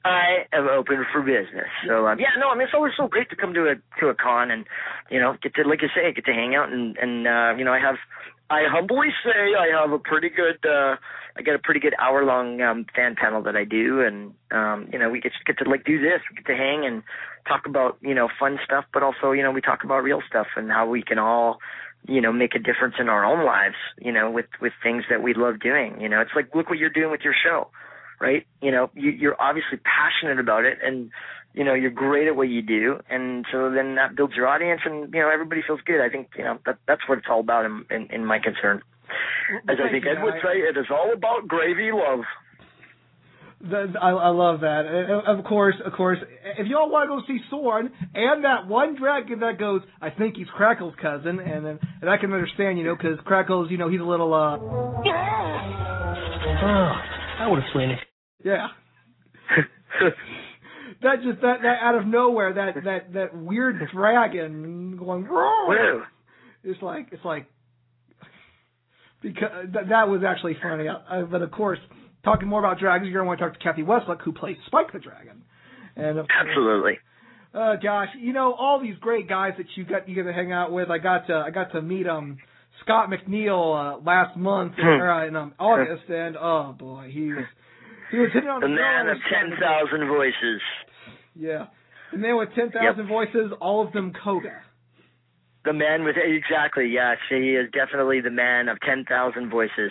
I 0.05 0.45
am 0.53 0.69
open 0.69 1.07
for 1.13 1.23
business. 1.23 1.69
So 1.87 2.07
um, 2.07 2.21
yeah, 2.21 2.37
no, 2.39 2.51
I 2.51 2.55
mean 2.55 2.65
it's 2.67 2.75
always 2.75 2.93
so 2.97 3.09
great 3.09 3.31
to 3.31 3.37
come 3.37 3.55
to 3.55 3.69
a 3.69 4.01
to 4.01 4.09
a 4.09 4.15
con 4.15 4.51
and 4.51 4.67
you 5.11 5.19
know 5.19 5.37
get 5.43 5.55
to 5.55 5.67
like 5.67 5.81
you 5.83 5.89
say 5.95 6.13
get 6.13 6.27
to 6.27 6.33
hang 6.33 6.55
out 6.55 6.71
and 6.71 6.97
and 6.99 7.27
uh, 7.27 7.55
you 7.57 7.65
know 7.65 7.73
I 7.73 7.81
have 7.81 7.97
I 8.55 8.69
humbly 8.71 9.09
say 9.25 9.55
I 9.59 9.81
have 9.81 9.91
a 9.93 9.99
pretty 9.99 10.31
good 10.31 10.65
uh 10.65 10.97
I 11.37 11.43
get 11.43 11.55
a 11.55 11.59
pretty 11.59 11.81
good 11.81 11.95
hour 11.99 12.25
long 12.25 12.61
um 12.61 12.87
fan 12.95 13.17
panel 13.17 13.43
that 13.43 13.57
I 13.57 13.65
do 13.65 14.01
and 14.01 14.33
um 14.51 14.89
you 14.93 14.99
know 14.99 15.11
we 15.11 15.21
get 15.21 15.33
get 15.47 15.59
to 15.59 15.69
like 15.69 15.85
do 15.85 16.01
this 16.01 16.21
we 16.31 16.37
get 16.37 16.47
to 16.47 16.57
hang 16.57 16.87
and 16.87 17.03
talk 17.49 17.67
about 17.67 17.99
you 18.01 18.15
know 18.15 18.29
fun 18.39 18.59
stuff 18.65 18.85
but 18.93 19.03
also 19.03 19.33
you 19.33 19.43
know 19.43 19.51
we 19.51 19.61
talk 19.61 19.83
about 19.85 20.03
real 20.03 20.23
stuff 20.29 20.47
and 20.57 20.71
how 20.71 20.89
we 20.89 21.03
can 21.03 21.19
all 21.19 21.59
you 22.07 22.21
know 22.21 22.33
make 22.33 22.55
a 22.55 22.59
difference 22.61 22.95
in 22.99 23.09
our 23.09 23.25
own 23.25 23.45
lives 23.45 23.81
you 23.99 24.13
know 24.13 24.31
with 24.31 24.47
with 24.61 24.73
things 24.83 25.05
that 25.11 25.23
we 25.23 25.35
love 25.35 25.61
doing. 25.61 26.01
You 26.01 26.09
know 26.09 26.21
it's 26.21 26.35
like 26.37 26.55
look 26.55 26.69
what 26.69 26.79
you're 26.79 26.91
doing 26.91 27.11
with 27.11 27.23
your 27.23 27.35
show 27.35 27.69
right? 28.21 28.47
You 28.63 28.71
know 28.71 28.91
you 28.95 29.11
you're 29.11 29.41
obviously 29.41 29.79
passionate 29.79 30.39
about 30.39 30.65
it 30.65 30.79
and 30.83 31.11
you 31.55 31.65
know 31.65 31.75
you're 31.75 31.91
great 31.91 32.27
at 32.29 32.37
what 32.37 32.49
you 32.49 32.63
do 32.63 32.99
and 33.09 33.47
so 33.51 33.71
then 33.71 33.95
that 33.95 34.15
builds 34.17 34.35
your 34.35 34.47
audience 34.47 34.81
and 34.85 35.13
you 35.15 35.21
know 35.21 35.31
everybody 35.33 35.63
feels 35.67 35.81
good 35.87 36.01
i 36.01 36.09
think 36.09 36.29
you 36.37 36.45
know 36.45 36.59
that 36.67 36.77
that's 36.87 37.03
what 37.09 37.19
it's 37.19 37.27
all 37.31 37.41
about 37.41 37.65
in 37.65 37.85
in, 37.91 38.07
in 38.11 38.25
my 38.25 38.39
concern 38.39 38.83
as 39.69 39.79
i 39.85 39.91
think 39.91 40.05
ed 40.07 40.23
would 40.23 40.35
say 40.43 40.59
it 40.59 40.77
is 40.77 40.87
all 40.91 41.13
about 41.13 41.47
gravy 41.49 41.91
love 41.93 42.25
The, 43.65 43.95
I, 43.99 44.11
I 44.11 44.29
love 44.29 44.61
that. 44.61 44.85
And 44.85 45.39
of 45.39 45.45
course, 45.47 45.77
of 45.87 45.93
course, 45.95 46.19
if 46.59 46.67
y'all 46.67 46.91
want 46.91 47.09
to 47.09 47.17
go 47.17 47.23
see 47.27 47.41
Soarin 47.49 47.89
and 48.15 48.45
that 48.45 48.67
one 48.69 48.95
dragon 48.95 49.41
that 49.41 49.59
goes, 49.59 49.81
I 50.03 50.11
think 50.11 50.37
he's 50.37 50.49
Crackle's 50.55 50.93
cousin, 51.01 51.39
and 51.41 51.65
then 51.65 51.79
and 52.03 52.11
I 52.11 52.19
can 52.19 52.31
understand, 52.35 52.77
you 52.77 52.85
know, 52.85 52.95
because 52.95 53.19
Crackle's, 53.25 53.71
you 53.71 53.79
know, 53.79 53.89
he's 53.89 54.03
a 54.03 54.05
little, 54.05 54.35
uh, 54.35 54.59
Oh, 56.67 56.93
I 57.41 57.47
would 57.49 57.63
have 57.63 57.71
slain 57.73 57.91
it. 57.91 58.01
yeah. 58.45 58.67
that 61.05 61.23
just 61.23 61.41
that 61.43 61.63
that 61.63 61.77
out 61.83 61.95
of 61.95 62.07
nowhere, 62.07 62.53
that 62.55 62.75
that 62.85 63.13
that 63.15 63.37
weird 63.37 63.77
dragon 63.95 64.97
going, 64.97 65.25
Whoa. 65.25 66.03
it's 66.65 66.83
like 66.83 67.09
it's 67.13 67.25
like 67.25 67.47
because 69.23 69.51
that, 69.73 69.89
that 69.89 70.09
was 70.09 70.23
actually 70.27 70.57
funny. 70.63 70.87
Uh, 70.89 71.23
but 71.23 71.43
of 71.43 71.51
course, 71.51 71.79
talking 72.25 72.49
more 72.49 72.59
about 72.61 72.79
dragons, 72.79 73.11
you're 73.11 73.21
gonna 73.21 73.29
want 73.29 73.39
to 73.39 73.45
talk 73.47 73.55
to 73.55 73.61
Cathy 73.61 73.83
Weseluck, 73.83 74.21
who 74.23 74.33
plays 74.33 74.57
Spike 74.67 74.93
the 74.93 74.99
Dragon. 74.99 75.43
And 75.97 76.19
of 76.19 76.27
course, 76.27 76.49
absolutely 76.49 76.99
uh, 77.55 77.77
gosh, 77.77 78.09
you 78.19 78.33
know 78.33 78.53
all 78.53 78.81
these 78.83 78.97
great 79.01 79.29
guys 79.29 79.53
that 79.59 79.67
you 79.77 79.85
got 79.85 80.09
you 80.09 80.15
get 80.15 80.25
to 80.25 80.33
hang 80.33 80.53
out 80.53 80.73
with. 80.73 80.91
I 80.91 80.99
got 80.99 81.27
to 81.29 81.35
I 81.35 81.51
got 81.51 81.73
to 81.73 81.81
meet 81.83 82.09
um 82.09 82.39
Scott 82.83 83.09
McNeil 83.09 83.95
uh, 83.95 83.99
last 84.05 84.37
month 84.37 84.73
Hmm. 84.77 84.87
or, 84.87 85.11
uh, 85.11 85.27
in 85.29 85.37
um, 85.37 85.55
August, 85.59 86.09
and 86.09 86.37
oh 86.37 86.75
boy, 86.77 87.11
he 87.13 87.33
was 87.33 87.45
he 88.11 88.19
was 88.19 88.31
hitting 88.33 88.49
on 88.49 88.61
the 88.61 88.67
the 88.67 88.75
man 88.75 89.09
of 89.09 89.19
ten 89.31 89.57
thousand 89.61 90.09
voices 90.09 90.61
Yeah, 91.35 91.67
the 92.13 92.19
man 92.19 92.37
with 92.37 92.51
ten 92.55 92.71
thousand 92.71 93.09
voices, 93.09 93.53
all 93.61 93.87
of 93.87 93.93
them 93.93 94.13
Koga. 94.25 94.63
the 95.65 95.73
man 95.73 96.05
with 96.05 96.17
exactly 96.17 96.91
yes 96.93 97.17
he 97.29 97.55
is 97.55 97.71
definitely 97.73 98.21
the 98.21 98.31
man 98.31 98.69
of 98.69 98.79
ten 98.81 99.05
thousand 99.09 99.51
voices 99.51 99.91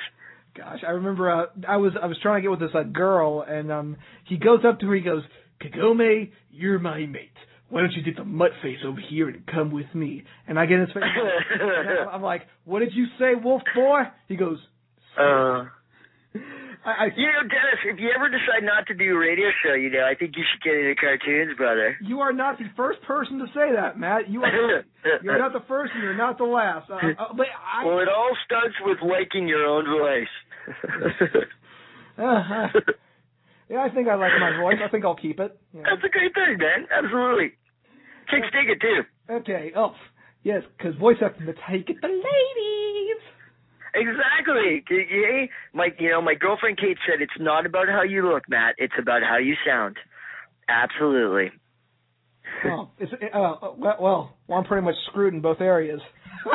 Gosh, 0.56 0.82
I 0.88 0.92
remember 0.92 1.32
uh, 1.32 1.46
I 1.68 1.78
was 1.78 1.94
I 2.02 2.06
was 2.06 2.18
trying 2.22 2.38
to 2.38 2.42
get 2.44 2.52
with 2.52 2.60
this 2.60 2.76
uh, 2.76 2.84
girl, 2.84 3.44
and 3.48 3.72
um 3.72 3.98
he 4.26 4.38
goes 4.38 4.60
up 4.64 4.80
to 4.82 4.86
her, 4.88 4.94
he 4.96 5.02
goes, 5.02 5.24
Kagome, 5.60 6.32
you're 6.52 6.78
my 6.78 7.00
mate. 7.08 7.32
Why 7.70 7.82
don't 7.82 7.94
you 7.94 8.04
get 8.04 8.18
the 8.18 8.24
mutt 8.24 8.52
face 8.62 8.78
over 8.86 9.00
here 9.10 9.30
and 9.30 9.48
come 9.48 9.72
with 9.72 9.88
me? 9.96 10.24
And 10.48 10.60
I 10.60 10.68
get 10.68 10.76
in 10.76 10.82
his 10.82 10.94
face. 10.94 11.04
I'm 12.12 12.22
like, 12.22 12.44
what 12.66 12.80
did 12.82 12.94
you 12.94 13.08
say, 13.18 13.32
wolf 13.34 13.64
boy? 13.74 14.02
He 14.28 14.36
goes, 14.36 14.60
uh 15.20 15.66
I, 16.86 16.92
I 16.92 17.06
You 17.16 17.28
know, 17.28 17.44
Dennis, 17.48 17.80
if 17.86 18.00
you 18.00 18.12
ever 18.16 18.28
decide 18.30 18.64
not 18.64 18.88
to 18.88 18.94
do 18.94 19.16
a 19.16 19.18
radio 19.18 19.50
show, 19.64 19.74
you 19.74 19.90
know, 19.90 20.04
I 20.04 20.16
think 20.16 20.36
you 20.36 20.44
should 20.52 20.62
get 20.64 20.76
into 20.76 20.96
cartoons, 20.96 21.56
brother. 21.58 21.96
you 22.02 22.20
are 22.20 22.34
not 22.34 22.58
the 22.58 22.68
first 22.76 23.02
person 23.04 23.40
to 23.40 23.46
say 23.56 23.72
that, 23.76 23.98
Matt. 23.98 24.30
You 24.30 24.44
are 24.44 24.84
you're 25.24 25.40
not 25.40 25.54
the 25.54 25.64
first, 25.68 25.92
and 25.96 26.04
you're 26.04 26.18
not 26.18 26.38
the 26.38 26.44
last. 26.46 26.90
Uh, 26.90 26.96
uh, 26.96 27.34
but 27.36 27.48
I, 27.48 27.86
well, 27.86 28.00
it 28.00 28.10
all 28.10 28.36
starts 28.46 28.76
with 28.84 28.98
liking 29.02 29.48
your 29.48 29.66
own 29.66 29.86
voice. 29.86 30.34
uh, 32.18 32.68
yeah, 33.70 33.80
I 33.80 33.90
think 33.94 34.08
I 34.08 34.16
like 34.16 34.32
my 34.40 34.58
voice. 34.62 34.78
I 34.84 34.90
think 34.90 35.06
I'll 35.06 35.16
keep 35.16 35.40
it. 35.40 35.58
Yeah. 35.74 35.84
That's 35.90 36.04
a 36.04 36.10
great 36.10 36.34
thing, 36.34 36.58
man. 36.60 36.88
Absolutely. 36.92 37.54
Chicks 38.30 38.48
dig 38.52 38.70
it 38.70 38.80
too. 38.82 39.02
Okay. 39.30 39.72
Oh, 39.76 39.94
yes, 40.44 40.64
because 40.78 40.96
voice 40.96 41.18
acting 41.24 41.46
to 41.48 41.54
take 41.70 41.90
it 41.90 41.98
the 42.02 42.08
ladies. 42.08 43.22
Exactly. 43.96 44.84
Hey, 44.88 45.50
my, 45.74 45.90
you 46.00 46.10
know, 46.10 46.22
my 46.22 46.34
girlfriend 46.34 46.78
Kate 46.78 46.98
said 47.08 47.22
it's 47.22 47.32
not 47.40 47.66
about 47.66 47.88
how 47.88 48.02
you 48.04 48.28
look, 48.28 48.44
Matt. 48.50 48.76
It's 48.78 48.94
about 49.00 49.22
how 49.22 49.38
you 49.38 49.56
sound. 49.66 49.98
Absolutely. 50.68 51.52
well, 52.66 52.92
it's 53.00 53.12
uh, 53.34 53.56
well, 53.78 54.36
well, 54.48 54.58
I'm 54.60 54.66
pretty 54.66 54.86
much 54.86 54.96
screwed 55.10 55.34
in 55.34 55.42
both 55.42 55.62
areas. 55.62 56.02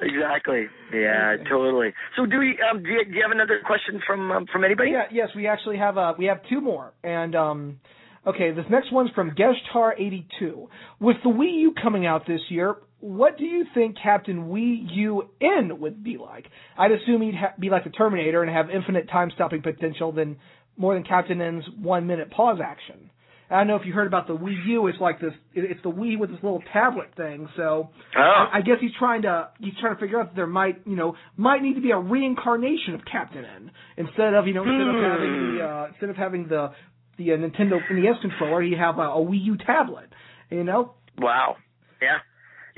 exactly. 0.00 0.66
Yeah, 0.92 1.36
totally. 1.48 1.92
So 2.16 2.26
do 2.26 2.38
we? 2.38 2.58
Um, 2.70 2.82
do, 2.82 2.88
you, 2.88 3.04
do 3.04 3.12
you 3.12 3.22
have 3.22 3.30
another 3.32 3.60
question 3.64 4.00
from 4.06 4.30
um, 4.30 4.46
from 4.52 4.64
anybody? 4.64 4.90
Yeah, 4.92 5.04
yes, 5.12 5.28
we 5.36 5.46
actually 5.46 5.78
have 5.78 5.96
uh 5.98 6.14
we 6.18 6.26
have 6.26 6.38
two 6.48 6.60
more. 6.60 6.92
And 7.02 7.34
um 7.34 7.80
okay, 8.26 8.50
this 8.52 8.64
next 8.70 8.92
one's 8.92 9.10
from 9.14 9.32
Geshtar82. 9.32 10.68
With 11.00 11.16
the 11.22 11.30
Wii 11.30 11.60
U 11.60 11.74
coming 11.80 12.06
out 12.06 12.26
this 12.26 12.40
year, 12.48 12.76
what 13.00 13.38
do 13.38 13.44
you 13.44 13.64
think 13.74 13.96
Captain 14.02 14.48
Wii 14.48 14.86
U 14.96 15.28
N 15.40 15.80
would 15.80 16.02
be 16.02 16.16
like? 16.16 16.46
I'd 16.76 16.90
assume 16.92 17.22
he'd 17.22 17.34
ha- 17.36 17.54
be 17.58 17.70
like 17.70 17.84
the 17.84 17.90
Terminator 17.90 18.42
and 18.42 18.50
have 18.52 18.70
infinite 18.70 19.08
time-stopping 19.08 19.62
potential 19.62 20.12
than 20.12 20.36
more 20.76 20.94
than 20.94 21.04
Captain 21.04 21.40
N's 21.40 21.64
one-minute 21.80 22.30
pause 22.30 22.58
action. 22.64 23.10
I 23.50 23.58
don't 23.58 23.68
know 23.68 23.76
if 23.76 23.86
you 23.86 23.94
heard 23.94 24.06
about 24.06 24.26
the 24.26 24.36
Wii 24.36 24.66
U. 24.66 24.86
It's 24.88 25.00
like 25.00 25.20
this. 25.20 25.32
It's 25.54 25.80
the 25.82 25.90
Wii 25.90 26.18
with 26.18 26.28
this 26.30 26.38
little 26.42 26.62
tablet 26.72 27.08
thing. 27.16 27.48
So 27.56 27.88
Oh. 28.16 28.20
I 28.20 28.58
I 28.58 28.60
guess 28.60 28.76
he's 28.80 28.90
trying 28.98 29.22
to 29.22 29.48
he's 29.58 29.72
trying 29.80 29.94
to 29.94 30.00
figure 30.00 30.20
out 30.20 30.30
that 30.30 30.36
there 30.36 30.46
might 30.46 30.82
you 30.86 30.96
know 30.96 31.14
might 31.36 31.62
need 31.62 31.74
to 31.74 31.80
be 31.80 31.92
a 31.92 31.98
reincarnation 31.98 32.94
of 32.94 33.00
Captain 33.10 33.44
N 33.46 33.70
instead 33.96 34.34
of 34.34 34.46
you 34.46 34.52
know 34.54 34.62
instead 34.64 34.88
of 34.88 35.02
having 35.02 35.56
the 35.56 35.64
uh, 35.64 35.86
instead 35.88 36.10
of 36.10 36.16
having 36.16 36.48
the 36.48 36.72
the 37.16 37.32
uh, 37.32 37.36
Nintendo 37.36 37.78
NES 37.90 38.16
controller, 38.20 38.62
you 38.62 38.76
have 38.76 38.98
a, 38.98 39.02
a 39.02 39.16
Wii 39.24 39.44
U 39.46 39.56
tablet. 39.56 40.10
You 40.50 40.64
know. 40.64 40.92
Wow. 41.18 41.56
Yeah. 42.02 42.18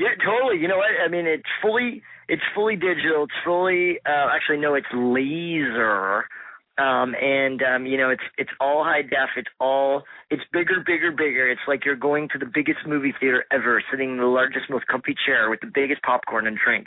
Yeah, 0.00 0.16
totally. 0.24 0.56
You 0.58 0.66
know 0.66 0.78
what? 0.78 0.88
I 1.04 1.08
mean, 1.08 1.26
it's 1.26 1.44
fully 1.60 2.02
it's 2.26 2.42
fully 2.54 2.74
digital. 2.74 3.24
It's 3.24 3.40
fully 3.44 3.98
uh, 4.06 4.32
actually 4.32 4.56
no, 4.56 4.72
it's 4.72 4.88
laser. 4.94 6.24
Um, 6.78 7.14
and 7.20 7.60
um, 7.62 7.84
you 7.84 7.98
know, 7.98 8.08
it's 8.08 8.22
it's 8.38 8.50
all 8.58 8.82
high 8.82 9.02
def. 9.02 9.36
It's 9.36 9.50
all 9.60 10.04
it's 10.30 10.42
bigger, 10.54 10.82
bigger, 10.86 11.10
bigger. 11.12 11.50
It's 11.50 11.60
like 11.68 11.84
you're 11.84 11.96
going 11.96 12.30
to 12.32 12.38
the 12.38 12.46
biggest 12.46 12.86
movie 12.86 13.12
theater 13.20 13.44
ever, 13.52 13.82
sitting 13.90 14.12
in 14.12 14.16
the 14.16 14.24
largest, 14.24 14.70
most 14.70 14.86
comfy 14.86 15.14
chair 15.26 15.50
with 15.50 15.60
the 15.60 15.70
biggest 15.72 16.00
popcorn 16.00 16.46
and 16.46 16.56
drink. 16.56 16.86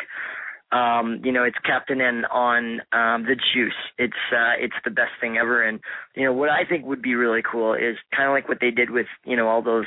Um, 0.72 1.22
you 1.24 1.32
know, 1.32 1.44
it's 1.44 1.58
Captain 1.64 2.02
N 2.02 2.26
on 2.34 2.82
um, 2.94 3.26
the 3.30 3.36
juice. 3.36 3.78
It's 4.00 4.24
uh, 4.32 4.58
it's 4.58 4.74
the 4.84 4.90
best 4.90 5.12
thing 5.22 5.38
ever. 5.38 5.62
And 5.62 5.80
you 6.16 6.24
know, 6.26 6.34
what 6.34 6.50
I 6.50 6.66
think 6.68 6.88
would 6.88 7.04
be 7.04 7.14
really 7.14 7.44
cool 7.44 7.76
is 7.76 7.96
kind 8.16 8.28
of 8.28 8.34
like 8.34 8.50
what 8.50 8.58
they 8.60 8.72
did 8.72 8.90
with 8.90 9.06
you 9.24 9.38
know 9.38 9.48
all 9.50 9.62
those 9.62 9.86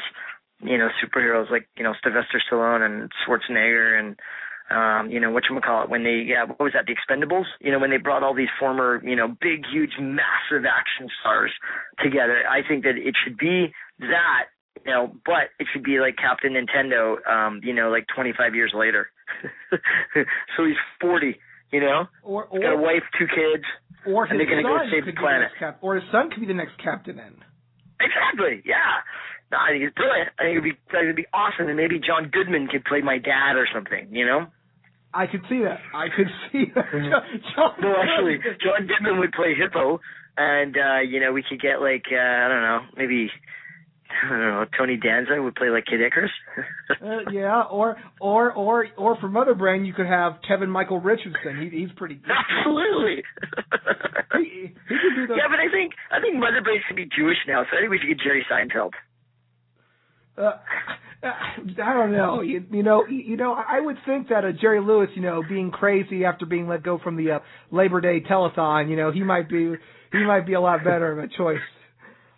you 0.63 0.79
know 0.79 0.89
superheroes 1.03 1.51
like 1.51 1.69
you 1.77 1.85
know 1.85 1.95
Sylvester 2.03 2.41
Stallone 2.51 2.85
and 2.85 3.11
Schwarzenegger 3.27 3.99
and 3.99 4.17
um, 4.71 5.11
you 5.11 5.21
know, 5.21 5.31
whatchamacallit, 5.31 5.89
when 5.89 6.03
they, 6.03 6.25
yeah, 6.27 6.45
what 6.45 6.59
was 6.59 6.73
that, 6.75 6.87
the 6.87 6.95
Expendables? 6.95 7.45
You 7.61 7.71
know, 7.71 7.79
when 7.79 7.91
they 7.91 7.99
brought 7.99 8.25
all 8.25 8.35
these 8.35 8.51
former, 8.59 9.01
you 9.05 9.15
know, 9.15 9.29
big, 9.29 9.65
huge, 9.71 9.93
massive 10.01 10.67
action 10.67 11.09
stars 11.21 11.53
together. 12.03 12.43
I 12.51 12.67
think 12.67 12.83
that 12.83 12.97
it 12.97 13.15
should 13.23 13.39
be 13.39 13.73
that, 14.01 14.51
you 14.85 14.91
know, 14.91 15.15
but 15.25 15.55
it 15.61 15.69
should 15.73 15.85
be 15.85 16.01
like 16.01 16.17
Captain 16.17 16.55
Nintendo, 16.55 17.15
um, 17.29 17.61
you 17.63 17.73
know, 17.73 17.91
like 17.91 18.07
25 18.15 18.57
years 18.57 18.73
later. 18.75 19.09
so 20.57 20.65
he's 20.65 20.77
40, 21.01 21.37
you 21.71 21.81
know? 21.81 22.07
Or 22.25 22.49
Got 22.51 22.75
a 22.75 22.77
wife, 22.77 23.05
two 23.19 23.27
kids, 23.27 23.65
or 24.05 24.25
and 24.25 24.41
they're 24.41 24.47
to 24.47 24.63
go 24.63 24.79
save 24.91 25.07
the 25.07 25.13
planet. 25.13 25.43
next 25.43 25.59
cap, 25.61 25.79
or 25.81 25.95
his 25.95 26.05
son 26.11 26.31
could 26.31 26.41
be 26.41 26.47
the 26.47 26.55
next 26.55 26.75
Captain 26.83 27.21
N. 27.21 27.37
Exactly. 28.01 28.63
Yeah. 28.67 29.03
I 29.53 29.71
think 29.73 29.85
it's 29.85 29.95
brilliant. 29.95 30.31
I 30.39 30.43
think 30.45 30.53
it'd 30.59 30.65
be 30.65 30.77
I 30.91 30.93
think 30.93 31.05
it'd 31.05 31.17
be 31.17 31.27
awesome, 31.33 31.69
and 31.69 31.77
maybe 31.77 32.01
John 32.01 32.31
Goodman 32.33 32.67
could 32.69 32.85
play 32.85 33.01
my 33.01 33.19
dad 33.19 33.55
or 33.57 33.67
something. 33.73 34.09
You 34.11 34.27
know? 34.27 34.47
I 35.15 35.27
could 35.27 35.41
see 35.49 35.61
that. 35.63 35.79
I 35.95 36.07
could 36.15 36.29
see 36.53 36.65
that. 36.75 36.85
John- 37.57 37.75
No, 37.81 37.95
actually, 37.97 38.39
John 38.61 38.87
Goodman 38.87 39.19
would 39.21 39.33
play 39.33 39.55
Hippo, 39.55 40.01
and 40.37 40.77
uh, 40.77 41.01
you 41.01 41.21
know 41.21 41.33
we 41.33 41.43
could 41.49 41.61
get 41.61 41.81
like 41.81 42.05
uh, 42.13 42.19
I 42.19 42.49
don't 42.49 42.63
know, 42.63 42.81
maybe 42.97 43.31
I 44.25 44.29
don't 44.29 44.39
know, 44.41 44.65
Tony 44.77 44.97
Danza 44.97 45.41
would 45.41 45.55
play 45.55 45.69
like 45.71 45.87
Kid 45.87 46.01
Icarus. 46.03 46.31
Uh, 47.03 47.29
yeah, 47.33 47.63
or 47.63 47.97
or 48.21 48.53
or 48.53 48.87
or 48.97 49.17
for 49.21 49.29
Mother 49.29 49.55
Brain, 49.55 49.85
you 49.85 49.93
could 49.93 50.07
have 50.07 50.39
Kevin 50.47 50.71
Michael 50.71 51.01
Richardson. 51.01 51.59
He, 51.71 51.81
he's 51.81 51.91
pretty. 51.97 52.15
good. 52.23 52.31
Absolutely. 52.31 53.23
He, 54.39 54.73
he 54.89 54.97
could 54.97 55.15
do 55.17 55.27
the. 55.27 55.35
yeah, 55.37 55.49
but 55.51 55.59
I 55.61 55.69
think 55.71 55.93
I 56.13 56.21
think 56.21 56.37
Mother 56.37 56.63
Brain 56.63 56.81
should 56.87 56.97
be 56.97 57.05
Jewish 57.07 57.37
now, 57.47 57.65
so 57.69 57.77
I 57.77 57.81
think 57.81 57.91
we 57.91 57.99
should 57.99 58.09
get 58.09 58.21
Jerry 58.21 58.47
Seinfeld. 58.51 58.93
Uh, 60.37 60.53
I 61.23 61.95
don't 61.95 62.13
know. 62.13 62.41
You, 62.43 62.65
you 62.71 62.83
know, 62.83 63.07
you, 63.07 63.37
know. 63.37 63.53
I 63.55 63.81
would 63.81 63.97
think 64.07 64.29
that 64.29 64.45
uh, 64.45 64.53
Jerry 64.61 64.81
Lewis, 64.81 65.09
you 65.15 65.23
know, 65.23 65.43
being 65.49 65.71
crazy 65.71 66.25
after 66.25 66.47
being 66.47 66.69
let 66.69 66.83
go 66.83 66.99
from 67.03 67.17
the 67.17 67.33
uh, 67.33 67.39
Labor 67.71 68.01
Day 68.01 68.21
telethon, 68.21 68.91
you 68.91 68.97
know, 68.97 69.11
he 69.11 69.23
might 69.23 69.49
be 69.49 69.75
he 70.13 70.25
might 70.25 70.47
be 70.47 70.55
a 70.55 70.61
lot 70.61 70.85
better 70.85 71.13
of 71.13 71.19
a 71.19 71.29
choice. 71.29 71.59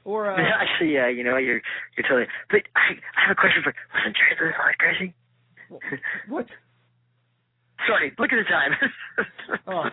Or 0.05 0.31
uh, 0.31 0.37
Actually, 0.37 0.95
yeah, 0.95 1.09
you 1.09 1.25
know 1.25 1.37
you're 1.37 1.61
you're 1.97 2.05
totally. 2.09 2.27
But 2.51 2.61
I 2.75 2.95
I 3.17 3.29
have 3.29 3.37
a 3.37 3.41
question 3.41 3.63
for 3.63 3.75
wasn't 3.95 4.17
Jerry 4.17 4.37
Lewis 4.41 4.55
that 4.57 4.79
crazy? 4.79 5.15
what? 6.29 6.47
Sorry, 7.87 8.13
look 8.19 8.31
at 8.33 8.37
the 8.37 8.49
time. 8.49 8.73
Oh. 9.67 9.85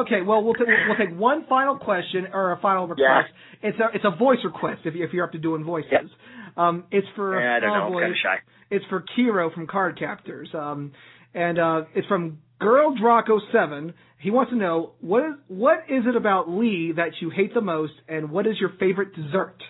Okay, 0.00 0.20
well 0.20 0.44
we'll, 0.44 0.52
t- 0.52 0.64
we'll 0.66 0.96
take 0.98 1.18
one 1.18 1.46
final 1.48 1.78
question 1.78 2.26
or 2.34 2.52
a 2.52 2.60
final 2.60 2.86
request. 2.86 3.32
It's 3.62 3.78
a 3.78 3.88
it's 3.94 4.04
a 4.04 4.14
voice 4.16 4.38
request 4.44 4.82
if 4.84 4.94
you 4.94 5.04
if 5.04 5.12
you're 5.14 5.24
up 5.24 5.32
to 5.32 5.38
doing 5.38 5.64
voices. 5.64 6.10
Um, 6.58 6.84
it's 6.90 7.06
for 7.14 7.40
Yeah, 7.40 7.56
I 7.56 7.60
don't 7.60 7.70
oh, 7.70 7.90
know, 7.90 7.98
I'm 7.98 8.02
kinda 8.02 8.16
shy. 8.22 8.36
It's 8.70 8.84
for 8.86 9.04
Kero 9.16 9.54
from 9.54 9.66
Cardcaptors. 9.66 10.54
Um, 10.54 10.92
and 11.34 11.58
uh, 11.58 11.82
it's 11.94 12.06
from 12.08 12.38
Girl 12.58 12.94
Draco 13.00 13.40
Seven. 13.52 13.94
He 14.18 14.30
wants 14.30 14.50
to 14.50 14.56
know 14.58 14.92
what 15.00 15.24
is 15.24 15.34
what 15.46 15.84
is 15.88 16.04
it 16.06 16.16
about 16.16 16.50
Lee 16.50 16.92
that 16.96 17.12
you 17.20 17.30
hate 17.30 17.54
the 17.54 17.60
most, 17.60 17.92
and 18.08 18.30
what 18.30 18.46
is 18.46 18.58
your 18.58 18.70
favorite 18.80 19.14
dessert? 19.14 19.62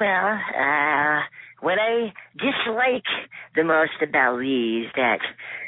Well, 0.00 0.32
uh, 0.58 1.20
what 1.60 1.78
I 1.78 2.12
dislike 2.38 3.04
the 3.54 3.64
most 3.64 4.00
about 4.02 4.38
Lee 4.38 4.84
is 4.86 4.92
that, 4.96 5.18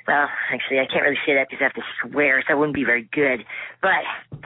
well, 0.09 0.27
actually, 0.51 0.79
I 0.79 0.87
can't 0.91 1.03
really 1.03 1.19
say 1.27 1.35
that 1.35 1.49
because 1.51 1.61
I 1.61 1.65
have 1.65 1.75
to 1.75 1.83
swear, 2.03 2.41
so 2.41 2.47
that 2.49 2.59
wouldn't 2.59 2.75
be 2.75 2.85
very 2.85 3.09
good. 3.13 3.45
But 3.83 4.03
my 4.33 4.41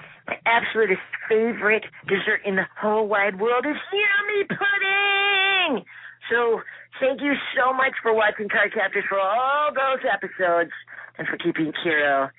absolute 0.47 0.99
favorite 1.29 1.85
dessert 2.07 2.41
in 2.45 2.57
the 2.57 2.67
whole 2.81 3.07
wide 3.07 3.41
world 3.41 3.67
is 3.67 3.77
yummy 3.93 4.45
pudding. 4.45 5.85
So 6.31 6.61
thank 7.01 7.21
you 7.21 7.35
so 7.57 7.73
much 7.73 7.93
for 8.03 8.13
watching 8.13 8.49
Cardcaptors 8.49 9.07
for 9.09 9.19
all 9.19 9.73
those 9.73 10.05
episodes 10.05 10.71
and 11.17 11.27
for 11.27 11.37
keeping 11.37 11.73
Kero 11.85 12.31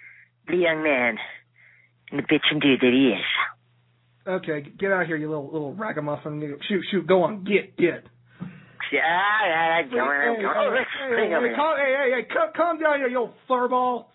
the 0.48 0.58
young 0.58 0.84
man 0.84 1.18
and 2.12 2.20
the 2.20 2.24
bitchin' 2.24 2.62
dude 2.62 2.82
that 2.82 2.92
he 2.92 3.14
is. 3.14 3.26
Okay, 4.28 4.62
get 4.78 4.92
out 4.92 5.02
of 5.02 5.08
here, 5.08 5.18
you 5.18 5.28
little 5.28 5.52
little 5.52 5.74
ragamuffin. 5.74 6.58
Shoot, 6.68 6.86
shoot, 6.92 7.08
go 7.08 7.24
on, 7.24 7.44
get, 7.44 7.76
get. 7.78 8.04
Yeah, 8.92 9.02
yeah, 9.02 9.82
yeah, 9.82 9.90
going, 9.90 10.36
hey, 10.36 10.42
going. 10.42 10.56
Oh, 10.58 10.76
hey, 10.76 10.86
hey, 11.10 11.30
hey, 11.30 11.50
hey, 11.50 11.56
calm, 11.56 11.78
hey, 11.78 12.26
hey, 12.28 12.52
calm 12.56 12.80
down, 12.80 13.00
here, 13.00 13.08
you 13.08 13.20
old 13.20 13.34
furball. 13.50 14.06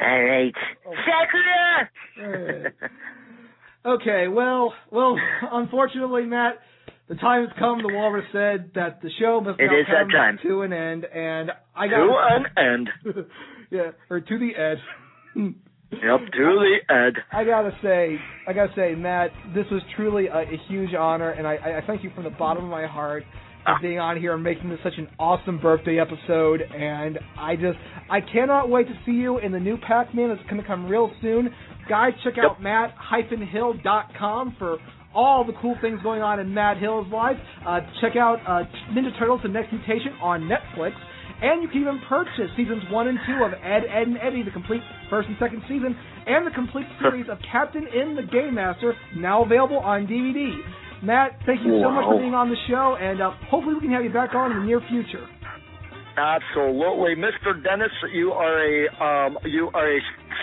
All 0.00 0.22
right. 0.22 0.54
Sakura! 0.84 2.72
Okay, 3.86 4.26
well, 4.28 4.74
well, 4.90 5.16
unfortunately, 5.52 6.24
Matt, 6.26 6.58
the 7.08 7.14
time 7.14 7.46
has 7.46 7.56
come. 7.58 7.78
The 7.80 7.94
walrus 7.94 8.24
said 8.32 8.72
that 8.74 9.00
the 9.00 9.08
show 9.18 9.40
must 9.40 9.58
It 9.60 9.66
now 9.70 10.00
come 10.00 10.10
time. 10.10 10.38
to 10.42 10.62
an 10.62 10.72
end, 10.72 11.04
and 11.06 11.52
I 11.74 11.86
got 11.86 11.96
To 12.04 12.12
an 12.28 12.44
end. 12.58 12.88
yeah, 13.70 13.90
or 14.10 14.20
to 14.20 14.38
the 14.38 14.50
end. 15.36 15.54
Yep, 15.90 16.00
to 16.02 16.28
the 16.36 16.94
end. 16.94 17.16
I 17.32 17.44
gotta 17.44 17.70
say, 17.82 18.18
I 18.46 18.52
gotta 18.52 18.72
say, 18.76 18.94
Matt, 18.94 19.30
this 19.54 19.64
was 19.70 19.80
truly 19.96 20.26
a, 20.26 20.40
a 20.40 20.60
huge 20.68 20.92
honor, 20.92 21.30
and 21.30 21.46
I, 21.46 21.54
I 21.54 21.80
thank 21.86 22.04
you 22.04 22.10
from 22.14 22.24
the 22.24 22.30
bottom 22.30 22.64
of 22.64 22.70
my 22.70 22.86
heart 22.86 23.24
being 23.80 23.98
on 23.98 24.18
here 24.18 24.34
and 24.34 24.42
making 24.42 24.70
this 24.70 24.78
such 24.82 24.94
an 24.98 25.08
awesome 25.18 25.58
birthday 25.60 25.98
episode. 25.98 26.62
And 26.62 27.18
I 27.38 27.56
just, 27.56 27.78
I 28.10 28.20
cannot 28.20 28.68
wait 28.70 28.86
to 28.88 28.94
see 29.04 29.12
you 29.12 29.38
in 29.38 29.52
the 29.52 29.60
new 29.60 29.76
Pac-Man 29.76 30.28
that's 30.28 30.42
going 30.48 30.60
to 30.60 30.66
come 30.66 30.86
real 30.86 31.10
soon. 31.20 31.50
Guys, 31.88 32.12
check 32.24 32.34
out 32.38 32.62
matt-hill.com 32.62 34.56
for 34.58 34.78
all 35.14 35.44
the 35.44 35.54
cool 35.60 35.74
things 35.80 36.00
going 36.02 36.22
on 36.22 36.38
in 36.38 36.52
Matt 36.52 36.78
Hill's 36.78 37.10
life. 37.12 37.36
Uh, 37.66 37.80
check 38.00 38.16
out 38.16 38.38
uh, 38.46 38.64
Ninja 38.92 39.16
Turtles: 39.18 39.40
The 39.42 39.48
Next 39.48 39.72
Mutation 39.72 40.12
on 40.20 40.42
Netflix. 40.42 40.92
And 41.40 41.62
you 41.62 41.68
can 41.68 41.82
even 41.82 42.00
purchase 42.08 42.50
seasons 42.56 42.82
one 42.90 43.06
and 43.06 43.18
two 43.24 43.44
of 43.44 43.52
Ed, 43.52 43.86
Edd, 43.86 44.08
and 44.08 44.18
Eddy, 44.20 44.42
the 44.42 44.50
complete 44.50 44.82
first 45.08 45.28
and 45.28 45.36
second 45.38 45.62
season, 45.68 45.96
and 46.26 46.44
the 46.46 46.50
complete 46.50 46.86
series 47.00 47.26
of 47.30 47.38
Captain 47.50 47.86
N 47.94 48.16
the 48.16 48.22
Game 48.22 48.54
Master, 48.54 48.94
now 49.16 49.44
available 49.44 49.78
on 49.78 50.06
DVD. 50.06 50.50
Matt, 51.02 51.38
thank 51.46 51.62
you 51.62 51.78
so 51.82 51.90
much 51.90 52.04
for 52.04 52.18
being 52.18 52.34
on 52.34 52.50
the 52.50 52.58
show, 52.66 52.98
and 52.98 53.22
uh, 53.22 53.30
hopefully 53.46 53.74
we 53.74 53.80
can 53.86 53.92
have 53.94 54.02
you 54.02 54.12
back 54.12 54.34
on 54.34 54.50
in 54.50 54.58
the 54.60 54.66
near 54.66 54.82
future. 54.90 55.22
Absolutely, 56.18 57.14
Mr. 57.14 57.54
Dennis, 57.62 57.94
you 58.12 58.34
are 58.34 58.58
a 58.58 58.74
um, 58.98 59.38
you 59.46 59.70
are 59.70 59.86
a 59.86 60.00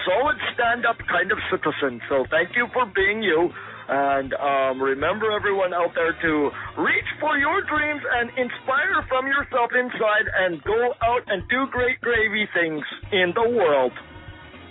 solid 0.07 0.38
stand-up 0.56 0.95
kind 1.11 1.27
of 1.32 1.38
citizen. 1.52 1.99
So 2.07 2.23
thank 2.32 2.56
you 2.56 2.68
for 2.72 2.88
being 2.95 3.22
you. 3.22 3.52
And 3.88 4.34
um, 4.34 4.82
remember, 4.82 5.36
everyone 5.36 5.73
out 5.73 5.91
there, 5.94 6.15
to 6.15 6.34
reach 6.82 7.10
for 7.19 7.38
your 7.38 7.61
dreams 7.68 8.02
and 8.02 8.32
inspire 8.40 9.03
from 9.11 9.27
yourself 9.27 9.76
inside, 9.76 10.26
and 10.40 10.64
go 10.64 10.95
out 11.03 11.22
and 11.27 11.44
do 11.52 11.68
great 11.69 11.99
gravy 11.99 12.48
things 12.56 12.82
in 13.11 13.36
the 13.36 13.44
world. 13.44 13.91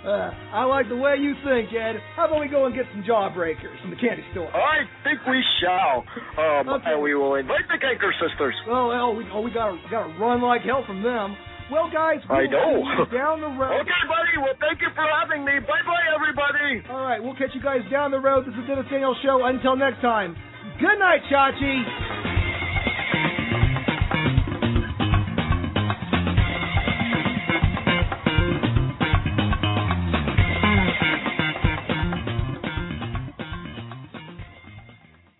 Uh, 0.05 0.31
I 0.53 0.65
like 0.69 0.89
the 0.93 0.97
way 1.01 1.17
you 1.17 1.33
think, 1.45 1.73
Ed. 1.73 1.97
How 2.15 2.27
about 2.29 2.39
we 2.41 2.49
go 2.49 2.67
and 2.67 2.75
get 2.77 2.85
some 2.93 3.03
jawbreakers 3.09 3.81
from 3.81 3.89
the 3.89 3.97
candy 3.97 4.23
store? 4.33 4.53
I 4.53 4.85
think 5.03 5.25
we 5.25 5.41
shall. 5.65 6.05
Um, 6.37 6.69
Okay. 6.69 6.93
and 6.93 7.01
we 7.01 7.15
will 7.17 7.37
invite 7.37 7.65
the 7.73 7.81
Kanker 7.81 8.13
sisters. 8.21 8.53
Oh, 8.69 8.93
hell, 8.93 9.17
we, 9.17 9.25
oh, 9.33 9.41
we 9.41 9.51
gotta, 9.51 9.81
gotta 9.91 10.13
run 10.21 10.43
like 10.43 10.61
hell 10.63 10.85
from 10.87 11.03
them. 11.03 11.37
Well, 11.73 11.89
guys, 11.91 12.21
I 12.29 12.45
we'll 12.45 12.85
know. 12.85 13.05
down 13.09 13.41
the 13.41 13.49
road. 13.49 13.81
Okay, 13.81 14.03
buddy. 14.05 14.37
Well, 14.45 14.53
thank 14.61 14.83
you 14.85 14.89
for 14.95 15.09
having 15.09 15.43
me. 15.47 15.57
Bye, 15.65 15.81
bye, 15.89 16.05
everybody. 16.15 16.85
All 16.93 17.01
right, 17.03 17.23
we'll 17.25 17.35
catch 17.41 17.55
you 17.57 17.63
guys 17.63 17.81
down 17.91 18.11
the 18.11 18.21
road. 18.21 18.45
This 18.45 18.53
is 18.53 18.61
the 18.61 18.67
Dennis 18.77 18.87
Daniel 18.91 19.17
Show. 19.25 19.41
Until 19.47 19.75
next 19.75 20.03
time, 20.03 20.37
good 20.79 20.99
night, 21.01 21.25
Chachi. 21.33 22.34